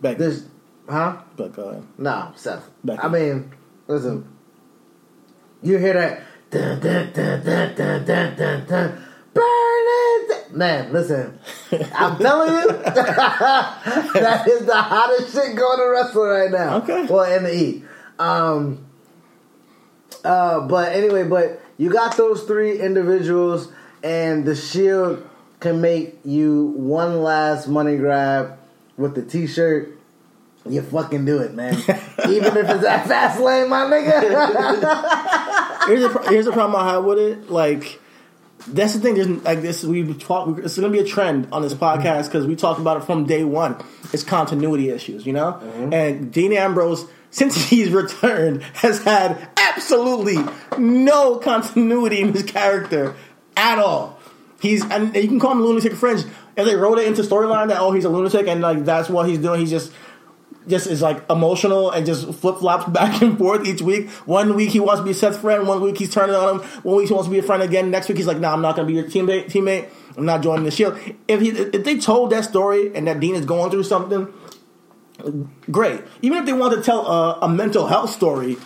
Becky, 0.00 0.18
This, 0.18 0.44
huh? 0.88 1.16
but 1.36 1.52
go 1.54 1.70
ahead. 1.70 1.86
No, 1.96 2.32
Seth. 2.36 2.68
I 2.98 3.08
mean, 3.08 3.52
listen. 3.86 4.28
You 5.62 5.78
hear 5.78 5.94
that? 5.94 6.22
Dun, 6.50 6.80
dun, 6.80 7.12
dun, 8.66 9.04
Burn 9.34 9.44
it! 9.44 10.52
Man, 10.54 10.92
listen. 10.92 11.38
I'm 11.94 12.18
telling 12.18 12.52
you, 12.52 12.66
that 12.82 14.44
is 14.46 14.66
the 14.66 14.76
hottest 14.76 15.32
shit 15.32 15.56
going 15.56 15.78
to 15.78 15.88
wrestling 15.90 16.28
right 16.28 16.50
now. 16.50 16.76
Okay. 16.78 17.06
Well, 17.06 17.30
in 17.32 17.44
the 17.44 17.54
E. 17.54 17.84
Um, 18.18 18.86
uh, 20.24 20.60
but 20.60 20.92
anyway, 20.92 21.24
but 21.24 21.60
you 21.78 21.90
got 21.90 22.16
those 22.16 22.42
three 22.42 22.78
individuals, 22.80 23.72
and 24.02 24.44
the 24.44 24.54
Shield 24.54 25.26
can 25.60 25.80
make 25.80 26.18
you 26.24 26.66
one 26.76 27.22
last 27.22 27.68
money 27.68 27.96
grab 27.96 28.58
with 28.96 29.14
the 29.14 29.22
T-shirt. 29.22 29.98
You 30.68 30.82
fucking 30.82 31.24
do 31.24 31.38
it, 31.38 31.54
man. 31.54 31.74
Even 32.28 32.56
if 32.56 32.68
it's 32.68 32.82
that 32.82 33.08
fast 33.08 33.40
lane, 33.40 33.68
my 33.68 33.84
nigga. 33.84 34.20
Here's 35.86 36.12
the 36.12 36.18
here's 36.28 36.44
the 36.44 36.52
problem 36.52 36.80
I 36.80 36.92
have 36.92 37.04
with 37.04 37.18
it. 37.18 37.50
Like 37.50 38.00
that's 38.68 38.94
the 38.94 39.00
thing. 39.00 39.14
There's 39.14 39.28
like 39.28 39.62
this. 39.62 39.84
We 39.84 40.14
talk. 40.14 40.58
It's 40.58 40.76
going 40.76 40.90
to 40.90 40.96
be 40.96 41.04
a 41.04 41.08
trend 41.08 41.48
on 41.52 41.62
this 41.62 41.74
mm-hmm. 41.74 41.84
podcast 41.84 42.26
because 42.26 42.46
we 42.46 42.56
talk 42.56 42.78
about 42.78 42.98
it 42.98 43.04
from 43.04 43.24
day 43.24 43.44
one. 43.44 43.76
It's 44.12 44.22
continuity 44.22 44.90
issues, 44.90 45.26
you 45.26 45.32
know. 45.32 45.60
Mm-hmm. 45.62 45.92
And 45.92 46.32
Dean 46.32 46.52
Ambrose, 46.52 47.06
since 47.30 47.56
he's 47.56 47.90
returned, 47.90 48.62
has 48.74 49.02
had 49.02 49.48
absolutely 49.56 50.38
no 50.78 51.36
continuity 51.36 52.20
in 52.20 52.32
his 52.32 52.44
character 52.44 53.14
at 53.56 53.78
all. 53.78 54.18
He's 54.60 54.84
and 54.84 55.14
you 55.16 55.28
can 55.28 55.40
call 55.40 55.52
him 55.52 55.62
lunatic 55.62 55.94
fringe. 55.94 56.24
And 56.54 56.68
they 56.68 56.76
wrote 56.76 56.98
it 56.98 57.06
into 57.06 57.22
storyline 57.22 57.68
that 57.68 57.80
oh 57.80 57.92
he's 57.92 58.04
a 58.04 58.10
lunatic 58.10 58.46
and 58.46 58.60
like 58.60 58.84
that's 58.84 59.08
what 59.08 59.28
he's 59.28 59.38
doing. 59.38 59.60
He's 59.60 59.70
just 59.70 59.92
just 60.68 60.86
is 60.86 61.02
like 61.02 61.28
emotional 61.30 61.90
and 61.90 62.06
just 62.06 62.32
flip 62.34 62.58
flops 62.58 62.84
back 62.90 63.20
and 63.22 63.38
forth 63.38 63.66
each 63.66 63.82
week. 63.82 64.08
One 64.26 64.54
week 64.54 64.70
he 64.70 64.80
wants 64.80 65.00
to 65.00 65.04
be 65.04 65.12
Seth's 65.12 65.38
friend, 65.38 65.66
one 65.66 65.80
week 65.80 65.98
he's 65.98 66.12
turning 66.12 66.36
on 66.36 66.60
him, 66.60 66.66
one 66.82 66.96
week 66.96 67.08
he 67.08 67.14
wants 67.14 67.28
to 67.28 67.32
be 67.32 67.38
a 67.38 67.42
friend 67.42 67.62
again. 67.62 67.90
Next 67.90 68.08
week 68.08 68.18
he's 68.18 68.26
like, 68.26 68.38
"No, 68.38 68.48
nah, 68.48 68.54
I'm 68.54 68.62
not 68.62 68.76
going 68.76 68.86
to 68.86 68.92
be 68.92 68.98
your 68.98 69.08
teammate. 69.08 69.46
Teammate, 69.46 69.88
I'm 70.16 70.24
not 70.24 70.42
joining 70.42 70.64
the 70.64 70.70
Shield." 70.70 70.98
If 71.28 71.40
he 71.40 71.50
if 71.50 71.84
they 71.84 71.98
told 71.98 72.30
that 72.30 72.44
story 72.44 72.94
and 72.94 73.06
that 73.06 73.20
Dean 73.20 73.34
is 73.34 73.44
going 73.44 73.70
through 73.70 73.84
something, 73.84 74.32
great. 75.70 76.02
Even 76.22 76.38
if 76.38 76.46
they 76.46 76.52
want 76.52 76.74
to 76.74 76.82
tell 76.82 77.06
a, 77.06 77.40
a 77.42 77.48
mental 77.48 77.86
health 77.86 78.10
story 78.10 78.56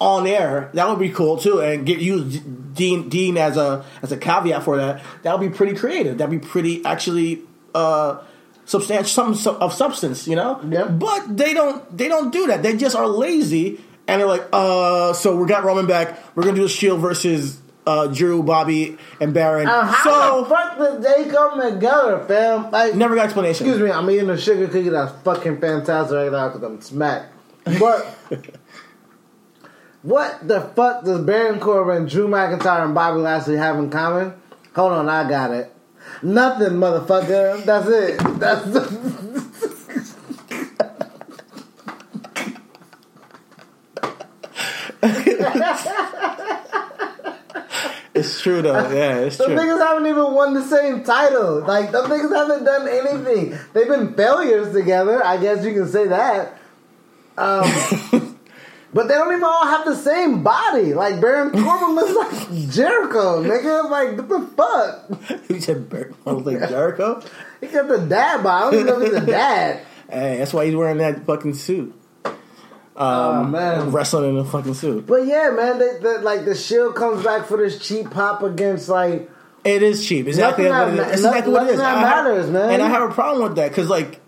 on 0.00 0.26
air, 0.26 0.70
that 0.74 0.88
would 0.88 0.98
be 0.98 1.10
cool 1.10 1.36
too, 1.36 1.60
and 1.60 1.86
get 1.86 1.98
use 1.98 2.40
Dean 2.40 3.08
Dean 3.08 3.36
as 3.38 3.56
a 3.56 3.84
as 4.02 4.12
a 4.12 4.16
caveat 4.16 4.62
for 4.62 4.76
that. 4.76 5.02
That 5.22 5.38
would 5.38 5.50
be 5.50 5.56
pretty 5.56 5.74
creative. 5.74 6.18
That'd 6.18 6.40
be 6.40 6.46
pretty 6.46 6.84
actually. 6.84 7.42
Uh, 7.74 8.22
substantial 8.64 9.34
some 9.34 9.56
of 9.56 9.72
substance, 9.72 10.26
you 10.26 10.36
know. 10.36 10.60
Yep. 10.68 10.98
But 10.98 11.36
they 11.36 11.54
don't 11.54 11.96
they 11.96 12.08
don't 12.08 12.32
do 12.32 12.46
that. 12.48 12.62
They 12.62 12.76
just 12.76 12.96
are 12.96 13.06
lazy 13.06 13.80
and 14.06 14.20
they're 14.20 14.28
like, 14.28 14.46
uh, 14.52 15.12
so 15.14 15.36
we 15.36 15.46
got 15.46 15.64
Roman 15.64 15.86
back. 15.86 16.18
We're 16.36 16.44
gonna 16.44 16.56
do 16.56 16.64
a 16.64 16.68
Shield 16.68 17.00
versus 17.00 17.60
uh, 17.86 18.06
Drew, 18.08 18.42
Bobby, 18.42 18.98
and 19.20 19.32
Baron. 19.32 19.66
Uh, 19.66 19.86
how 19.86 20.04
so 20.04 20.42
the 20.42 20.50
fuck 20.50 20.78
did 20.78 21.02
they 21.02 21.30
come 21.30 21.60
together, 21.60 22.24
fam? 22.26 22.70
Like, 22.70 22.94
never 22.94 23.14
got 23.14 23.24
explanation. 23.24 23.66
excuse 23.66 23.82
me, 23.82 23.90
I'm 23.90 24.10
eating 24.10 24.30
a 24.30 24.38
sugar 24.38 24.66
cookie 24.66 24.90
that's 24.90 25.12
fucking 25.22 25.60
fantastic 25.60 26.16
right 26.16 26.32
now 26.32 26.48
because 26.48 26.62
I'm 26.62 26.80
smacked. 26.80 27.32
But 27.78 28.06
what 30.02 30.46
the 30.46 30.60
fuck 30.60 31.04
does 31.04 31.20
Baron 31.24 31.60
Corbin, 31.60 32.06
Drew 32.06 32.28
McIntyre, 32.28 32.84
and 32.84 32.94
Bobby 32.94 33.20
Lashley 33.20 33.56
have 33.56 33.78
in 33.78 33.90
common? 33.90 34.34
Hold 34.74 34.92
on, 34.92 35.08
I 35.08 35.28
got 35.28 35.50
it. 35.52 35.73
Nothing, 36.22 36.74
motherfucker. 36.74 37.64
That's 37.64 37.88
it. 37.88 38.18
That's 38.38 38.66
It's 48.14 48.40
true 48.40 48.62
though. 48.62 48.90
Yeah, 48.92 49.18
it's 49.18 49.38
The 49.38 49.46
true. 49.46 49.56
niggas 49.56 49.80
haven't 49.80 50.06
even 50.06 50.32
won 50.34 50.54
the 50.54 50.62
same 50.62 51.02
title. 51.02 51.60
Like, 51.66 51.90
the 51.90 52.02
niggas 52.02 52.32
haven't 52.32 52.64
done 52.64 52.86
anything. 52.88 53.58
They've 53.72 53.88
been 53.88 54.14
failures 54.14 54.72
together. 54.72 55.24
I 55.24 55.36
guess 55.36 55.64
you 55.64 55.72
can 55.72 55.88
say 55.88 56.06
that. 56.06 56.56
Um, 57.36 57.64
but 58.94 59.08
they 59.08 59.14
don't 59.14 59.32
even 59.32 59.44
all 59.44 59.66
have 59.66 59.84
the 59.84 59.94
same 59.96 60.42
body. 60.42 60.94
Like, 60.94 61.20
Baron 61.20 61.50
Corbin 61.50 61.94
looks 61.94 62.14
like 62.50 62.70
Jericho, 62.70 63.42
nigga. 63.42 63.90
Like, 63.90 64.16
what 64.16 64.28
the 64.28 64.46
fuck? 64.56 65.40
you 65.50 65.60
said 65.60 65.90
Baron 65.90 66.14
was 66.24 66.46
like 66.46 66.68
Jericho. 66.70 67.20
He 67.60 67.66
got 67.66 67.88
the 67.88 67.98
dad 67.98 68.42
bod. 68.42 68.48
I 68.48 68.70
don't 68.70 68.74
even 68.80 68.86
know 68.86 69.02
if 69.02 69.12
he's 69.12 69.22
a 69.22 69.26
dad. 69.26 69.80
Hey, 70.10 70.36
that's 70.38 70.52
why 70.52 70.66
he's 70.66 70.76
wearing 70.76 70.98
that 70.98 71.24
fucking 71.24 71.54
suit. 71.54 71.92
oh, 72.96 73.44
man. 73.44 73.90
Wrestling 73.90 74.30
in 74.30 74.36
a 74.36 74.44
fucking 74.44 74.74
suit. 74.74 75.06
But 75.06 75.26
yeah, 75.26 75.50
man, 75.50 75.78
they, 75.78 75.98
they, 76.00 76.18
like, 76.18 76.44
the 76.44 76.54
Shield 76.54 76.94
comes 76.94 77.24
back 77.24 77.46
for 77.46 77.56
this 77.56 77.78
cheap 77.86 78.10
pop 78.10 78.42
against, 78.42 78.88
like, 78.88 79.30
It 79.64 79.82
is 79.82 80.06
cheap. 80.06 80.26
Exactly 80.26 80.66
what 80.68 80.88
it. 80.90 80.98
It's 81.00 81.12
exactly 81.14 81.52
what 81.52 81.64
it 81.64 81.70
is. 81.70 81.76
that 81.78 81.96
I 81.96 82.00
have- 82.00 82.24
matters, 82.26 82.50
man. 82.50 82.70
And 82.70 82.82
I 82.82 82.88
have 82.88 83.10
a 83.10 83.14
problem 83.14 83.44
with 83.44 83.56
that 83.56 83.70
because, 83.70 83.88
like, 83.88 84.20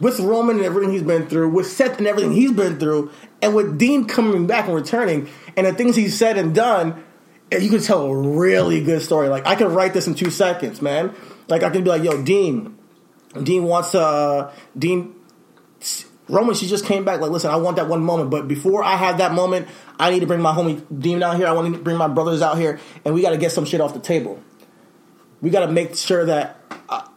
with 0.00 0.18
Roman 0.18 0.56
and 0.56 0.64
everything 0.64 0.92
he's 0.92 1.02
been 1.02 1.26
through, 1.28 1.50
with 1.50 1.66
Seth 1.66 1.98
and 1.98 2.06
everything 2.06 2.32
he's 2.32 2.52
been 2.52 2.78
through, 2.78 3.10
and 3.42 3.54
with 3.54 3.78
Dean 3.78 4.06
coming 4.06 4.46
back 4.46 4.66
and 4.66 4.74
returning, 4.74 5.28
and 5.56 5.66
the 5.66 5.72
things 5.72 5.96
he's 5.96 6.16
said 6.16 6.38
and 6.38 6.54
done, 6.54 7.04
and 7.50 7.62
you 7.62 7.70
can 7.70 7.80
tell 7.80 8.06
a 8.06 8.16
really 8.16 8.82
good 8.82 9.02
story. 9.02 9.28
Like, 9.28 9.46
I 9.46 9.54
could 9.54 9.70
write 9.70 9.94
this 9.94 10.06
in 10.06 10.14
two 10.14 10.30
seconds, 10.30 10.82
man. 10.82 11.14
Like, 11.48 11.62
I 11.62 11.70
can 11.70 11.84
be 11.84 11.90
like, 11.90 12.02
yo, 12.02 12.22
Dean. 12.22 12.76
Dean 13.42 13.64
wants 13.64 13.94
uh 13.94 14.52
Dean 14.76 15.14
Roman, 16.28 16.54
she 16.54 16.66
just 16.66 16.84
came 16.84 17.04
back. 17.04 17.20
Like, 17.20 17.30
listen, 17.30 17.50
I 17.50 17.56
want 17.56 17.76
that 17.76 17.88
one 17.88 18.02
moment, 18.02 18.30
but 18.30 18.48
before 18.48 18.84
I 18.84 18.96
have 18.96 19.18
that 19.18 19.32
moment, 19.32 19.68
I 19.98 20.10
need 20.10 20.20
to 20.20 20.26
bring 20.26 20.42
my 20.42 20.52
homie 20.52 20.84
Dean 20.96 21.22
out 21.22 21.36
here. 21.36 21.46
I 21.46 21.52
want 21.52 21.72
to 21.72 21.80
bring 21.80 21.96
my 21.96 22.08
brothers 22.08 22.42
out 22.42 22.58
here, 22.58 22.78
and 23.04 23.14
we 23.14 23.22
got 23.22 23.30
to 23.30 23.38
get 23.38 23.52
some 23.52 23.64
shit 23.64 23.80
off 23.80 23.94
the 23.94 24.00
table. 24.00 24.42
We 25.40 25.50
got 25.50 25.64
to 25.64 25.72
make 25.72 25.96
sure 25.96 26.26
that 26.26 26.60
I, 26.88 27.08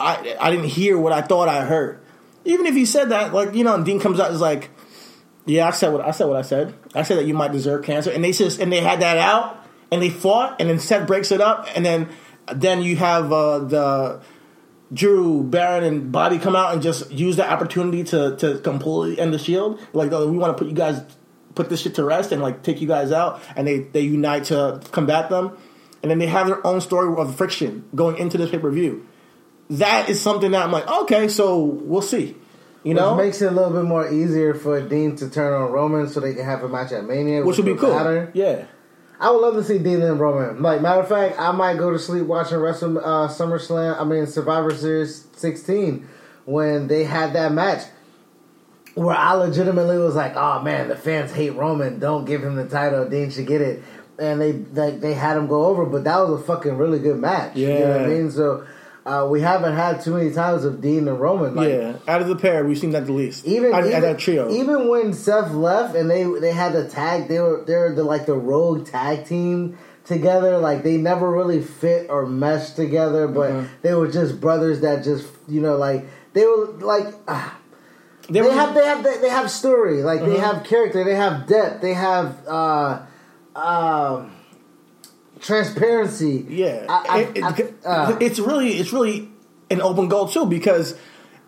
I 0.00 0.36
I 0.40 0.50
didn't 0.50 0.70
hear 0.70 0.98
what 0.98 1.12
I 1.12 1.22
thought 1.22 1.48
I 1.48 1.64
heard. 1.64 2.00
Even 2.44 2.66
if 2.66 2.74
he 2.74 2.84
said 2.84 3.10
that, 3.10 3.32
like 3.32 3.54
you 3.54 3.62
know, 3.62 3.74
and 3.74 3.84
Dean 3.84 4.00
comes 4.00 4.18
out 4.18 4.32
is 4.32 4.40
like, 4.40 4.70
"Yeah, 5.46 5.68
I 5.68 5.70
said 5.70 5.92
what 5.92 6.02
I 6.02 6.10
said. 6.10 6.26
What 6.26 6.36
I 6.36 6.42
said. 6.42 6.74
I 6.94 7.02
said 7.02 7.18
that 7.18 7.26
you 7.26 7.34
might 7.34 7.52
deserve 7.52 7.84
cancer." 7.84 8.10
And 8.10 8.22
they 8.22 8.32
just 8.32 8.60
and 8.60 8.72
they 8.72 8.80
had 8.80 9.00
that 9.00 9.18
out, 9.18 9.64
and 9.90 10.02
they 10.02 10.10
fought, 10.10 10.60
and 10.60 10.68
then 10.68 10.78
Seth 10.78 11.06
breaks 11.06 11.30
it 11.30 11.40
up, 11.40 11.66
and 11.74 11.84
then 11.84 12.08
then 12.52 12.82
you 12.82 12.96
have 12.96 13.32
uh, 13.32 13.58
the 13.60 14.20
Drew, 14.92 15.42
Baron, 15.42 15.84
and 15.84 16.12
Bobby 16.12 16.38
come 16.38 16.54
out 16.54 16.74
and 16.74 16.82
just 16.82 17.10
use 17.10 17.36
the 17.36 17.50
opportunity 17.50 18.04
to 18.04 18.36
to 18.36 18.58
completely 18.58 19.18
end 19.18 19.32
the 19.32 19.38
Shield. 19.38 19.80
Like, 19.92 20.12
oh, 20.12 20.28
we 20.28 20.36
want 20.36 20.56
to 20.56 20.62
put 20.62 20.68
you 20.68 20.76
guys, 20.76 21.02
put 21.54 21.68
this 21.68 21.80
shit 21.82 21.94
to 21.96 22.04
rest, 22.04 22.32
and 22.32 22.42
like 22.42 22.62
take 22.62 22.80
you 22.80 22.88
guys 22.88 23.12
out, 23.12 23.40
and 23.56 23.66
they 23.66 23.80
they 23.80 24.02
unite 24.02 24.44
to 24.44 24.80
combat 24.90 25.30
them, 25.30 25.56
and 26.02 26.10
then 26.10 26.18
they 26.18 26.26
have 26.26 26.46
their 26.46 26.64
own 26.66 26.80
story 26.80 27.14
of 27.16 27.34
friction 27.36 27.88
going 27.94 28.18
into 28.18 28.36
this 28.36 28.50
pay 28.50 28.58
per 28.58 28.70
view. 28.70 29.06
That 29.70 30.10
is 30.10 30.20
something 30.20 30.50
that 30.50 30.62
I'm 30.62 30.72
like, 30.72 30.86
okay, 30.86 31.28
so 31.28 31.64
we'll 31.64 32.02
see. 32.02 32.36
You 32.84 32.94
know, 32.94 33.14
Which 33.14 33.26
makes 33.26 33.42
it 33.42 33.46
a 33.46 33.54
little 33.54 33.70
bit 33.70 33.84
more 33.84 34.10
easier 34.12 34.54
for 34.54 34.80
Dean 34.80 35.14
to 35.16 35.30
turn 35.30 35.52
on 35.52 35.70
Roman 35.70 36.08
so 36.08 36.18
they 36.20 36.34
can 36.34 36.44
have 36.44 36.64
a 36.64 36.68
match 36.68 36.90
at 36.92 37.04
Mania, 37.04 37.44
which 37.44 37.56
would 37.56 37.66
be 37.66 37.76
cool. 37.76 37.94
matter. 37.94 38.30
Yeah, 38.34 38.64
I 39.20 39.30
would 39.30 39.40
love 39.40 39.54
to 39.54 39.62
see 39.62 39.78
Dean 39.78 40.02
and 40.02 40.18
Roman. 40.18 40.60
Like 40.62 40.80
matter 40.82 41.00
of 41.00 41.08
fact, 41.08 41.38
I 41.38 41.52
might 41.52 41.78
go 41.78 41.90
to 41.92 41.98
sleep 41.98 42.26
watching 42.26 42.58
Wrestle 42.58 42.98
uh, 42.98 43.28
SummerSlam. 43.28 44.00
I 44.00 44.04
mean 44.04 44.26
Survivor 44.26 44.74
Series 44.74 45.26
16 45.36 46.08
when 46.44 46.88
they 46.88 47.04
had 47.04 47.34
that 47.34 47.52
match 47.52 47.84
where 48.94 49.16
I 49.16 49.34
legitimately 49.34 49.98
was 49.98 50.16
like, 50.16 50.34
"Oh 50.36 50.60
man, 50.62 50.88
the 50.88 50.96
fans 50.96 51.32
hate 51.32 51.50
Roman. 51.54 51.98
Don't 51.98 52.24
give 52.24 52.42
him 52.42 52.56
the 52.56 52.68
title. 52.68 53.08
Dean 53.08 53.30
should 53.30 53.46
get 53.46 53.60
it." 53.60 53.82
And 54.18 54.40
they 54.40 54.52
like 54.52 55.00
they 55.00 55.14
had 55.14 55.36
him 55.36 55.46
go 55.46 55.66
over, 55.66 55.86
but 55.86 56.04
that 56.04 56.16
was 56.18 56.40
a 56.40 56.44
fucking 56.44 56.76
really 56.76 56.98
good 56.98 57.18
match. 57.18 57.56
you 57.56 57.68
know 57.68 57.90
what 57.92 58.00
I 58.02 58.06
mean. 58.06 58.30
So 58.30 58.66
uh, 59.04 59.26
we 59.30 59.40
haven't 59.40 59.74
had 59.74 60.00
too 60.00 60.14
many 60.14 60.30
times 60.32 60.64
of 60.64 60.80
Dean 60.80 61.08
and 61.08 61.18
Roman. 61.20 61.54
Like, 61.56 61.68
yeah. 61.68 61.96
Out 62.06 62.22
of 62.22 62.28
the 62.28 62.36
pair, 62.36 62.64
we've 62.64 62.78
seen 62.78 62.90
that 62.92 63.06
the 63.06 63.12
least. 63.12 63.44
even 63.46 63.72
out, 63.74 63.86
even, 63.86 64.00
that 64.00 64.18
trio. 64.18 64.50
even 64.50 64.88
when 64.88 65.12
Seth 65.12 65.50
left 65.52 65.94
and 65.96 66.08
they 66.10 66.24
they 66.24 66.52
had 66.52 66.72
the 66.72 66.88
tag, 66.88 67.28
they 67.28 67.38
were 67.40 67.64
they 67.66 67.74
were 67.76 67.92
the 67.94 68.04
like 68.04 68.26
the 68.26 68.34
rogue 68.34 68.86
tag 68.86 69.26
team 69.26 69.76
together. 70.04 70.58
Like 70.58 70.82
they 70.84 70.96
never 70.98 71.30
really 71.30 71.60
fit 71.62 72.08
or 72.10 72.26
meshed 72.26 72.76
together, 72.76 73.26
but 73.28 73.50
Mm-hmm. 73.50 73.66
they 73.82 73.94
were 73.94 74.08
just 74.10 74.40
brothers 74.40 74.80
that 74.82 75.02
just 75.04 75.26
you 75.48 75.60
know 75.60 75.76
like 75.76 76.04
they 76.32 76.46
were 76.46 76.66
like. 76.78 77.12
ah, 77.28 77.58
They 78.28 78.34
they 78.34 78.42
were- 78.42 78.52
have 78.52 78.74
they 78.74 78.84
have 78.86 79.02
they 79.02 79.28
have 79.28 79.50
story 79.50 80.02
like 80.04 80.20
they 80.20 80.36
Mhm. 80.36 80.46
have 80.54 80.64
character 80.64 81.02
they 81.02 81.16
have 81.16 81.46
depth 81.48 81.80
they 81.82 81.92
have 81.92 82.36
uh 82.46 83.00
um 83.56 84.30
transparency 85.42 86.46
Yeah, 86.48 86.86
I- 86.88 87.04
I- 87.08 87.18
It- 87.20 87.36
it- 87.36 87.74
I- 87.84 87.88
uh. 87.88 88.16
it's 88.20 88.38
really 88.38 88.78
it's 88.78 88.92
really 88.92 89.28
an 89.70 89.82
open 89.82 90.08
goal 90.08 90.28
too 90.28 90.46
because 90.46 90.94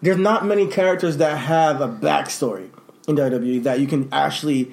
there's 0.02 0.18
not 0.18 0.44
many 0.44 0.66
characters 0.66 1.16
that 1.18 1.38
have 1.38 1.80
a 1.80 1.88
backstory 1.88 2.68
in 3.08 3.16
WWE 3.16 3.62
that 3.64 3.80
you 3.80 3.86
can 3.86 4.08
actually 4.12 4.72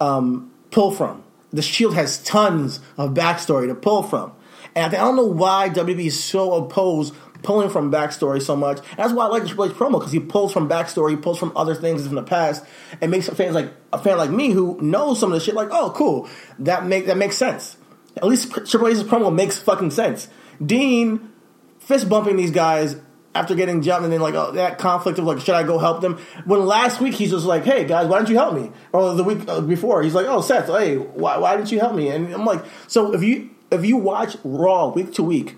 um, 0.00 0.50
pull 0.70 0.90
from. 0.90 1.22
The 1.52 1.62
Shield 1.62 1.94
has 1.94 2.22
tons 2.22 2.80
of 2.96 3.10
backstory 3.14 3.66
to 3.68 3.74
pull 3.74 4.02
from, 4.04 4.32
and 4.76 4.94
I 4.94 4.98
don't 4.98 5.16
know 5.16 5.24
why 5.26 5.68
WWE 5.68 6.06
is 6.06 6.22
so 6.22 6.54
opposed 6.54 7.12
pulling 7.42 7.70
from 7.70 7.90
backstory 7.90 8.40
so 8.40 8.54
much. 8.54 8.78
That's 8.96 9.12
why 9.12 9.24
I 9.24 9.28
like 9.28 9.46
Triple 9.46 9.64
H 9.64 9.72
promo 9.72 9.92
because 9.98 10.12
he 10.12 10.20
pulls 10.20 10.52
from 10.52 10.68
backstory, 10.68 11.10
he 11.10 11.16
pulls 11.16 11.38
from 11.38 11.52
other 11.56 11.74
things 11.74 12.06
from 12.06 12.14
the 12.14 12.22
past, 12.22 12.64
and 13.00 13.10
makes 13.10 13.28
fans 13.30 13.54
like 13.54 13.72
a 13.92 13.98
fan 13.98 14.16
like 14.18 14.30
me 14.30 14.50
who 14.50 14.78
knows 14.80 15.18
some 15.18 15.32
of 15.32 15.38
the 15.38 15.44
shit. 15.44 15.54
Like, 15.54 15.68
oh, 15.72 15.90
cool, 15.96 16.28
that 16.60 16.86
make 16.86 17.06
that 17.06 17.16
makes 17.16 17.36
sense. 17.36 17.76
At 18.16 18.24
least 18.24 18.52
Triple 18.52 18.88
H's 18.88 19.02
promo 19.02 19.34
makes 19.34 19.58
fucking 19.58 19.90
sense. 19.90 20.28
Dean 20.64 21.30
fist 21.78 22.08
bumping 22.08 22.36
these 22.36 22.50
guys 22.50 22.96
after 23.34 23.54
getting 23.54 23.82
jumped, 23.82 24.04
and 24.04 24.12
then 24.12 24.20
like 24.20 24.34
oh, 24.34 24.52
that 24.52 24.78
conflict 24.78 25.18
of 25.18 25.24
like, 25.24 25.40
should 25.40 25.54
I 25.54 25.62
go 25.62 25.78
help 25.78 26.00
them? 26.00 26.18
When 26.44 26.66
last 26.66 27.00
week 27.00 27.14
he's 27.14 27.30
just 27.30 27.46
like, 27.46 27.64
hey 27.64 27.84
guys, 27.84 28.08
why 28.08 28.18
didn't 28.18 28.30
you 28.30 28.36
help 28.36 28.54
me? 28.54 28.70
Or 28.92 29.14
the 29.14 29.24
week 29.24 29.48
uh, 29.48 29.60
before 29.60 30.02
he's 30.02 30.14
like, 30.14 30.26
oh 30.26 30.40
Seth, 30.40 30.66
hey, 30.66 30.96
why, 30.96 31.38
why 31.38 31.56
didn't 31.56 31.70
you 31.70 31.78
help 31.78 31.94
me? 31.94 32.08
And 32.08 32.32
I'm 32.32 32.44
like, 32.44 32.64
so 32.88 33.14
if 33.14 33.22
you 33.22 33.50
if 33.70 33.84
you 33.84 33.96
watch 33.96 34.36
Raw 34.42 34.88
week 34.88 35.14
to 35.14 35.22
week, 35.22 35.56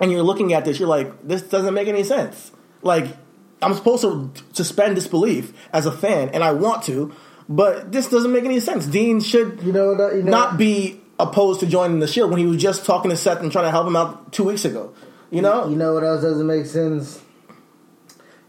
and 0.00 0.10
you're 0.10 0.22
looking 0.22 0.52
at 0.54 0.64
this, 0.64 0.78
you're 0.78 0.88
like, 0.88 1.26
this 1.26 1.42
doesn't 1.42 1.74
make 1.74 1.88
any 1.88 2.02
sense. 2.02 2.50
Like, 2.82 3.06
I'm 3.62 3.74
supposed 3.74 4.02
to 4.02 4.32
suspend 4.54 4.94
disbelief 4.94 5.52
as 5.72 5.84
a 5.84 5.92
fan, 5.92 6.30
and 6.30 6.42
I 6.42 6.52
want 6.52 6.84
to, 6.84 7.14
but 7.48 7.92
this 7.92 8.08
doesn't 8.08 8.32
make 8.32 8.44
any 8.44 8.60
sense. 8.60 8.86
Dean 8.86 9.20
should 9.20 9.62
you 9.62 9.72
know 9.72 9.92
what 9.92 10.14
you 10.14 10.22
know 10.22 10.30
not 10.30 10.56
be 10.56 10.99
opposed 11.28 11.60
to 11.60 11.66
joining 11.66 11.98
the 12.00 12.06
Shield 12.06 12.30
when 12.30 12.38
he 12.40 12.46
was 12.46 12.60
just 12.60 12.84
talking 12.84 13.10
to 13.10 13.16
Seth 13.16 13.40
and 13.40 13.50
trying 13.52 13.64
to 13.66 13.70
help 13.70 13.86
him 13.86 13.96
out 13.96 14.32
two 14.32 14.44
weeks 14.44 14.64
ago. 14.64 14.92
You 15.30 15.42
know, 15.42 15.68
You 15.68 15.76
know 15.76 15.94
what 15.94 16.02
else 16.04 16.22
doesn't 16.22 16.46
make 16.46 16.66
sense? 16.66 17.20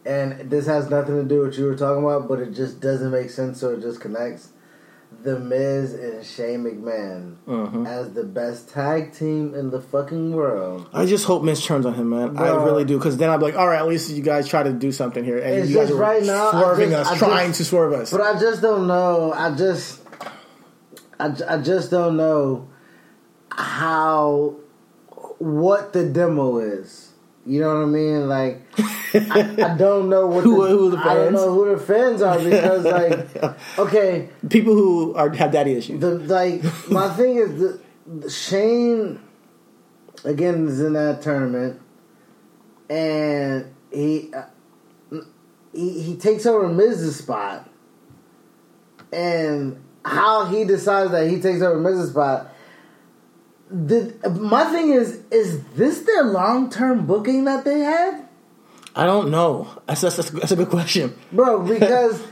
And 0.06 0.50
this 0.50 0.66
has 0.66 0.90
nothing 0.90 1.16
to 1.16 1.24
do 1.24 1.42
with 1.42 1.50
what 1.50 1.58
you 1.58 1.66
were 1.66 1.76
talking 1.76 2.04
about, 2.04 2.28
but 2.28 2.40
it 2.40 2.54
just 2.56 2.80
doesn't 2.80 3.12
make 3.12 3.30
sense, 3.30 3.60
so 3.60 3.70
it 3.72 3.82
just 3.82 4.02
connects. 4.02 4.50
The 5.24 5.38
Miz 5.38 5.94
and 5.94 6.26
Shane 6.26 6.64
McMahon 6.64 7.36
Mm-hmm. 7.48 7.86
as 7.86 8.14
the 8.14 8.24
best 8.24 8.70
tag 8.70 9.14
team 9.14 9.54
in 9.54 9.70
the 9.70 9.80
fucking 9.82 10.32
world. 10.32 10.90
I 10.94 11.06
just 11.06 11.26
hope 11.26 11.44
Miz 11.44 11.64
turns 11.64 11.86
on 11.86 11.94
him, 11.94 12.10
man. 12.10 12.36
I 12.38 12.48
really 12.64 12.86
do, 12.86 12.98
because 12.98 13.18
then 13.18 13.30
I'd 13.30 13.38
be 13.38 13.44
like, 13.44 13.56
all 13.58 13.68
right, 13.68 13.78
at 13.80 13.88
least 13.88 14.10
you 14.10 14.24
guys 14.24 14.48
try 14.48 14.64
to 14.64 14.72
do 14.74 14.92
something 14.92 15.24
here, 15.24 15.38
and 15.38 15.60
It's 15.60 15.70
you 15.70 15.76
guys 15.76 15.90
just 15.90 16.00
are 16.00 16.02
right 16.02 16.24
now, 16.24 16.48
I 16.48 16.52
swerving 16.52 16.90
just- 16.92 17.12
us, 17.12 17.16
I 17.22 17.28
trying 17.28 17.48
just- 17.50 17.58
to 17.60 17.66
swerve 17.66 17.94
us. 17.94 18.12
But 18.12 18.22
I 18.22 18.40
just 18.40 18.62
don't 18.64 18.88
know. 18.88 19.34
I 19.34 19.54
just, 19.56 20.01
I, 21.22 21.56
I 21.56 21.58
just 21.62 21.92
don't 21.92 22.18
know 22.18 22.68
how, 23.52 24.56
what 25.40 25.94
the 25.94 26.08
demo 26.10 26.58
is. 26.60 27.10
You 27.46 27.60
know 27.62 27.74
what 27.76 27.82
I 27.84 27.86
mean? 27.86 28.30
Like, 28.30 28.62
I, 29.14 29.56
I 29.72 29.76
don't 29.78 30.10
know 30.10 30.28
what 30.28 30.44
Who- 30.44 30.62
the, 30.64 30.70
who 30.70 30.92
the 30.92 30.98
I 30.98 31.04
don't 31.16 31.24
fans? 31.24 31.34
know 31.36 31.54
who 31.54 31.76
the 31.76 31.82
fans 31.82 32.22
are 32.22 32.38
because, 32.40 32.84
like, 32.86 33.58
okay, 33.80 34.30
People 34.50 34.74
who 34.76 35.16
are 35.16 35.30
have 35.32 35.52
daddy 35.52 35.74
issues. 35.74 36.00
the 36.00 36.12
like 36.20 36.62
my 36.90 37.10
thing 37.16 37.38
is 37.38 37.60
the, 37.60 37.80
the 38.20 38.30
Shane 38.30 39.20
again 40.24 40.68
is 40.68 40.80
in 40.82 40.94
that 40.94 41.24
tournament, 41.24 41.82
and 42.90 43.74
he 43.92 44.32
uh, 44.36 44.44
he 45.74 46.02
he 46.04 46.16
takes 46.18 46.46
over 46.46 46.68
Miz's 46.68 47.16
spot, 47.18 47.68
and 49.12 49.84
how 50.04 50.46
he 50.46 50.64
decides 50.64 51.12
that 51.12 51.30
he 51.30 51.40
takes 51.42 51.62
over 51.62 51.80
Miz's 51.80 52.12
spot. 52.12 52.54
Did, 53.86 54.22
my 54.38 54.66
thing 54.66 54.92
is, 54.92 55.22
is 55.32 55.64
this 55.76 56.02
their 56.02 56.24
long 56.24 56.70
term 56.70 57.06
booking 57.06 57.46
that 57.46 57.64
they 57.64 57.80
had, 57.80 58.28
I 58.96 59.06
don't 59.06 59.32
know. 59.32 59.68
That's, 59.88 60.02
that's, 60.02 60.30
that's 60.32 60.52
a 60.52 60.56
good 60.56 60.70
question. 60.70 61.14
bro? 61.32 61.62
Because. 61.62 62.22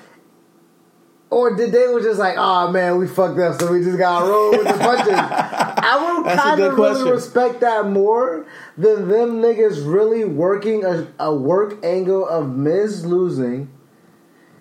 Or 1.32 1.56
did 1.56 1.72
they 1.72 1.88
were 1.88 2.02
just 2.02 2.20
like, 2.20 2.38
oh 2.40 2.72
man, 2.72 2.98
we 2.98 3.08
fucked 3.08 3.38
up, 3.40 3.60
so 3.60 3.72
we 3.72 3.84
just 3.84 4.00
got 4.00 4.22
to 4.22 4.26
roll 4.26 4.50
with 4.50 4.64
the 4.64 4.74
punches? 4.74 5.14
I 5.14 6.18
would 6.18 6.26
kind 6.26 6.60
of 6.60 6.76
really 6.76 7.12
respect 7.12 7.60
that 7.60 7.86
more 7.86 8.48
than 8.76 9.08
them 9.08 9.40
niggas 9.40 9.86
really 9.86 10.26
working 10.26 10.84
a, 10.84 11.08
a 11.20 11.32
work 11.32 11.86
angle 11.86 12.28
of 12.28 12.50
Miz 12.50 13.06
losing, 13.06 13.70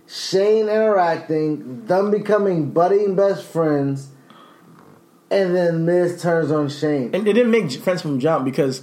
Shane 0.08 0.68
interacting, 0.68 1.84
them 1.84 2.10
becoming 2.10 2.70
budding 2.70 3.14
best 3.14 3.44
friends, 3.44 4.08
and 5.30 5.54
then 5.54 5.84
Miz 5.84 6.22
turns 6.22 6.50
on 6.50 6.70
Shane. 6.70 7.14
And 7.14 7.28
it 7.28 7.34
didn't 7.34 7.50
make 7.50 7.70
sense 7.70 8.00
from 8.00 8.18
jump 8.18 8.46
because 8.46 8.82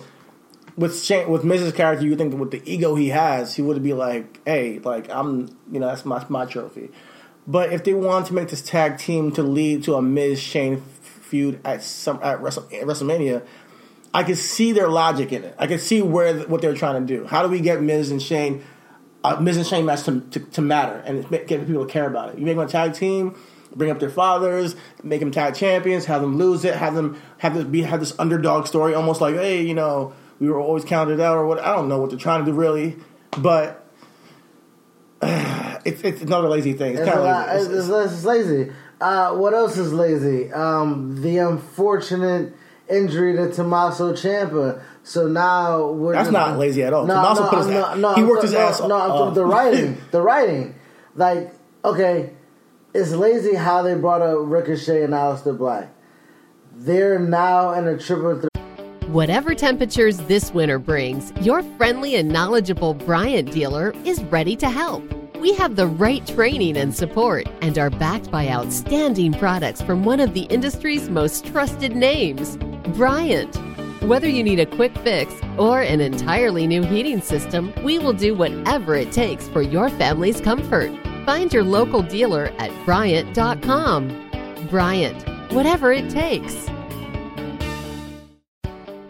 with 0.78 1.02
Shane, 1.02 1.30
with 1.30 1.44
Miz's 1.44 1.74
character, 1.74 2.06
you 2.06 2.16
think 2.16 2.36
with 2.36 2.52
the 2.52 2.62
ego 2.72 2.94
he 2.94 3.10
has, 3.10 3.56
he 3.56 3.64
would 3.64 3.82
be 3.82 3.94
like, 3.94 4.40
"Hey, 4.46 4.80
like 4.80 5.10
I'm, 5.10 5.58
you 5.72 5.80
know, 5.80 5.88
that's 5.88 6.06
my 6.06 6.24
my 6.30 6.46
trophy." 6.46 6.92
But 7.48 7.74
if 7.74 7.84
they 7.84 7.94
wanted 7.96 8.28
to 8.28 8.34
make 8.36 8.50
this 8.50 8.62
tag 8.62 9.00
team 9.00 9.32
to 9.34 9.42
lead 9.42 9.84
to 9.86 9.96
a 9.96 10.02
Miz 10.02 10.40
Shane 10.40 10.82
feud 11.02 11.60
at 11.66 11.82
some 11.82 12.20
at 12.22 12.40
Wrestle, 12.40 12.68
at 12.72 12.84
WrestleMania, 12.84 13.42
I 14.14 14.24
could 14.24 14.38
see 14.38 14.74
their 14.74 14.90
logic 14.90 15.32
in 15.32 15.44
it. 15.44 15.56
I 15.58 15.66
could 15.66 15.80
see 15.80 16.04
where 16.04 16.40
what 16.42 16.62
they're 16.62 16.76
trying 16.76 17.06
to 17.06 17.18
do. 17.18 17.26
How 17.26 17.42
do 17.42 17.50
we 17.50 17.62
get 17.62 17.82
Miz 17.82 18.12
and 18.12 18.22
Shane, 18.22 18.64
and 19.34 19.66
Shane 19.68 19.86
match 19.86 20.04
to, 20.04 20.22
to, 20.22 20.40
to 20.40 20.62
matter 20.62 20.96
and 21.06 21.30
get 21.30 21.48
people 21.68 21.86
to 21.86 21.92
care 21.92 22.08
about 22.08 22.30
it? 22.30 22.40
You 22.40 22.46
make 22.46 22.56
them 22.56 22.66
a 22.66 22.70
tag 22.70 22.94
team, 22.94 23.36
bring 23.76 23.92
up 23.92 24.00
their 24.00 24.10
fathers, 24.10 24.76
make 25.04 25.20
them 25.20 25.32
tag 25.32 25.56
champions, 25.56 26.06
have 26.06 26.22
them 26.22 26.38
lose 26.38 26.64
it, 26.66 26.76
have 26.76 26.96
them 26.96 27.22
have 27.40 27.54
this 27.56 27.64
be 27.66 27.82
have 27.82 28.00
this 28.00 28.18
underdog 28.20 28.68
story, 28.68 28.94
almost 28.94 29.22
like 29.22 29.36
hey, 29.36 29.62
you 29.62 29.74
know, 29.74 30.14
we 30.40 30.50
were 30.50 30.60
always 30.60 30.86
counted 30.86 31.20
out 31.20 31.38
or 31.38 31.46
what. 31.46 31.60
I 31.60 31.76
don't 31.76 31.90
know 31.90 32.00
what 32.00 32.10
they're 32.12 32.20
trying 32.20 32.46
to 32.46 32.52
do 32.52 32.56
really, 32.58 32.96
but. 33.38 33.82
It's, 35.86 36.02
it's 36.02 36.24
another 36.24 36.50
lazy 36.50 36.74
thing. 36.74 36.94
It's, 36.94 37.02
It's, 37.02 37.10
kind 37.12 37.20
a 37.20 37.22
of 37.22 37.28
lot- 37.28 37.48
lazy. 37.56 37.74
it's, 37.76 37.90
It's- 37.90 38.24
lazy. 38.26 38.72
Uh, 39.00 39.36
what 39.36 39.54
else 39.54 39.78
is 39.78 39.94
lazy? 39.94 40.52
Um, 40.52 41.22
the 41.22 41.38
unfortunate 41.38 42.54
injury 42.90 43.36
to 43.36 43.52
Tommaso 43.52 44.14
Ciampa. 44.14 44.82
So 45.08 45.28
now 45.28 45.92
we're 45.92 46.14
That's 46.14 46.30
just- 46.30 46.34
not 46.34 46.58
lazy 46.58 46.82
at 46.82 46.92
all. 46.92 47.06
Tommaso 47.06 47.48
put 47.48 47.60
his 47.60 47.68
no, 47.68 47.86
ass- 47.86 47.98
no, 47.98 48.14
he 48.16 48.22
I'm 48.24 48.28
worked 48.28 48.42
his 48.42 48.54
no, 48.54 48.60
ass 48.60 48.80
No, 48.80 48.86
I'm 48.86 49.12
off. 49.12 49.18
talking 49.20 49.34
the 49.36 49.46
writing. 49.46 49.98
The 50.10 50.22
writing. 50.22 50.76
Like, 51.16 51.54
okay, 51.86 52.32
it's 52.92 53.12
lazy 53.12 53.54
how 53.54 53.84
they 53.84 53.94
brought 53.94 54.24
up 54.24 54.38
Ricochet 54.40 55.04
and 55.04 55.14
Aleister 55.14 55.56
Black. 55.56 55.90
They're 56.76 57.20
now 57.20 57.74
in 57.74 57.88
a 57.88 57.98
triple 58.00 58.36
threat. 58.40 58.50
Whatever 59.10 59.54
temperatures 59.54 60.18
this 60.22 60.52
winter 60.54 60.80
brings, 60.80 61.32
your 61.40 61.62
friendly 61.78 62.16
and 62.16 62.28
knowledgeable 62.30 62.96
Bryant 62.96 63.52
dealer 63.52 63.94
is 64.06 64.24
ready 64.24 64.56
to 64.56 64.70
help. 64.72 65.04
We 65.38 65.54
have 65.54 65.76
the 65.76 65.86
right 65.86 66.26
training 66.26 66.78
and 66.78 66.96
support 66.96 67.46
and 67.62 67.78
are 67.78 67.92
backed 67.92 68.32
by 68.32 68.50
outstanding 68.50 69.34
products 69.34 69.84
from 69.84 70.04
one 70.04 70.20
of 70.20 70.34
the 70.34 70.46
industry's 70.46 71.10
most 71.10 71.46
trusted 71.46 71.96
names, 71.96 72.58
Bryant. 72.98 73.56
Whether 74.06 74.30
you 74.30 74.44
need 74.44 74.60
a 74.60 74.68
quick 74.68 74.96
fix 75.00 75.34
or 75.58 75.82
an 75.82 76.00
entirely 76.00 76.68
new 76.68 76.84
heating 76.84 77.22
system, 77.22 77.74
we 77.84 77.98
will 77.98 78.14
do 78.14 78.36
whatever 78.36 78.94
it 78.94 79.12
takes 79.12 79.48
for 79.48 79.64
your 79.64 79.90
family's 79.90 80.40
comfort. 80.40 80.92
Find 81.26 81.52
your 81.52 81.64
local 81.64 82.04
dealer 82.04 82.52
at 82.60 82.70
Bryant.com. 82.86 84.68
Bryant, 84.70 85.28
whatever 85.52 85.92
it 85.92 86.12
takes. 86.12 86.68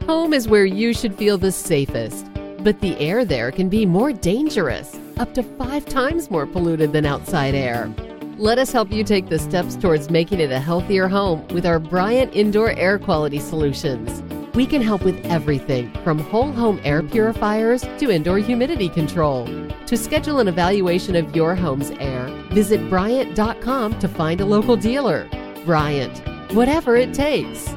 Home 0.05 0.33
is 0.33 0.47
where 0.47 0.63
you 0.63 0.93
should 0.93 1.15
feel 1.15 1.37
the 1.37 1.51
safest, 1.51 2.25
but 2.59 2.79
the 2.79 2.97
air 2.97 3.25
there 3.25 3.51
can 3.51 3.67
be 3.67 3.85
more 3.85 4.13
dangerous, 4.13 4.97
up 5.17 5.33
to 5.33 5.43
five 5.43 5.85
times 5.85 6.31
more 6.31 6.47
polluted 6.47 6.93
than 6.93 7.05
outside 7.05 7.53
air. 7.53 7.93
Let 8.37 8.59
us 8.59 8.71
help 8.71 8.93
you 8.93 9.03
take 9.03 9.27
the 9.27 9.39
steps 9.39 9.75
towards 9.75 10.09
making 10.09 10.39
it 10.39 10.51
a 10.51 10.59
healthier 10.59 11.09
home 11.09 11.45
with 11.49 11.65
our 11.65 11.79
Bryant 11.79 12.33
Indoor 12.33 12.71
Air 12.71 12.97
Quality 12.97 13.39
Solutions. 13.39 14.23
We 14.56 14.66
can 14.66 14.82
help 14.82 15.03
with 15.03 15.24
everything 15.26 15.91
from 16.06 16.18
whole 16.18 16.49
home 16.49 16.80
air 16.86 17.03
purifiers 17.03 17.82
to 17.82 18.10
indoor 18.10 18.38
humidity 18.38 18.88
control. 18.88 19.45
To 19.88 19.97
schedule 19.97 20.39
an 20.39 20.47
evaluation 20.47 21.18
of 21.18 21.36
your 21.36 21.56
home's 21.56 21.91
air, 21.99 22.28
visit 22.51 22.89
Bryant.com 22.89 23.99
to 23.99 24.08
find 24.08 24.39
a 24.39 24.45
local 24.45 24.78
dealer. 24.78 25.28
Bryant, 25.66 26.20
whatever 26.53 26.95
it 26.95 27.14
takes. 27.14 27.76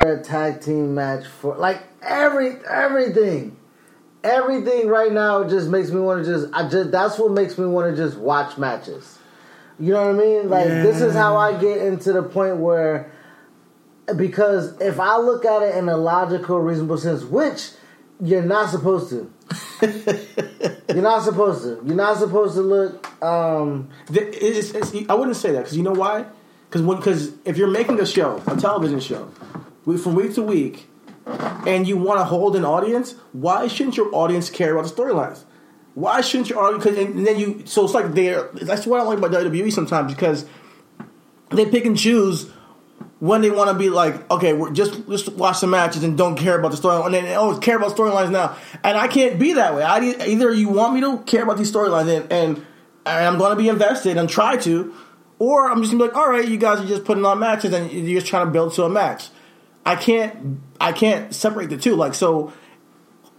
a 0.00 0.20
tag 0.22 0.60
team 0.60 0.94
match 0.94 1.24
for 1.26 1.56
like 1.56 1.80
every 2.02 2.56
everything 2.68 3.56
everything 4.24 4.88
right 4.88 5.12
now 5.12 5.44
just 5.48 5.68
makes 5.68 5.92
me 5.92 6.00
want 6.00 6.24
to 6.24 6.28
just 6.28 6.52
i 6.52 6.68
just 6.68 6.90
that's 6.90 7.20
what 7.20 7.30
makes 7.30 7.56
me 7.56 7.66
want 7.66 7.88
to 7.88 7.96
just 7.96 8.18
watch 8.18 8.58
matches 8.58 9.20
you 9.78 9.92
know 9.92 10.04
what 10.04 10.10
i 10.10 10.18
mean 10.18 10.50
like 10.50 10.66
this 10.66 11.00
is 11.00 11.14
how 11.14 11.36
i 11.36 11.56
get 11.60 11.78
into 11.78 12.12
the 12.12 12.20
point 12.22 12.56
where 12.56 13.11
because 14.16 14.78
if 14.80 14.98
i 14.98 15.16
look 15.16 15.44
at 15.44 15.62
it 15.62 15.76
in 15.76 15.88
a 15.88 15.96
logical 15.96 16.60
reasonable 16.60 16.98
sense 16.98 17.22
which 17.24 17.70
you're 18.20 18.42
not 18.42 18.70
supposed 18.70 19.10
to 19.10 19.32
you're 20.88 21.02
not 21.02 21.22
supposed 21.22 21.62
to 21.62 21.80
you're 21.84 21.96
not 21.96 22.16
supposed 22.16 22.54
to 22.54 22.62
look 22.62 23.22
um 23.22 23.88
It's, 24.10 24.70
it's, 24.72 25.10
I 25.10 25.14
wouldn't 25.14 25.36
say 25.36 25.52
that 25.52 25.60
because 25.60 25.76
you 25.76 25.82
know 25.82 25.92
why? 25.92 26.26
Because 26.68 26.82
because 26.82 27.32
if 27.44 27.58
you're 27.58 27.68
making 27.68 28.00
a 28.00 28.06
show, 28.06 28.42
a 28.46 28.56
television 28.56 28.98
show, 29.00 29.30
we, 29.84 29.98
from 29.98 30.14
week 30.14 30.34
to 30.34 30.42
week, 30.42 30.88
and 31.66 31.86
you 31.86 31.96
want 31.96 32.18
to 32.18 32.24
hold 32.24 32.56
an 32.56 32.64
audience, 32.64 33.14
why 33.32 33.68
shouldn't 33.68 33.96
your 33.96 34.12
audience 34.14 34.48
care 34.48 34.76
about 34.76 34.88
the 34.88 34.94
storylines? 34.94 35.44
Why 35.94 36.22
shouldn't 36.22 36.48
your 36.48 36.60
audience? 36.60 36.84
Cause, 36.84 36.96
and 36.96 37.26
then 37.26 37.38
you, 37.38 37.62
so 37.66 37.84
it's 37.84 37.92
like 37.92 38.14
they're. 38.14 38.48
That's 38.54 38.86
what 38.86 39.00
I 39.00 39.02
like 39.02 39.18
about 39.18 39.32
WWE 39.32 39.70
sometimes 39.70 40.12
because 40.14 40.46
they 41.50 41.66
pick 41.66 41.84
and 41.84 41.96
choose 41.96 42.50
when 43.20 43.40
they 43.40 43.50
want 43.50 43.70
to 43.70 43.74
be 43.74 43.90
like, 43.90 44.30
okay, 44.30 44.52
we're 44.52 44.72
just 44.72 45.08
just 45.08 45.32
watch 45.32 45.60
the 45.60 45.66
matches 45.66 46.02
and 46.04 46.16
don't 46.16 46.36
care 46.36 46.58
about 46.58 46.70
the 46.70 46.76
storyline, 46.76 47.06
and 47.06 47.14
then 47.14 47.36
oh, 47.36 47.58
care 47.58 47.76
about 47.76 47.96
storylines 47.96 48.30
now. 48.30 48.56
And 48.82 48.96
I 48.96 49.08
can't 49.08 49.38
be 49.38 49.54
that 49.54 49.74
way. 49.74 49.82
I 49.82 50.00
either 50.00 50.52
you 50.52 50.68
want 50.68 50.94
me 50.94 51.00
to 51.00 51.18
care 51.24 51.42
about 51.42 51.58
these 51.58 51.72
storylines 51.72 52.08
and, 52.08 52.32
and 52.32 52.66
I'm 53.04 53.38
going 53.38 53.50
to 53.50 53.56
be 53.56 53.68
invested 53.68 54.16
and 54.16 54.28
try 54.28 54.56
to, 54.58 54.94
or 55.38 55.70
I'm 55.70 55.82
just 55.82 55.92
gonna 55.92 56.04
be 56.04 56.08
like, 56.08 56.16
all 56.16 56.30
right, 56.30 56.46
you 56.46 56.56
guys 56.56 56.80
are 56.80 56.86
just 56.86 57.04
putting 57.04 57.24
on 57.24 57.38
matches 57.38 57.72
and 57.72 57.90
you're 57.90 58.20
just 58.20 58.30
trying 58.30 58.46
to 58.46 58.52
build 58.52 58.74
to 58.74 58.84
a 58.84 58.88
match. 58.88 59.28
I 59.84 59.96
can't 59.96 60.60
I 60.80 60.92
can't 60.92 61.34
separate 61.34 61.70
the 61.70 61.76
two. 61.76 61.96
Like 61.96 62.14
so. 62.14 62.52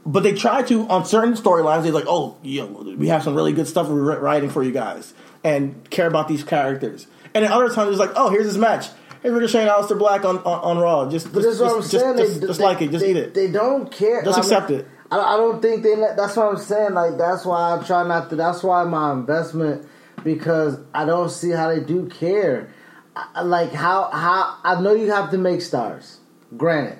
But 0.05 0.23
they 0.23 0.33
try 0.33 0.63
to 0.63 0.85
on 0.89 1.05
certain 1.05 1.33
storylines. 1.33 1.83
They're 1.83 1.93
like, 1.93 2.07
"Oh, 2.07 2.37
know, 2.43 2.95
we 2.97 3.07
have 3.07 3.23
some 3.23 3.35
really 3.35 3.53
good 3.53 3.69
stuff 3.69 3.87
we're 3.87 4.19
writing 4.19 4.49
for 4.49 4.61
you 4.61 4.73
guys, 4.73 5.13
and 5.45 5.89
care 5.89 6.07
about 6.07 6.27
these 6.27 6.43
characters." 6.43 7.07
And 7.33 7.45
at 7.45 7.51
other 7.51 7.69
times 7.73 7.91
it's 7.91 7.99
like, 7.99 8.11
"Oh, 8.17 8.29
here's 8.29 8.45
this 8.45 8.57
match. 8.57 8.87
Hey, 9.23 9.29
Ricochet 9.29 9.61
and 9.61 9.69
Aleister 9.69 9.97
Black 9.97 10.25
on, 10.25 10.37
on, 10.39 10.45
on 10.45 10.77
Raw. 10.77 11.09
Just, 11.09 11.31
But 11.33 11.43
just, 11.43 11.61
what 11.61 11.71
I'm 11.71 11.77
just, 11.81 11.91
saying. 11.91 12.17
just, 12.17 12.41
they, 12.41 12.47
just 12.47 12.59
they- 12.59 12.65
like 12.65 12.81
it. 12.81 12.91
Just 12.91 13.05
they, 13.05 13.11
eat 13.11 13.17
it. 13.17 13.33
They 13.33 13.49
don't 13.49 13.89
care. 13.91 14.21
Just 14.21 14.37
I 14.37 14.41
mean, 14.41 14.51
accept 14.51 14.71
it. 14.71 14.87
I, 15.09 15.17
I 15.17 15.37
don't 15.37 15.61
think 15.61 15.81
they. 15.83 15.95
That's 15.95 16.35
what 16.35 16.47
I'm 16.49 16.57
saying. 16.57 16.93
Like 16.93 17.17
that's 17.17 17.45
why 17.45 17.77
I 17.77 17.83
try 17.83 18.05
not 18.07 18.29
to. 18.31 18.35
That's 18.35 18.61
why 18.63 18.83
my 18.83 19.13
investment 19.13 19.87
because 20.23 20.77
I 20.93 21.05
don't 21.05 21.29
see 21.29 21.51
how 21.51 21.69
they 21.73 21.79
do 21.79 22.07
care. 22.09 22.73
I- 23.15 23.43
like 23.43 23.71
how 23.71 24.09
how 24.11 24.57
I 24.63 24.81
know 24.81 24.93
you 24.93 25.09
have 25.11 25.31
to 25.31 25.37
make 25.37 25.61
stars. 25.61 26.19
Granted, 26.57 26.99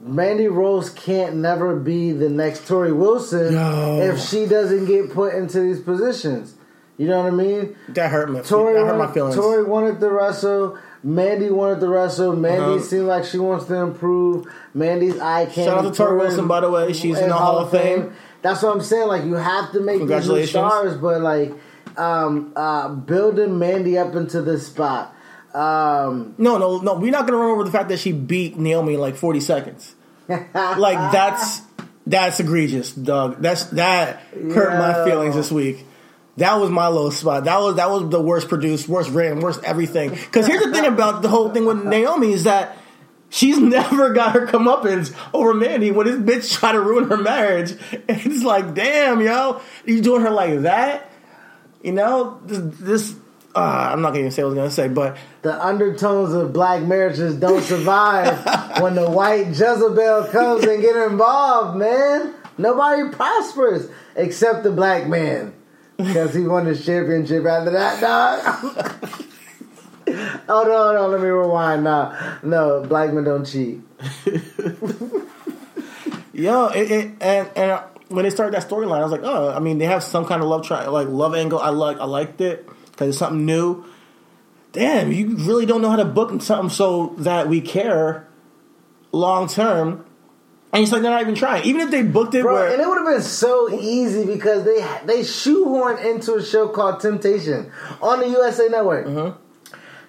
Mandy 0.00 0.48
Rose 0.48 0.90
can't 0.90 1.36
never 1.36 1.76
be 1.76 2.12
the 2.12 2.28
next 2.28 2.66
Torrie 2.66 2.96
Wilson 2.96 3.54
No. 3.54 4.00
if 4.00 4.20
she 4.20 4.46
doesn't 4.46 4.86
get 4.86 5.12
put 5.12 5.34
into 5.34 5.60
these 5.60 5.80
positions. 5.80 6.54
You 6.96 7.06
know 7.06 7.18
what 7.22 7.32
I 7.32 7.36
mean? 7.36 7.76
That 7.90 8.10
hurt 8.10 8.30
me. 8.30 8.40
Torrie, 8.40 8.74
that 8.74 8.84
hurt 8.86 8.98
my 8.98 9.12
feelings. 9.12 9.36
Torrie 9.36 9.66
wanted 9.66 10.00
to 10.00 10.10
wrestle. 10.10 10.78
Mandy 11.02 11.50
wanted 11.50 11.80
to 11.80 11.88
wrestle. 11.88 12.34
Mandy 12.34 12.62
Uh-huh. 12.64 12.80
seemed 12.80 13.06
like 13.06 13.24
she 13.24 13.38
wants 13.38 13.66
to 13.66 13.74
improve. 13.74 14.46
Mandy's 14.74 15.18
eye 15.20 15.46
candy. 15.46 15.64
Shout 15.70 15.84
out 15.84 15.94
to 15.94 16.02
Torrie 16.02 16.18
Wilson, 16.18 16.48
by 16.48 16.60
the 16.60 16.70
way. 16.70 16.92
She's 16.92 17.18
in 17.18 17.28
the 17.28 17.34
Hall 17.34 17.58
of 17.58 17.70
Fame. 17.70 18.12
That's 18.42 18.62
what 18.62 18.74
I'm 18.74 18.82
saying. 18.82 19.08
Like 19.08 19.24
you 19.24 19.34
have 19.34 19.72
to 19.72 19.80
make 19.80 20.06
these 20.06 20.28
new 20.28 20.46
stars, 20.46 20.96
but 20.96 21.20
like 21.20 21.52
um, 21.96 22.52
uh, 22.56 22.88
building 22.88 23.58
Mandy 23.58 23.98
up 23.98 24.14
into 24.14 24.42
this 24.42 24.66
spot. 24.68 25.14
Um, 25.54 26.34
No, 26.38 26.58
no, 26.58 26.78
no. 26.80 26.94
We're 26.94 27.10
not 27.10 27.26
gonna 27.26 27.38
run 27.38 27.50
over 27.50 27.64
the 27.64 27.70
fact 27.70 27.88
that 27.88 27.98
she 27.98 28.12
beat 28.12 28.56
Naomi 28.58 28.94
in 28.94 29.00
like 29.00 29.16
forty 29.16 29.40
seconds. 29.40 29.94
like 30.28 31.12
that's 31.12 31.62
that's 32.06 32.38
egregious, 32.38 32.92
Doug. 32.92 33.40
That's 33.40 33.64
that 33.70 34.20
hurt 34.32 34.78
my 34.78 35.04
feelings 35.04 35.34
this 35.34 35.50
week. 35.50 35.84
That 36.38 36.60
was 36.60 36.70
my 36.70 36.86
low 36.86 37.10
spot. 37.10 37.44
That 37.44 37.58
was 37.60 37.76
that 37.76 37.90
was 37.90 38.10
the 38.10 38.20
worst 38.20 38.48
produced, 38.48 38.88
worst 38.88 39.10
written, 39.10 39.40
worst 39.40 39.62
everything. 39.64 40.10
Because 40.10 40.46
here's 40.46 40.64
the 40.64 40.72
thing 40.72 40.86
about 40.86 41.22
the 41.22 41.28
whole 41.28 41.50
thing 41.50 41.66
with 41.66 41.84
Naomi 41.84 42.32
is 42.32 42.44
that 42.44 42.76
she's 43.28 43.58
never 43.58 44.12
got 44.12 44.34
her 44.34 44.46
comeuppance 44.46 45.12
over 45.34 45.52
Mandy 45.52 45.90
when 45.90 46.06
this 46.06 46.46
bitch 46.46 46.58
tried 46.58 46.72
to 46.72 46.80
ruin 46.80 47.08
her 47.10 47.16
marriage. 47.16 47.72
And 48.08 48.24
it's 48.24 48.44
like, 48.44 48.74
damn, 48.74 49.20
yo, 49.20 49.60
you 49.84 50.00
doing 50.00 50.22
her 50.22 50.30
like 50.30 50.60
that? 50.60 51.10
You 51.82 51.92
know, 51.92 52.40
this. 52.44 52.78
this 52.78 53.14
uh, 53.56 53.90
I'm 53.92 54.02
not 54.02 54.10
gonna 54.10 54.20
even 54.20 54.30
say 54.30 54.44
what 54.44 54.50
I 54.50 54.62
was 54.62 54.76
gonna 54.76 54.88
say, 54.88 54.94
but 54.94 55.16
the 55.42 55.66
undertones 55.66 56.32
of 56.32 56.52
black 56.52 56.84
marriages 56.84 57.34
don't 57.34 57.62
survive 57.62 58.80
when 58.80 58.94
the 58.94 59.10
white 59.10 59.48
Jezebel 59.48 60.28
comes 60.30 60.64
and 60.64 60.80
get 60.80 60.94
involved, 61.10 61.76
man. 61.76 62.34
Nobody 62.56 63.08
prospers 63.10 63.88
except 64.14 64.62
the 64.62 64.70
black 64.70 65.08
man. 65.08 65.54
Because 65.98 66.32
he 66.32 66.42
won 66.42 66.64
the 66.64 66.76
championship 66.78 67.44
after 67.44 67.70
that, 67.70 68.00
dog. 68.00 68.40
oh, 70.48 70.62
no, 70.64 70.92
no, 70.92 71.08
let 71.08 71.20
me 71.20 71.26
rewind 71.26 71.82
now. 71.82 72.38
No, 72.44 72.82
black 72.82 73.12
men 73.12 73.24
don't 73.24 73.44
cheat. 73.44 73.80
Yo, 76.32 76.68
it, 76.68 76.90
it, 76.90 77.10
and 77.20 77.50
and 77.56 77.80
when 78.08 78.22
they 78.22 78.30
started 78.30 78.54
that 78.54 78.68
storyline, 78.68 79.00
I 79.00 79.02
was 79.02 79.10
like, 79.10 79.24
oh, 79.24 79.50
I 79.50 79.58
mean, 79.58 79.78
they 79.78 79.86
have 79.86 80.04
some 80.04 80.24
kind 80.24 80.40
of 80.40 80.48
love 80.48 80.64
tri- 80.64 80.86
like 80.86 81.08
love 81.08 81.34
angle. 81.34 81.58
I 81.58 81.70
like, 81.70 81.98
I 81.98 82.04
liked 82.04 82.40
it 82.40 82.68
because 82.92 83.08
it's 83.08 83.18
something 83.18 83.44
new. 83.44 83.84
Damn, 84.70 85.10
you 85.10 85.36
really 85.36 85.66
don't 85.66 85.82
know 85.82 85.90
how 85.90 85.96
to 85.96 86.04
book 86.04 86.40
something 86.42 86.70
so 86.70 87.14
that 87.18 87.48
we 87.48 87.60
care 87.60 88.28
long 89.10 89.48
term. 89.48 90.04
And 90.72 90.82
it's 90.82 90.92
like 90.92 91.02
they're 91.02 91.10
not 91.10 91.22
even 91.22 91.34
trying. 91.34 91.64
Even 91.64 91.80
if 91.80 91.90
they 91.90 92.02
booked 92.02 92.34
it 92.34 92.42
Bro, 92.42 92.54
where 92.54 92.72
and 92.72 92.80
it 92.80 92.86
would 92.86 92.98
have 92.98 93.06
been 93.06 93.22
so 93.22 93.72
easy 93.80 94.26
because 94.26 94.64
they 94.64 94.80
they 95.06 95.20
shoehorned 95.20 96.04
into 96.04 96.34
a 96.34 96.44
show 96.44 96.68
called 96.68 97.00
Temptation 97.00 97.72
on 98.02 98.20
the 98.20 98.28
USA 98.28 98.68
Network. 98.68 99.06
Mm-hmm. 99.06 99.38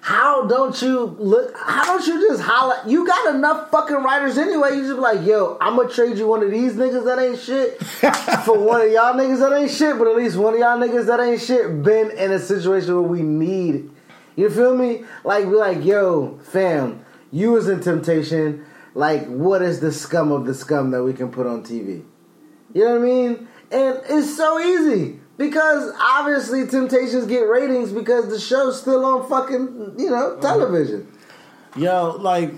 How 0.02 0.46
don't 0.46 0.80
you 0.80 1.16
look? 1.18 1.54
How 1.56 1.84
don't 1.84 2.06
you 2.06 2.28
just 2.28 2.42
holla? 2.42 2.82
You 2.86 3.06
got 3.06 3.34
enough 3.34 3.70
fucking 3.70 3.96
writers 3.96 4.38
anyway. 4.38 4.76
You 4.76 4.82
just 4.82 4.94
be 4.94 5.00
like, 5.00 5.26
yo, 5.26 5.58
I'm 5.60 5.76
gonna 5.76 5.90
trade 5.90 6.18
you 6.18 6.26
one 6.26 6.42
of 6.42 6.50
these 6.50 6.74
niggas 6.74 7.04
that 7.04 7.18
ain't 7.18 7.38
shit 7.38 7.82
for 8.44 8.58
one 8.58 8.82
of 8.82 8.90
y'all 8.90 9.14
niggas 9.14 9.38
that 9.40 9.56
ain't 9.56 9.70
shit. 9.70 9.98
But 9.98 10.08
at 10.08 10.16
least 10.16 10.36
one 10.36 10.54
of 10.54 10.60
y'all 10.60 10.78
niggas 10.78 11.06
that 11.06 11.20
ain't 11.20 11.40
shit 11.40 11.82
been 11.82 12.10
in 12.12 12.32
a 12.32 12.38
situation 12.38 12.94
where 12.94 13.02
we 13.02 13.22
need. 13.22 13.90
You 14.36 14.48
feel 14.48 14.74
me? 14.74 15.04
Like 15.22 15.44
we 15.46 15.56
like, 15.56 15.84
yo, 15.84 16.38
fam, 16.44 17.04
you 17.30 17.52
was 17.52 17.68
in 17.68 17.80
Temptation. 17.80 18.64
Like, 18.94 19.26
what 19.26 19.62
is 19.62 19.80
the 19.80 19.92
scum 19.92 20.32
of 20.32 20.46
the 20.46 20.54
scum 20.54 20.90
that 20.90 21.02
we 21.02 21.12
can 21.12 21.30
put 21.30 21.46
on 21.46 21.62
TV? 21.62 22.04
You 22.72 22.84
know 22.84 22.98
what 22.98 23.00
I 23.00 23.04
mean? 23.04 23.48
And 23.70 24.00
it's 24.08 24.36
so 24.36 24.58
easy 24.58 25.20
because 25.36 25.92
obviously 26.00 26.66
Temptations 26.66 27.26
get 27.26 27.40
ratings 27.40 27.92
because 27.92 28.28
the 28.28 28.38
show's 28.38 28.80
still 28.80 29.04
on 29.04 29.28
fucking 29.28 29.94
you 29.98 30.10
know 30.10 30.36
mhm. 30.36 30.40
television. 30.40 31.08
yo, 31.76 32.16
like 32.20 32.52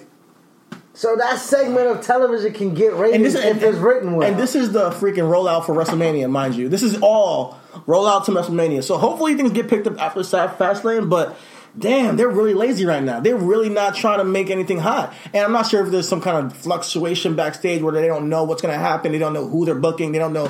So 0.95 1.17
that 1.17 1.39
segment 1.39 1.87
of 1.87 2.05
television 2.05 2.53
can 2.53 2.75
get 2.75 2.95
ratings 2.95 3.35
if 3.35 3.63
it's 3.63 3.79
written 3.79 4.17
well. 4.17 4.29
And 4.29 4.39
this 4.39 4.55
is 4.55 4.73
the 4.73 4.91
freaking 4.91 5.31
rollout 5.31 5.65
for 5.65 5.75
WrestleMania, 5.75 6.31
mind 6.31 6.55
you. 6.55 6.69
This 6.69 6.83
is 6.83 6.99
all 7.01 7.59
rollout 7.87 8.27
to 8.27 8.33
WrestleMania. 8.33 8.85
So 8.85 8.99
hopefully 8.99 9.35
things 9.35 9.53
get 9.53 9.69
picked 9.69 9.87
up 9.87 9.99
after 10.01 10.21
Fastlane, 10.21 11.09
but 11.09 11.37
damn, 11.79 12.17
they're 12.17 12.29
really 12.29 12.55
lazy 12.55 12.85
right 12.85 13.03
now. 13.03 13.21
They're 13.21 13.37
really 13.37 13.69
not 13.69 13.95
trying 13.95 14.19
to 14.19 14.25
make 14.25 14.51
anything 14.51 14.79
hot. 14.79 15.13
And 15.33 15.45
I'm 15.45 15.53
not 15.53 15.67
sure 15.69 15.85
if 15.85 15.91
there's 15.91 16.09
some 16.09 16.21
kind 16.21 16.47
of 16.47 16.57
fluctuation 16.57 17.35
backstage 17.37 17.83
where 17.83 17.93
they 17.93 18.07
don't 18.07 18.29
know 18.29 18.45
what's 18.45 18.63
going 18.63 18.75
to 18.75 18.79
happen. 18.81 19.13
They 19.13 19.19
don't 19.19 19.33
know 19.33 19.47
who 19.49 19.65
they're 19.65 19.75
booking. 19.75 20.13
They 20.13 20.19
don't 20.19 20.33
know 20.33 20.47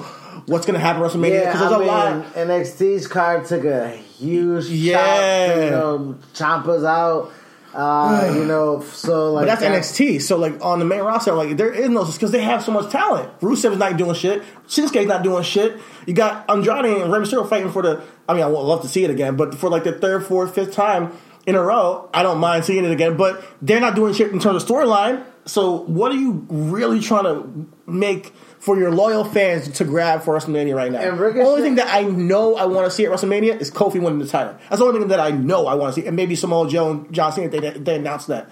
what's 0.46 0.66
going 0.66 0.74
to 0.74 0.80
happen 0.80 1.02
WrestleMania. 1.02 1.30
yeah, 1.30 1.52
Because 1.52 1.60
there's 1.60 1.72
I 1.72 1.76
a 1.76 1.78
mean, 1.78 1.88
lot. 1.88 2.34
NXT's 2.34 3.06
card 3.06 3.46
took 3.46 3.64
a 3.64 3.88
huge 3.90 4.66
Yeah. 4.66 5.46
chop, 5.48 5.56
you 5.56 5.70
know, 5.70 6.86
out. 6.86 7.32
Uh, 7.74 8.32
you 8.34 8.44
know, 8.44 8.82
so 8.82 9.32
like 9.32 9.42
But 9.42 9.46
that's 9.46 9.60
that- 9.62 9.72
NXT. 9.82 10.20
So 10.20 10.36
like 10.36 10.62
on 10.62 10.78
the 10.78 10.84
main 10.84 11.00
roster, 11.00 11.32
like 11.32 11.56
there 11.56 11.72
is 11.72 11.88
no 11.88 12.04
because 12.04 12.30
they 12.30 12.42
have 12.42 12.62
so 12.62 12.70
much 12.72 12.90
talent. 12.90 13.30
Rusev 13.40 13.72
is 13.72 13.78
not 13.78 13.96
doing 13.96 14.14
shit. 14.14 14.42
Shinsuke's 14.68 15.06
not 15.06 15.22
doing 15.22 15.42
shit. 15.42 15.78
You 16.06 16.12
got 16.14 16.44
Andrade 16.50 16.84
and 16.84 17.12
Rey 17.12 17.20
Mysterio 17.20 17.48
fighting 17.48 17.70
for 17.72 17.80
the. 17.82 18.02
I 18.28 18.34
mean, 18.34 18.42
I 18.42 18.46
would 18.46 18.60
love 18.60 18.82
to 18.82 18.88
see 18.88 19.04
it 19.04 19.10
again, 19.10 19.36
but 19.36 19.54
for 19.54 19.68
like 19.68 19.84
the 19.84 19.92
third, 19.92 20.24
fourth, 20.26 20.54
fifth 20.54 20.72
time 20.72 21.12
in 21.46 21.54
a 21.54 21.62
row, 21.62 22.08
I 22.14 22.22
don't 22.22 22.38
mind 22.38 22.64
seeing 22.64 22.84
it 22.84 22.90
again. 22.90 23.16
But 23.16 23.44
they're 23.60 23.80
not 23.80 23.94
doing 23.94 24.14
shit 24.14 24.30
in 24.32 24.38
terms 24.38 24.62
of 24.62 24.68
storyline. 24.68 25.24
So 25.44 25.78
what 25.78 26.12
are 26.12 26.16
you 26.16 26.46
really 26.48 27.00
trying 27.00 27.24
to 27.24 27.68
make 27.90 28.32
for 28.60 28.78
your 28.78 28.92
loyal 28.92 29.24
fans 29.24 29.68
to 29.78 29.84
grab 29.84 30.22
for 30.22 30.36
WrestleMania 30.38 30.76
right 30.76 30.92
now? 30.92 31.00
The 31.34 31.42
only 31.42 31.62
thing 31.62 31.74
that 31.76 31.92
I 31.92 32.02
know 32.02 32.54
I 32.54 32.66
want 32.66 32.84
to 32.86 32.92
see 32.92 33.04
at 33.04 33.10
WrestleMania 33.10 33.60
is 33.60 33.68
Kofi 33.72 34.00
winning 34.00 34.20
the 34.20 34.28
title. 34.28 34.56
That's 34.70 34.78
the 34.78 34.84
only 34.86 35.00
thing 35.00 35.08
that 35.08 35.18
I 35.18 35.32
know 35.32 35.66
I 35.66 35.74
want 35.74 35.92
to 35.94 36.00
see, 36.00 36.06
and 36.06 36.14
maybe 36.14 36.36
Samoa 36.36 36.68
Joe 36.70 36.92
and 36.92 37.12
John 37.12 37.32
Cena. 37.32 37.48
They 37.48 37.58
they 37.70 37.96
announced 37.96 38.28
that. 38.28 38.48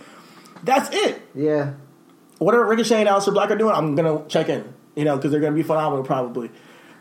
That's 0.64 0.92
it. 0.92 1.22
yeah. 1.34 1.74
Whatever 2.38 2.64
Ricochet 2.66 3.00
and 3.00 3.08
Aleister 3.08 3.32
Black 3.32 3.50
are 3.50 3.56
doing, 3.56 3.74
I'm 3.74 3.94
gonna 3.94 4.24
check 4.26 4.48
in. 4.48 4.74
You 4.96 5.04
know, 5.04 5.14
because 5.16 5.30
they're 5.30 5.40
gonna 5.40 5.54
be 5.54 5.62
phenomenal 5.62 6.04
probably. 6.04 6.50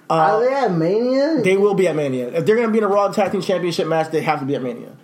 Are 0.10 0.40
they 0.40 0.54
at 0.54 0.72
Mania? 0.72 1.42
They 1.42 1.58
will 1.58 1.76
be 1.76 1.88
at 1.88 1.96
Mania. 1.96 2.30
If 2.30 2.46
they're 2.46 2.56
gonna 2.56 2.72
be 2.72 2.80
in 2.80 2.84
a 2.84 2.88
Raw 2.88 3.10
Tag 3.10 3.32
Team 3.32 3.42
Championship 3.42 3.88
match, 3.88 4.12
they 4.12 4.22
have 4.22 4.40
to 4.40 4.46
be 4.46 4.56
at 4.56 4.64
Mania. 4.64 4.96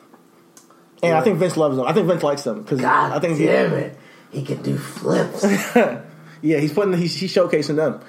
And 1.03 1.15
I 1.15 1.21
think 1.21 1.37
Vince 1.37 1.57
loves 1.57 1.77
them. 1.77 1.85
I 1.85 1.93
think 1.93 2.07
Vince 2.07 2.23
likes 2.23 2.43
them 2.43 2.63
because 2.63 2.81
God 2.81 3.11
I 3.11 3.19
think 3.19 3.37
damn 3.37 3.73
it, 3.73 3.97
he 4.31 4.43
can 4.43 4.61
do 4.61 4.77
flips. 4.77 5.45
Yeah, 6.41 6.59
he's 6.59 6.73
putting 6.73 6.93
he's, 6.93 7.15
he's 7.15 7.33
showcasing 7.33 7.75
them. 7.75 8.01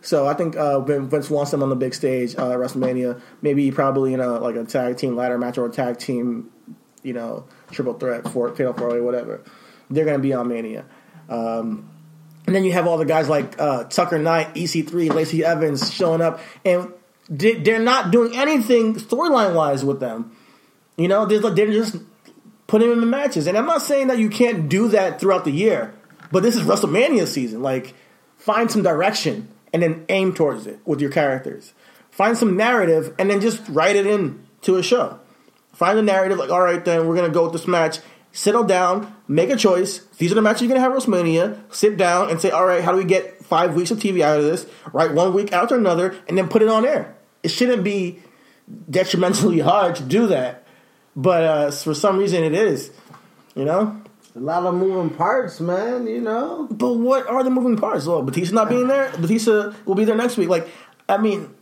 So 0.00 0.26
I 0.26 0.34
think 0.34 0.56
uh, 0.56 0.80
Vince 0.80 1.28
wants 1.28 1.50
them 1.50 1.62
on 1.62 1.70
the 1.70 1.76
big 1.76 1.92
stage 1.92 2.36
uh, 2.36 2.52
at 2.52 2.58
WrestleMania. 2.58 3.20
Maybe 3.42 3.70
probably 3.72 4.14
in 4.14 4.20
a 4.20 4.38
like 4.38 4.54
a 4.54 4.64
tag 4.64 4.96
team 4.96 5.16
ladder 5.16 5.38
match 5.38 5.58
or 5.58 5.66
a 5.66 5.70
tag 5.70 5.98
team, 5.98 6.50
you 7.02 7.12
know, 7.12 7.46
triple 7.72 7.94
threat 7.94 8.28
for 8.28 8.54
fatal 8.54 8.72
four 8.74 8.90
way 8.90 9.00
whatever. 9.00 9.42
They're 9.90 10.04
going 10.04 10.16
to 10.16 10.22
be 10.22 10.32
on 10.32 10.46
Mania. 10.46 10.84
Um, 11.28 11.90
and 12.50 12.56
then 12.56 12.64
you 12.64 12.72
have 12.72 12.88
all 12.88 12.98
the 12.98 13.04
guys 13.04 13.28
like 13.28 13.60
uh, 13.60 13.84
Tucker 13.84 14.18
Knight, 14.18 14.56
EC3, 14.56 15.14
Lacey 15.14 15.44
Evans 15.44 15.94
showing 15.94 16.20
up, 16.20 16.40
and 16.64 16.92
they- 17.28 17.54
they're 17.54 17.78
not 17.78 18.10
doing 18.10 18.36
anything 18.36 18.96
storyline 18.96 19.54
wise 19.54 19.84
with 19.84 20.00
them. 20.00 20.32
You 20.96 21.06
know, 21.06 21.26
they're, 21.26 21.38
just 21.70 21.96
putting 22.66 22.88
them 22.88 22.98
in 22.98 23.04
the 23.04 23.06
matches. 23.06 23.46
And 23.46 23.56
I'm 23.56 23.66
not 23.66 23.82
saying 23.82 24.08
that 24.08 24.18
you 24.18 24.28
can't 24.28 24.68
do 24.68 24.88
that 24.88 25.20
throughout 25.20 25.44
the 25.44 25.52
year, 25.52 25.94
but 26.32 26.42
this 26.42 26.56
is 26.56 26.62
WrestleMania 26.62 27.28
season. 27.28 27.62
Like, 27.62 27.94
find 28.36 28.68
some 28.68 28.82
direction 28.82 29.46
and 29.72 29.80
then 29.80 30.04
aim 30.08 30.34
towards 30.34 30.66
it 30.66 30.80
with 30.84 31.00
your 31.00 31.12
characters. 31.12 31.72
Find 32.10 32.36
some 32.36 32.56
narrative 32.56 33.14
and 33.16 33.30
then 33.30 33.40
just 33.40 33.62
write 33.68 33.94
it 33.94 34.08
in 34.08 34.44
to 34.62 34.74
a 34.74 34.82
show. 34.82 35.20
Find 35.72 35.96
a 36.00 36.02
narrative, 36.02 36.36
like, 36.36 36.50
all 36.50 36.62
right, 36.62 36.84
then 36.84 37.06
we're 37.06 37.14
to 37.28 37.32
go 37.32 37.44
with 37.44 37.52
this 37.52 37.68
match. 37.68 38.00
Settle 38.32 38.62
down, 38.62 39.14
make 39.26 39.50
a 39.50 39.56
choice. 39.56 40.06
These 40.18 40.30
are 40.30 40.36
the 40.36 40.42
matches 40.42 40.62
you're 40.62 40.68
going 40.68 40.80
to 40.80 40.82
have 40.82 40.92
at 40.92 40.98
WrestleMania. 40.98 41.58
Sit 41.74 41.96
down 41.96 42.30
and 42.30 42.40
say, 42.40 42.50
all 42.50 42.64
right, 42.64 42.82
how 42.82 42.92
do 42.92 42.98
we 42.98 43.04
get 43.04 43.44
five 43.44 43.74
weeks 43.74 43.90
of 43.90 43.98
TV 43.98 44.20
out 44.20 44.38
of 44.38 44.44
this? 44.44 44.66
Write 44.92 45.12
one 45.12 45.34
week 45.34 45.52
after 45.52 45.76
another 45.76 46.16
and 46.28 46.38
then 46.38 46.48
put 46.48 46.62
it 46.62 46.68
on 46.68 46.86
air. 46.86 47.16
It 47.42 47.48
shouldn't 47.48 47.82
be 47.82 48.20
detrimentally 48.88 49.58
hard 49.70 49.96
to 49.96 50.04
do 50.04 50.28
that. 50.28 50.64
But 51.16 51.44
uh, 51.44 51.70
for 51.72 51.92
some 51.92 52.18
reason, 52.18 52.44
it 52.44 52.54
is. 52.54 52.92
You 53.56 53.64
know? 53.64 54.00
A 54.36 54.38
lot 54.38 54.64
of 54.64 54.74
moving 54.76 55.10
parts, 55.16 55.58
man. 55.58 56.06
You 56.06 56.20
know. 56.20 56.68
But 56.70 56.94
what 56.94 57.26
are 57.26 57.42
the 57.42 57.50
moving 57.50 57.76
parts? 57.76 58.06
Well, 58.06 58.22
Batista 58.22 58.54
not 58.54 58.68
being 58.68 58.86
there. 58.86 59.10
Batista 59.18 59.72
will 59.84 59.96
be 59.96 60.04
there 60.04 60.14
next 60.14 60.36
week. 60.36 60.48
Like, 60.48 60.68
I 61.08 61.18
mean, 61.18 61.52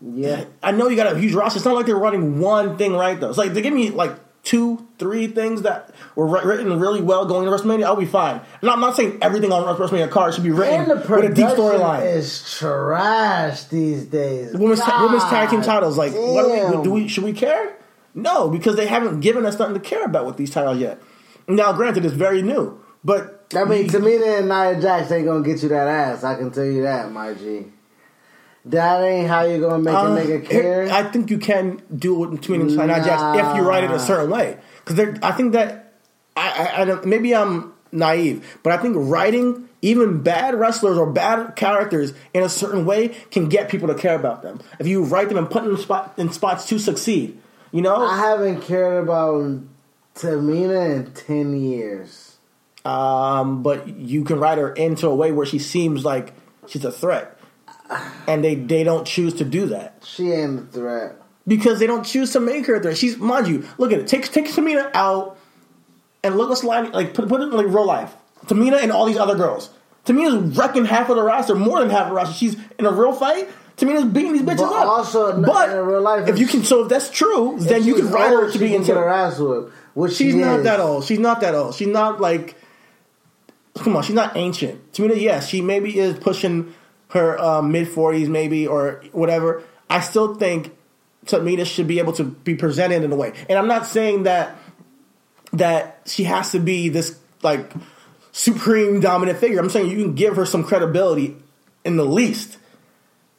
Yeah. 0.00 0.46
I 0.60 0.72
know 0.72 0.88
you 0.88 0.96
got 0.96 1.12
a 1.12 1.18
huge 1.18 1.34
roster. 1.34 1.58
It's 1.58 1.64
not 1.64 1.76
like 1.76 1.86
they're 1.86 1.94
running 1.96 2.40
one 2.40 2.76
thing 2.76 2.94
right 2.94 3.18
though. 3.18 3.28
It's 3.28 3.38
like 3.38 3.52
they 3.52 3.62
give 3.62 3.72
me 3.72 3.90
like 3.90 4.18
two, 4.44 4.86
three 4.98 5.28
things 5.28 5.62
that 5.62 5.90
were 6.16 6.26
written 6.26 6.80
really 6.80 7.00
well 7.00 7.26
going 7.26 7.44
to 7.46 7.50
WrestleMania. 7.50 7.84
I'll 7.84 7.96
be 7.96 8.06
fine. 8.06 8.40
And 8.60 8.70
I'm 8.70 8.80
not 8.80 8.96
saying 8.96 9.18
everything 9.22 9.52
on 9.52 9.62
WrestleMania 9.76 10.10
card 10.10 10.34
should 10.34 10.42
be 10.42 10.50
written 10.50 10.80
And 10.80 10.90
the 10.90 10.94
with 10.96 11.30
a 11.30 11.34
deep 11.34 11.46
storyline. 11.46 12.04
is 12.14 12.58
trash 12.58 13.64
these 13.64 14.04
days. 14.06 14.52
Women's, 14.54 14.80
ta- 14.80 15.04
women's 15.04 15.24
tag 15.24 15.50
team 15.50 15.62
titles. 15.62 15.96
Like, 15.96 16.12
we, 16.12 16.82
do 16.82 16.90
we? 16.90 17.08
Should 17.08 17.24
we 17.24 17.32
care? 17.32 17.76
No, 18.14 18.48
because 18.50 18.76
they 18.76 18.86
haven't 18.86 19.20
given 19.20 19.46
us 19.46 19.58
nothing 19.58 19.74
to 19.74 19.80
care 19.80 20.04
about 20.04 20.26
with 20.26 20.36
these 20.36 20.50
titles 20.50 20.78
yet. 20.78 21.00
Now, 21.48 21.72
granted, 21.72 22.04
it's 22.04 22.14
very 22.14 22.42
new, 22.42 22.80
but 23.02 23.46
I 23.54 23.64
mean, 23.64 23.88
Tamina 23.88 24.38
and 24.40 24.48
Nia 24.48 24.80
Jax 24.80 25.10
ain't 25.10 25.26
gonna 25.26 25.42
get 25.42 25.62
you 25.62 25.68
that 25.70 25.88
ass. 25.88 26.22
I 26.24 26.34
can 26.36 26.50
tell 26.50 26.64
you 26.64 26.82
that, 26.82 27.10
my 27.10 27.34
G. 27.34 27.66
That 28.66 29.02
ain't 29.02 29.28
how 29.28 29.42
you 29.42 29.60
gonna 29.60 29.78
make 29.78 29.94
Uh, 29.94 29.98
a 29.98 30.20
nigga 30.20 30.48
care. 30.48 30.88
I 30.92 31.02
think 31.02 31.30
you 31.30 31.38
can 31.38 31.82
do 31.96 32.22
it 32.24 32.30
between 32.30 32.66
Nia 32.66 33.02
Jax 33.02 33.38
if 33.38 33.56
you 33.56 33.62
write 33.62 33.84
it 33.84 33.90
a 33.90 33.98
certain 33.98 34.30
way. 34.30 34.58
Because 34.84 35.18
I 35.22 35.32
think 35.32 35.52
that 35.52 35.94
I, 36.36 36.48
I, 36.76 36.82
I 36.82 36.84
don't, 36.84 37.04
maybe 37.04 37.34
I'm 37.34 37.72
naive, 37.90 38.58
but 38.62 38.72
I 38.72 38.76
think 38.78 38.94
writing 38.96 39.68
even 39.82 40.22
bad 40.22 40.54
wrestlers 40.54 40.96
or 40.96 41.10
bad 41.10 41.56
characters 41.56 42.14
in 42.32 42.44
a 42.44 42.48
certain 42.48 42.86
way 42.86 43.08
can 43.30 43.48
get 43.48 43.68
people 43.68 43.88
to 43.88 43.94
care 43.94 44.14
about 44.14 44.42
them. 44.42 44.60
If 44.78 44.86
you 44.86 45.02
write 45.02 45.28
them 45.28 45.38
and 45.38 45.50
put 45.50 45.64
them 45.64 45.72
in, 45.72 45.78
spot, 45.78 46.14
in 46.16 46.30
spots 46.30 46.66
to 46.68 46.78
succeed, 46.78 47.40
you 47.72 47.82
know. 47.82 47.96
I 47.96 48.16
haven't 48.16 48.62
cared 48.62 49.02
about 49.02 49.60
Tamina 50.14 50.94
in 50.94 51.12
ten 51.12 51.60
years. 51.60 52.36
Um, 52.84 53.62
but 53.62 53.88
you 53.88 54.24
can 54.24 54.38
write 54.38 54.58
her 54.58 54.72
into 54.72 55.08
a 55.08 55.14
way 55.14 55.32
where 55.32 55.46
she 55.46 55.58
seems 55.58 56.04
like 56.04 56.32
she's 56.66 56.84
a 56.84 56.92
threat, 56.92 57.38
and 58.26 58.42
they 58.44 58.54
they 58.54 58.84
don't 58.84 59.06
choose 59.06 59.34
to 59.34 59.44
do 59.44 59.66
that. 59.66 60.02
She 60.04 60.30
ain't 60.32 60.60
a 60.60 60.62
threat. 60.64 61.16
because 61.46 61.78
they 61.78 61.86
don't 61.86 62.04
choose 62.04 62.32
to 62.32 62.40
make 62.40 62.66
her 62.66 62.76
a 62.76 62.80
threat. 62.82 62.96
She's 62.96 63.16
mind 63.18 63.48
you, 63.48 63.66
look 63.78 63.92
at 63.92 63.98
it. 64.00 64.06
Take 64.06 64.30
take 64.32 64.46
Tamina 64.48 64.90
out 64.94 65.38
and 66.22 66.36
look 66.36 66.48
what's 66.50 66.64
line 66.64 66.92
like 66.92 67.14
put 67.14 67.28
put 67.28 67.40
it 67.40 67.44
in 67.44 67.50
like 67.52 67.66
real 67.66 67.86
life. 67.86 68.14
Tamina 68.46 68.82
and 68.82 68.90
all 68.92 69.06
these 69.06 69.16
other 69.18 69.34
girls. 69.36 69.70
Tamina's 70.04 70.56
wrecking 70.58 70.84
half 70.84 71.08
of 71.10 71.16
the 71.16 71.22
roster, 71.22 71.54
more 71.54 71.78
than 71.78 71.88
half 71.90 72.02
of 72.02 72.08
the 72.08 72.14
roster. 72.14 72.34
She's 72.34 72.56
in 72.78 72.86
a 72.86 72.90
real 72.90 73.12
fight. 73.12 73.48
Tamina's 73.76 74.04
beating 74.04 74.32
these 74.32 74.42
bitches 74.42 74.58
But 74.58 74.72
up. 74.72 74.86
also, 74.88 75.40
but 75.40 75.70
in 75.70 75.76
real 75.86 76.02
life, 76.02 76.28
if 76.28 76.38
you 76.38 76.46
can, 76.46 76.62
so 76.64 76.82
if 76.82 76.88
that's 76.88 77.08
true, 77.08 77.56
then 77.60 77.84
you 77.84 77.94
can 77.94 78.10
write 78.10 78.30
her 78.30 78.50
to 78.50 78.58
be 78.58 78.74
into 78.74 78.92
her 78.94 79.08
ass 79.08 79.38
whipped. 79.38 79.72
Which 79.94 80.12
She's 80.14 80.32
she 80.34 80.38
not 80.38 80.64
that 80.64 80.80
old. 80.80 81.04
She's 81.04 81.18
not 81.20 81.40
that 81.40 81.54
old. 81.54 81.74
She's 81.74 81.86
not 81.88 82.20
like. 82.20 82.56
Come 83.78 83.96
on, 83.96 84.02
she's 84.02 84.14
not 84.14 84.36
ancient. 84.36 84.92
Tamina, 84.92 85.18
yes, 85.18 85.48
she 85.48 85.60
maybe 85.62 85.98
is 85.98 86.18
pushing 86.18 86.74
her 87.12 87.38
uh, 87.38 87.62
mid 87.62 87.88
forties, 87.88 88.28
maybe 88.28 88.66
or 88.66 89.02
whatever. 89.12 89.62
I 89.88 90.00
still 90.00 90.34
think 90.34 90.74
Tamina 91.26 91.66
should 91.66 91.86
be 91.86 91.98
able 91.98 92.12
to 92.14 92.24
be 92.24 92.54
presented 92.54 93.02
in 93.02 93.12
a 93.12 93.16
way, 93.16 93.32
and 93.48 93.58
I'm 93.58 93.68
not 93.68 93.86
saying 93.86 94.24
that 94.24 94.56
that 95.52 96.00
she 96.06 96.24
has 96.24 96.52
to 96.52 96.58
be 96.58 96.88
this 96.88 97.18
like 97.42 97.72
supreme 98.32 99.00
dominant 99.00 99.38
figure. 99.38 99.60
I'm 99.60 99.70
saying 99.70 99.90
you 99.90 100.02
can 100.02 100.14
give 100.14 100.36
her 100.36 100.46
some 100.46 100.64
credibility 100.64 101.36
in 101.84 101.96
the 101.96 102.04
least 102.04 102.58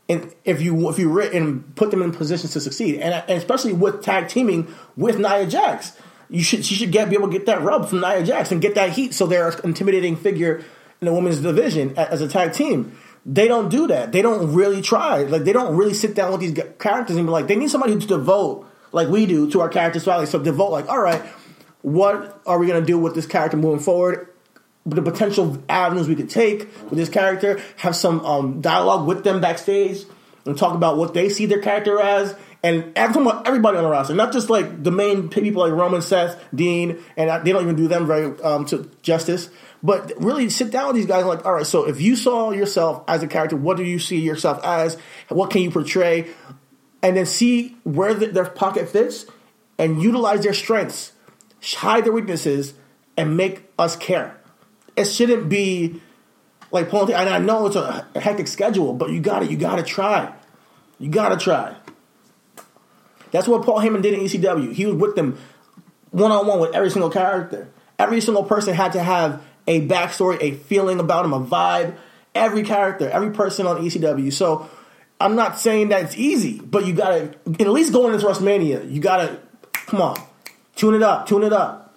and 0.10 0.34
if 0.44 0.62
you 0.62 0.90
if 0.90 1.00
you 1.00 1.10
ri- 1.10 1.36
and 1.36 1.76
put 1.76 1.92
them 1.92 2.02
in 2.02 2.12
positions 2.12 2.54
to 2.54 2.62
succeed, 2.62 2.96
and, 2.96 3.14
and 3.14 3.38
especially 3.38 3.74
with 3.74 4.04
tag 4.04 4.28
teaming 4.28 4.74
with 4.98 5.18
Nia 5.18 5.48
Jax, 5.48 5.98
you 6.30 6.44
should 6.44 6.66
she 6.66 6.76
should 6.76 6.92
get 6.92 7.10
be 7.10 7.16
able 7.16 7.28
to 7.28 7.34
get 7.38 7.46
that 7.46 7.62
rub 7.62 7.88
from 7.88 8.02
Nia 8.02 8.24
Jax 8.24 8.52
and 8.52 8.62
get 8.62 8.76
that 8.76 8.92
heat, 8.92 9.14
so 9.14 9.26
they're 9.26 9.48
an 9.48 9.60
intimidating 9.64 10.16
figure 10.16 10.64
in 11.00 11.06
the 11.06 11.14
women's 11.14 11.40
division 11.40 11.98
as 11.98 12.22
a 12.22 12.28
tag 12.28 12.54
team. 12.54 12.98
They 13.26 13.48
don't 13.48 13.70
do 13.70 13.88
that. 13.88 14.12
They 14.12 14.22
don't 14.22 14.54
really 14.54 14.82
try. 14.82 15.24
Like 15.24 15.44
they 15.44 15.54
don't 15.54 15.76
really 15.76 15.94
sit 15.94 16.14
down 16.14 16.32
with 16.32 16.42
these 16.42 16.58
characters 16.80 17.16
and 17.16 17.26
be 17.26 17.32
like, 17.32 17.48
they 17.48 17.56
need 17.56 17.70
somebody 17.70 17.98
to 17.98 18.06
devote 18.06 18.68
like 18.92 19.08
we 19.08 19.26
do 19.26 19.50
to 19.52 19.62
our 19.62 19.70
characters. 19.70 20.06
Like, 20.06 20.28
so 20.28 20.40
devote 20.40 20.72
like, 20.72 20.90
all 20.90 21.00
right, 21.00 21.22
what 21.82 22.42
are 22.46 22.60
we 22.60 22.68
gonna 22.68 22.86
do 22.86 22.98
with 23.00 23.16
this 23.16 23.26
character 23.26 23.58
moving 23.58 23.80
forward? 23.80 24.28
the 24.86 25.02
potential 25.02 25.64
avenues 25.70 26.08
we 26.08 26.16
could 26.16 26.30
take 26.30 26.68
with 26.90 26.98
this 26.98 27.10
character, 27.10 27.62
have 27.78 27.96
some 27.96 28.26
um, 28.26 28.62
dialogue 28.62 29.08
with 29.08 29.24
them 29.24 29.40
backstage, 29.40 30.04
and 30.46 30.58
talk 30.58 30.76
about 30.76 30.98
what 30.98 31.14
they 31.14 31.30
see 31.30 31.46
their 31.46 31.62
character 31.62 32.00
as, 32.02 32.36
and 32.64 32.92
everybody 32.96 33.78
on 33.78 33.84
the 33.84 33.90
roster, 33.90 34.14
not 34.14 34.34
just 34.34 34.50
like 34.50 34.84
the 34.84 34.92
main 34.92 35.30
people 35.30 35.62
like 35.62 35.72
Roman, 35.72 36.02
Seth, 36.02 36.42
Dean, 36.54 37.02
and 37.16 37.46
they 37.46 37.52
don't 37.52 37.64
even 37.64 37.76
do 37.76 37.88
them 37.88 38.06
very 38.06 38.40
um, 38.42 38.66
to 38.66 38.90
justice. 39.02 39.50
But 39.84 40.14
really 40.18 40.50
sit 40.50 40.72
down 40.72 40.88
with 40.88 40.96
these 40.96 41.06
guys 41.06 41.26
like, 41.26 41.46
all 41.46 41.54
right, 41.54 41.66
so 41.66 41.86
if 41.86 42.00
you 42.00 42.16
saw 42.16 42.52
yourself 42.52 43.04
as 43.08 43.22
a 43.22 43.28
character, 43.28 43.58
what 43.58 43.76
do 43.76 43.84
you 43.84 44.00
see 44.00 44.20
yourself 44.20 44.64
as? 44.64 44.98
What 45.28 45.52
can 45.52 45.62
you 45.62 45.72
portray? 45.72 46.30
And 47.02 47.18
then 47.18 47.26
see 47.26 47.76
where 47.84 48.14
the, 48.14 48.28
their 48.28 48.46
pocket 48.46 48.88
fits 48.88 49.26
and 49.78 50.02
utilize 50.02 50.42
their 50.44 50.54
strengths, 50.54 51.12
hide 51.62 52.06
their 52.06 52.14
weaknesses, 52.14 52.76
and 53.18 53.36
make 53.36 53.70
us 53.78 53.98
care 53.98 54.40
it 54.96 55.06
shouldn't 55.06 55.50
be 55.50 56.02
like 56.72 56.90
pulling. 56.90 57.14
And 57.14 57.30
I 57.30 57.40
know 57.40 57.68
it's 57.68 57.76
a 57.76 58.08
hectic 58.16 58.48
schedule, 58.48 58.94
but 58.94 59.10
you 59.10 59.20
got 59.20 59.40
to 59.40 59.46
You 59.46 59.58
got 59.58 59.78
to 59.78 59.84
try. 59.84 60.34
You 61.00 61.10
got 61.10 61.30
to 61.30 61.38
try. 61.38 61.76
That's 63.32 63.48
what 63.48 63.64
Paul 63.64 63.80
Heyman 63.80 64.02
did 64.02 64.14
in 64.14 64.20
ECW. 64.22 64.74
He 64.74 64.86
was 64.86 64.96
with 64.96 65.16
them 65.16 65.38
one 66.12 66.32
on 66.32 66.46
one 66.46 66.60
with 66.60 66.76
every 66.76 66.92
single 66.92 67.10
character. 67.10 67.72
Every 67.98 68.22
single 68.22 68.44
person 68.44 68.74
had 68.74 68.94
to 68.94 69.04
have 69.04 69.42
a 69.68 69.86
backstory, 69.88 70.38
a 70.42 70.52
feeling 70.52 71.00
about 71.00 71.26
him, 71.26 71.34
a 71.34 71.40
vibe. 71.42 71.96
Every 72.36 72.64
character, 72.64 73.10
every 73.10 73.32
person 73.32 73.68
on 73.68 73.82
ECW. 73.84 74.34
So 74.34 74.68
I'm 75.22 75.36
not 75.36 75.60
saying 75.60 75.90
that 75.90 76.04
it's 76.06 76.18
easy, 76.18 76.60
but 76.60 76.86
you 76.88 76.94
got 76.94 77.10
to 77.10 77.36
at 77.60 77.68
least 77.70 77.94
going 77.94 78.14
into 78.14 78.26
WrestleMania. 78.26 78.90
You 78.92 79.00
got 79.00 79.18
to 79.18 79.40
come 79.86 80.02
on, 80.02 80.18
tune 80.76 80.96
it 80.96 81.04
up, 81.04 81.28
tune 81.28 81.44
it 81.44 81.54
up. 81.54 81.94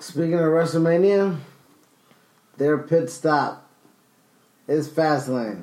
Speaking 0.00 0.34
of 0.34 0.40
WrestleMania, 0.40 1.38
their 2.56 2.78
pit 2.78 3.08
stop 3.10 3.68
is 4.66 4.88
Fastlane. 4.88 5.62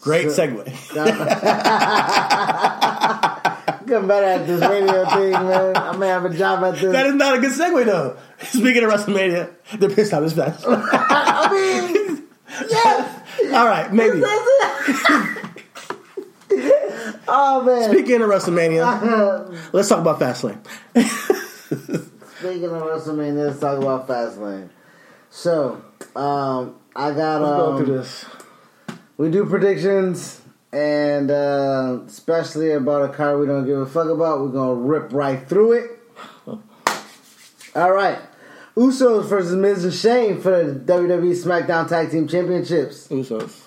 Great 0.00 0.30
So- 0.32 0.46
segue. 0.46 0.94
Getting 3.86 4.08
better 4.08 4.26
at 4.26 4.46
this 4.46 4.60
radio 4.62 5.04
thing, 5.10 5.32
man. 5.32 5.76
I 5.76 5.94
may 5.96 6.08
have 6.08 6.24
a 6.24 6.30
job 6.34 6.64
at 6.64 6.80
this. 6.80 6.90
That 6.92 7.06
is 7.06 7.14
not 7.14 7.36
a 7.36 7.40
good 7.40 7.52
segue, 7.52 7.84
though. 7.84 8.16
Speaking 8.48 8.84
of 8.84 8.90
WrestleMania, 8.90 9.50
the 9.78 9.88
pissed 9.88 10.08
stop 10.10 10.22
is 10.22 10.32
fast. 10.32 10.64
I 10.66 11.50
mean, 11.52 12.24
yes. 12.68 13.20
All 13.54 13.66
right, 13.66 13.92
maybe. 13.92 14.22
Oh 17.26 17.62
man. 17.64 17.90
Speaking 17.90 18.22
of 18.22 18.28
WrestleMania, 18.28 19.58
let's 19.72 19.88
talk 19.88 20.00
about 20.00 20.20
Fastlane. 20.20 20.58
Speaking 22.38 22.64
of 22.66 22.82
WrestleMania, 22.82 23.46
let's 23.48 23.58
talk 23.60 23.78
about 23.78 24.06
Fastlane. 24.06 24.68
So, 25.30 25.82
um, 26.14 26.76
I 26.94 27.10
got 27.12 27.40
Let's 27.40 27.56
go 27.56 27.72
um, 27.72 27.84
through 27.84 27.96
this. 27.96 28.24
we 29.16 29.30
do 29.30 29.46
predictions, 29.46 30.42
and 30.72 31.30
uh, 31.30 32.00
especially 32.06 32.72
about 32.72 33.10
a 33.10 33.12
car 33.12 33.38
we 33.38 33.46
don't 33.46 33.64
give 33.64 33.78
a 33.78 33.86
fuck 33.86 34.08
about. 34.08 34.40
We're 34.40 34.48
gonna 34.48 34.74
rip 34.74 35.12
right 35.12 35.46
through 35.48 35.72
it. 35.72 35.90
All 37.74 37.92
right, 37.92 38.18
Usos 38.76 39.26
versus 39.26 39.54
Miz 39.54 39.84
and 39.84 39.94
Shane 39.94 40.40
for 40.40 40.64
the 40.64 40.92
WWE 40.92 41.32
SmackDown 41.32 41.88
Tag 41.88 42.10
Team 42.10 42.26
Championships. 42.26 43.06
Usos. 43.08 43.60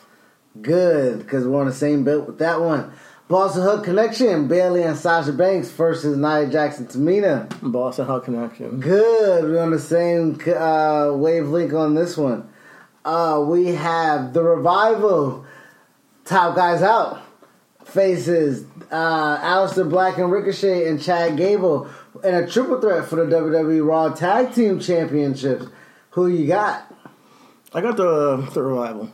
Good, 0.62 1.20
because 1.20 1.48
we're 1.48 1.62
on 1.62 1.68
the 1.68 1.74
same 1.74 2.04
boat 2.04 2.28
with 2.28 2.40
that 2.40 2.60
one. 2.60 2.92
Boss 3.30 3.56
'n' 3.58 3.64
Hug 3.64 3.84
Connection, 3.84 4.48
Bayley 4.48 4.84
and 4.84 4.98
Sasha 4.98 5.32
Banks 5.32 5.70
versus 5.70 6.18
Nia 6.18 6.48
Jackson 6.48 6.88
Tamina. 6.88 7.48
Boss 7.62 8.00
'n' 8.00 8.06
Hug 8.06 8.26
Connection. 8.26 8.80
Good, 8.80 9.44
we're 9.46 9.62
on 9.62 9.72
the 9.72 9.80
same 9.80 10.40
uh, 10.48 11.12
wavelength 11.14 11.74
on 11.74 11.94
this 11.94 12.18
one. 12.18 12.50
Uh, 13.06 13.44
we 13.48 13.68
have 13.68 14.34
the 14.34 14.44
revival, 14.44 15.46
top 16.26 16.56
guys 16.56 16.82
out, 16.82 17.22
faces 17.86 18.66
uh, 18.92 19.38
Aleister 19.38 19.90
Black 19.90 20.18
and 20.18 20.32
Ricochet 20.32 20.90
and 20.90 21.02
Chad 21.02 21.38
Gable 21.38 21.90
in 22.24 22.34
a 22.36 22.48
triple 22.48 22.80
threat 22.82 23.06
for 23.06 23.16
the 23.18 23.24
WWE 23.36 23.86
Raw 23.88 24.10
Tag 24.14 24.54
Team 24.54 24.80
Championships. 24.80 25.66
Who 26.12 26.28
you 26.28 26.48
got? 26.48 26.94
I 27.74 27.82
got 27.82 27.98
the, 27.98 28.38
the 28.54 28.62
revival. 28.64 29.10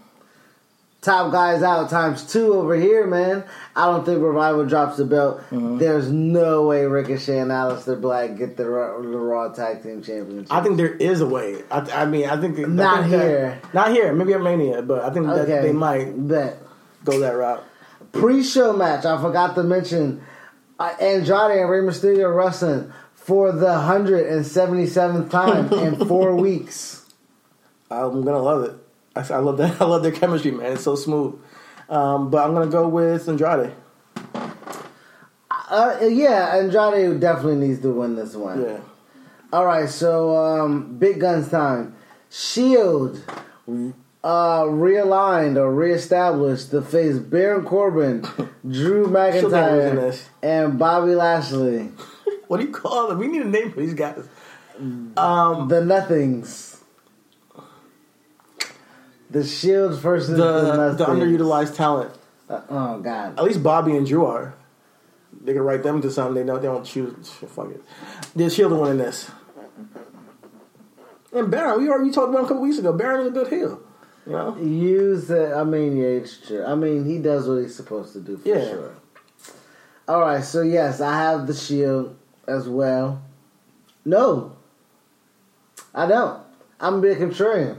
Top 1.01 1.33
guys 1.33 1.61
out 1.63 1.89
times 1.89 2.31
two 2.31 2.53
over 2.53 2.75
here, 2.75 3.05
man. 3.05 3.43
I 3.75 3.87
don't 3.87 4.05
think 4.05 4.21
Revival 4.21 4.65
drops 4.65 4.95
the 4.95 5.03
belt. 5.03 5.39
Mm-hmm. 5.51 5.77
There's 5.77 6.09
no 6.09 6.65
way 6.65 6.85
Ricochet 6.85 7.39
and 7.39 7.51
Aleister 7.51 7.99
Black 7.99 8.37
get 8.37 8.55
the, 8.55 8.69
Raw- 8.69 9.01
the 9.01 9.07
Raw 9.09 9.49
Tag 9.49 9.83
Team 9.83 10.01
Championship. 10.01 10.49
I 10.49 10.61
think 10.63 10.77
there 10.77 10.93
is 10.95 11.19
a 11.19 11.27
way. 11.27 11.61
I, 11.69 11.79
I 11.91 12.05
mean, 12.05 12.29
I 12.29 12.39
think 12.39 12.57
I 12.57 12.61
Not 12.63 12.99
think 13.01 13.11
that- 13.11 13.21
here. 13.27 13.61
not 13.73 13.91
here. 13.91 14.13
Maybe 14.13 14.31
at 14.33 14.41
Mania, 14.41 14.81
but 14.81 15.03
I 15.03 15.09
think 15.13 15.25
that 15.27 15.45
they 15.45 15.73
might 15.73 16.25
bet. 16.25 16.57
go 17.03 17.19
that 17.19 17.31
route. 17.31 17.65
Pre-show 18.13 18.71
match. 18.71 19.03
I 19.03 19.21
forgot 19.21 19.55
to 19.55 19.63
mention 19.63 20.23
Andrade 20.79 21.59
and 21.59 21.69
Rey 21.69 21.79
Mysterio 21.79 22.35
wrestling 22.35 22.91
for 23.13 23.51
the 23.51 23.79
hundred 23.79 24.27
and 24.27 24.45
seventy-seventh 24.45 25.31
time 25.31 25.71
in 25.71 25.95
four 26.07 26.35
weeks. 26.35 27.05
I'm 27.89 28.23
gonna 28.23 28.41
love 28.41 28.63
it. 28.63 28.75
I, 29.15 29.35
I 29.35 29.37
love 29.37 29.57
that. 29.57 29.81
I 29.81 29.85
love 29.85 30.03
their 30.03 30.11
chemistry, 30.11 30.51
man. 30.51 30.73
It's 30.73 30.83
so 30.83 30.95
smooth. 30.95 31.39
Um, 31.89 32.29
but 32.29 32.45
I'm 32.45 32.53
gonna 32.53 32.71
go 32.71 32.87
with 32.87 33.27
Andrade. 33.29 33.73
Uh, 35.49 35.97
yeah, 36.01 36.55
Andrade 36.55 37.19
definitely 37.19 37.67
needs 37.67 37.81
to 37.81 37.91
win 37.91 38.15
this 38.15 38.35
one. 38.35 38.61
Yeah. 38.61 38.79
All 39.51 39.65
right, 39.65 39.89
so 39.89 40.35
um, 40.35 40.97
big 40.97 41.19
guns 41.19 41.49
time. 41.49 41.95
Shield 42.29 43.23
uh, 44.23 44.63
realigned 44.63 45.57
or 45.57 45.73
reestablished 45.73 46.71
to 46.71 46.81
face 46.81 47.17
Baron 47.17 47.65
Corbin, 47.65 48.21
Drew 48.69 49.05
She'll 49.05 49.11
never 49.11 49.31
lose 49.35 49.53
in 49.53 49.97
McIntyre, 49.97 50.21
and 50.41 50.79
Bobby 50.79 51.15
Lashley. 51.15 51.91
What 52.47 52.59
do 52.59 52.67
you 52.67 52.73
call 52.73 53.07
them? 53.07 53.17
We 53.17 53.27
need 53.27 53.41
a 53.41 53.47
name 53.49 53.71
for 53.71 53.79
these 53.79 53.95
guys. 53.95 54.27
Um, 54.77 55.69
The 55.69 55.83
Nothings. 55.83 56.81
The 59.31 59.43
Shields 59.43 59.97
versus 59.97 60.37
the, 60.37 60.61
The 60.61 60.75
Nothings. 60.75 60.97
the 60.97 61.05
underutilized 61.05 61.75
talent. 61.75 62.13
Uh, 62.47 62.61
oh 62.69 62.99
God. 62.99 63.39
At 63.39 63.43
least 63.45 63.63
Bobby 63.63 63.95
and 63.95 64.05
Drew 64.05 64.25
are. 64.25 64.53
They 65.41 65.53
can 65.53 65.63
write 65.63 65.81
them 65.81 66.01
to 66.01 66.11
something. 66.11 66.35
They 66.35 66.43
know 66.43 66.59
they 66.59 66.67
don't 66.67 66.85
choose. 66.85 67.29
Fuck 67.31 67.71
it. 67.71 67.83
The 68.35 68.49
Shield 68.49 68.73
are 68.73 68.77
winning 68.77 68.99
this. 68.99 69.31
And 71.31 71.49
Baron, 71.49 71.81
we 71.81 71.89
already 71.89 72.11
talked 72.11 72.29
about 72.29 72.39
him 72.39 72.45
a 72.45 72.47
couple 72.49 72.61
weeks 72.61 72.77
ago. 72.77 72.93
Baron 72.93 73.21
is 73.21 73.27
a 73.27 73.31
good 73.31 73.47
heel. 73.47 73.81
Know. 74.25 74.55
Use 74.57 75.29
it. 75.29 75.51
I 75.53 75.63
mean, 75.63 75.97
yeah, 75.97 76.05
it's 76.05 76.37
true. 76.37 76.63
I 76.63 76.75
mean, 76.75 77.03
he 77.05 77.17
does 77.19 77.47
what 77.47 77.55
he's 77.55 77.75
supposed 77.75 78.13
to 78.13 78.21
do 78.21 78.37
for 78.37 78.47
Yeah. 78.47 78.63
sure. 78.69 78.91
All 80.07 80.19
right, 80.21 80.43
so 80.43 80.61
yes, 80.61 81.01
I 81.01 81.13
have 81.17 81.45
the 81.47 81.53
Shield 81.53 82.15
as 82.47 82.67
well. 82.69 83.21
No, 84.05 84.53
I 85.95 86.05
don't. 86.07 86.41
I'm 86.79 86.99
being 87.01 87.15
contrarian. 87.17 87.77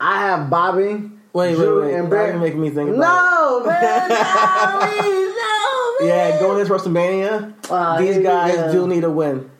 I 0.00 0.20
have 0.22 0.50
Bobby. 0.50 1.10
Wait, 1.32 1.54
Drew, 1.54 1.82
wait, 1.82 1.86
wait. 1.92 1.94
and 2.00 2.10
you're 2.10 2.38
making 2.38 2.60
me 2.60 2.70
think 2.70 2.90
about 2.90 2.98
No, 2.98 3.66
man, 3.66 4.08
no, 4.08 4.78
please, 4.80 5.34
no, 5.36 6.06
man. 6.06 6.08
Yeah, 6.08 6.40
going 6.40 6.60
into 6.60 6.72
WrestleMania, 6.72 7.54
Ah, 7.70 7.98
these 7.98 8.18
guys 8.18 8.54
yeah. 8.54 8.72
do 8.72 8.86
need 8.88 9.04
a 9.04 9.10
win. 9.10 9.50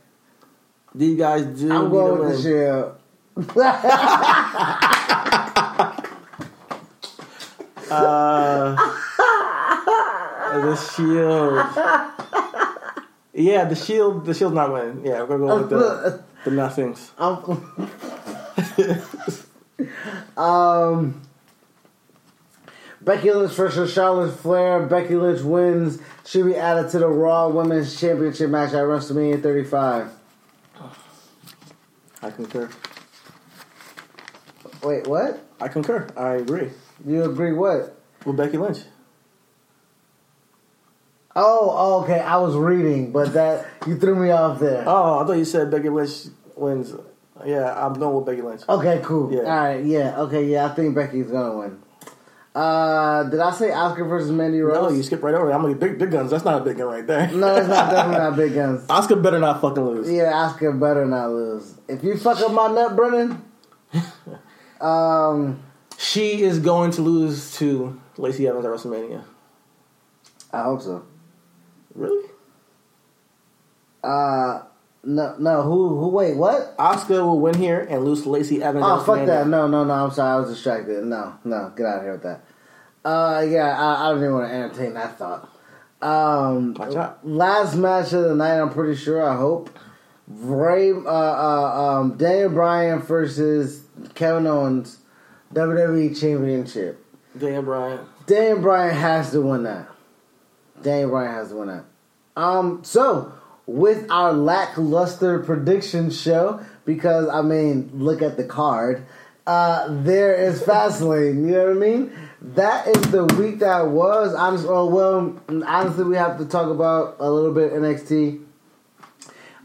These 0.94 1.18
guys 1.18 1.44
do 1.44 1.70
I'm 1.72 1.84
need 1.84 1.90
going 1.90 2.18
a 2.18 2.28
with 2.28 2.44
win. 2.44 2.92
Shield. 7.88 8.78
the 10.64 10.76
Shield. 10.94 11.66
Yeah, 13.34 13.64
the 13.64 13.74
Shield. 13.76 14.24
The 14.24 14.34
Shield's 14.34 14.54
not 14.54 14.72
winning. 14.72 15.04
Yeah, 15.04 15.22
we're 15.22 15.38
gonna 15.38 15.46
go 15.46 15.58
with 15.58 15.70
the 15.70 16.22
the 16.44 16.50
nothings. 16.50 17.12
Um, 17.18 17.90
um, 20.36 21.22
Becky 23.02 23.30
Lynch 23.30 23.52
versus 23.52 23.92
Charlotte 23.92 24.32
Flair. 24.32 24.86
Becky 24.86 25.16
Lynch 25.16 25.42
wins. 25.42 25.98
Should 26.24 26.46
be 26.46 26.56
added 26.56 26.90
to 26.90 26.98
the 26.98 27.08
Raw 27.08 27.48
Women's 27.48 28.00
Championship 28.00 28.50
match 28.50 28.70
at 28.70 28.82
WrestleMania 28.84 29.42
35. 29.42 30.10
I 32.22 32.30
concur. 32.30 32.68
Wait, 34.86 35.06
what? 35.08 35.40
I 35.60 35.66
concur. 35.68 36.06
I 36.16 36.34
agree 36.34 36.70
You 37.04 37.24
agree? 37.24 37.52
What? 37.52 37.92
with 38.24 38.36
Becky 38.36 38.56
Lynch. 38.56 38.78
Oh, 41.34 41.68
oh, 41.76 42.02
okay. 42.04 42.18
I 42.20 42.36
was 42.38 42.54
reading, 42.56 43.12
but 43.12 43.32
that 43.34 43.66
you 43.86 43.96
threw 43.98 44.14
me 44.16 44.30
off 44.30 44.58
there. 44.58 44.84
Oh, 44.86 45.18
I 45.20 45.26
thought 45.26 45.34
you 45.34 45.44
said 45.44 45.70
Becky 45.70 45.88
Lynch 45.90 46.10
wins. 46.56 46.94
Yeah, 47.44 47.74
I'm 47.86 47.92
going 47.94 48.16
with 48.16 48.24
Becky 48.26 48.42
Lynch. 48.42 48.62
Okay, 48.68 49.00
cool. 49.04 49.30
Yeah. 49.32 49.40
All 49.40 49.46
right, 49.64 49.84
yeah, 49.84 50.20
okay, 50.22 50.44
yeah. 50.44 50.66
I 50.66 50.68
think 50.74 50.94
Becky's 50.94 51.26
gonna 51.30 51.56
win. 51.58 51.82
Uh, 52.54 53.24
did 53.24 53.38
I 53.38 53.50
say 53.50 53.68
Asuka 53.68 54.08
versus 54.08 54.30
Mandy 54.30 54.60
Rose? 54.60 54.90
No, 54.90 54.96
you 54.96 55.02
skipped 55.02 55.22
right 55.22 55.34
over. 55.34 55.50
it. 55.50 55.54
I'm 55.54 55.62
like 55.62 55.78
big 55.78 55.98
big 55.98 56.10
guns. 56.10 56.30
That's 56.30 56.44
not 56.44 56.62
a 56.62 56.64
big 56.64 56.78
gun 56.78 56.86
right 56.86 57.06
there. 57.06 57.30
No, 57.32 57.54
it's 57.56 57.68
not 57.68 57.90
definitely 57.90 58.18
not 58.24 58.36
big 58.36 58.54
guns. 58.60 58.86
Asuka 58.86 59.22
better 59.22 59.38
not 59.38 59.60
fucking 59.60 59.84
lose. 59.84 60.10
Yeah, 60.10 60.32
Asuka 60.32 60.80
better 60.80 61.04
not 61.04 61.30
lose. 61.32 61.74
If 61.86 62.02
you 62.02 62.16
fuck 62.16 62.40
up 62.40 62.50
my 62.52 62.68
nut, 62.68 62.96
Brennan, 62.96 63.42
um, 64.80 65.62
She 65.98 66.42
is 66.42 66.58
going 66.58 66.90
to 66.92 67.02
lose 67.02 67.56
to 67.56 68.00
Lacey 68.16 68.46
Evans 68.48 68.64
at 68.64 68.70
WrestleMania. 68.70 69.24
I 70.52 70.62
hope 70.62 70.82
so. 70.82 71.04
Really? 71.94 72.28
Uh, 74.02 74.62
no, 75.04 75.36
no. 75.38 75.62
Who? 75.62 76.00
Who? 76.00 76.08
Wait, 76.08 76.36
what? 76.36 76.76
Asuka 76.76 77.22
will 77.24 77.40
win 77.40 77.54
here 77.54 77.80
and 77.80 78.04
lose 78.04 78.22
to 78.22 78.30
Lacey 78.30 78.62
Evans. 78.62 78.84
Oh, 78.86 79.02
fuck 79.02 79.26
that. 79.26 79.46
No, 79.48 79.66
no, 79.66 79.84
no. 79.84 79.92
I'm 79.92 80.10
sorry. 80.10 80.32
I 80.32 80.36
was 80.40 80.50
distracted. 80.50 81.04
No, 81.04 81.38
no. 81.44 81.72
Get 81.76 81.86
out 81.86 81.98
of 81.98 82.02
here 82.02 82.12
with 82.12 82.22
that. 82.22 82.44
Uh, 83.04 83.46
yeah, 83.48 83.78
I, 83.78 84.06
I 84.06 84.10
don't 84.10 84.18
even 84.18 84.32
want 84.34 84.48
to 84.48 84.54
entertain 84.54 84.94
that 84.94 85.18
thought. 85.18 85.48
Um, 86.02 86.74
Watch 86.74 86.94
out. 86.94 87.26
last 87.26 87.74
match 87.76 88.12
of 88.12 88.24
the 88.24 88.34
night. 88.34 88.60
I'm 88.60 88.70
pretty 88.70 88.96
sure. 88.96 89.26
I 89.26 89.36
hope. 89.36 89.70
Ray, 90.28 90.90
uh, 90.90 90.96
uh, 91.04 92.00
um, 92.00 92.16
Daniel 92.16 92.50
Bryan 92.50 92.98
versus 92.98 93.85
Kevin 94.14 94.46
Owens, 94.46 94.98
WWE 95.52 96.18
Championship. 96.18 97.04
Dan 97.38 97.64
Bryan. 97.64 98.00
Daniel 98.26 98.58
Bryan 98.58 98.94
has 98.94 99.30
to 99.30 99.40
win 99.40 99.62
that. 99.64 99.88
Daniel 100.82 101.10
Bryan 101.10 101.34
has 101.34 101.48
to 101.50 101.56
win 101.56 101.68
that. 101.68 101.84
Um, 102.36 102.82
so 102.82 103.32
with 103.66 104.10
our 104.10 104.32
lackluster 104.32 105.38
prediction 105.40 106.10
show, 106.10 106.60
because 106.84 107.28
I 107.28 107.42
mean, 107.42 107.90
look 107.94 108.22
at 108.22 108.36
the 108.36 108.44
card. 108.44 109.06
Uh, 109.46 109.86
there 110.02 110.34
is 110.34 110.60
Fastlane. 110.62 111.46
You 111.46 111.52
know 111.52 111.66
what 111.66 111.76
I 111.76 111.78
mean? 111.78 112.12
That 112.40 112.88
is 112.88 113.10
the 113.10 113.24
week 113.24 113.60
that 113.60 113.88
was. 113.88 114.34
Honestly, 114.34 114.68
oh, 114.68 114.86
well, 114.86 115.40
honestly, 115.64 116.04
we 116.04 116.16
have 116.16 116.38
to 116.38 116.44
talk 116.46 116.68
about 116.68 117.16
a 117.20 117.30
little 117.30 117.54
bit 117.54 117.72
NXT. 117.72 118.44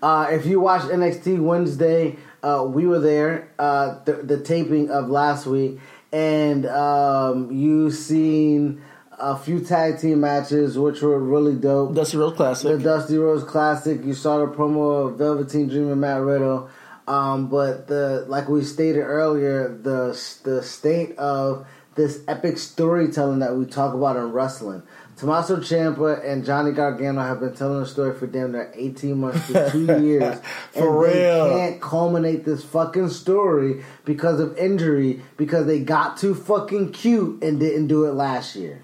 Uh, 0.01 0.27
if 0.32 0.45
you 0.45 0.59
watch 0.59 0.84
NXT 0.84 1.39
Wednesday, 1.39 2.17
uh, 2.43 2.65
we 2.67 2.85
were 2.85 2.99
there, 2.99 3.51
uh, 3.59 4.03
the, 4.05 4.13
the 4.13 4.41
taping 4.41 4.89
of 4.89 5.09
last 5.09 5.45
week, 5.45 5.79
and 6.11 6.65
um, 6.65 7.51
you 7.51 7.91
seen 7.91 8.81
a 9.21 9.37
few 9.37 9.59
tag 9.59 9.99
team 9.99 10.21
matches, 10.21 10.77
which 10.77 11.01
were 11.01 11.19
really 11.19 11.55
dope. 11.55 11.93
Dusty 11.93 12.17
Rhodes 12.17 12.35
Classic. 12.35 12.77
The. 12.77 12.83
Dusty 12.83 13.17
Rhodes 13.17 13.43
Classic. 13.43 14.03
You 14.03 14.13
saw 14.13 14.39
the 14.39 14.47
promo 14.47 15.07
of 15.07 15.17
Velveteen 15.17 15.69
Dream 15.69 15.91
and 15.91 16.01
Matt 16.01 16.21
Riddle. 16.21 16.69
Um, 17.07 17.47
but 17.47 17.87
the 17.87 18.25
like 18.27 18.47
we 18.47 18.63
stated 18.63 19.01
earlier, 19.01 19.67
the 19.67 20.17
the 20.43 20.63
state 20.63 21.17
of 21.17 21.67
this 21.95 22.21
epic 22.27 22.57
storytelling 22.57 23.39
that 23.39 23.55
we 23.55 23.65
talk 23.65 23.93
about 23.93 24.15
in 24.15 24.31
wrestling. 24.31 24.83
Tommaso 25.22 25.57
Ciampa 25.57 26.26
and 26.28 26.43
Johnny 26.43 26.72
Gargano 26.72 27.22
have 27.22 27.39
been 27.41 27.53
telling 27.53 27.82
the 27.82 27.86
story 27.86 28.17
for 28.17 28.26
damn 28.26 28.53
near 28.53 28.72
eighteen 28.74 29.19
months 29.19 29.45
to 29.49 29.69
two 29.69 29.86
years, 30.03 30.39
For 30.72 31.05
and 31.05 31.15
real. 31.15 31.49
they 31.49 31.55
can't 31.59 31.80
culminate 31.82 32.43
this 32.43 32.63
fucking 32.63 33.09
story 33.09 33.84
because 34.03 34.39
of 34.39 34.57
injury 34.57 35.22
because 35.38 35.67
they 35.67 35.80
got 35.80 36.17
too 36.17 36.34
fucking 36.34 36.93
cute 36.93 37.43
and 37.43 37.59
didn't 37.59 37.86
do 37.86 38.05
it 38.05 38.13
last 38.13 38.55
year. 38.55 38.82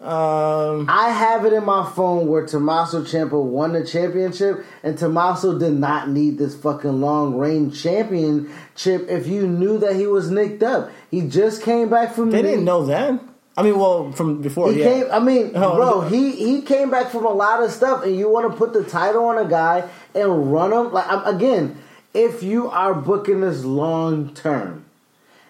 Um, 0.00 0.86
I 0.88 1.10
have 1.10 1.44
it 1.44 1.52
in 1.52 1.64
my 1.64 1.88
phone 1.94 2.26
where 2.26 2.44
Tommaso 2.44 3.02
Ciampa 3.04 3.40
won 3.40 3.74
the 3.74 3.86
championship, 3.86 4.64
and 4.82 4.98
Tommaso 4.98 5.60
did 5.60 5.74
not 5.74 6.08
need 6.08 6.38
this 6.38 6.56
fucking 6.56 7.00
long 7.00 7.36
reign 7.36 7.70
championship 7.70 9.06
if 9.08 9.28
you 9.28 9.46
knew 9.46 9.78
that 9.78 9.94
he 9.94 10.08
was 10.08 10.28
nicked 10.28 10.64
up. 10.64 10.90
He 11.08 11.22
just 11.28 11.62
came 11.62 11.88
back 11.88 12.14
from. 12.14 12.30
they 12.30 12.42
the- 12.42 12.48
didn't 12.48 12.64
know 12.64 12.84
then. 12.84 13.20
I 13.58 13.62
mean, 13.62 13.78
well, 13.78 14.12
from 14.12 14.40
before. 14.40 14.72
He 14.72 14.78
yeah. 14.80 14.84
came. 14.86 15.04
I 15.10 15.18
mean, 15.18 15.50
Oh, 15.54 15.74
bro, 15.74 16.00
he 16.02 16.30
he 16.32 16.62
came 16.62 16.90
back 16.90 17.10
from 17.10 17.26
a 17.26 17.32
lot 17.32 17.62
of 17.62 17.70
stuff, 17.72 18.04
and 18.04 18.16
you 18.16 18.30
want 18.30 18.50
to 18.50 18.56
put 18.56 18.72
the 18.72 18.84
title 18.84 19.24
on 19.24 19.36
a 19.38 19.48
guy 19.48 19.88
and 20.14 20.52
run 20.52 20.72
him 20.72 20.92
like 20.92 21.06
I'm, 21.08 21.34
again. 21.34 21.76
If 22.14 22.42
you 22.42 22.70
are 22.70 22.94
booking 22.94 23.40
this 23.42 23.64
long 23.64 24.32
term, 24.34 24.84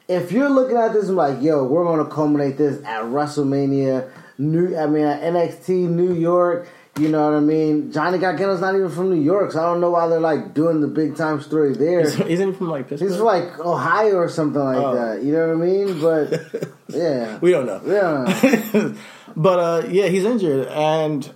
if 0.09 0.33
you're 0.33 0.49
looking 0.51 0.77
at 0.77 0.93
this 0.93 1.09
and 1.09 1.17
like, 1.17 1.41
yo, 1.43 1.65
we're 1.65 1.85
going 1.85 2.05
to 2.05 2.11
culminate 2.11 2.57
this 2.59 2.83
at 2.85 3.03
WrestleMania, 3.05 4.11
New, 4.39 4.77
I 4.77 4.87
mean, 4.87 5.05
at 5.05 5.21
NXT 5.23 5.69
New 5.89 6.15
York. 6.15 6.67
You 6.99 7.09
know 7.09 7.31
what 7.31 7.37
I 7.37 7.41
mean? 7.41 7.93
Johnny 7.93 8.19
Gargano's 8.19 8.61
not 8.61 8.75
even 8.75 8.89
from 8.91 9.11
New 9.11 9.23
York, 9.23 9.53
so 9.53 9.61
I 9.61 9.67
don't 9.67 9.81
know 9.81 9.91
why 9.91 10.09
they're 10.09 10.19
like 10.19 10.53
doing 10.53 10.81
the 10.81 10.89
big 10.89 11.15
time 11.17 11.41
story 11.41 11.73
there. 11.75 12.01
Isn't 12.01 12.27
he 12.27 12.53
from 12.55 12.69
like 12.71 12.89
Pittsburgh? 12.89 13.09
He's 13.09 13.17
from 13.19 13.27
like 13.27 13.59
Ohio 13.61 14.17
or 14.17 14.29
something 14.29 14.61
like 14.61 14.77
Oh. 14.79 14.95
that. 14.95 15.23
You 15.23 15.33
know 15.33 15.47
what 15.47 15.63
I 15.63 15.67
mean? 15.69 16.01
But 16.01 16.69
yeah, 16.89 17.39
we 17.39 17.51
don't 17.51 17.67
know. 17.67 17.81
yeah. 17.87 18.93
but 19.37 19.59
uh, 19.59 19.89
yeah, 19.89 20.07
he's 20.07 20.25
injured, 20.25 20.67
and 20.69 21.31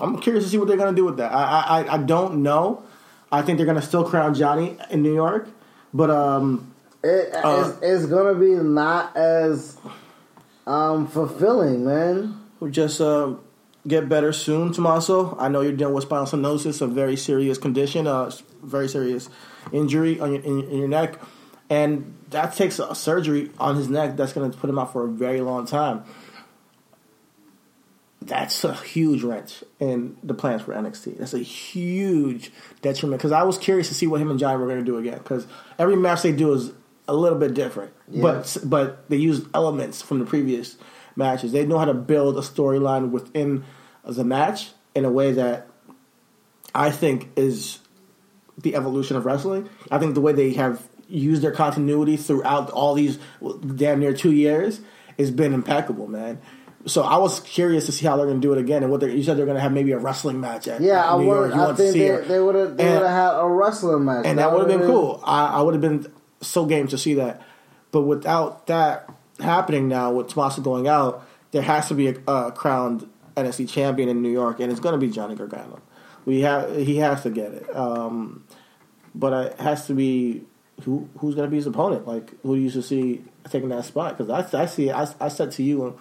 I'm 0.00 0.18
curious 0.20 0.44
to 0.44 0.50
see 0.50 0.58
what 0.58 0.68
they're 0.68 0.76
gonna 0.76 0.96
do 0.96 1.04
with 1.04 1.16
that. 1.18 1.32
I 1.32 1.82
I, 1.82 1.94
I 1.94 1.98
don't 1.98 2.42
know. 2.42 2.82
I 3.32 3.42
think 3.42 3.58
they're 3.58 3.66
gonna 3.66 3.82
still 3.82 4.04
crown 4.04 4.34
Johnny 4.34 4.76
in 4.90 5.02
New 5.02 5.14
York, 5.14 5.48
but 5.94 6.10
um, 6.10 6.72
It, 7.02 7.32
Uh, 7.34 7.72
it's, 7.72 7.78
it's 7.82 8.06
gonna 8.06 8.34
be 8.34 8.50
not 8.56 9.16
as 9.16 9.76
um, 10.66 11.06
fulfilling, 11.06 11.84
man. 11.84 12.40
we'll 12.58 12.70
just 12.70 13.00
uh, 13.00 13.34
get 13.86 14.08
better 14.08 14.32
soon, 14.32 14.72
Tommaso. 14.72 15.36
I 15.38 15.48
know 15.48 15.60
you're 15.60 15.72
dealing 15.72 15.94
with 15.94 16.04
spinal 16.04 16.26
stenosis, 16.26 16.80
a 16.82 16.86
very 16.86 17.16
serious 17.16 17.58
condition, 17.58 18.06
a 18.06 18.30
very 18.62 18.88
serious 18.88 19.28
injury 19.72 20.20
on 20.20 20.32
your, 20.34 20.42
in, 20.42 20.60
in 20.68 20.78
your 20.78 20.88
neck, 20.88 21.18
and 21.70 22.14
that 22.30 22.56
takes 22.56 22.78
a 22.78 22.94
surgery 22.94 23.50
on 23.58 23.76
his 23.76 23.88
neck. 23.88 24.16
That's 24.16 24.32
gonna 24.32 24.50
put 24.50 24.70
him 24.70 24.78
out 24.78 24.92
for 24.92 25.04
a 25.04 25.08
very 25.08 25.40
long 25.40 25.66
time. 25.66 26.04
That's 28.22 28.64
a 28.64 28.74
huge 28.74 29.22
wrench 29.22 29.64
in 29.78 30.16
the 30.22 30.34
plans 30.34 30.62
for 30.62 30.74
NXT. 30.74 31.18
That's 31.18 31.32
a 31.32 31.38
huge 31.38 32.52
detriment 32.82 33.18
because 33.18 33.32
I 33.32 33.44
was 33.44 33.56
curious 33.56 33.88
to 33.88 33.94
see 33.94 34.06
what 34.06 34.20
him 34.20 34.30
and 34.30 34.38
Johnny 34.38 34.58
were 34.58 34.66
going 34.66 34.78
to 34.78 34.84
do 34.84 34.98
again 34.98 35.18
because 35.18 35.46
every 35.78 35.96
match 35.96 36.22
they 36.22 36.32
do 36.32 36.52
is 36.52 36.72
a 37.08 37.14
little 37.14 37.38
bit 37.38 37.54
different, 37.54 37.92
but 38.08 38.58
but 38.64 39.08
they 39.08 39.16
use 39.16 39.46
elements 39.54 40.02
from 40.02 40.18
the 40.18 40.26
previous 40.26 40.76
matches. 41.16 41.52
They 41.52 41.64
know 41.64 41.78
how 41.78 41.86
to 41.86 41.94
build 41.94 42.36
a 42.36 42.42
storyline 42.42 43.10
within 43.10 43.64
the 44.04 44.22
match 44.22 44.70
in 44.94 45.04
a 45.04 45.10
way 45.10 45.32
that 45.32 45.66
I 46.74 46.90
think 46.90 47.30
is 47.36 47.78
the 48.58 48.74
evolution 48.74 49.16
of 49.16 49.24
wrestling. 49.24 49.68
I 49.90 49.98
think 49.98 50.14
the 50.14 50.20
way 50.20 50.32
they 50.32 50.52
have 50.52 50.86
used 51.10 51.42
their 51.42 51.52
continuity 51.52 52.16
throughout 52.16 52.70
all 52.70 52.94
these 52.94 53.18
damn 53.76 54.00
near 54.00 54.12
two 54.14 54.32
years 54.32 54.80
has 55.18 55.30
been 55.30 55.52
impeccable, 55.52 56.06
man. 56.06 56.40
So 56.86 57.02
I 57.02 57.18
was 57.18 57.40
curious 57.40 57.84
to 57.86 57.92
see 57.92 58.06
how 58.06 58.16
they're 58.16 58.24
going 58.26 58.40
to 58.40 58.46
do 58.46 58.54
it 58.54 58.58
again, 58.58 58.82
and 58.82 58.90
what 58.90 59.00
they 59.00 59.14
you 59.14 59.22
said 59.22 59.36
they're 59.36 59.44
going 59.44 59.56
to 59.56 59.60
have 59.60 59.72
maybe 59.72 59.92
a 59.92 59.98
wrestling 59.98 60.40
match 60.40 60.66
at 60.66 60.80
Yeah, 60.80 61.04
I 61.12 61.18
New 61.18 61.26
would. 61.26 61.34
York. 61.34 61.54
You 61.54 61.60
I 61.60 61.74
think 61.74 61.92
they, 61.94 62.06
it. 62.06 62.28
they 62.28 62.40
would 62.40 62.54
have. 62.54 62.76
They 62.76 62.84
would 62.84 63.02
have 63.02 63.34
had 63.34 63.38
a 63.40 63.46
wrestling 63.46 64.04
match, 64.06 64.24
and 64.24 64.38
that 64.38 64.50
would 64.50 64.60
have 64.60 64.68
been 64.68 64.80
would've 64.80 64.94
cool. 64.94 65.20
I, 65.24 65.46
I 65.58 65.62
would 65.62 65.74
have 65.74 65.82
been 65.82 66.10
so 66.40 66.64
game 66.64 66.88
to 66.88 66.96
see 66.96 67.14
that. 67.14 67.42
But 67.90 68.02
without 68.02 68.66
that 68.68 69.10
happening 69.40 69.88
now, 69.88 70.12
with 70.12 70.28
Tommaso 70.28 70.62
going 70.62 70.88
out, 70.88 71.26
there 71.50 71.60
has 71.62 71.88
to 71.88 71.94
be 71.94 72.06
a, 72.08 72.52
crowned 72.52 73.08
NXT 73.36 73.68
champion 73.68 74.08
in 74.08 74.22
New 74.22 74.30
York, 74.30 74.60
and 74.60 74.70
it's 74.70 74.80
going 74.80 74.98
to 74.98 75.06
be 75.06 75.12
Johnny 75.12 75.34
Gargano. 75.34 75.80
We 76.24 76.40
have 76.40 76.74
he 76.76 76.96
has 76.96 77.22
to 77.24 77.30
get 77.30 77.52
it, 77.52 77.76
um, 77.76 78.44
but 79.14 79.32
it 79.32 79.60
has 79.60 79.86
to 79.88 79.94
be 79.94 80.44
who 80.84 81.08
who's 81.18 81.34
going 81.34 81.46
to 81.46 81.50
be 81.50 81.56
his 81.56 81.66
opponent. 81.66 82.06
Like 82.06 82.30
who 82.42 82.56
do 82.56 82.60
you 82.60 82.82
see 82.82 83.24
taking 83.48 83.68
that 83.70 83.84
spot? 83.84 84.16
Because 84.16 84.54
I, 84.54 84.62
I 84.62 84.66
see 84.66 84.90
I, 84.90 85.06
I 85.20 85.28
said 85.28 85.52
to 85.52 85.62
you 85.62 85.98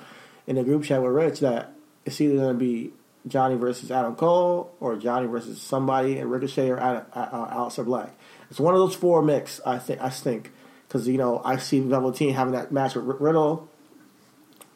in 0.47 0.55
the 0.55 0.63
group 0.63 0.83
chat 0.83 1.01
with 1.01 1.11
Rich 1.11 1.39
that 1.41 1.73
it's 2.05 2.19
either 2.19 2.35
going 2.35 2.53
to 2.53 2.59
be 2.59 2.91
Johnny 3.27 3.55
versus 3.55 3.91
Adam 3.91 4.15
Cole 4.15 4.73
or 4.79 4.95
Johnny 4.95 5.27
versus 5.27 5.61
somebody 5.61 6.17
and 6.17 6.31
Ricochet 6.31 6.69
or 6.69 6.79
Adam, 6.79 7.05
uh, 7.13 7.55
Aleister 7.55 7.85
Black. 7.85 8.09
It's 8.49 8.59
one 8.59 8.73
of 8.73 8.79
those 8.79 8.95
four 8.95 9.21
mix. 9.21 9.61
I 9.65 9.77
think. 9.77 10.01
I 10.01 10.09
think 10.09 10.51
because 10.87 11.07
you 11.07 11.17
know 11.17 11.41
I 11.45 11.57
see 11.57 11.79
Velveteen 11.79 12.33
having 12.33 12.53
that 12.53 12.71
match 12.71 12.95
with 12.95 13.05
Riddle 13.05 13.69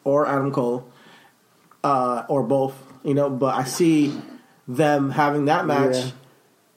or 0.04 0.26
Adam 0.26 0.52
Cole 0.52 0.88
uh, 1.82 2.24
or 2.28 2.42
both. 2.42 2.74
You 3.02 3.14
know, 3.14 3.28
but 3.28 3.54
I 3.54 3.64
see 3.64 4.18
them 4.66 5.10
having 5.10 5.46
that 5.46 5.66
match. 5.66 5.96
Yeah. 5.96 6.10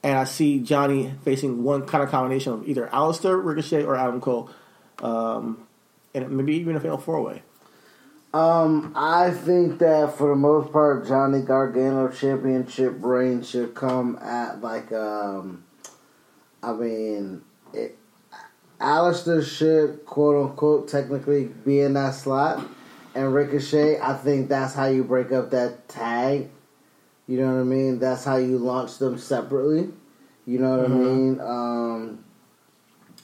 And 0.08 0.16
I 0.16 0.24
see 0.24 0.60
Johnny 0.60 1.12
facing 1.22 1.62
one 1.62 1.84
kind 1.84 2.02
of 2.02 2.08
combination 2.08 2.54
of 2.54 2.66
either 2.66 2.86
Aleister, 2.86 3.44
Ricochet, 3.44 3.84
or 3.84 3.94
Adam 3.94 4.22
Cole, 4.22 4.48
um, 5.02 5.66
and 6.14 6.30
maybe 6.30 6.54
even 6.56 6.76
a 6.76 6.80
fatal 6.80 6.96
four 6.96 7.20
way. 7.20 7.42
Um, 8.32 8.94
I 8.96 9.30
think 9.30 9.80
that 9.80 10.16
for 10.16 10.30
the 10.30 10.34
most 10.34 10.72
part, 10.72 11.06
Johnny 11.06 11.42
Gargano 11.42 12.08
championship 12.08 12.94
reign 13.00 13.42
should 13.42 13.74
come 13.74 14.18
at 14.22 14.62
like 14.62 14.90
um, 14.92 15.64
I 16.62 16.72
mean, 16.72 17.42
it, 17.74 17.98
Aleister 18.80 19.44
should 19.44 20.06
quote 20.06 20.42
unquote 20.42 20.88
technically 20.88 21.50
be 21.66 21.80
in 21.80 21.92
that 21.92 22.14
slot, 22.14 22.66
and 23.14 23.34
Ricochet. 23.34 24.00
I 24.00 24.14
think 24.14 24.48
that's 24.48 24.72
how 24.72 24.86
you 24.86 25.04
break 25.04 25.32
up 25.32 25.50
that 25.50 25.86
tag. 25.86 26.48
You 27.28 27.40
know 27.40 27.54
what 27.54 27.60
I 27.60 27.64
mean? 27.64 27.98
That's 27.98 28.24
how 28.24 28.36
you 28.36 28.58
launch 28.58 28.98
them 28.98 29.18
separately. 29.18 29.90
You 30.46 30.58
know 30.58 30.78
what 30.78 30.86
I 30.86 30.88
mean? 30.88 31.40
Um, 31.40 32.24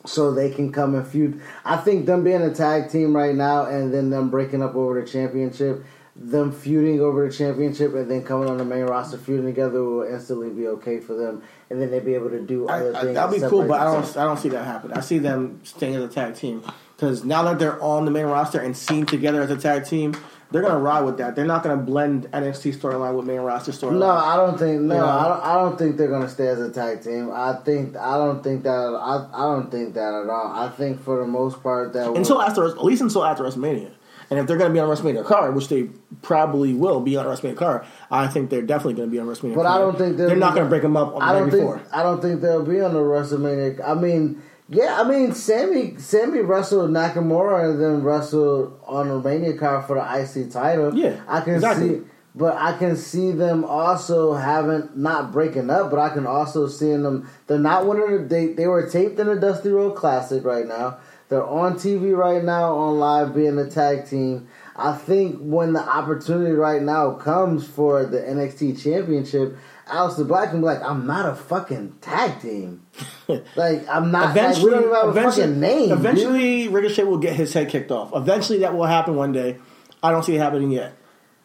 so 0.04 0.34
they 0.34 0.50
can 0.50 0.70
come 0.70 0.94
and 0.94 1.06
feud. 1.06 1.40
I 1.64 1.78
think 1.78 2.04
them 2.04 2.22
being 2.22 2.42
a 2.42 2.52
tag 2.52 2.90
team 2.90 3.16
right 3.16 3.34
now 3.34 3.64
and 3.64 3.92
then 3.92 4.10
them 4.10 4.28
breaking 4.28 4.62
up 4.62 4.74
over 4.74 5.00
the 5.00 5.06
championship, 5.06 5.82
them 6.14 6.52
feuding 6.52 7.00
over 7.00 7.26
the 7.26 7.34
championship 7.34 7.94
and 7.94 8.10
then 8.10 8.22
coming 8.24 8.48
on 8.48 8.58
the 8.58 8.64
main 8.64 8.84
roster 8.84 9.16
feuding 9.16 9.46
together 9.46 9.82
will 9.82 10.02
instantly 10.02 10.50
be 10.50 10.68
okay 10.68 11.00
for 11.00 11.14
them, 11.14 11.42
and 11.70 11.80
then 11.80 11.90
they'd 11.90 12.04
be 12.04 12.14
able 12.14 12.28
to 12.28 12.40
do 12.40 12.68
other 12.68 12.94
I, 12.94 13.00
things. 13.00 13.14
that'd 13.14 13.40
be 13.40 13.48
cool, 13.48 13.66
but 13.66 13.80
I 13.80 13.84
don't. 13.84 14.16
I 14.16 14.24
don't 14.24 14.38
see 14.38 14.50
that 14.50 14.64
happen. 14.64 14.92
I 14.92 15.00
see 15.00 15.18
them 15.18 15.60
staying 15.64 15.94
as 15.96 16.04
a 16.04 16.08
tag 16.08 16.36
team 16.36 16.62
because 16.94 17.24
now 17.24 17.42
that 17.44 17.58
they're 17.58 17.82
on 17.82 18.04
the 18.04 18.10
main 18.10 18.26
roster 18.26 18.60
and 18.60 18.76
seen 18.76 19.06
together 19.06 19.42
as 19.42 19.50
a 19.50 19.56
tag 19.56 19.86
team, 19.86 20.14
they're 20.50 20.62
gonna 20.62 20.78
ride 20.78 21.02
with 21.02 21.18
that. 21.18 21.34
They're 21.34 21.44
not 21.44 21.62
gonna 21.62 21.82
blend 21.82 22.30
NXT 22.32 22.76
storyline 22.76 23.16
with 23.16 23.26
main 23.26 23.40
roster 23.40 23.72
storyline. 23.72 24.00
No, 24.00 24.10
I 24.10 24.36
don't 24.36 24.58
think. 24.58 24.82
No, 24.82 24.94
You 24.94 25.00
know? 25.00 25.06
I 25.06 25.28
don't. 25.28 25.44
I 25.44 25.54
don't 25.54 25.78
think 25.78 25.96
they're 25.96 26.08
gonna 26.08 26.28
stay 26.28 26.48
as 26.48 26.60
a 26.60 26.70
tag 26.70 27.02
team. 27.02 27.30
I 27.32 27.54
think. 27.64 27.96
I 27.96 28.16
don't 28.16 28.42
think 28.42 28.62
that. 28.64 28.70
I. 28.70 29.28
I 29.32 29.42
don't 29.54 29.70
think 29.70 29.94
that 29.94 30.14
at 30.14 30.30
all. 30.30 30.52
I 30.54 30.68
think 30.68 31.02
for 31.02 31.18
the 31.18 31.26
most 31.26 31.62
part 31.62 31.92
that 31.94 32.12
until 32.12 32.40
after, 32.40 32.66
at 32.66 32.84
least 32.84 33.02
until 33.02 33.24
after 33.24 33.44
WrestleMania. 33.44 33.92
And 34.30 34.38
if 34.38 34.46
they're 34.46 34.56
going 34.56 34.70
to 34.70 34.72
be 34.72 34.80
on 34.80 34.88
WrestleMania 34.88 35.24
card, 35.24 35.54
which 35.54 35.68
they 35.68 35.84
probably 36.22 36.72
will 36.72 37.00
be 37.00 37.16
on 37.16 37.26
WrestleMania 37.26 37.56
card, 37.56 37.84
I 38.10 38.26
think 38.26 38.48
they're 38.48 38.62
definitely 38.62 38.94
going 38.94 39.10
to 39.10 39.12
be 39.12 39.18
on 39.18 39.26
WrestleMania. 39.26 39.54
But 39.54 39.64
card. 39.64 39.76
I 39.76 39.78
don't 39.78 39.98
think 39.98 40.16
they're 40.16 40.34
not 40.34 40.54
going 40.54 40.64
to 40.64 40.70
break 40.70 40.82
them 40.82 40.96
up 40.96 41.14
on 41.14 41.22
I 41.22 41.32
don't 41.32 41.50
think. 41.50 41.62
before. 41.62 41.82
I 41.92 42.02
don't 42.02 42.22
think 42.22 42.40
they'll 42.40 42.64
be 42.64 42.80
on 42.80 42.94
the 42.94 43.00
WrestleMania. 43.00 43.86
I 43.86 43.94
mean, 43.94 44.42
yeah. 44.68 45.00
I 45.00 45.08
mean, 45.08 45.34
Sammy. 45.34 45.96
Sammy 45.98 46.40
wrestled 46.40 46.90
Nakamura 46.90 47.70
and 47.70 47.82
then 47.82 48.02
wrestled 48.02 48.80
on 48.86 49.08
the 49.08 49.20
Mania 49.20 49.56
card 49.56 49.86
for 49.86 49.96
the 49.96 50.02
IC 50.02 50.50
title. 50.50 50.94
Yeah, 50.96 51.20
I 51.28 51.40
can 51.40 51.54
exactly. 51.54 51.88
see. 51.88 52.04
But 52.36 52.56
I 52.56 52.76
can 52.76 52.96
see 52.96 53.30
them 53.30 53.64
also 53.64 54.34
having 54.34 54.88
not 54.96 55.30
breaking 55.30 55.70
up, 55.70 55.90
but 55.90 56.00
I 56.00 56.08
can 56.08 56.26
also 56.26 56.66
see 56.66 56.90
them. 56.90 57.30
They're 57.46 57.58
not 57.58 57.86
one 57.86 58.00
of 58.00 58.10
the. 58.10 58.18
They 58.26 58.46
they 58.48 58.66
were 58.66 58.88
taped 58.88 59.20
in 59.20 59.28
the 59.28 59.36
Dusty 59.36 59.68
Rhodes 59.68 59.98
Classic 59.98 60.44
right 60.44 60.66
now. 60.66 60.98
They're 61.28 61.46
on 61.46 61.74
TV 61.74 62.16
right 62.16 62.44
now 62.44 62.74
on 62.74 62.98
live 62.98 63.34
being 63.34 63.58
a 63.58 63.68
tag 63.68 64.08
team. 64.08 64.48
I 64.76 64.92
think 64.92 65.38
when 65.38 65.72
the 65.72 65.80
opportunity 65.80 66.52
right 66.52 66.82
now 66.82 67.12
comes 67.12 67.66
for 67.66 68.04
the 68.04 68.18
NXT 68.18 68.82
Championship, 68.82 69.56
Aleister 69.88 70.26
Black 70.26 70.52
and 70.52 70.60
be 70.60 70.66
like, 70.66 70.82
"I'm 70.82 71.06
not 71.06 71.28
a 71.28 71.34
fucking 71.34 71.96
tag 72.00 72.40
team. 72.40 72.86
like 73.56 73.86
I'm 73.88 74.10
not. 74.10 74.34
Like, 74.34 74.56
we 74.56 74.70
don't 74.70 74.84
even 74.84 74.94
have 74.94 75.16
a 75.16 75.22
fucking 75.22 75.60
name. 75.60 75.88
dude." 75.90 75.98
eventually 75.98 76.68
Ricochet 76.68 77.04
will 77.04 77.18
get 77.18 77.34
his 77.34 77.52
head 77.52 77.68
kicked 77.68 77.90
off. 77.90 78.10
Eventually, 78.14 78.58
that 78.60 78.74
will 78.74 78.86
happen 78.86 79.16
one 79.16 79.32
day. 79.32 79.58
I 80.02 80.10
don't 80.10 80.22
see 80.22 80.36
it 80.36 80.38
happening 80.38 80.70
yet. 80.70 80.94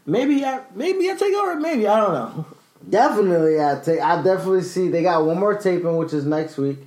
Maybe, 0.05 0.43
I, 0.43 0.61
maybe 0.73 1.09
I 1.09 1.13
take 1.15 1.33
over. 1.35 1.55
Maybe 1.59 1.87
I 1.87 1.99
don't 1.99 2.13
know. 2.13 2.45
Definitely, 2.89 3.61
I 3.61 3.79
take. 3.83 3.99
I 3.99 4.21
definitely 4.23 4.61
see 4.63 4.87
they 4.87 5.03
got 5.03 5.25
one 5.25 5.37
more 5.37 5.57
taping, 5.57 5.97
which 5.97 6.13
is 6.13 6.25
next 6.25 6.57
week. 6.57 6.77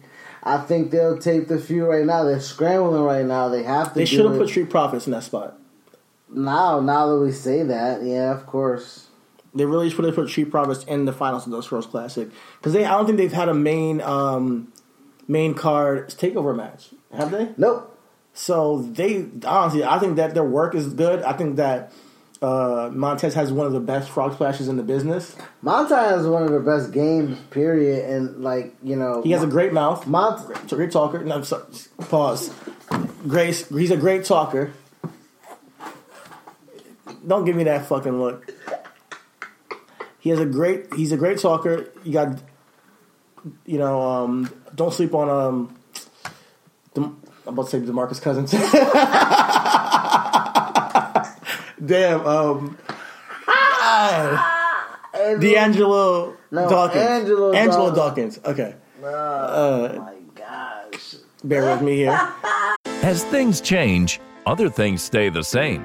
I 0.42 0.56
think 0.58 0.90
they'll 0.90 1.18
tape 1.18 1.48
the 1.48 1.60
few 1.60 1.86
right 1.86 2.04
now. 2.04 2.24
They're 2.24 2.40
scrambling 2.40 3.02
right 3.02 3.24
now. 3.26 3.48
They 3.50 3.62
have 3.62 3.92
to. 3.92 3.98
They 3.98 4.06
should 4.06 4.24
have 4.24 4.38
put 4.38 4.48
Street 4.48 4.70
Profits 4.70 5.06
in 5.06 5.12
that 5.12 5.22
spot. 5.22 5.58
now. 6.30 6.80
Now 6.80 7.08
that 7.08 7.18
we 7.18 7.30
say 7.30 7.62
that, 7.62 8.02
yeah, 8.02 8.32
of 8.32 8.46
course. 8.46 9.01
They 9.54 9.64
really 9.66 9.90
should 9.90 10.04
have 10.04 10.14
put 10.14 10.28
Street 10.30 10.50
Profits 10.50 10.84
in 10.84 11.04
the 11.04 11.12
finals 11.12 11.46
of 11.46 11.52
the 11.52 11.62
Scrolls 11.62 11.86
Classic 11.86 12.28
because 12.58 12.72
they. 12.72 12.84
I 12.84 12.92
don't 12.92 13.06
think 13.06 13.18
they've 13.18 13.32
had 13.32 13.48
a 13.48 13.54
main 13.54 14.00
um, 14.00 14.72
main 15.28 15.54
card 15.54 16.08
takeover 16.10 16.56
match. 16.56 16.90
Have 17.14 17.30
they? 17.30 17.50
Nope. 17.56 17.88
So 18.34 18.82
they 18.82 19.26
honestly, 19.44 19.84
I 19.84 19.98
think 19.98 20.16
that 20.16 20.32
their 20.34 20.44
work 20.44 20.74
is 20.74 20.94
good. 20.94 21.22
I 21.22 21.34
think 21.34 21.56
that 21.56 21.92
uh, 22.40 22.90
Montez 22.92 23.34
has 23.34 23.52
one 23.52 23.66
of 23.66 23.72
the 23.72 23.80
best 23.80 24.08
frog 24.10 24.32
splashes 24.34 24.68
in 24.68 24.76
the 24.76 24.82
business. 24.82 25.36
Montez 25.60 25.90
has 25.98 26.26
one 26.26 26.42
of 26.42 26.50
the 26.50 26.60
best 26.60 26.92
games, 26.92 27.38
period. 27.50 28.08
And 28.08 28.42
like 28.42 28.74
you 28.82 28.96
know, 28.96 29.22
He 29.22 29.32
has 29.32 29.42
a 29.42 29.46
great 29.46 29.72
mouth. 29.74 30.06
Montez, 30.06 30.72
a 30.72 30.76
great 30.76 30.90
talker. 30.90 31.22
No, 31.22 31.36
I'm 31.36 31.44
sorry. 31.44 31.64
Pause. 32.08 32.52
Grace, 33.28 33.68
he's 33.68 33.90
a 33.90 33.96
great 33.96 34.24
talker. 34.24 34.72
Don't 37.26 37.44
give 37.44 37.54
me 37.54 37.64
that 37.64 37.86
fucking 37.86 38.18
look. 38.20 38.50
He 40.22 40.30
has 40.30 40.38
a 40.38 40.46
great. 40.46 40.94
He's 40.94 41.10
a 41.10 41.16
great 41.16 41.40
talker. 41.40 41.88
You 42.04 42.12
got, 42.12 42.40
you 43.66 43.76
know, 43.76 44.00
um, 44.00 44.48
don't 44.72 44.94
sleep 44.94 45.14
on 45.14 45.28
um. 45.28 45.76
Dem- 46.94 47.20
I'm 47.44 47.54
about 47.54 47.68
to 47.68 47.70
say 47.70 47.80
Demarcus 47.80 48.22
Cousins. 48.22 48.52
Damn. 51.84 52.24
Um, 52.24 52.78
God. 53.46 55.40
D'Angelo 55.40 56.36
No, 56.52 56.68
Dawkins. 56.68 57.02
Angelo 57.04 57.52
Angelo 57.52 57.92
Dawkins. 57.92 58.36
Dawkins. 58.36 58.60
Okay. 58.60 58.76
Oh 59.02 59.98
my 59.98 60.14
gosh. 60.36 61.16
Bear 61.42 61.64
with 61.64 61.82
me 61.82 61.96
here. 61.96 62.32
As 63.02 63.24
things 63.24 63.60
change, 63.60 64.20
other 64.46 64.68
things 64.68 65.02
stay 65.02 65.28
the 65.28 65.42
same, 65.42 65.84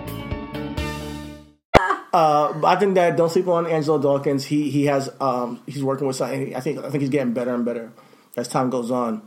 Uh, 2.13 2.59
I 2.65 2.75
think 2.75 2.95
that 2.95 3.15
don't 3.15 3.29
sleep 3.29 3.47
on 3.47 3.67
Angelo 3.67 3.97
Dawkins. 3.97 4.45
He 4.45 4.69
he 4.69 4.85
has 4.85 5.09
um, 5.21 5.61
he's 5.65 5.83
working 5.83 6.07
with 6.07 6.17
something. 6.17 6.55
I 6.55 6.59
think 6.59 6.79
I 6.79 6.89
think 6.89 7.01
he's 7.01 7.09
getting 7.09 7.33
better 7.33 7.53
and 7.53 7.63
better 7.63 7.91
as 8.35 8.47
time 8.47 8.69
goes 8.69 8.91
on 8.91 9.21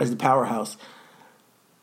as 0.00 0.10
the 0.10 0.16
powerhouse. 0.16 0.76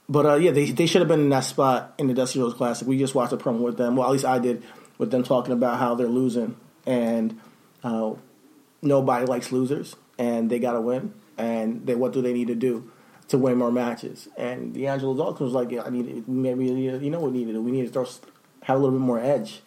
But 0.10 0.26
uh, 0.26 0.36
yeah, 0.36 0.52
they 0.52 0.72
they 0.72 0.88
should 0.88 1.02
have 1.02 1.08
been 1.08 1.22
in 1.22 1.30
that 1.30 1.44
spot 1.44 1.94
in 1.98 2.08
the 2.08 2.14
Dusty 2.14 2.40
Rhodes 2.40 2.56
Classic. 2.56 2.88
We 2.88 2.98
just 2.98 3.14
watched 3.14 3.34
a 3.34 3.38
promo 3.38 3.60
with 3.60 3.78
them. 3.78 3.96
Well, 3.96 4.08
at 4.08 4.12
least 4.12 4.26
I 4.26 4.40
did 4.40 4.64
with 4.98 5.12
them 5.12 5.24
talking 5.24 5.54
about 5.54 5.80
how 5.80 5.96
they're 5.96 6.08
losing 6.08 6.56
and 6.86 7.40
uh, 7.84 8.14
nobody 8.82 9.26
likes 9.26 9.52
losers 9.52 9.96
and 10.18 10.50
they 10.50 10.60
got 10.60 10.74
to 10.74 10.82
win. 10.82 11.14
And 11.38 11.86
they 11.86 11.96
what 11.96 12.14
do 12.14 12.22
they 12.22 12.34
need 12.34 12.48
to 12.48 12.56
do 12.56 12.92
to 13.30 13.38
win 13.38 13.58
more 13.58 13.72
matches? 13.72 14.28
And 14.38 14.74
D'Angelo 14.74 15.16
Dawkins 15.16 15.40
was 15.40 15.54
like, 15.54 15.72
yeah, 15.72 15.84
I 15.84 15.90
need 15.90 16.28
maybe 16.28 16.66
you 16.66 17.10
know 17.10 17.20
what 17.20 17.32
we 17.32 17.40
need 17.40 17.46
to 17.46 17.54
do. 17.54 17.62
We 17.62 17.72
need 17.72 17.88
to 17.88 17.92
throw, 17.92 18.06
have 18.64 18.78
a 18.78 18.80
little 18.80 18.92
bit 18.92 19.04
more 19.04 19.20
edge 19.20 19.62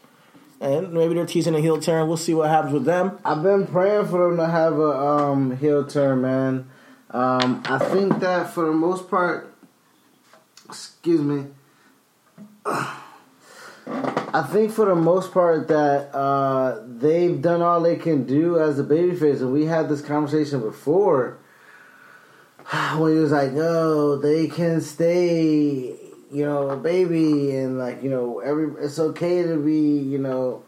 and 0.61 0.92
maybe 0.92 1.14
they're 1.14 1.26
teasing 1.26 1.55
a 1.55 1.61
heel 1.61 1.80
turn. 1.80 2.09
We'll 2.09 2.16
see 2.16 2.34
what 2.34 2.48
happens 2.48 2.72
with 2.72 2.84
them. 2.84 3.18
I've 3.24 3.42
been 3.42 3.66
praying 3.66 4.07
for 4.09 4.28
them 4.28 4.36
to 4.38 4.46
have 4.46 4.78
a 4.78 4.90
um, 4.90 5.57
heel 5.57 5.86
turn, 5.86 6.22
man. 6.22 6.70
Um, 7.11 7.62
I 7.66 7.78
think 7.78 8.20
that 8.20 8.50
for 8.50 8.66
the 8.66 8.72
most 8.72 9.09
part, 9.09 9.55
excuse 10.66 11.20
me. 11.20 11.46
I 12.66 14.42
think 14.42 14.72
for 14.72 14.86
the 14.86 14.96
most 14.96 15.32
part 15.32 15.68
that 15.68 16.12
uh, 16.12 16.82
they've 16.86 17.40
done 17.40 17.62
all 17.62 17.80
they 17.80 17.94
can 17.94 18.24
do 18.24 18.59
as 18.59 18.80
a 18.80 18.82
babyface, 18.82 19.40
and 19.40 19.52
we 19.52 19.66
had 19.66 19.88
this 19.88 20.00
conversation 20.00 20.61
before 20.61 21.38
when 22.96 23.12
he 23.12 23.18
was 23.18 23.30
like, 23.30 23.52
"No, 23.52 24.16
they 24.16 24.48
can 24.48 24.80
stay 24.80 26.03
you 26.35 26.45
know, 26.45 26.68
a 26.68 26.76
baby 26.76 27.55
and 27.57 27.78
like, 27.78 28.03
you 28.03 28.11
know, 28.11 28.41
every 28.41 28.68
it's 28.85 28.99
okay 28.99 29.45
to 29.45 29.57
be, 29.57 29.99
you 29.99 30.18
know, 30.18 30.64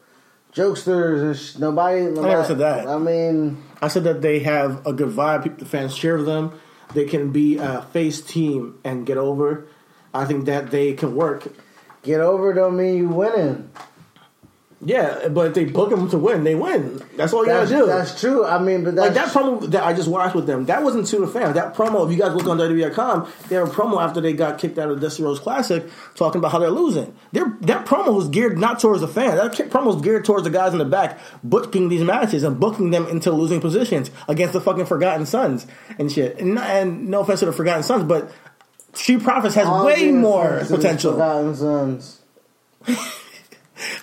jokesters 0.53 1.23
and 1.23 1.37
sh- 1.37 1.59
nobody, 1.59 2.03
nobody. 2.03 2.29
I 2.29 2.31
never 2.31 2.45
said 2.45 2.59
that. 2.59 2.87
I 2.87 2.99
mean, 2.99 3.61
I 3.83 3.89
said 3.89 4.05
that 4.05 4.23
they 4.23 4.39
have 4.41 4.87
a 4.87 4.93
good 4.93 5.11
vibe. 5.11 5.43
People, 5.43 5.59
the 5.59 5.64
fans 5.64 5.97
cheer 5.97 6.19
for 6.19 6.25
them. 6.25 6.59
They 6.95 7.05
can 7.05 7.33
be 7.33 7.59
a 7.59 7.83
face 7.83 8.21
team 8.21 8.79
and 8.85 9.05
get 9.05 9.19
over. 9.19 9.67
I 10.14 10.25
think 10.25 10.45
that 10.47 10.71
they 10.71 10.93
can 10.93 11.17
work. 11.17 11.53
Get 12.03 12.21
over 12.21 12.53
don't 12.55 12.77
mean 12.77 12.97
you 12.97 13.09
winning. 13.09 13.69
Yeah, 14.85 15.29
but 15.29 15.49
if 15.49 15.55
they 15.55 15.64
book 15.64 15.89
them 15.89 16.11
to 16.11 16.18
win, 16.18 16.45
they 16.45 16.55
win. 16.55 17.03
That's 17.16 17.33
all 17.33 17.47
you 17.47 17.53
That's, 17.53 17.70
gotta 17.70 17.85
do. 17.85 17.87
that's 17.87 18.20
true. 18.20 18.45
I 18.45 18.59
mean, 18.59 18.85
but 18.85 18.95
that's 18.95 19.16
like 19.16 19.24
that 19.24 19.35
promo 19.35 19.70
that 19.70 19.83
I 19.83 19.95
just 19.95 20.07
watched 20.07 20.35
with 20.35 20.47
them, 20.47 20.66
that 20.66 20.83
wasn't 20.83 21.07
to 21.07 21.18
the 21.18 21.27
fans. 21.27 21.55
That 21.55 21.74
promo, 21.74 22.05
if 22.05 22.12
you 22.12 22.18
guys 22.22 22.35
look 22.35 22.47
on 22.47 22.59
WWE.com, 22.59 23.33
they 23.49 23.57
have 23.57 23.68
a 23.68 23.72
promo 23.72 24.03
after 24.03 24.20
they 24.20 24.35
got 24.35 24.59
kicked 24.59 24.79
out 24.79 24.91
of 24.91 25.01
the 25.01 25.07
Dusty 25.07 25.22
Rhodes 25.22 25.41
Classic 25.41 25.83
talking 26.14 26.41
about 26.41 26.53
how 26.53 26.59
they're 26.59 26.70
losing. 26.70 27.14
Their, 27.33 27.57
that 27.62 27.87
promo 27.87 28.14
was 28.14 28.29
geared 28.29 28.59
not 28.59 28.79
towards 28.79 29.01
the 29.01 29.09
fans. 29.09 29.41
That 29.41 29.70
promo 29.70 29.87
was 29.87 30.03
geared 30.03 30.27
towards 30.27 30.45
the 30.45 30.51
guys 30.51 30.72
in 30.72 30.79
the 30.79 30.85
back 30.85 31.20
booking 31.43 31.89
these 31.89 32.05
matches 32.05 32.43
and 32.43 32.61
booking 32.61 32.91
them 32.91 33.07
into 33.07 33.33
losing 33.33 33.62
positions 33.62 34.11
against 34.29 34.53
the 34.53 34.61
fucking 34.61 34.85
Forgotten 34.85 35.24
Sons 35.24 35.66
and 35.99 36.12
shit. 36.12 36.39
And, 36.39 36.59
and 36.59 37.09
no 37.09 37.20
offense 37.20 37.41
to 37.41 37.47
the 37.47 37.53
Forgotten 37.53 37.83
Sons, 37.83 38.05
but 38.05 38.31
Street 38.93 39.22
Profits 39.22 39.55
has 39.55 39.66
all 39.66 39.87
way 39.87 40.11
more 40.11 40.62
potential. 40.68 41.12
Forgotten 41.12 41.55
Sons. 41.57 42.20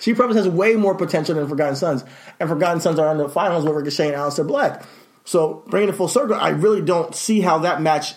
She 0.00 0.14
probably 0.14 0.36
has 0.36 0.48
way 0.48 0.74
more 0.74 0.94
potential 0.94 1.34
than 1.34 1.48
Forgotten 1.48 1.76
Sons. 1.76 2.04
And 2.38 2.48
Forgotten 2.48 2.80
Sons 2.80 2.98
are 2.98 3.10
in 3.10 3.18
the 3.18 3.28
finals 3.28 3.64
with 3.64 3.74
Ricochet 3.74 4.08
and 4.08 4.16
Aleister 4.16 4.46
Black. 4.46 4.84
So 5.24 5.64
bringing 5.66 5.88
it 5.88 5.94
full 5.94 6.08
circle, 6.08 6.36
I 6.36 6.50
really 6.50 6.82
don't 6.82 7.14
see 7.14 7.40
how 7.40 7.58
that 7.58 7.80
match 7.80 8.14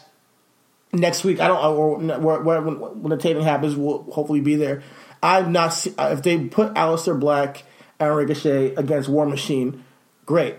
next 0.93 1.23
week. 1.23 1.39
I 1.39 1.47
don't. 1.47 1.63
Or 1.63 1.97
when, 1.97 2.79
when 2.79 3.09
the 3.09 3.17
taping 3.17 3.43
happens, 3.43 3.75
we'll 3.75 4.03
hopefully 4.11 4.41
be 4.41 4.55
there. 4.55 4.83
I've 5.23 5.49
not. 5.49 5.69
See, 5.69 5.93
uh, 5.97 6.09
if 6.11 6.21
they 6.23 6.37
put 6.45 6.73
Aleister 6.73 7.19
Black 7.19 7.63
and 7.99 8.15
Ricochet 8.15 8.75
against 8.75 9.09
War 9.09 9.25
Machine, 9.25 9.83
great. 10.25 10.55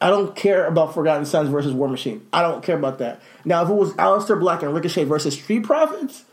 I 0.00 0.08
don't 0.08 0.34
care 0.34 0.66
about 0.66 0.94
Forgotten 0.94 1.26
Sons 1.26 1.50
versus 1.50 1.74
War 1.74 1.88
Machine. 1.88 2.26
I 2.32 2.40
don't 2.40 2.62
care 2.62 2.76
about 2.76 2.98
that. 2.98 3.20
Now, 3.44 3.62
if 3.62 3.68
it 3.68 3.74
was 3.74 3.92
Aleister 3.94 4.38
Black 4.40 4.62
and 4.62 4.72
Ricochet 4.72 5.04
versus 5.04 5.34
Street 5.34 5.64
Profits, 5.64 6.24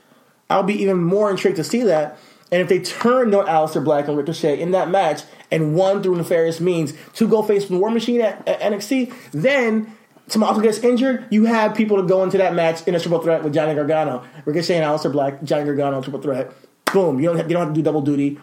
I'll 0.50 0.64
be 0.64 0.82
even 0.82 1.04
more 1.04 1.30
intrigued 1.30 1.58
to 1.58 1.64
see 1.66 1.84
that. 1.84 2.18
And 2.52 2.62
if 2.62 2.70
they 2.70 2.80
turned 2.80 3.36
on 3.36 3.46
Aleister 3.46 3.84
Black 3.84 4.08
and 4.08 4.18
Ricochet 4.18 4.60
in 4.60 4.72
that 4.72 4.90
match 4.90 5.24
and 5.52 5.76
won 5.76 6.02
through 6.02 6.16
nefarious 6.16 6.62
means 6.62 6.94
to 7.16 7.28
go 7.28 7.44
face 7.44 7.68
the 7.68 7.78
War 7.78 7.90
Machine 7.90 8.22
at, 8.22 8.48
at 8.48 8.62
NXT, 8.62 9.14
then 9.32 9.94
Tommaso 10.30 10.62
gets 10.62 10.80
injured, 10.80 11.26
you 11.30 11.46
have 11.46 11.76
people 11.76 11.98
to 11.98 12.04
go 12.04 12.24
into 12.24 12.38
that 12.38 12.54
match 12.54 12.88
in 12.88 12.96
a 12.96 13.00
triple 13.00 13.20
threat 13.20 13.44
with 13.44 13.54
Johnny 13.54 13.76
Gargano. 13.76 14.24
Ricochet 14.46 14.78
and 14.78 14.86
Aleister 14.86 15.12
Black, 15.12 15.44
Johnny 15.44 15.66
Gargano, 15.66 16.02
triple 16.02 16.22
threat. 16.22 16.54
Boom. 16.94 17.20
You 17.20 17.28
don't 17.28 17.38
have, 17.38 17.50
you 17.50 17.54
don't 17.54 17.66
have 17.66 17.74
to 17.74 17.80
do 17.80 17.84
double 17.84 18.02
duty. 18.02 18.40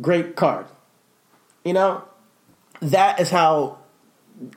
Great 0.00 0.36
card. 0.36 0.66
You 1.64 1.72
know? 1.72 2.04
That 2.80 3.18
is 3.18 3.30
how 3.30 3.78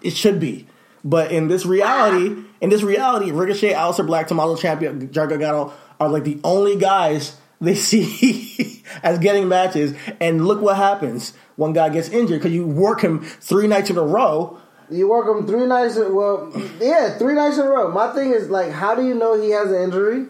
it 0.03 0.11
should 0.11 0.39
be. 0.39 0.67
But 1.03 1.31
in 1.31 1.47
this 1.47 1.65
reality, 1.65 2.43
in 2.61 2.69
this 2.69 2.83
reality, 2.83 3.31
Ricochet, 3.31 3.73
Aleister 3.73 4.05
Black, 4.05 4.27
Tommaso 4.27 4.55
Ciampa, 4.55 5.11
Johnny 5.11 5.29
Gargano 5.29 5.73
are 5.99 6.09
like 6.09 6.23
the 6.23 6.39
only 6.43 6.75
guys 6.75 7.35
they 7.59 7.73
see 7.75 8.70
as 9.03 9.19
getting 9.19 9.47
matches. 9.47 9.93
And 10.19 10.45
look 10.45 10.61
what 10.61 10.77
happens. 10.77 11.33
One 11.55 11.73
guy 11.73 11.89
gets 11.89 12.09
injured 12.09 12.39
because 12.39 12.53
you 12.53 12.65
work 12.65 13.01
him 13.01 13.21
three 13.21 13.67
nights 13.67 13.89
in 13.89 13.97
a 13.97 14.03
row. 14.03 14.59
You 14.89 15.09
work 15.09 15.27
him 15.27 15.47
three 15.47 15.67
nights. 15.67 15.97
In, 15.97 16.13
well, 16.13 16.51
yeah, 16.79 17.17
three 17.17 17.33
nights 17.33 17.57
in 17.57 17.65
a 17.65 17.69
row. 17.69 17.91
My 17.91 18.13
thing 18.13 18.31
is 18.31 18.49
like, 18.49 18.71
how 18.71 18.95
do 18.95 19.05
you 19.05 19.13
know 19.13 19.39
he 19.41 19.51
has 19.51 19.71
an 19.71 19.81
injury? 19.81 20.27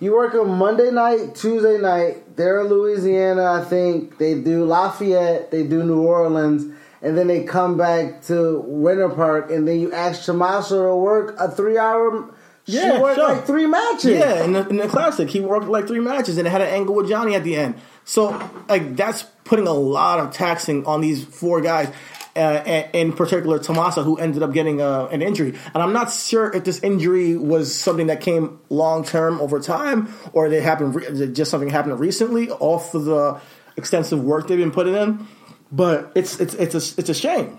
You 0.00 0.14
work 0.14 0.34
him 0.34 0.48
Monday 0.58 0.90
night, 0.90 1.34
Tuesday 1.36 1.78
night. 1.78 2.36
They're 2.36 2.60
in 2.60 2.66
Louisiana, 2.66 3.52
I 3.52 3.64
think. 3.64 4.18
They 4.18 4.40
do 4.40 4.64
Lafayette. 4.64 5.50
They 5.50 5.64
do 5.64 5.84
New 5.84 6.02
Orleans. 6.02 6.74
And 7.02 7.16
then 7.18 7.26
they 7.26 7.44
come 7.44 7.76
back 7.76 8.22
to 8.22 8.60
Winter 8.60 9.08
Park, 9.08 9.50
and 9.50 9.66
then 9.66 9.80
you 9.80 9.92
ask 9.92 10.24
Tommaso 10.24 10.86
to 10.86 10.96
work 10.96 11.34
a 11.38 11.50
three-hour. 11.50 12.32
Yeah, 12.64 12.96
she 12.96 13.02
worked 13.02 13.16
sure. 13.16 13.28
like 13.28 13.44
three 13.44 13.66
matches. 13.66 14.18
Yeah, 14.18 14.44
in 14.44 14.52
the, 14.52 14.68
in 14.68 14.76
the 14.76 14.88
classic, 14.88 15.28
he 15.28 15.40
worked 15.40 15.66
like 15.66 15.86
three 15.86 16.00
matches 16.00 16.38
and 16.38 16.46
it 16.46 16.50
had 16.50 16.60
an 16.60 16.68
angle 16.68 16.94
with 16.94 17.08
Johnny 17.08 17.34
at 17.34 17.42
the 17.42 17.56
end. 17.56 17.74
So, 18.04 18.50
like, 18.68 18.96
that's 18.96 19.22
putting 19.44 19.66
a 19.66 19.72
lot 19.72 20.18
of 20.18 20.32
taxing 20.32 20.86
on 20.86 21.00
these 21.00 21.24
four 21.24 21.60
guys. 21.60 21.92
Uh, 22.34 22.88
in 22.94 23.12
particular, 23.12 23.58
Tommaso, 23.58 24.02
who 24.02 24.16
ended 24.16 24.42
up 24.42 24.54
getting 24.54 24.80
uh, 24.80 25.06
an 25.12 25.20
injury. 25.20 25.50
And 25.74 25.82
I'm 25.82 25.92
not 25.92 26.10
sure 26.10 26.50
if 26.50 26.64
this 26.64 26.82
injury 26.82 27.36
was 27.36 27.74
something 27.74 28.06
that 28.06 28.22
came 28.22 28.58
long 28.70 29.04
term 29.04 29.38
over 29.38 29.60
time, 29.60 30.14
or 30.32 30.48
they 30.48 30.62
happened 30.62 30.94
re- 30.94 31.28
just 31.30 31.50
something 31.50 31.68
happened 31.68 32.00
recently 32.00 32.48
off 32.48 32.94
of 32.94 33.04
the 33.04 33.38
extensive 33.76 34.24
work 34.24 34.48
they've 34.48 34.58
been 34.58 34.70
putting 34.70 34.94
in. 34.94 35.26
But 35.70 36.12
it's 36.14 36.40
it's 36.40 36.54
it's 36.54 36.74
a 36.74 37.00
it's 37.00 37.10
a 37.10 37.14
shame. 37.14 37.58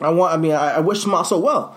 I 0.00 0.10
want. 0.10 0.34
I 0.34 0.38
mean, 0.38 0.52
I, 0.52 0.72
I 0.72 0.80
wish 0.80 1.04
Tommaso 1.04 1.38
well. 1.38 1.76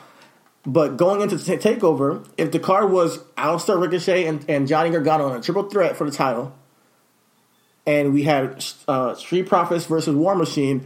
But 0.66 0.98
going 0.98 1.22
into 1.22 1.38
the 1.38 1.58
takeover, 1.58 2.28
if 2.36 2.52
the 2.52 2.60
card 2.60 2.92
was 2.92 3.20
Aleister 3.38 3.80
Ricochet 3.80 4.26
and, 4.26 4.44
and 4.50 4.68
Johnny 4.68 4.90
Gargano 4.90 5.30
in 5.30 5.38
a 5.38 5.42
triple 5.42 5.70
threat 5.70 5.96
for 5.96 6.10
the 6.10 6.12
title, 6.12 6.54
and 7.88 8.14
we 8.14 8.24
had 8.24 8.64
uh, 8.88 9.16
Street 9.16 9.48
Profits 9.48 9.86
versus 9.86 10.14
War 10.14 10.36
Machine, 10.36 10.86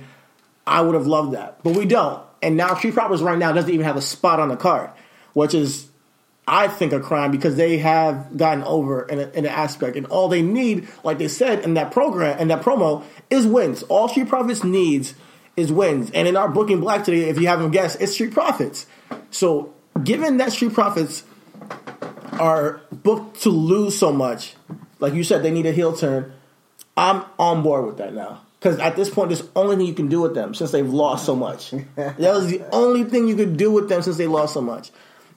I 0.66 0.82
would 0.82 0.94
have 0.94 1.08
loved 1.08 1.34
that. 1.34 1.62
But 1.64 1.76
we 1.76 1.86
don't. 1.86 2.24
And 2.44 2.56
now 2.56 2.76
Street 2.76 2.94
Profits 2.94 3.22
right 3.22 3.38
now 3.38 3.52
doesn't 3.52 3.72
even 3.72 3.86
have 3.86 3.98
a 3.98 4.02
spot 4.02 4.40
on 4.40 4.50
the 4.50 4.56
card, 4.56 4.92
which 5.34 5.56
is, 5.56 5.90
I 6.48 6.68
think, 6.68 6.94
a 6.94 7.00
crime 7.00 7.32
because 7.32 7.56
they 7.56 7.80
have 7.80 8.38
gotten 8.38 8.64
over 8.64 9.04
in, 9.04 9.20
a, 9.20 9.24
in 9.30 9.46
an 9.46 9.48
aspect. 9.48 9.98
And 9.98 10.06
all 10.08 10.30
they 10.30 10.44
need, 10.44 10.88
like 11.04 11.18
they 11.18 11.28
said 11.28 11.64
in 11.64 11.74
that 11.74 11.92
program, 11.92 12.38
in 12.38 12.50
that 12.50 12.62
promo, 12.62 13.04
is 13.32 13.48
wins. 13.48 13.82
All 13.84 14.08
Street 14.08 14.30
Profits 14.30 14.64
needs 14.64 15.16
is 15.58 15.72
wins. 15.72 16.12
And 16.12 16.28
in 16.28 16.38
our 16.38 16.50
booking 16.50 16.80
black 16.80 17.04
today, 17.04 17.30
if 17.30 17.40
you 17.40 17.48
haven't 17.48 17.72
guessed, 17.72 18.00
it's 18.00 18.14
Street 18.14 18.32
Profits. 18.32 18.86
So, 19.32 19.74
given 20.04 20.38
that 20.38 20.54
Street 20.54 20.74
Profits 20.74 21.24
are 22.34 22.82
booked 22.92 23.42
to 23.42 23.50
lose 23.50 23.98
so 23.98 24.14
much, 24.14 24.56
like 25.00 25.16
you 25.16 25.24
said, 25.24 25.42
they 25.42 25.52
need 25.52 25.66
a 25.66 25.72
heel 25.72 25.96
turn. 25.96 26.34
I'm 26.98 27.24
on 27.40 27.64
board 27.64 27.86
with 27.86 27.98
that 27.98 28.14
now. 28.14 28.42
Because 28.60 28.78
at 28.80 28.96
this 28.96 29.10
point, 29.10 29.30
there's 29.30 29.48
only 29.56 29.76
thing 29.76 29.88
you 29.88 29.94
can 29.94 30.08
do 30.08 30.22
with 30.22 30.36
them 30.36 30.54
since 30.54 30.72
they've 30.72 30.88
lost 30.88 31.26
so 31.26 31.36
much. 31.36 31.72
that 31.96 32.18
was 32.20 32.48
the 32.48 32.62
only 32.72 33.04
thing 33.04 33.28
you 33.28 33.36
could 33.36 33.58
do 33.58 33.72
with 33.72 33.90
them 33.90 34.02
since 34.04 34.18
they 34.18 34.28
lost 34.28 34.54
so 34.54 34.62
much. 34.62 34.92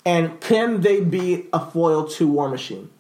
And 0.05 0.39
can 0.43 0.82
they 0.82 1.01
be 1.01 1.47
a 1.52 1.64
foil 1.70 2.06
to 2.09 2.28
War 2.28 2.51
Machine? 2.51 2.90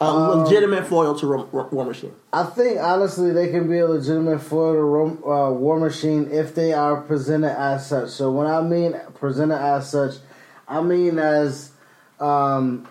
A 0.00 0.12
legitimate 0.12 0.86
foil 0.86 1.18
to 1.18 1.26
Ro- 1.26 1.48
Ro- 1.50 1.68
War 1.72 1.84
Machine. 1.84 2.12
I 2.32 2.44
think 2.44 2.78
honestly 2.80 3.32
they 3.32 3.48
can 3.50 3.68
be 3.68 3.78
a 3.78 3.86
legitimate 3.86 4.40
foil 4.40 4.74
to 4.74 4.82
Ro- 4.82 5.18
uh, 5.24 5.50
War 5.52 5.80
Machine 5.80 6.28
if 6.30 6.54
they 6.54 6.72
are 6.72 7.00
presented 7.00 7.58
as 7.58 7.88
such. 7.88 8.10
So 8.10 8.30
when 8.30 8.46
I 8.46 8.60
mean 8.60 8.94
presented 9.14 9.56
as 9.58 9.90
such, 9.90 10.16
I 10.68 10.82
mean 10.82 11.18
as 11.18 11.72
Um, 12.20 12.86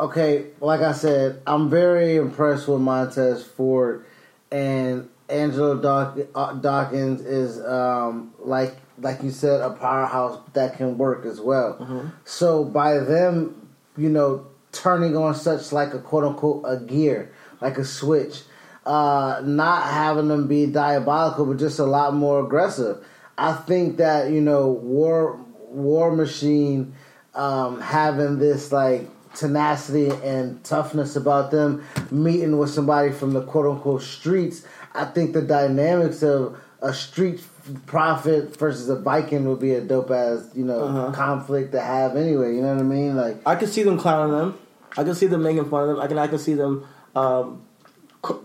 okay, 0.00 0.46
like 0.60 0.80
I 0.80 0.92
said, 0.92 1.42
I'm 1.46 1.68
very 1.68 2.16
impressed 2.16 2.68
with 2.68 2.80
Montez 2.80 3.44
Ford 3.44 4.04
and 4.52 5.08
Angelo 5.28 5.76
Daw- 5.80 6.14
uh, 6.34 6.52
Dawkins 6.54 7.22
is 7.22 7.60
um, 7.64 8.34
like 8.38 8.76
like 8.98 9.22
you 9.22 9.30
said 9.30 9.60
a 9.62 9.70
powerhouse 9.70 10.38
that 10.52 10.76
can 10.76 10.98
work 10.98 11.24
as 11.24 11.40
well. 11.40 12.12
So 12.24 12.62
by 12.64 12.98
them, 12.98 13.68
you 13.96 14.10
know, 14.10 14.46
turning 14.72 15.16
on 15.16 15.34
such 15.34 15.72
like 15.72 15.94
a 15.94 15.98
quote 15.98 16.24
unquote 16.24 16.62
a 16.66 16.76
gear, 16.78 17.32
like 17.60 17.78
a 17.78 17.84
switch, 17.84 18.42
uh, 18.84 19.40
not 19.44 19.84
having 19.84 20.28
them 20.28 20.46
be 20.46 20.66
diabolical, 20.66 21.46
but 21.46 21.56
just 21.58 21.78
a 21.78 21.84
lot 21.84 22.14
more 22.14 22.44
aggressive. 22.44 23.02
I 23.38 23.54
think 23.54 23.96
that 23.96 24.30
you 24.30 24.42
know 24.42 24.68
War 24.68 25.40
War 25.70 26.14
Machine 26.14 26.94
um, 27.34 27.80
having 27.80 28.38
this 28.38 28.70
like 28.70 29.08
tenacity 29.34 30.10
and 30.24 30.62
toughness 30.64 31.16
about 31.16 31.50
them 31.50 31.84
meeting 32.10 32.58
with 32.58 32.70
somebody 32.70 33.10
from 33.12 33.32
the 33.32 33.42
quote 33.42 33.66
unquote 33.66 34.02
streets. 34.02 34.64
I 34.94 35.06
think 35.06 35.32
the 35.32 35.42
dynamics 35.42 36.22
of 36.22 36.58
a 36.80 36.92
street 36.92 37.42
prophet 37.86 38.56
versus 38.56 38.88
a 38.88 38.96
Viking 38.96 39.48
would 39.48 39.60
be 39.60 39.72
a 39.72 39.80
dope 39.80 40.10
ass 40.10 40.48
you 40.54 40.64
know 40.64 41.12
conflict 41.14 41.72
to 41.72 41.80
have 41.80 42.16
anyway. 42.16 42.54
You 42.54 42.62
know 42.62 42.74
what 42.74 42.80
I 42.80 42.84
mean? 42.84 43.16
Like 43.16 43.46
I 43.46 43.56
could 43.56 43.68
see 43.68 43.82
them 43.82 43.98
clowning 43.98 44.36
them. 44.36 44.58
I 44.96 45.04
can 45.04 45.14
see 45.14 45.26
them 45.26 45.42
making 45.42 45.68
fun 45.70 45.88
of 45.88 45.88
them. 45.88 46.00
I 46.00 46.06
can 46.06 46.18
I 46.18 46.26
can 46.26 46.38
see 46.38 46.54
them 46.54 46.86
um, 47.14 47.62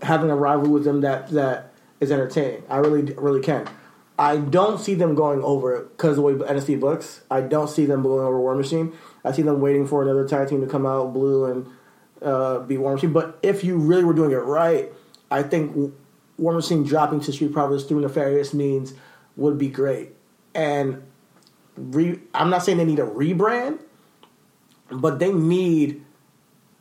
having 0.02 0.30
a 0.30 0.36
rivalry 0.36 0.70
with 0.70 0.84
them 0.84 1.02
that 1.02 1.28
that 1.30 1.72
is 2.00 2.10
entertaining. 2.10 2.62
I 2.68 2.76
really 2.78 3.12
really 3.14 3.40
can. 3.40 3.68
I 4.18 4.38
don't 4.38 4.80
see 4.80 4.94
them 4.94 5.14
going 5.14 5.42
over 5.42 5.76
it 5.76 5.96
because 5.96 6.16
the 6.16 6.22
way 6.22 6.32
NXT 6.32 6.80
books. 6.80 7.20
I 7.30 7.40
don't 7.40 7.68
see 7.68 7.86
them 7.86 8.02
going 8.02 8.24
over 8.24 8.40
War 8.40 8.56
Machine. 8.56 8.92
I 9.24 9.30
see 9.30 9.42
them 9.42 9.60
waiting 9.60 9.86
for 9.86 10.02
another 10.02 10.26
tag 10.26 10.48
team 10.48 10.60
to 10.60 10.66
come 10.66 10.86
out 10.86 11.12
blue 11.12 11.44
and 11.44 11.66
uh, 12.20 12.58
be 12.60 12.76
War 12.78 12.94
Machine. 12.94 13.12
But 13.12 13.38
if 13.42 13.62
you 13.62 13.78
really 13.78 14.04
were 14.04 14.14
doing 14.14 14.32
it 14.32 14.36
right, 14.36 14.92
I 15.30 15.44
think 15.44 15.94
War 16.36 16.52
Machine 16.52 16.82
dropping 16.82 17.20
to 17.20 17.32
Street 17.32 17.52
Profits 17.52 17.84
through 17.84 18.00
nefarious 18.00 18.52
means 18.52 18.92
would 19.36 19.56
be 19.56 19.68
great. 19.68 20.10
And 20.52 21.04
re- 21.76 22.18
I'm 22.34 22.50
not 22.50 22.64
saying 22.64 22.78
they 22.78 22.84
need 22.84 22.98
a 22.98 23.06
rebrand, 23.06 23.78
but 24.90 25.20
they 25.20 25.32
need 25.32 26.04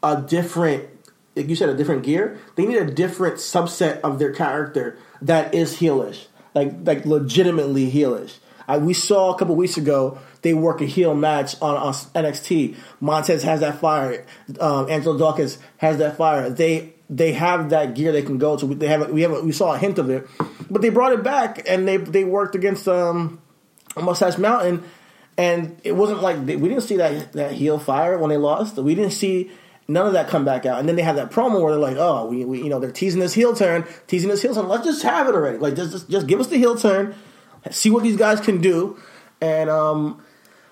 a 0.02 0.22
different 0.22 0.90
like 1.36 1.50
you 1.50 1.56
said 1.56 1.70
a 1.70 1.76
different 1.76 2.04
gear 2.04 2.40
they 2.56 2.66
need 2.66 2.78
a 2.78 2.90
different 2.90 3.36
subset 3.36 4.00
of 4.02 4.20
their 4.20 4.32
character 4.32 4.98
that 5.22 5.54
is 5.54 5.78
heelish 5.78 6.28
like 6.58 6.74
like 6.84 7.06
legitimately 7.06 7.90
heelish 7.92 8.38
I, 8.68 8.78
we 8.78 8.94
saw 8.94 9.34
a 9.34 9.38
couple 9.38 9.56
weeks 9.56 9.78
ago 9.78 10.20
they 10.42 10.54
work 10.54 10.82
a 10.82 10.86
heel 10.86 11.16
match 11.16 11.60
on, 11.62 11.76
on 11.76 11.94
NXT. 11.94 12.76
Montez 13.00 13.44
has 13.44 13.62
that 13.62 13.80
fire. 13.80 14.26
Um, 14.60 14.90
Angelo 14.90 15.18
Dawkins 15.18 15.58
has 15.78 15.98
that 15.98 16.18
fire. 16.18 16.50
They 16.50 16.94
they 17.10 17.32
have 17.34 17.70
that 17.70 17.96
gear 17.96 18.12
they 18.12 18.22
can 18.22 18.38
go 18.38 18.58
to. 18.58 18.76
They 18.76 18.88
have 18.88 19.10
we 19.10 19.22
have 19.22 19.44
we 19.44 19.52
saw 19.52 19.74
a 19.74 19.78
hint 19.78 19.98
of 19.98 20.10
it, 20.10 20.28
but 20.70 20.82
they 20.82 20.90
brought 20.90 21.14
it 21.14 21.24
back 21.24 21.68
and 21.68 21.88
they 21.88 21.98
they 21.98 22.24
worked 22.24 22.56
against 22.56 22.88
um, 22.88 23.42
Mustache 23.96 24.38
Mountain, 24.38 24.84
and 25.38 25.80
it 25.84 25.94
wasn't 25.94 26.22
like 26.22 26.46
they, 26.46 26.58
we 26.58 26.68
didn't 26.68 26.84
see 26.84 26.98
that 26.98 27.34
that 27.34 27.54
heel 27.54 27.80
fire 27.80 28.18
when 28.18 28.30
they 28.30 28.38
lost. 28.38 28.76
We 28.76 28.96
didn't 28.96 29.14
see 29.14 29.52
none 29.88 30.08
of 30.08 30.14
that 30.14 30.28
come 30.28 30.46
back 30.46 30.66
out. 30.66 30.80
And 30.80 30.88
then 30.88 30.96
they 30.96 31.02
have 31.02 31.16
that 31.16 31.32
promo 31.32 31.62
where 31.62 31.72
they're 31.72 31.82
like, 31.82 31.98
"Oh, 31.98 32.26
we, 32.28 32.46
we 32.46 32.64
you 32.64 32.70
know 32.70 32.80
they're 32.80 32.92
teasing 32.92 33.20
this 33.20 33.34
heel 33.34 33.56
turn, 33.56 33.86
teasing 34.08 34.30
this 34.30 34.42
heel 34.42 34.54
turn. 34.54 34.68
Let's 34.68 34.86
just 34.86 35.04
have 35.04 35.28
it 35.28 35.36
already. 35.36 35.58
Like 35.58 35.76
just 35.76 35.92
just, 35.92 36.10
just 36.10 36.28
give 36.28 36.40
us 36.40 36.48
the 36.48 36.58
heel 36.58 36.76
turn, 36.76 37.16
see 37.72 37.90
what 37.90 38.04
these 38.04 38.18
guys 38.18 38.40
can 38.40 38.62
do, 38.62 38.98
and 39.42 39.70
um 39.70 40.24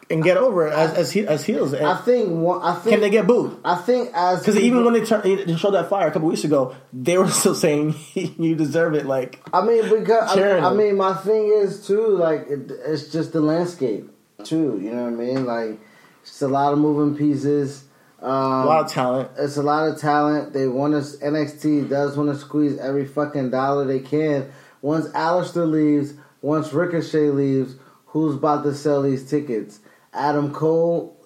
and 0.10 0.24
get 0.24 0.38
over 0.38 0.68
it 0.68 0.74
as 0.74 0.94
as, 0.94 1.12
he, 1.12 1.26
as 1.26 1.46
heels. 1.46 1.74
And 1.74 1.86
I 1.86 1.98
think 1.98 2.30
one, 2.30 2.62
I 2.62 2.76
think 2.76 2.94
can 2.94 3.02
they 3.02 3.10
get 3.10 3.26
booed? 3.26 3.60
I 3.64 3.76
think 3.76 4.12
as 4.14 4.40
Because 4.40 4.58
even 4.58 4.84
when 4.84 4.94
they, 4.94 5.04
turn, 5.04 5.22
they 5.24 5.56
showed 5.56 5.72
that 5.72 5.90
fire 5.90 6.08
a 6.08 6.12
couple 6.12 6.28
weeks 6.28 6.44
ago, 6.44 6.76
they 6.94 7.18
were 7.18 7.28
still 7.30 7.56
saying 7.56 7.96
you 8.14 8.56
deserve 8.56 8.94
it. 8.94 9.06
Like 9.06 9.42
I 9.54 9.66
mean, 9.66 9.84
because 9.90 10.32
I, 10.32 10.36
Cheering 10.36 10.64
I 10.64 10.74
mean, 10.74 10.98
my 10.98 11.14
thing 11.14 11.48
is 11.48 11.86
too 11.86 12.08
like 12.08 12.48
it, 12.48 12.72
it's 12.86 13.12
just 13.12 13.34
the 13.34 13.42
landscape 13.42 14.10
too. 14.44 14.80
You 14.82 14.92
know 14.92 15.04
what 15.04 15.14
I 15.14 15.16
mean? 15.16 15.46
Like 15.46 15.80
it's 16.22 16.42
a 16.42 16.48
lot 16.48 16.74
of 16.74 16.80
moving 16.80 17.18
pieces. 17.18 17.86
Um, 18.22 18.32
a 18.32 18.66
lot 18.66 18.86
of 18.86 18.92
talent. 18.92 19.32
It's 19.38 19.58
a 19.58 19.64
lot 19.64 19.88
of 19.88 20.00
talent. 20.00 20.54
They 20.54 20.68
want 20.68 20.94
to 20.94 21.18
NXT 21.18 21.90
does 21.90 22.18
want 22.18 22.30
to 22.30 22.38
squeeze 22.38 22.78
every 22.78 23.06
fucking 23.06 23.52
dollar 23.52 23.86
they 23.86 24.00
can. 24.00 24.52
Once 24.82 25.08
Aleister 25.10 25.70
leaves, 25.70 26.14
once 26.42 26.74
Ricochet 26.74 27.30
leaves, 27.30 27.76
who's 28.08 28.36
about 28.36 28.64
to 28.64 28.74
sell 28.74 29.02
these 29.02 29.30
tickets? 29.30 29.80
Adam 30.14 30.54
Cole, 30.54 31.18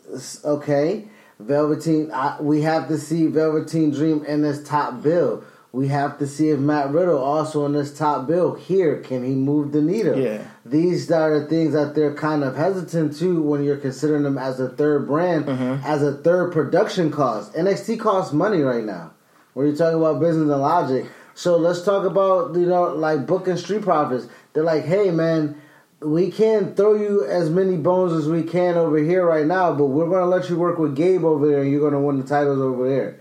okay. 0.44 1.08
Velveteen, 1.40 2.12
I, 2.12 2.42
we 2.42 2.62
have 2.64 2.90
to 2.90 2.98
see 2.98 3.28
Velveteen 3.28 3.92
Dream 3.92 4.26
in 4.26 4.42
this 4.42 4.62
top 4.68 5.02
bill. 5.02 5.44
We 5.72 5.90
have 5.90 6.18
to 6.18 6.26
see 6.26 6.50
if 6.50 6.60
Matt 6.60 6.90
Riddle 6.90 7.20
also 7.20 7.64
in 7.66 7.74
this 7.74 7.96
top 7.96 8.26
bill. 8.26 8.56
Here, 8.56 9.02
can 9.02 9.24
he 9.24 9.36
move 9.36 9.72
the 9.72 9.82
needle? 9.82 10.18
Yeah. 10.18 10.44
These 10.66 11.12
are 11.12 11.40
the 11.40 11.46
things 11.46 11.74
that 11.74 11.94
they're 11.94 12.16
kind 12.16 12.44
of 12.44 12.56
hesitant 12.56 13.16
to 13.18 13.40
when 13.42 13.64
you're 13.64 13.78
considering 13.78 14.24
them 14.24 14.38
as 14.38 14.60
a 14.60 14.70
third 14.70 15.06
brand, 15.06 15.46
mm-hmm. 15.46 15.86
as 15.86 16.02
a 16.02 16.14
third 16.14 16.52
production 16.52 17.12
cost. 17.12 17.54
NXT 17.54 18.00
costs 18.00 18.34
money 18.34 18.62
right 18.62 18.84
now. 18.84 19.12
When 19.54 19.68
you're 19.68 19.76
talking 19.76 20.00
about 20.00 20.20
business 20.20 20.50
and 20.50 20.62
logic. 20.62 21.06
So 21.36 21.56
let's 21.58 21.84
talk 21.84 22.04
about, 22.04 22.56
you 22.56 22.66
know, 22.66 22.86
like 22.96 23.28
booking 23.28 23.58
street 23.58 23.84
profits. 23.84 24.28
They're 24.54 24.64
like, 24.64 24.86
hey 24.86 25.12
man, 25.12 25.62
we 26.02 26.32
can 26.32 26.74
throw 26.74 26.96
you 26.96 27.26
as 27.26 27.50
many 27.50 27.78
bones 27.78 28.14
as 28.14 28.28
we 28.28 28.42
can 28.42 28.76
over 28.76 28.98
here 28.98 29.26
right 29.26 29.46
now, 29.46 29.74
but 29.74 29.86
we're 29.86 30.10
gonna 30.10 30.26
let 30.26 30.50
you 30.50 30.58
work 30.58 30.80
with 30.80 30.96
Gabe 30.96 31.24
over 31.24 31.48
there 31.48 31.62
and 31.62 31.72
you're 31.72 31.88
gonna 31.88 32.02
win 32.02 32.20
the 32.20 32.26
titles 32.26 32.60
over 32.60 32.90
there 32.90 33.19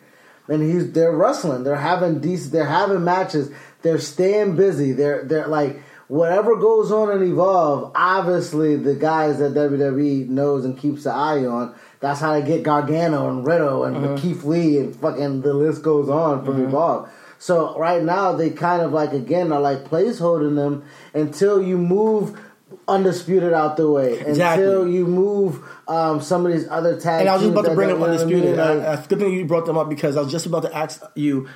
and 0.48 0.62
he's 0.62 0.92
they're 0.92 1.12
wrestling. 1.12 1.64
They're 1.64 1.76
having 1.76 2.20
decent. 2.20 2.52
They're 2.52 2.66
having 2.66 3.04
matches. 3.04 3.50
They're 3.82 3.98
staying 3.98 4.56
busy. 4.56 4.92
They're 4.92 5.24
they're 5.24 5.46
like 5.46 5.80
whatever 6.08 6.56
goes 6.56 6.90
on 6.90 7.10
in 7.10 7.30
Evolve. 7.30 7.92
Obviously, 7.94 8.76
the 8.76 8.94
guys 8.94 9.38
that 9.38 9.52
WWE 9.52 10.28
knows 10.28 10.64
and 10.64 10.78
keeps 10.78 11.06
an 11.06 11.12
eye 11.12 11.44
on. 11.44 11.74
That's 12.00 12.20
how 12.20 12.32
they 12.32 12.46
get 12.46 12.62
Gargano 12.62 13.28
and 13.28 13.46
Riddle 13.46 13.84
and 13.84 13.96
uh-huh. 13.96 14.16
Keith 14.18 14.44
Lee 14.44 14.78
and 14.78 14.94
fucking 14.94 15.42
the 15.42 15.52
list 15.52 15.82
goes 15.82 16.08
on 16.08 16.44
from 16.44 16.56
uh-huh. 16.56 16.68
Evolve. 16.68 17.10
So 17.38 17.78
right 17.78 18.02
now 18.02 18.32
they 18.32 18.50
kind 18.50 18.82
of 18.82 18.92
like 18.92 19.12
again 19.12 19.52
are 19.52 19.60
like 19.60 19.84
placeholding 19.84 20.56
them 20.56 20.84
until 21.14 21.62
you 21.62 21.78
move 21.78 22.40
undisputed 22.88 23.52
out 23.52 23.76
the 23.76 23.88
way 23.90 24.18
Exactly. 24.18 24.64
until 24.64 24.88
you 24.88 25.06
move 25.06 25.62
um, 25.86 26.20
some 26.20 26.44
of 26.46 26.52
these 26.52 26.66
other 26.68 26.94
tags. 26.98 27.20
And 27.20 27.28
I 27.28 27.34
was 27.34 27.42
just 27.42 27.52
about 27.52 27.66
to 27.66 27.74
bring 27.74 27.90
up 27.90 27.98
what 27.98 28.10
I 28.10 28.12
mean? 28.14 28.20
undisputed. 28.22 28.56
Like- 28.56 28.78
Uh, 28.82 28.96
good 29.06 29.18
thing 29.20 29.32
you 29.32 29.44
brought 29.44 29.66
them 29.66 29.76
up 29.78 29.88
because 29.88 30.16
I 30.16 30.22
was 30.22 30.32
just 30.32 30.46
about 30.46 30.62
to 30.62 30.74
ask 30.76 31.02
you. 31.14 31.48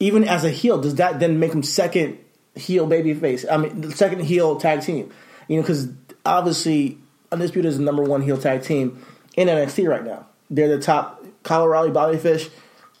Even 0.00 0.24
as 0.24 0.44
a 0.44 0.50
heel, 0.50 0.80
does 0.80 0.96
that 0.96 1.20
then 1.20 1.38
make 1.38 1.52
them 1.52 1.62
second 1.62 2.18
heel 2.56 2.86
baby 2.86 3.14
face? 3.14 3.44
I 3.48 3.56
mean, 3.58 3.80
the 3.80 3.92
second 3.92 4.20
heel 4.22 4.56
tag 4.56 4.80
team. 4.82 5.12
You 5.48 5.56
know, 5.56 5.62
because 5.62 5.88
obviously 6.26 6.98
undisputed 7.30 7.68
is 7.70 7.78
the 7.78 7.84
number 7.84 8.02
one 8.02 8.20
heel 8.22 8.36
tag 8.36 8.62
team 8.62 9.04
in 9.36 9.48
NXT 9.48 9.88
right 9.88 10.04
now. 10.04 10.26
They're 10.50 10.68
the 10.68 10.80
top. 10.82 11.24
Kyle 11.44 11.62
O'Reilly, 11.62 11.90
Bobby 11.90 12.16
Fish 12.18 12.48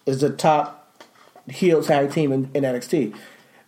is 0.06 0.20
the 0.20 0.30
top 0.30 0.94
heel 1.48 1.82
tag 1.82 2.12
team 2.12 2.30
in, 2.32 2.50
in 2.54 2.62
NXT. 2.62 3.16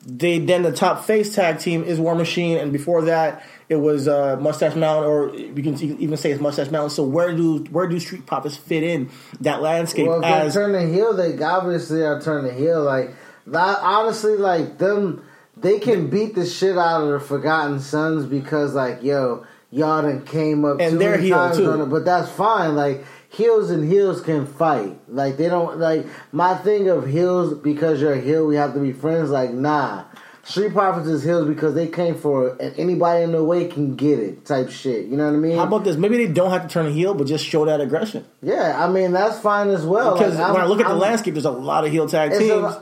They 0.06 0.38
then 0.38 0.62
the 0.62 0.72
top 0.72 1.04
face 1.04 1.34
tag 1.34 1.58
team 1.58 1.82
is 1.82 1.98
War 1.98 2.14
Machine, 2.14 2.58
and 2.58 2.72
before 2.72 3.02
that 3.02 3.42
it 3.68 3.76
was 3.76 4.06
uh, 4.06 4.36
Mustache 4.36 4.76
Mountain, 4.76 5.10
or 5.10 5.34
you 5.34 5.62
can 5.62 5.80
even 6.00 6.16
say 6.16 6.30
it's 6.30 6.40
Mustache 6.40 6.70
Mountain. 6.70 6.90
So 6.90 7.02
where 7.02 7.34
do 7.34 7.58
where 7.70 7.88
do 7.88 7.98
Street 7.98 8.26
Profits 8.26 8.56
fit 8.56 8.82
in 8.82 9.10
that 9.40 9.60
landscape? 9.62 10.06
Well, 10.06 10.24
as 10.24 10.54
they're 10.54 10.66
turning 10.66 10.92
heel, 10.92 11.14
they 11.14 11.42
obviously 11.42 12.02
are 12.02 12.20
turning 12.20 12.56
heel. 12.56 12.82
Like 12.82 13.10
that, 13.46 13.78
honestly, 13.80 14.36
like 14.36 14.78
them, 14.78 15.24
they 15.56 15.80
can 15.80 16.08
beat 16.08 16.34
the 16.34 16.46
shit 16.46 16.78
out 16.78 17.02
of 17.02 17.08
the 17.08 17.20
Forgotten 17.20 17.80
Sons 17.80 18.26
because, 18.26 18.74
like, 18.74 19.02
yo, 19.02 19.44
y'all 19.70 20.02
done 20.02 20.24
came 20.24 20.64
up 20.64 20.80
And 20.80 21.00
they're 21.00 21.18
heel, 21.18 21.52
too. 21.54 21.70
on 21.70 21.80
it, 21.80 21.86
but 21.86 22.04
that's 22.04 22.30
fine. 22.30 22.76
Like 22.76 23.04
heels 23.28 23.70
and 23.70 23.90
heels 23.90 24.20
can 24.20 24.46
fight. 24.46 24.98
Like 25.08 25.36
they 25.36 25.48
don't 25.48 25.78
like 25.78 26.06
my 26.32 26.54
thing 26.54 26.88
of 26.88 27.06
heels 27.06 27.54
because 27.54 28.00
you're 28.00 28.14
a 28.14 28.20
heel. 28.20 28.46
We 28.46 28.56
have 28.56 28.74
to 28.74 28.80
be 28.80 28.92
friends. 28.92 29.30
Like 29.30 29.52
nah. 29.52 30.04
Street 30.46 30.72
Profits 30.72 31.08
is 31.08 31.24
heels 31.24 31.48
because 31.48 31.74
they 31.74 31.88
came 31.88 32.14
for 32.14 32.48
it, 32.48 32.60
and 32.60 32.78
anybody 32.78 33.24
in 33.24 33.32
the 33.32 33.42
way 33.42 33.66
can 33.66 33.96
get 33.96 34.18
it, 34.20 34.44
type 34.44 34.70
shit. 34.70 35.06
You 35.06 35.16
know 35.16 35.26
what 35.26 35.34
I 35.34 35.38
mean? 35.38 35.56
how 35.56 35.64
about 35.64 35.82
this? 35.84 35.96
Maybe 35.96 36.16
they 36.24 36.32
don't 36.32 36.50
have 36.50 36.62
to 36.62 36.68
turn 36.68 36.86
a 36.86 36.90
heel, 36.90 37.14
but 37.14 37.26
just 37.26 37.44
show 37.44 37.64
that 37.64 37.80
aggression. 37.80 38.24
yeah, 38.42 38.76
I 38.82 38.88
mean 38.88 39.12
that's 39.12 39.38
fine 39.40 39.68
as 39.70 39.84
well. 39.84 40.14
Because 40.14 40.38
Like, 40.38 40.52
when 40.52 40.62
I 40.62 40.66
look 40.66 40.78
at 40.80 40.84
the 40.86 40.90
I'm- 40.90 41.00
landscape, 41.00 41.34
there's 41.34 41.44
a 41.46 41.50
lot 41.50 41.84
of 41.84 41.90
heel 41.90 42.08
tag 42.08 42.30
It's 42.32 42.38
a 42.40 42.42
teams. 42.42 42.74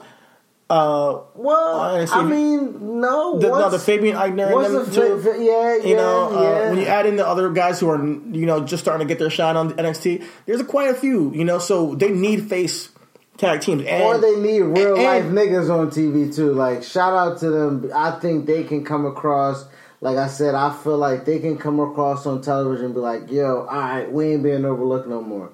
uh, 0.71 1.19
Well, 1.35 1.75
Honestly, 1.81 2.19
I 2.19 2.23
mean, 2.25 3.01
no. 3.01 3.39
the, 3.39 3.49
no, 3.49 3.71
the 3.71 3.79
Fabian 3.79 4.17
Aichner 4.17 4.53
and 4.65 4.75
them 4.75 4.85
the 4.85 4.91
too. 4.91 5.21
fa- 5.23 5.37
yeah, 5.39 5.77
you 5.77 5.97
know, 5.97 6.31
yeah, 6.33 6.39
uh, 6.39 6.43
yeah. 6.43 6.71
when 6.71 6.79
you 6.79 6.85
add 6.87 7.07
in 7.07 7.17
the 7.17 7.27
other 7.27 7.51
guys 7.51 7.81
who 7.81 7.89
are 7.91 7.99
you 8.05 8.47
know 8.47 8.61
just 8.65 8.83
starting 8.83 9.07
to 9.07 9.11
get 9.11 9.19
their 9.19 9.31
shine 9.31 9.57
on 9.57 9.73
NXT, 9.73 10.23
there's 10.47 10.61
a 10.61 10.65
quite 10.65 10.91
a 10.91 10.95
few. 10.95 11.33
You 11.35 11.45
know, 11.45 11.59
so 11.59 11.95
they 11.95 12.11
need 12.11 12.49
face 12.49 12.89
tag 13.37 13.61
teams, 13.61 13.85
and, 13.85 14.03
or 14.03 14.19
they 14.19 14.37
need 14.37 14.61
real 14.63 14.95
and- 14.95 15.03
life 15.05 15.25
niggas 15.25 15.71
on 15.71 15.91
TV 15.91 16.35
too. 16.35 16.53
Like, 16.53 16.83
shout 16.83 17.13
out 17.13 17.39
to 17.41 17.51
them. 17.51 17.91
I 17.95 18.13
think 18.13 18.47
they 18.47 18.65
can 18.65 18.85
come 18.85 19.07
across. 19.07 19.65
Like 20.01 20.19
I 20.19 20.27
said, 20.29 20.55
I 20.55 20.71
feel 20.73 20.99
like 20.99 21.25
they 21.25 21.39
can 21.39 21.57
come 21.57 21.81
across 21.81 22.27
on 22.27 22.43
television 22.43 22.87
and 22.87 22.95
be 22.95 23.01
like, 23.01 23.31
"Yo, 23.31 23.61
all 23.61 23.79
right, 23.79 24.11
we 24.11 24.33
ain't 24.33 24.43
being 24.43 24.65
overlooked 24.65 25.09
no 25.09 25.21
more." 25.23 25.51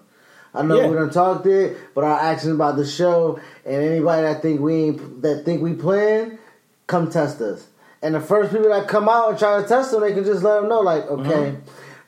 I 0.52 0.62
know 0.62 0.80
Yeah. 0.80 0.88
we 0.88 0.96
done 0.96 1.10
talked 1.10 1.46
it, 1.46 1.76
but 1.94 2.02
our 2.02 2.18
actions 2.18 2.54
about 2.56 2.74
the 2.76 2.84
show 2.84 3.38
and 3.64 3.76
anybody 3.84 4.22
that 4.22 4.42
think 4.42 4.60
we 4.60 4.74
ain't, 4.74 5.22
that 5.22 5.44
think 5.44 5.62
we 5.62 5.74
playing, 5.74 6.38
come 6.88 7.08
test 7.08 7.40
us. 7.40 7.68
And 8.02 8.16
the 8.16 8.20
first 8.20 8.50
people 8.50 8.70
that 8.70 8.88
come 8.88 9.08
out 9.08 9.28
and 9.30 9.38
try 9.38 9.62
to 9.62 9.68
test 9.68 9.92
them, 9.92 10.00
they 10.00 10.12
can 10.12 10.24
just 10.24 10.42
let 10.42 10.58
them 10.60 10.68
know, 10.68 10.80
like, 10.80 11.04
okay, 11.08 11.56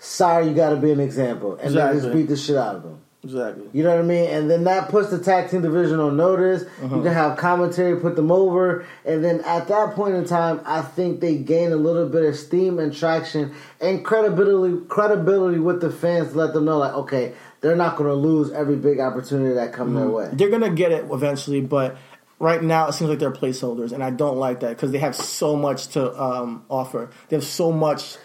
sorry, 0.01 0.49
you 0.49 0.55
got 0.55 0.71
to 0.71 0.77
be 0.77 0.91
an 0.91 0.99
example, 0.99 1.57
and 1.63 1.77
then 1.77 1.93
just 1.95 2.07
Mm-hmm. 2.07 2.17
Beat 2.19 2.29
the 2.29 2.37
shit 2.37 2.57
out 2.57 2.75
of 2.75 2.83
them. 2.83 3.02
Exactly. 3.25 3.65
You 3.73 3.85
know 3.85 3.91
what 3.91 4.01
I 4.01 4.03
mean? 4.03 4.29
And 4.31 4.51
then 4.51 4.65
that 4.65 4.89
puts 4.89 5.11
the 5.11 5.19
tag 5.19 5.49
team 5.49 5.63
division 5.63 6.01
on 6.01 6.17
notice. 6.17 6.65
You 6.83 6.89
can 6.89 7.13
have 7.13 7.39
commentary 7.39 8.01
put 8.01 8.17
them 8.17 8.33
over. 8.33 8.85
And 9.05 9.25
then 9.25 9.43
at 9.43 9.69
that 9.69 9.95
point 9.95 10.17
in 10.17 10.25
time, 10.25 10.61
I 10.65 10.83
think 10.83 11.21
they 11.21 11.37
gain 11.37 11.71
a 11.71 11.77
little 11.77 12.09
bit 12.09 12.25
of 12.25 12.35
steam 12.35 12.81
and 12.81 12.93
traction 12.93 13.55
and 13.81 14.05
credibility 14.05 14.85
credibility 14.89 15.61
with 15.61 15.81
the 15.81 15.91
fans 15.93 16.33
to 16.33 16.39
let 16.39 16.53
them 16.53 16.65
know, 16.65 16.79
like, 16.79 16.95
okay, 16.95 17.35
they're 17.61 17.77
not 17.77 17.97
going 17.97 18.09
to 18.09 18.15
lose 18.15 18.51
every 18.51 18.77
big 18.77 18.99
opportunity 18.99 19.55
that 19.55 19.73
come 19.73 19.95
their 19.95 20.09
way. 20.09 20.29
They're 20.33 20.51
gonna 20.51 20.75
get 20.75 20.91
it 20.91 21.07
eventually, 21.11 21.61
but 21.61 21.97
right 22.41 22.61
now 22.61 22.89
it 22.89 22.93
seems 22.95 23.09
like 23.09 23.21
they're 23.21 23.31
placeholders, 23.31 23.93
and 23.93 24.03
I 24.03 24.11
don't 24.11 24.37
like 24.37 24.61
that 24.61 24.71
because 24.71 24.91
they 24.91 24.99
have 24.99 25.15
so 25.15 25.55
much 25.55 25.89
to 25.89 26.21
um, 26.21 26.65
offer. 26.69 27.11
They 27.29 27.37
have 27.37 27.45
so 27.45 27.71
much 27.71 28.17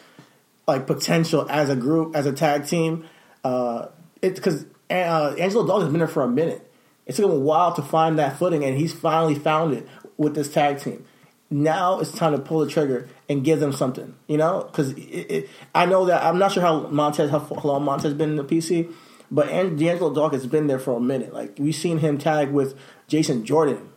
like 0.67 0.87
potential 0.87 1.45
as 1.49 1.69
a 1.69 1.75
group, 1.75 2.15
as 2.15 2.25
a 2.25 2.33
tag 2.33 2.65
team. 2.65 3.05
Uh, 3.43 3.89
it 4.21 4.35
because 4.35 4.65
uh, 4.89 5.35
Angelo 5.37 5.65
Dawkins 5.65 5.85
has 5.85 5.91
been 5.91 5.99
there 5.99 6.07
for 6.07 6.23
a 6.23 6.27
minute. 6.27 6.63
It 7.05 7.15
took 7.15 7.25
him 7.25 7.31
a 7.31 7.39
while 7.39 7.73
to 7.73 7.81
find 7.81 8.19
that 8.19 8.37
footing, 8.37 8.63
and 8.63 8.77
he's 8.77 8.93
finally 8.93 9.35
found 9.35 9.73
it 9.73 9.87
with 10.17 10.35
this 10.35 10.51
tag 10.51 10.79
team. 10.79 11.05
Now 11.49 11.99
it's 11.99 12.11
time 12.11 12.33
to 12.33 12.39
pull 12.39 12.59
the 12.59 12.69
trigger 12.69 13.07
and 13.29 13.43
give 13.43 13.61
them 13.61 13.71
something, 13.71 14.15
you 14.27 14.37
know? 14.37 14.63
Because 14.63 14.93
I 15.73 15.85
know 15.85 16.05
that 16.05 16.23
I'm 16.23 16.37
not 16.37 16.51
sure 16.51 16.61
how 16.61 16.87
Montez 16.87 17.29
how 17.31 17.39
long 17.63 17.83
Montez 17.83 18.03
has 18.03 18.13
been 18.13 18.31
in 18.31 18.35
the 18.35 18.43
PC, 18.43 18.91
but 19.31 19.47
An- 19.47 19.77
D'Angelo 19.77 20.13
Dawkins 20.13 20.43
has 20.43 20.51
been 20.51 20.67
there 20.67 20.79
for 20.79 20.97
a 20.97 20.99
minute. 20.99 21.33
Like 21.33 21.55
we've 21.57 21.75
seen 21.75 21.99
him 21.99 22.17
tag 22.17 22.51
with 22.51 22.77
Jason 23.07 23.45
Jordan, 23.45 23.89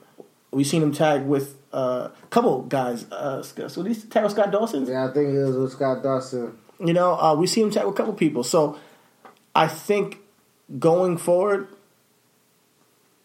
we've 0.52 0.66
seen 0.66 0.80
him 0.80 0.92
tag 0.92 1.24
with 1.24 1.56
uh, 1.72 2.08
a 2.22 2.26
couple 2.28 2.62
guys. 2.62 3.10
Uh, 3.10 3.42
so 3.42 3.82
these 3.82 4.04
tag 4.04 4.22
with 4.22 4.32
Scott 4.32 4.52
Dawson. 4.52 4.86
Yeah, 4.86 5.08
I 5.08 5.12
think 5.12 5.30
it 5.30 5.44
was 5.44 5.56
with 5.56 5.72
Scott 5.72 6.04
Dawson. 6.04 6.56
You 6.78 6.92
know, 6.92 7.14
uh, 7.14 7.34
we 7.34 7.48
see 7.48 7.62
him 7.62 7.70
tag 7.70 7.84
with 7.84 7.94
a 7.94 7.96
couple 7.96 8.14
people. 8.14 8.44
So 8.44 8.78
I 9.56 9.66
think 9.66 10.18
going 10.78 11.16
forward, 11.16 11.68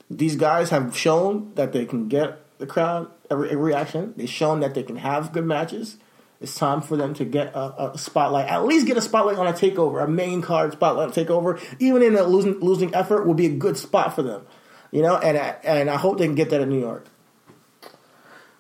these 0.10 0.36
guys 0.36 0.70
have 0.70 0.96
shown 0.98 1.54
that 1.56 1.74
they 1.74 1.86
can 1.86 2.08
get 2.08 2.40
the 2.58 2.66
crowd 2.66 3.10
every, 3.30 3.56
reaction. 3.56 4.14
They've 4.18 4.30
shown 4.30 4.60
that 4.62 4.74
they 4.74 4.84
can 4.84 4.98
have 4.98 5.34
good 5.34 5.46
matches. 5.46 5.98
It's 6.42 6.56
time 6.56 6.82
for 6.82 6.98
them 6.98 7.14
to 7.16 7.26
get 7.26 7.56
a, 7.56 7.92
a 7.92 7.98
spotlight. 7.98 8.48
At 8.48 8.66
least 8.66 8.88
get 8.88 8.98
a 8.98 9.02
spotlight 9.02 9.38
on 9.38 9.48
a 9.48 9.54
takeover, 9.54 10.04
a 10.04 10.08
main 10.08 10.42
card 10.42 10.74
spotlight 10.74 11.10
takeover. 11.10 11.62
Even 11.80 12.04
in 12.04 12.16
a 12.16 12.24
losing 12.24 12.60
losing 12.60 12.94
effort, 12.94 13.26
will 13.26 13.34
be 13.34 13.46
a 13.46 13.56
good 13.56 13.78
spot 13.78 14.16
for 14.16 14.22
them. 14.22 14.46
You 14.92 15.02
know, 15.02 15.18
and 15.18 15.38
I, 15.38 15.56
and 15.64 15.90
I 15.90 15.98
hope 15.98 16.18
they 16.18 16.26
can 16.26 16.36
get 16.36 16.50
that 16.52 16.62
in 16.62 16.70
New 16.70 16.80
York. 16.80 17.06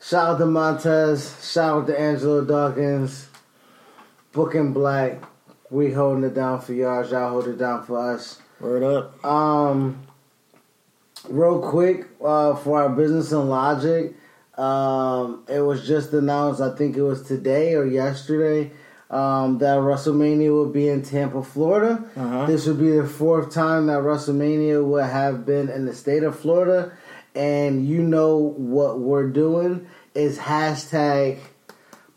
Shout 0.01 0.29
out 0.29 0.37
to 0.37 0.45
Montez. 0.45 1.51
Shout 1.51 1.81
out 1.81 1.87
to 1.87 1.99
Angelo 1.99 2.43
Dawkins. 2.43 3.27
Booking 4.31 4.73
Black. 4.73 5.23
We 5.69 5.91
holding 5.91 6.23
it 6.23 6.33
down 6.33 6.61
for 6.61 6.73
y'all. 6.73 7.05
Y'all 7.05 7.29
hold 7.29 7.47
it 7.47 7.57
down 7.57 7.83
for 7.83 8.13
us. 8.13 8.39
Word 8.59 8.83
up. 8.83 9.25
Um, 9.25 10.05
real 11.29 11.59
quick 11.69 12.07
uh, 12.23 12.55
for 12.55 12.81
our 12.81 12.89
business 12.89 13.31
and 13.31 13.49
logic, 13.49 14.13
um, 14.57 15.43
it 15.49 15.59
was 15.59 15.85
just 15.85 16.13
announced. 16.13 16.61
I 16.61 16.75
think 16.75 16.95
it 16.95 17.03
was 17.03 17.23
today 17.23 17.75
or 17.75 17.85
yesterday 17.85 18.71
um, 19.09 19.57
that 19.59 19.77
WrestleMania 19.77 20.51
will 20.51 20.69
be 20.69 20.87
in 20.87 21.01
Tampa, 21.01 21.43
Florida. 21.43 22.03
Uh-huh. 22.15 22.45
This 22.45 22.65
would 22.65 22.79
be 22.79 22.91
the 22.91 23.07
fourth 23.07 23.53
time 23.53 23.87
that 23.87 23.99
WrestleMania 23.99 24.83
would 24.83 25.05
have 25.05 25.45
been 25.45 25.69
in 25.69 25.85
the 25.85 25.93
state 25.93 26.23
of 26.23 26.39
Florida, 26.39 26.93
and 27.33 27.85
you 27.85 28.01
know 28.01 28.37
what 28.37 28.99
we're 28.99 29.29
doing 29.29 29.87
is 30.13 30.39
hashtag 30.39 31.39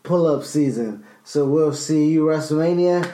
pull 0.03 0.25
up 0.25 0.45
season. 0.45 1.05
So 1.23 1.45
we'll 1.45 1.73
see 1.73 2.07
you 2.09 2.23
WrestleMania 2.25 3.13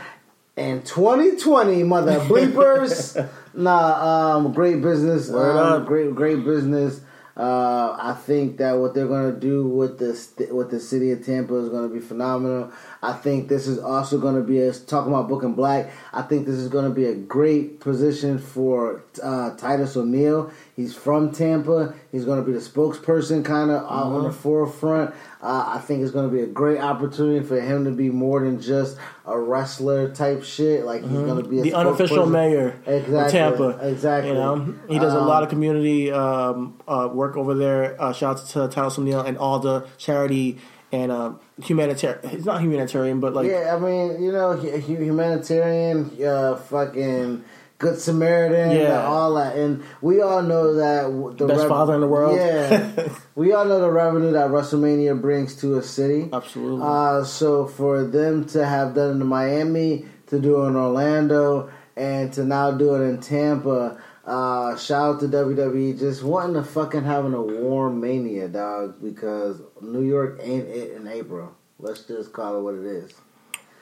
in 0.57 0.81
2020, 0.83 1.83
mother 1.83 2.19
bleepers. 2.21 3.29
nah, 3.53 4.35
um, 4.37 4.53
great 4.53 4.81
business. 4.81 5.29
Um. 5.29 5.85
Great, 5.85 6.15
great 6.15 6.43
business. 6.43 7.01
Uh, 7.37 7.97
I 7.99 8.13
think 8.13 8.59
that 8.59 8.77
what 8.77 8.93
they're 8.93 9.09
gonna 9.09 9.33
do 9.33 9.67
with 9.67 9.99
the 9.99 10.15
st- 10.15 10.55
with 10.55 10.71
the 10.71 10.79
city 10.79 11.11
of 11.11 11.25
Tampa 11.25 11.55
is 11.55 11.67
gonna 11.67 11.89
be 11.89 11.99
phenomenal. 11.99 12.71
I 13.03 13.11
think 13.11 13.49
this 13.49 13.67
is 13.67 13.77
also 13.77 14.19
gonna 14.19 14.39
be 14.41 14.61
a 14.61 14.71
talking 14.71 15.11
about 15.11 15.27
Booking 15.27 15.53
Black. 15.53 15.91
I 16.13 16.21
think 16.21 16.45
this 16.45 16.55
is 16.55 16.69
gonna 16.69 16.91
be 16.91 17.07
a 17.07 17.13
great 17.13 17.81
position 17.81 18.39
for 18.39 19.03
uh, 19.21 19.53
Titus 19.57 19.97
O'Neil. 19.97 20.49
He's 20.77 20.95
from 20.95 21.33
Tampa. 21.33 21.93
He's 22.09 22.23
gonna 22.23 22.41
be 22.41 22.53
the 22.53 22.59
spokesperson, 22.59 23.43
kind 23.43 23.69
of 23.69 23.83
on 23.83 24.23
the 24.23 24.31
forefront. 24.31 25.13
Uh, 25.45 25.73
I 25.75 25.79
think 25.79 26.01
it's 26.01 26.11
going 26.11 26.27
to 26.27 26.35
be 26.35 26.41
a 26.41 26.47
great 26.47 26.79
opportunity 26.79 27.45
for 27.45 27.59
him 27.61 27.85
to 27.85 27.91
be 27.91 28.09
more 28.09 28.39
than 28.39 28.59
just 28.59 28.97
a 29.27 29.37
wrestler 29.39 30.09
type 30.13 30.43
shit. 30.43 30.85
Like 30.85 31.01
he's 31.03 31.11
going 31.11 31.43
to 31.43 31.47
be 31.47 31.59
a 31.59 31.63
the 31.63 31.73
unofficial 31.75 32.25
mayor 32.25 32.79
Exactly, 32.87 33.15
of 33.17 33.31
Tampa. 33.31 33.87
exactly. 33.87 34.29
You 34.31 34.35
know, 34.35 34.73
he 34.89 34.97
does 34.97 35.13
a 35.13 35.19
Um, 35.19 35.27
lot 35.27 35.43
of 35.43 35.49
community 35.49 36.11
um, 36.11 36.77
uh, 36.87 37.09
work 37.13 37.37
over 37.37 37.53
there. 37.53 37.95
Uh, 38.01 38.11
shout 38.11 38.39
out 38.39 38.47
to 38.47 38.67
Titus 38.67 38.97
O'Neil 38.97 39.21
and 39.21 39.37
all 39.37 39.59
the 39.59 39.85
charity 39.97 40.57
and 40.91 41.11
uh, 41.11 41.33
humanitarian. 41.61 42.19
It's 42.31 42.45
not 42.45 42.61
humanitarian, 42.61 43.19
but 43.19 43.33
like 43.35 43.47
Yeah, 43.47 43.75
I 43.75 43.79
mean, 43.79 44.23
you 44.23 44.31
know, 44.31 44.53
hu- 44.53 44.69
hu- 44.79 45.03
humanitarian, 45.03 46.09
uh, 46.25 46.55
fucking 46.55 47.43
good 47.77 47.99
Samaritan, 47.99 48.71
Yeah. 48.71 49.05
all 49.05 49.33
that, 49.35 49.55
and 49.57 49.83
we 50.01 50.21
all 50.21 50.41
know 50.41 50.75
that 50.75 51.37
the 51.37 51.47
Best 51.47 51.67
father 51.67 51.93
in 51.95 52.01
the 52.01 52.07
world. 52.07 52.37
Yeah, 52.37 53.09
we 53.35 53.51
all 53.53 53.65
know 53.65 53.79
the 53.81 53.91
revenue 53.91 54.31
that 54.31 54.49
WrestleMania 54.49 55.19
brings 55.19 55.55
to 55.57 55.77
a 55.77 55.83
city. 55.83 56.29
absolutely. 56.31 56.81
Uh, 56.85 57.23
so 57.23 57.67
for 57.67 58.03
them 58.03 58.45
to 58.45 58.65
have 58.65 58.93
done 58.95 59.09
it 59.17 59.21
in 59.21 59.27
Miami, 59.27 60.05
to 60.27 60.39
do 60.39 60.63
it 60.63 60.67
in 60.69 60.75
Orlando, 60.75 61.69
and 61.97 62.31
to 62.33 62.43
now 62.45 62.71
do 62.71 62.95
it 62.95 63.01
in 63.07 63.19
Tampa, 63.19 63.97
uh, 64.25 64.75
shout 64.77 65.15
out 65.15 65.19
to 65.19 65.27
WWE 65.27 65.99
just 65.99 66.23
wanting 66.23 66.55
to 66.55 66.63
fucking 66.63 67.03
having 67.03 67.33
a 67.33 67.41
warm 67.41 67.99
mania, 68.01 68.47
dog, 68.47 68.95
because 69.01 69.61
New 69.81 70.01
York 70.01 70.39
ain't 70.41 70.67
it 70.67 70.93
in 70.93 71.07
April. 71.07 71.53
Let's 71.77 72.01
just 72.03 72.33
call 72.33 72.57
it 72.57 72.61
what 72.63 72.73
it 72.75 72.85
is. 72.85 73.11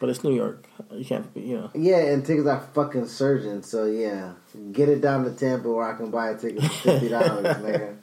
But 0.04 0.10
it's 0.10 0.22
New 0.22 0.36
York. 0.36 0.66
You 0.92 1.06
can't, 1.06 1.26
you 1.34 1.56
know. 1.60 1.72
Yeah, 1.74 2.00
and 2.00 2.26
tickets 2.26 2.46
are 2.46 2.60
fucking 2.74 3.08
surging, 3.08 3.62
so 3.64 3.86
yeah. 3.86 4.34
Get 4.74 4.90
it 4.90 5.00
down 5.00 5.24
to 5.24 5.32
Tampa 5.32 5.72
where 5.72 5.86
I 5.90 5.96
can 5.96 6.12
buy 6.12 6.32
a 6.32 6.38
ticket 6.38 6.62
for 6.62 6.68
fifty 6.68 7.08
dollars, 7.08 7.46
nigga. 7.64 7.96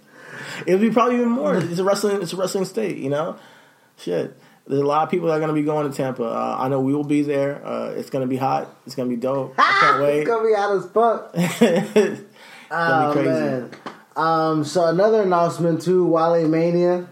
It'll 0.67 0.81
be 0.81 0.89
probably 0.91 1.17
even 1.17 1.29
more. 1.29 1.57
It's 1.59 1.79
a 1.79 1.85
wrestling. 1.85 2.23
It's 2.23 2.33
a 2.33 2.37
wrestling 2.37 2.65
state. 2.65 2.97
You 2.97 3.11
know, 3.11 3.37
shit. 3.99 4.35
There's 4.67 4.81
a 4.81 4.87
lot 4.87 5.03
of 5.03 5.11
people 5.11 5.29
that 5.29 5.35
are 5.35 5.41
going 5.41 5.49
to 5.51 5.55
be 5.55 5.63
going 5.63 5.91
to 5.91 5.95
Tampa. 5.95 6.25
Uh, 6.25 6.57
I 6.59 6.69
know 6.69 6.81
we 6.81 6.95
will 6.95 7.05
be 7.05 7.21
there. 7.21 7.63
Uh, 7.67 7.91
it's 7.91 8.09
going 8.09 8.23
to 8.23 8.27
be 8.29 8.39
hot. 8.39 8.75
It's 8.87 8.95
going 8.95 9.11
to 9.11 9.15
be 9.15 9.21
dope. 9.21 9.55
I 9.59 9.79
can't 9.81 10.03
wait. 10.03 10.21
It's 10.21 10.29
gonna 10.31 10.49
be 10.49 10.55
out 10.55 10.77
as 10.79 10.87
fuck. 10.91 11.31
It's 11.35 12.23
Oh 12.71 13.09
be 13.09 13.21
crazy. 13.21 13.29
man. 13.31 13.71
Um, 14.17 14.65
so 14.65 14.87
another 14.87 15.21
announcement 15.21 15.83
too, 15.83 16.07
Wale 16.07 16.49
Mania 16.49 17.07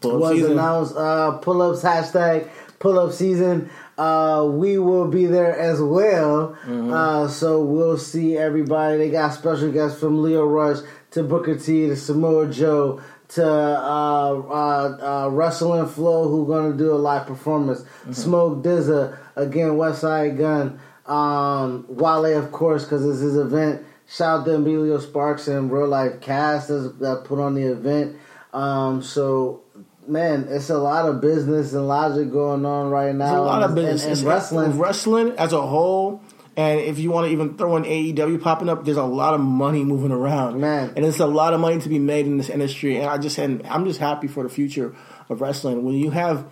Pull-up 0.00 0.20
was 0.20 0.32
season. 0.38 0.52
announced. 0.52 0.96
Uh, 0.96 1.32
pull 1.38 1.60
ups 1.60 1.82
hashtag 1.82 2.48
pull 2.80 2.98
up 2.98 3.12
season. 3.12 3.70
Uh, 3.96 4.48
we 4.50 4.78
will 4.78 5.06
be 5.06 5.26
there 5.26 5.56
as 5.56 5.80
well. 5.80 6.56
Mm-hmm. 6.64 6.92
Uh, 6.92 7.28
so 7.28 7.62
we'll 7.62 7.98
see 7.98 8.36
everybody. 8.36 8.98
They 8.98 9.10
got 9.10 9.34
special 9.34 9.70
guests 9.70 10.00
from 10.00 10.20
Lio 10.22 10.44
Rush 10.44 10.78
to 11.12 11.22
Booker 11.22 11.56
T 11.56 11.86
to 11.86 11.94
Samoa 11.94 12.50
Joe 12.50 13.00
to 13.28 13.46
uh, 13.46 14.42
uh, 14.48 15.24
uh, 15.26 15.28
Wrestling 15.28 15.86
Flow, 15.86 16.28
who 16.28 16.46
gonna 16.46 16.76
do 16.76 16.92
a 16.92 16.96
live 16.96 17.26
performance. 17.26 17.82
Mm-hmm. 17.82 18.12
Smoke 18.12 18.64
DZA 18.64 19.16
again, 19.36 19.70
Westside 19.70 20.36
Gunn. 20.36 20.80
Um, 21.06 21.86
Wale, 21.88 22.38
of 22.38 22.50
course, 22.50 22.84
because 22.84 23.04
it's 23.04 23.20
his 23.20 23.36
event. 23.36 23.84
Shout 24.08 24.40
out 24.40 24.44
to 24.46 24.54
Emilio 24.54 24.98
Sparks 24.98 25.46
and 25.46 25.70
Real 25.70 25.86
Life 25.86 26.20
Cast 26.20 26.68
that 26.68 27.22
put 27.24 27.38
on 27.38 27.54
the 27.54 27.62
event. 27.62 28.16
Um, 28.52 29.02
so, 29.02 29.62
man, 30.10 30.46
it's 30.50 30.70
a 30.70 30.78
lot 30.78 31.08
of 31.08 31.20
business 31.20 31.72
and 31.72 31.86
logic 31.88 32.30
going 32.32 32.64
on 32.66 32.90
right 32.90 33.14
now. 33.14 33.26
There's 33.26 33.38
a 33.38 33.42
lot 33.42 33.62
of 33.62 33.70
and- 33.70 33.76
business. 33.76 34.02
and, 34.04 34.12
It's- 34.12 34.24
wrestling. 34.26 34.78
wrestling 34.78 35.32
as 35.38 35.52
a 35.52 35.62
whole. 35.62 36.20
And 36.56 36.80
if 36.80 36.98
you 36.98 37.10
want 37.10 37.26
to 37.28 37.32
even 37.32 37.56
throw 37.56 37.76
in 37.76 37.84
AEW 37.84 38.36
popping 38.42 38.68
up, 38.68 38.84
there's 38.84 38.96
a 38.96 39.04
lot 39.04 39.32
of 39.34 39.40
money 39.40 39.84
moving 39.84 40.10
around, 40.10 40.60
Man. 40.60 40.92
And 40.96 41.04
it's 41.06 41.20
a 41.20 41.26
lot 41.26 41.54
of 41.54 41.60
money 41.60 41.80
to 41.80 41.88
be 41.88 41.98
made 41.98 42.26
in 42.26 42.36
this 42.38 42.50
industry. 42.50 42.96
And 42.98 43.08
I 43.08 43.16
just 43.18 43.38
and 43.38 43.64
I'm 43.66 43.86
just 43.86 44.00
happy 44.00 44.26
for 44.26 44.42
the 44.42 44.48
future 44.48 44.94
of 45.30 45.40
wrestling. 45.40 45.84
When 45.84 45.94
you 45.94 46.10
have 46.10 46.44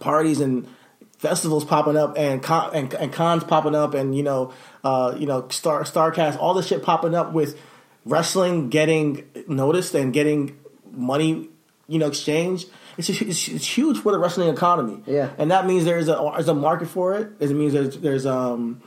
parties 0.00 0.40
and 0.40 0.66
festivals 1.18 1.64
popping 1.64 1.96
up 1.96 2.16
and 2.18 2.42
con, 2.42 2.70
and, 2.74 2.92
and 2.94 3.12
cons 3.12 3.44
popping 3.44 3.74
up 3.74 3.94
and 3.94 4.16
you 4.16 4.22
know 4.22 4.52
uh, 4.82 5.14
you 5.18 5.26
know 5.26 5.46
star 5.48 5.82
starcast 5.84 6.36
all 6.38 6.52
this 6.54 6.66
shit 6.66 6.82
popping 6.82 7.14
up 7.14 7.32
with 7.32 7.58
wrestling 8.04 8.68
getting 8.68 9.24
noticed 9.46 9.94
and 9.94 10.12
getting 10.12 10.58
money 10.90 11.48
you 11.88 11.98
know 11.98 12.06
exchange. 12.06 12.66
it's, 12.96 13.08
it's, 13.10 13.48
it's 13.48 13.66
huge 13.78 13.98
for 13.98 14.12
the 14.12 14.18
wrestling 14.18 14.48
economy 14.48 15.02
Yeah. 15.06 15.30
and 15.38 15.50
that 15.50 15.66
means 15.66 15.84
there's 15.84 16.08
a 16.08 16.30
there's 16.34 16.48
a 16.48 16.54
market 16.54 16.88
for 16.88 17.14
it 17.14 17.32
it 17.40 17.50
means 17.50 17.72
there's 17.72 17.96
there's 17.98 18.26
um 18.26 18.80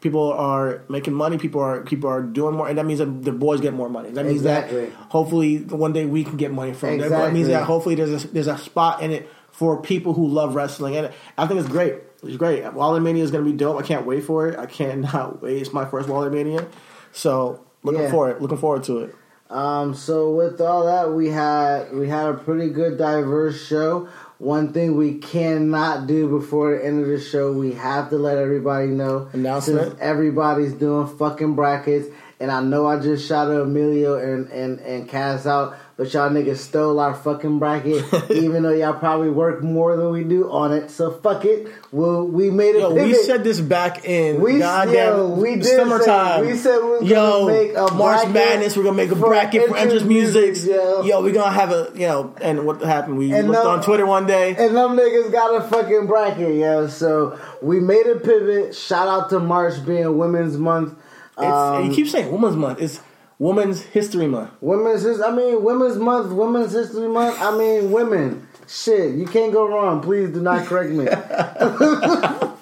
People 0.00 0.32
are 0.32 0.82
making 0.88 1.14
money. 1.14 1.38
People 1.38 1.60
are 1.60 1.82
people 1.82 2.10
are 2.10 2.20
doing 2.22 2.56
more, 2.56 2.66
and 2.66 2.76
that 2.76 2.84
means 2.84 2.98
that 2.98 3.06
the 3.22 3.30
boys 3.30 3.60
get 3.60 3.72
more 3.72 3.88
money. 3.88 4.10
That 4.10 4.24
means 4.26 4.38
Exactly. 4.40 4.86
that 4.86 4.92
hopefully 5.10 5.58
one 5.58 5.92
day 5.92 6.06
we 6.06 6.24
can 6.24 6.36
get 6.36 6.50
money 6.52 6.72
from. 6.72 6.98
That 6.98 7.32
means 7.32 7.46
that 7.46 7.62
hopefully 7.62 7.94
there's 7.94 8.24
a, 8.24 8.26
there's 8.26 8.48
a 8.48 8.58
spot 8.58 9.00
in 9.00 9.12
it 9.12 9.30
for 9.52 9.80
people 9.80 10.12
who 10.12 10.26
love 10.26 10.56
wrestling, 10.56 10.96
and 10.96 11.12
I 11.38 11.46
think 11.46 11.60
it's 11.60 11.68
great. 11.68 11.94
It's 12.24 12.36
great. 12.36 12.64
Wale 12.74 12.98
Mania 12.98 13.22
is 13.22 13.30
going 13.30 13.44
to 13.44 13.48
be 13.52 13.56
dope. 13.56 13.78
I 13.78 13.86
can't 13.86 14.04
wait 14.04 14.24
for 14.24 14.48
it. 14.48 14.58
I 14.58 14.66
cannot 14.66 15.40
wait. 15.42 15.58
It's 15.62 15.72
my 15.72 15.84
first 15.84 16.08
Wale 16.08 16.28
Mania, 16.30 16.66
so 17.12 17.64
looking 17.84 18.02
Yeah. 18.02 18.10
forward. 18.10 18.42
Looking 18.42 18.58
forward 18.58 18.82
to 18.84 18.98
it. 19.04 19.14
Um, 19.52 19.94
so 19.94 20.30
with 20.30 20.62
all 20.62 20.86
that, 20.86 21.12
we 21.12 21.28
had 21.28 21.92
we 21.92 22.08
had 22.08 22.26
a 22.26 22.34
pretty 22.34 22.70
good 22.70 22.96
diverse 22.96 23.62
show. 23.62 24.08
One 24.38 24.72
thing 24.72 24.96
we 24.96 25.18
cannot 25.18 26.06
do 26.06 26.26
before 26.26 26.74
the 26.74 26.84
end 26.84 27.02
of 27.02 27.06
the 27.06 27.20
show, 27.20 27.52
we 27.52 27.74
have 27.74 28.08
to 28.10 28.16
let 28.16 28.38
everybody 28.38 28.88
know. 28.88 29.28
Announcement. 29.34 29.88
Since 29.90 30.00
everybody's 30.00 30.72
doing 30.72 31.06
fucking 31.18 31.54
brackets, 31.54 32.08
and 32.40 32.50
I 32.50 32.62
know 32.62 32.86
I 32.86 32.98
just 32.98 33.28
shouted 33.28 33.60
Emilio 33.60 34.16
and 34.18 34.48
and 34.48 34.80
and 34.80 35.06
Cass 35.06 35.46
out, 35.46 35.76
but 35.96 36.12
y'all 36.14 36.30
niggas 36.30 36.56
stole 36.56 36.98
our 36.98 37.14
fucking 37.14 37.58
bracket, 37.58 38.04
even 38.30 38.62
though 38.62 38.72
y'all 38.72 38.94
probably 38.94 39.28
work 39.30 39.62
more 39.62 39.96
than 39.96 40.10
we 40.10 40.24
do 40.24 40.50
on 40.50 40.72
it. 40.72 40.90
So 40.90 41.10
fuck 41.10 41.44
it. 41.44 41.68
We'll, 41.92 42.26
we 42.26 42.50
made 42.50 42.74
it. 42.76 42.80
Yo, 42.80 42.88
pivot. 42.94 43.06
we 43.06 43.14
said 43.14 43.44
this 43.44 43.60
back 43.60 44.04
in 44.04 44.40
We- 44.40 44.58
goddamn 44.58 44.94
yo, 44.94 45.28
we 45.34 45.56
did 45.56 45.64
say- 45.66 45.76
summertime. 45.76 46.46
we 46.46 46.56
said 46.56 46.78
we 47.00 47.06
yo, 47.08 47.46
gonna 47.46 47.52
make 47.52 47.76
a 47.76 47.94
March 47.94 48.28
Madness. 48.28 48.76
We're 48.76 48.84
gonna 48.84 48.96
make 48.96 49.10
a 49.10 49.16
bracket 49.16 49.68
for 49.68 49.76
entrance 49.76 50.02
music. 50.04 50.56
yo. 50.68 51.02
Yo, 51.02 51.22
we're 51.22 51.32
gonna 51.34 51.50
have 51.52 51.70
a 51.72 51.90
you 51.94 52.06
know. 52.06 52.34
And 52.40 52.64
what 52.66 52.80
happened? 52.82 53.18
We 53.18 53.32
And 53.32 53.48
looked 53.48 53.64
no- 53.64 53.70
on 53.70 53.82
Twitter 53.82 54.06
one 54.06 54.26
day. 54.26 54.56
And 54.58 54.74
them 54.76 54.96
niggas 54.96 55.30
got 55.30 55.54
a 55.54 55.68
fucking 55.68 56.06
bracket, 56.06 56.54
yo. 56.56 56.86
So 56.88 57.38
we 57.60 57.80
made 57.80 58.06
a 58.06 58.16
pivot. 58.16 58.74
Shout 58.74 59.08
out 59.08 59.28
to 59.30 59.38
March 59.40 59.84
being 59.84 60.16
Women's 60.18 60.56
Month. 60.56 60.94
Um, 61.36 61.86
you 61.86 61.94
keep 61.94 62.08
saying 62.08 62.30
Women's 62.30 62.56
Month. 62.56 62.80
It's 62.80 63.00
Women's 63.42 63.82
History 63.82 64.28
Month. 64.28 64.50
Women's, 64.60 65.02
His- 65.02 65.20
I 65.20 65.32
mean, 65.34 65.64
Women's 65.64 65.96
Month, 65.96 66.32
Women's 66.32 66.70
History 66.70 67.08
Month. 67.08 67.42
I 67.42 67.58
mean, 67.58 67.90
women. 67.90 68.46
Shit, 68.68 69.16
you 69.16 69.26
can't 69.26 69.52
go 69.52 69.66
wrong. 69.66 70.00
Please 70.00 70.30
do 70.30 70.40
not 70.40 70.64
correct 70.64 70.90
me. 70.90 71.08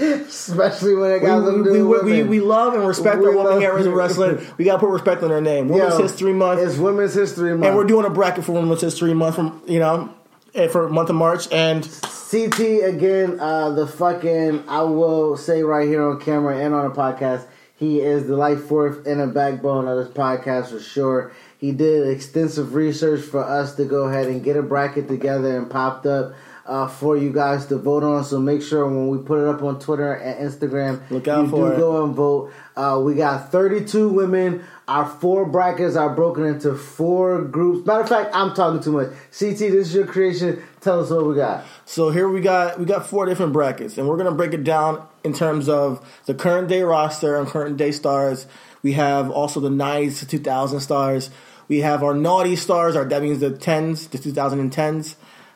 Especially 0.00 0.96
when 0.96 1.12
it 1.12 1.20
got 1.20 1.44
we, 1.44 1.62
do 1.62 1.70
we, 1.70 1.82
with 1.84 2.02
we, 2.02 2.24
we 2.24 2.40
love 2.40 2.74
and 2.74 2.84
respect 2.84 3.20
We 3.20 3.26
our 3.26 3.36
women 3.36 3.60
here 3.60 3.78
in 3.78 3.92
wrestling. 3.94 4.44
We 4.58 4.64
gotta 4.64 4.80
put 4.80 4.88
respect 4.90 5.22
on 5.22 5.28
their 5.28 5.40
name. 5.40 5.68
Women's 5.68 5.94
Yo, 5.94 6.02
History 6.02 6.32
Month. 6.32 6.60
It's 6.60 6.78
Women's 6.78 7.14
History 7.14 7.52
Month. 7.52 7.66
and 7.66 7.76
we're 7.76 7.84
doing 7.84 8.04
a 8.04 8.10
bracket 8.10 8.44
for 8.44 8.52
Women's 8.52 8.80
History 8.80 9.14
Month 9.14 9.36
from 9.36 9.62
you 9.68 9.78
know 9.78 10.12
eh, 10.56 10.66
for 10.66 10.88
month 10.88 11.10
of 11.10 11.14
March. 11.16 11.46
And 11.52 11.84
CT 12.30 12.58
again, 12.82 13.38
uh, 13.38 13.70
the 13.70 13.86
fucking 13.86 14.64
I 14.66 14.82
will 14.82 15.36
say 15.36 15.62
right 15.62 15.86
here 15.86 16.02
on 16.02 16.18
camera 16.20 16.58
and 16.58 16.74
on 16.74 16.88
the 16.88 16.94
podcast, 16.96 17.46
he 17.82 18.00
is 18.00 18.28
the 18.28 18.36
life 18.36 18.62
force 18.66 19.04
and 19.06 19.20
a 19.20 19.26
backbone 19.26 19.88
of 19.88 19.98
this 19.98 20.14
podcast 20.16 20.68
for 20.68 20.78
sure. 20.78 21.32
He 21.58 21.72
did 21.72 22.08
extensive 22.08 22.76
research 22.76 23.22
for 23.22 23.42
us 23.42 23.74
to 23.74 23.84
go 23.84 24.04
ahead 24.04 24.28
and 24.28 24.44
get 24.44 24.56
a 24.56 24.62
bracket 24.62 25.08
together 25.08 25.56
and 25.58 25.68
popped 25.68 26.06
up 26.06 26.32
uh, 26.66 26.86
for 26.88 27.16
you 27.16 27.32
guys 27.32 27.66
to 27.66 27.76
vote 27.76 28.02
on. 28.04 28.24
So 28.24 28.38
make 28.38 28.62
sure 28.62 28.86
when 28.86 29.08
we 29.08 29.18
put 29.18 29.40
it 29.40 29.48
up 29.48 29.62
on 29.62 29.78
Twitter 29.80 30.12
and 30.14 30.48
Instagram, 30.50 31.00
Look 31.10 31.26
out 31.28 31.44
you 31.44 31.50
for 31.50 31.68
do 31.68 31.74
it. 31.74 31.76
go 31.78 32.04
and 32.04 32.14
vote. 32.14 32.52
Uh, 32.76 33.00
we 33.04 33.14
got 33.14 33.50
32 33.52 34.08
women. 34.08 34.64
Our 34.88 35.06
four 35.06 35.46
brackets 35.46 35.96
are 35.96 36.10
broken 36.14 36.44
into 36.44 36.74
four 36.74 37.42
groups. 37.42 37.86
Matter 37.86 38.00
of 38.02 38.08
fact, 38.08 38.30
I'm 38.34 38.54
talking 38.54 38.82
too 38.82 38.92
much. 38.92 39.08
CT, 39.38 39.58
this 39.58 39.88
is 39.88 39.94
your 39.94 40.06
creation. 40.06 40.62
Tell 40.80 41.00
us 41.00 41.10
what 41.10 41.24
we 41.26 41.34
got. 41.36 41.64
So 41.84 42.10
here 42.10 42.28
we 42.28 42.40
got 42.40 42.78
we 42.78 42.84
got 42.84 43.06
four 43.06 43.26
different 43.26 43.52
brackets, 43.52 43.96
and 43.98 44.08
we're 44.08 44.16
gonna 44.16 44.32
break 44.32 44.52
it 44.52 44.64
down 44.64 45.06
in 45.24 45.32
terms 45.32 45.68
of 45.68 46.04
the 46.26 46.34
current 46.34 46.68
day 46.68 46.82
roster 46.82 47.36
and 47.36 47.46
current 47.46 47.76
day 47.76 47.92
stars. 47.92 48.46
We 48.82 48.92
have 48.94 49.30
also 49.30 49.60
the 49.60 49.68
'90s 49.70 50.18
to 50.20 50.26
2000 50.26 50.80
stars. 50.80 51.30
We 51.68 51.80
have 51.82 52.02
our 52.02 52.14
naughty 52.14 52.56
stars, 52.56 52.96
our 52.96 53.04
that 53.04 53.22
means 53.22 53.38
the 53.38 53.50
tens, 53.56 54.08
the 54.08 54.18
2010s, 54.18 55.14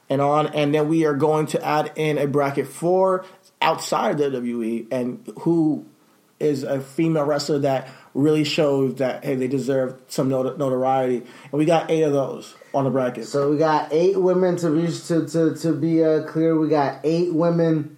and 0.09 0.20
on. 0.20 0.49
And 0.49 0.74
then 0.74 0.89
we 0.89 1.05
are 1.05 1.15
going 1.15 1.47
to 1.49 1.65
add 1.65 1.93
in 1.97 2.19
a 2.19 2.27
bracket 2.27 2.66
for 2.66 3.24
outside 3.61 4.20
of 4.20 4.33
WWE 4.33 4.87
and 4.91 5.27
who 5.41 5.87
is 6.39 6.62
a 6.62 6.81
female 6.81 7.24
wrestler 7.24 7.59
that 7.61 7.89
really 8.12 8.45
shows 8.45 8.97
that 8.97 9.24
hey 9.24 9.35
they 9.35 9.49
deserve 9.49 9.99
some 10.09 10.28
not- 10.28 10.59
notoriety. 10.59 11.19
And 11.19 11.53
we 11.53 11.65
got 11.65 11.91
eight 11.91 12.03
of 12.03 12.12
those 12.12 12.55
on 12.74 12.85
the 12.85 12.91
bracket. 12.91 13.27
So 13.27 13.51
we 13.51 13.59
got 13.59 13.93
eight 13.93 14.20
women 14.20 14.57
to 14.57 14.70
be 14.70 14.87
to 14.87 15.27
to, 15.27 15.55
to 15.57 15.73
be 15.73 16.05
uh, 16.05 16.24
clear. 16.24 16.59
We 16.59 16.69
got 16.69 17.01
eight 17.05 17.33
women. 17.33 17.97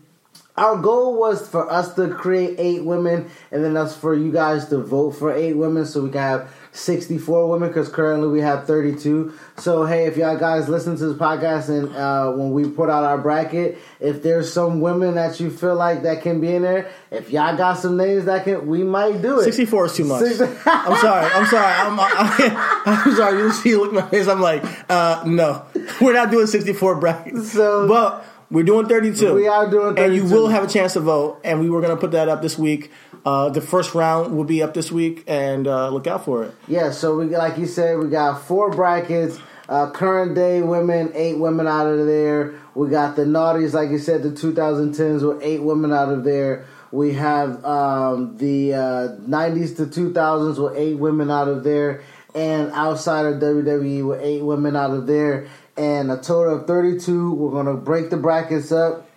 Our 0.56 0.76
goal 0.76 1.16
was 1.16 1.48
for 1.48 1.70
us 1.70 1.94
to 1.94 2.12
create 2.12 2.56
eight 2.58 2.84
women, 2.84 3.30
and 3.52 3.62
then 3.62 3.76
us 3.76 3.96
for 3.96 4.12
you 4.12 4.32
guys 4.32 4.68
to 4.70 4.78
vote 4.78 5.12
for 5.12 5.32
eight 5.32 5.52
women, 5.52 5.86
so 5.86 6.02
we 6.02 6.10
can 6.10 6.20
have 6.20 6.54
sixty-four 6.72 7.48
women. 7.48 7.68
Because 7.68 7.88
currently 7.88 8.28
we 8.28 8.40
have 8.40 8.66
thirty-two. 8.66 9.32
So 9.58 9.84
hey, 9.84 10.06
if 10.06 10.16
y'all 10.16 10.36
guys 10.38 10.68
listen 10.68 10.96
to 10.96 11.06
this 11.08 11.16
podcast 11.18 11.68
and 11.68 11.94
uh, 11.94 12.32
when 12.32 12.52
we 12.52 12.68
put 12.68 12.88
out 12.90 13.04
our 13.04 13.18
bracket, 13.18 13.78
if 14.00 14.22
there's 14.22 14.52
some 14.52 14.80
women 14.80 15.14
that 15.16 15.40
you 15.40 15.50
feel 15.50 15.74
like 15.74 16.02
that 16.02 16.22
can 16.22 16.40
be 16.40 16.54
in 16.54 16.62
there, 16.62 16.90
if 17.10 17.30
y'all 17.30 17.56
got 17.56 17.74
some 17.74 17.96
names 17.96 18.24
that 18.26 18.44
can, 18.44 18.66
we 18.66 18.82
might 18.84 19.20
do 19.22 19.40
it. 19.40 19.44
64 19.44 19.86
is 19.86 19.96
too 19.96 20.04
much. 20.04 20.24
Six- 20.24 20.40
I'm 20.66 20.96
sorry. 20.98 21.26
I'm 21.26 21.46
sorry. 21.46 21.74
I'm, 21.74 21.98
I'm, 22.00 22.82
I'm 23.08 23.14
sorry. 23.16 23.38
You 23.38 23.52
see, 23.52 23.74
look 23.76 23.92
my 23.92 24.02
face. 24.08 24.28
I'm 24.28 24.40
like, 24.40 24.62
uh, 24.90 25.22
no, 25.26 25.64
we're 26.00 26.12
not 26.12 26.30
doing 26.30 26.46
64 26.46 27.00
brackets. 27.00 27.52
So- 27.52 27.88
but 27.88 28.24
we're 28.50 28.62
doing 28.64 28.86
32. 28.86 29.34
We 29.34 29.46
are 29.46 29.68
doing 29.68 29.98
and 29.98 30.14
you 30.14 30.24
will 30.24 30.48
have 30.48 30.64
a 30.64 30.66
chance 30.66 30.94
to 30.94 31.00
vote. 31.00 31.40
And 31.44 31.60
we 31.60 31.68
were 31.68 31.80
going 31.82 31.94
to 31.94 32.00
put 32.00 32.12
that 32.12 32.28
up 32.28 32.40
this 32.42 32.56
week. 32.58 32.90
Uh, 33.24 33.48
the 33.50 33.60
first 33.60 33.94
round 33.94 34.36
will 34.36 34.44
be 34.44 34.62
up 34.62 34.74
this 34.74 34.90
week, 34.90 35.24
and 35.26 35.66
uh, 35.66 35.88
look 35.90 36.06
out 36.06 36.24
for 36.24 36.44
it. 36.44 36.54
Yeah, 36.66 36.90
so 36.90 37.16
we 37.18 37.26
like 37.26 37.58
you 37.58 37.66
said, 37.66 37.98
we 37.98 38.08
got 38.08 38.42
four 38.42 38.70
brackets. 38.70 39.38
Uh, 39.68 39.90
current 39.90 40.34
day 40.34 40.62
women, 40.62 41.12
eight 41.14 41.38
women 41.38 41.66
out 41.66 41.86
of 41.86 42.06
there. 42.06 42.54
We 42.74 42.88
got 42.88 43.16
the 43.16 43.24
naughties, 43.24 43.74
like 43.74 43.90
you 43.90 43.98
said, 43.98 44.22
the 44.22 44.30
2010s 44.30 45.26
with 45.26 45.42
eight 45.42 45.62
women 45.62 45.92
out 45.92 46.10
of 46.10 46.24
there. 46.24 46.64
We 46.90 47.12
have 47.14 47.62
um, 47.66 48.38
the 48.38 48.72
uh, 48.72 49.08
90s 49.28 49.76
to 49.76 49.84
2000s 49.84 50.62
with 50.62 50.74
eight 50.74 50.94
women 50.94 51.30
out 51.30 51.48
of 51.48 51.64
there, 51.64 52.02
and 52.34 52.70
outside 52.72 53.26
of 53.26 53.42
WWE 53.42 54.06
with 54.06 54.22
eight 54.22 54.42
women 54.42 54.74
out 54.74 54.92
of 54.92 55.06
there, 55.06 55.48
and 55.76 56.10
a 56.10 56.16
total 56.16 56.60
of 56.60 56.66
32. 56.66 57.34
We're 57.34 57.50
gonna 57.50 57.74
break 57.74 58.08
the 58.08 58.16
brackets 58.16 58.72
up 58.72 59.07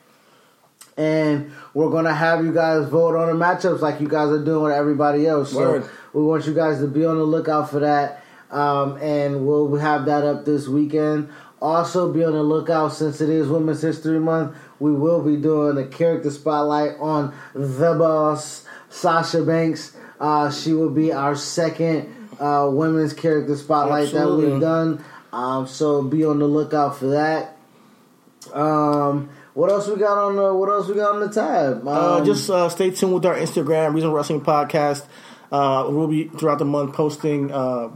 and 1.02 1.52
we're 1.74 1.90
gonna 1.90 2.14
have 2.14 2.46
you 2.46 2.54
guys 2.54 2.88
vote 2.88 3.16
on 3.16 3.28
the 3.28 3.46
matchups 3.46 3.80
like 3.80 4.00
you 4.00 4.08
guys 4.08 4.30
are 4.30 4.44
doing 4.44 4.64
with 4.66 4.74
everybody 4.74 5.26
else. 5.26 5.54
Word. 5.54 5.84
So 5.84 5.90
we 6.14 6.24
want 6.24 6.46
you 6.46 6.54
guys 6.54 6.80
to 6.80 6.88
be 6.88 7.06
on 7.06 7.18
the 7.18 7.24
lookout 7.24 7.72
for 7.72 7.80
that, 7.80 8.24
um, 8.52 8.98
and 8.98 9.48
we'll 9.48 9.74
have 9.78 10.06
that 10.06 10.24
up 10.24 10.46
this 10.46 10.68
weekend. 10.68 11.30
Also, 11.60 12.12
be 12.12 12.24
on 12.24 12.34
the 12.34 12.44
lookout 12.44 12.90
since 12.90 13.22
it 13.22 13.30
is 13.30 13.48
Women's 13.48 13.82
History 13.82 14.20
Month. 14.20 14.56
We 14.80 14.92
will 14.92 15.22
be 15.22 15.38
doing 15.38 15.78
a 15.78 15.88
character 15.88 16.32
spotlight 16.32 16.98
on 17.00 17.34
the 17.54 17.94
boss, 17.94 18.66
Sasha 18.90 19.44
Banks. 19.44 19.96
Uh, 20.20 20.52
she 20.52 20.74
will 20.74 20.90
be 20.90 21.12
our 21.12 21.36
second 21.36 22.14
uh, 22.40 22.68
women's 22.72 23.14
character 23.14 23.56
spotlight 23.56 24.12
that 24.12 24.28
we've 24.30 24.60
done. 24.60 25.04
Um, 25.34 25.68
so 25.68 26.04
be 26.04 26.26
on 26.26 26.40
the 26.40 26.46
lookout 26.46 26.98
for 26.98 27.08
that. 27.08 27.58
Um, 28.54 29.30
what 29.54 29.70
else 29.70 29.88
we 29.88 29.98
got 29.98 30.18
on 30.18 30.36
the 30.36 30.54
What 30.54 30.70
else 30.70 30.88
we 30.88 30.96
got 30.96 31.16
on 31.16 31.22
the 31.22 31.30
tab? 31.30 31.82
Um, 31.82 31.88
Uh, 31.88 32.26
just 32.26 32.50
uh, 32.50 32.70
stay 32.70 32.92
tuned 32.92 33.14
with 33.14 33.26
our 33.26 33.36
Instagram, 33.36 33.94
Reason 33.94 34.12
Wrestling 34.12 34.42
Podcast. 34.42 35.06
Uh, 35.52 35.88
we'll 35.90 36.08
be 36.08 36.30
throughout 36.30 36.60
the 36.60 36.66
month 36.66 36.94
posting 36.94 37.52
uh, 37.52 37.90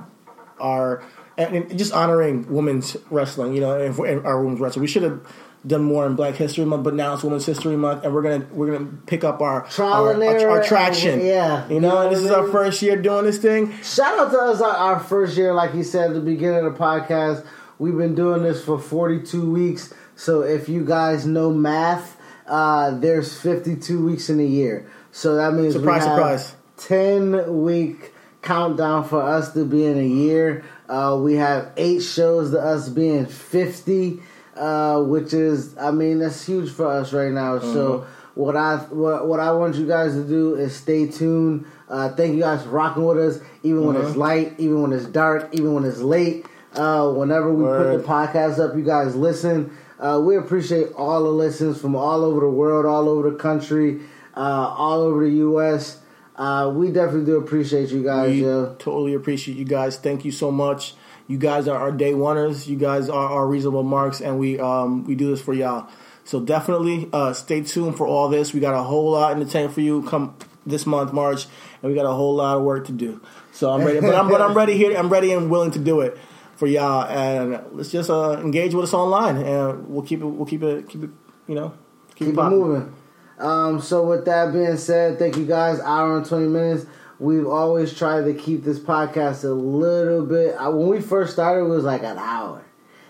our 0.59 1.03
and, 1.37 1.77
just 1.77 1.93
honoring 1.93 2.51
women's 2.51 2.97
wrestling. 3.09 3.53
You 3.53 3.61
know, 3.61 3.79
and, 3.79 3.97
and 3.99 4.25
our 4.25 4.41
women's 4.41 4.59
wrestling. 4.59 4.81
We 4.81 4.87
should 4.87 5.03
have 5.03 5.25
done 5.65 5.83
more 5.83 6.05
in 6.05 6.15
Black 6.15 6.35
History 6.35 6.65
Month, 6.65 6.83
but 6.83 6.93
now 6.93 7.13
it's 7.13 7.23
Women's 7.23 7.45
History 7.45 7.75
Month, 7.75 8.03
and 8.03 8.13
we're 8.13 8.21
gonna 8.21 8.45
we're 8.51 8.71
gonna 8.71 8.91
pick 9.05 9.23
up 9.23 9.41
our 9.41 9.65
our, 9.79 10.13
our, 10.13 10.49
our 10.49 10.63
traction. 10.63 11.25
yeah. 11.25 11.67
you 11.67 11.69
know, 11.69 11.73
You 11.75 11.79
know 11.79 12.01
and 12.01 12.15
this 12.15 12.19
is 12.19 12.31
our 12.31 12.47
first 12.47 12.81
year 12.81 13.01
doing 13.01 13.25
this 13.25 13.37
thing. 13.37 13.71
shout 13.81 14.19
out 14.19 14.31
to 14.31 14.39
us 14.39 14.61
our, 14.61 14.75
our 14.75 14.99
first 14.99 15.37
year, 15.37 15.53
like 15.53 15.73
you 15.73 15.83
said 15.83 16.09
at 16.09 16.13
the 16.13 16.19
beginning 16.19 16.65
of 16.65 16.73
the 16.73 16.79
podcast. 16.79 17.45
We've 17.77 17.97
been 17.97 18.15
doing 18.15 18.43
this 18.43 18.63
for 18.63 18.79
42 18.79 19.51
weeks. 19.51 19.93
So 20.15 20.41
if 20.41 20.69
you 20.69 20.83
guys 20.85 21.25
know 21.25 21.51
math, 21.51 22.17
uh, 22.47 22.91
there's 22.91 23.37
52 23.39 24.05
weeks 24.05 24.29
in 24.29 24.39
a 24.39 24.43
year. 24.45 24.87
So 25.11 25.35
that 25.35 25.53
means 25.53 25.73
Surprise, 25.73 26.03
we 26.03 26.07
have 26.09 26.17
surprise. 26.17 26.55
10 26.77 27.63
week 27.63 28.13
countdown 28.41 29.03
for 29.05 29.21
us 29.21 29.53
to 29.53 29.65
be 29.65 29.85
in 29.85 29.97
a 29.97 30.07
year. 30.07 30.63
Uh, 30.87 31.17
we 31.21 31.35
have 31.35 31.71
eight 31.77 32.01
shows 32.01 32.51
to 32.51 32.59
us 32.59 32.89
being 32.89 33.25
50, 33.25 34.19
uh, 34.55 35.01
which 35.01 35.33
is, 35.33 35.75
I 35.77 35.91
mean, 35.91 36.19
that's 36.19 36.45
huge 36.45 36.69
for 36.71 36.87
us 36.87 37.11
right 37.11 37.31
now. 37.31 37.59
So 37.59 38.05
what 38.35 38.55
I 38.55 38.77
what, 38.77 39.27
what 39.27 39.39
I 39.39 39.51
want 39.51 39.75
you 39.75 39.87
guys 39.87 40.13
to 40.13 40.23
do 40.23 40.55
is 40.55 40.75
stay 40.75 41.07
tuned. 41.07 41.65
Uh, 41.89 42.09
thank 42.09 42.35
you 42.35 42.41
guys 42.41 42.63
for 42.63 42.69
rocking 42.69 43.03
with 43.05 43.17
us, 43.17 43.39
even 43.63 43.85
when 43.85 43.95
it's 43.95 44.15
light, 44.15 44.53
even 44.59 44.81
when 44.81 44.91
it's 44.93 45.05
dark, 45.05 45.49
even 45.53 45.73
when 45.73 45.85
it's 45.85 45.99
late. 45.99 46.45
Uh, 46.73 47.09
whenever 47.09 47.51
we 47.53 47.63
put 47.63 47.97
the 47.97 48.03
podcast 48.03 48.59
up, 48.59 48.75
you 48.75 48.83
guys 48.83 49.15
listen. 49.15 49.75
Uh, 49.99 50.19
we 50.23 50.35
appreciate 50.35 50.91
all 50.93 51.23
the 51.23 51.29
listens 51.29 51.79
from 51.79 51.95
all 51.95 52.23
over 52.23 52.41
the 52.41 52.49
world, 52.49 52.85
all 52.85 53.07
over 53.09 53.29
the 53.29 53.37
country. 53.37 54.01
uh, 54.35 54.39
all 54.77 54.99
over 55.01 55.23
the 55.23 55.35
U.S. 55.37 55.99
Uh, 56.35 56.69
we 56.75 56.91
definitely 56.91 57.25
do 57.25 57.37
appreciate 57.37 57.89
you 57.89 58.03
guys, 58.03 58.29
We 58.31 58.41
yo. 58.41 58.75
totally 58.77 59.13
appreciate 59.13 59.57
you 59.57 59.63
guys. 59.63 59.97
Thank 59.97 60.25
you 60.25 60.31
so 60.33 60.51
much. 60.51 60.93
You 61.27 61.37
guys 61.37 61.67
are 61.69 61.77
our 61.79 61.91
day 61.91 62.11
oneers. 62.13 62.67
You 62.67 62.75
guys 62.75 63.09
are 63.09 63.29
our 63.29 63.47
reasonable 63.47 63.83
marks, 63.83 64.19
and 64.21 64.37
we 64.37 64.59
um, 64.59 65.05
we 65.05 65.15
do 65.15 65.29
this 65.29 65.41
for 65.41 65.53
y'all. 65.53 65.87
So 66.25 66.39
definitely 66.41 67.07
uh, 67.13 67.31
stay 67.33 67.61
tuned 67.61 67.95
for 67.95 68.05
all 68.05 68.27
this. 68.29 68.53
We 68.53 68.59
got 68.59 68.73
a 68.73 68.83
whole 68.83 69.11
lot 69.11 69.31
in 69.31 69.39
the 69.39 69.45
tank 69.45 69.71
for 69.71 69.79
you 69.81 70.01
come 70.03 70.35
this 70.65 70.85
month, 70.85 71.13
March, 71.13 71.45
and 71.81 71.89
we 71.91 71.95
got 71.95 72.05
a 72.05 72.11
whole 72.13 72.35
lot 72.35 72.57
of 72.57 72.63
work 72.63 72.85
to 72.87 72.91
do. 72.91 73.21
So 73.53 73.71
I'm 73.71 73.83
ready, 73.85 74.01
but 74.01 74.13
I'm 74.13 74.27
but 74.27 74.41
I'm 74.41 74.53
ready 74.53 74.75
here. 74.75 74.97
I'm 74.97 75.07
ready 75.09 75.31
and 75.31 75.49
willing 75.49 75.71
to 75.71 75.79
do 75.79 76.01
it 76.01 76.17
for 76.55 76.67
y'all. 76.67 77.03
And 77.05 77.61
let's 77.73 77.91
just 77.91 78.09
uh, 78.09 78.39
engage 78.41 78.73
with 78.73 78.85
us 78.85 78.93
online, 78.93 79.37
and 79.37 79.87
we'll 79.87 80.03
keep 80.03 80.21
it. 80.21 80.25
We'll 80.25 80.45
keep 80.45 80.63
it. 80.63 80.87
Keep 80.89 81.03
it. 81.03 81.09
You 81.47 81.55
know, 81.55 81.73
Keep 82.15 82.29
it 82.29 82.35
popping. 82.35 82.59
moving. 82.59 82.95
Um, 83.37 83.81
so 83.81 84.05
with 84.07 84.25
that 84.25 84.51
being 84.53 84.77
said, 84.77 85.19
thank 85.19 85.37
you 85.37 85.45
guys. 85.45 85.79
Hour 85.79 86.17
and 86.17 86.25
twenty 86.25 86.47
minutes. 86.47 86.85
We've 87.19 87.47
always 87.47 87.93
tried 87.97 88.25
to 88.25 88.33
keep 88.33 88.63
this 88.63 88.79
podcast 88.79 89.43
a 89.45 89.49
little 89.53 90.25
bit. 90.25 90.55
I, 90.59 90.67
when 90.69 90.87
we 90.89 90.99
first 91.01 91.31
started, 91.33 91.65
it 91.65 91.69
was 91.69 91.83
like 91.85 92.03
an 92.03 92.17
hour, 92.17 92.63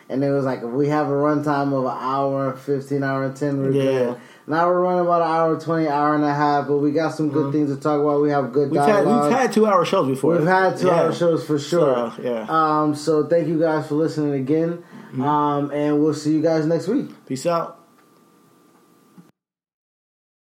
and 0.10 0.24
it 0.24 0.30
was 0.32 0.46
like 0.46 0.60
if 0.60 0.70
we 0.70 0.90
have 0.90 1.08
a 1.08 1.12
runtime 1.14 1.74
of 1.74 1.86
an 1.86 1.98
hour, 2.00 2.56
fifteen, 2.56 3.04
hour 3.04 3.32
ten, 3.34 3.58
we're 3.62 3.72
Yeah. 3.72 3.84
good. 3.84 4.18
Now 4.48 4.68
we're 4.68 4.80
running 4.82 5.02
about 5.06 5.22
an 5.24 5.28
hour 5.28 5.60
twenty, 5.60 5.88
hour 5.88 6.14
and 6.14 6.24
a 6.24 6.34
half, 6.34 6.68
but 6.68 6.78
we 6.78 6.92
got 6.92 7.16
some 7.16 7.30
good 7.32 7.52
things 7.52 7.74
to 7.76 7.82
talk 7.82 8.00
about. 8.00 8.22
We 8.22 8.30
have 8.30 8.52
good 8.54 8.70
Mm-hmm. 8.70 8.76
We've 8.78 8.82
had 8.86 9.04
dialogue. 9.04 9.30
we've 9.30 9.38
had 9.40 9.52
two 9.52 9.66
hour 9.66 9.84
shows 9.86 10.08
before. 10.08 10.38
We've 10.38 10.46
had 10.48 10.78
two 10.78 10.88
Yeah. 10.88 10.94
hour 11.02 11.14
shows 11.14 11.44
for 11.46 11.58
sure. 11.58 12.14
So, 12.16 12.22
yeah. 12.22 12.46
Um, 12.48 12.94
so 12.94 13.26
thank 13.26 13.48
you 13.48 13.60
guys 13.60 13.88
for 13.88 13.96
listening 13.96 14.34
again. 14.34 14.84
Mm-hmm. 15.14 15.22
Um, 15.24 15.72
and 15.72 16.00
we'll 16.00 16.14
see 16.14 16.34
you 16.34 16.42
guys 16.44 16.66
next 16.68 16.88
week. 16.88 17.10
Peace 17.26 17.46
out. 17.48 17.80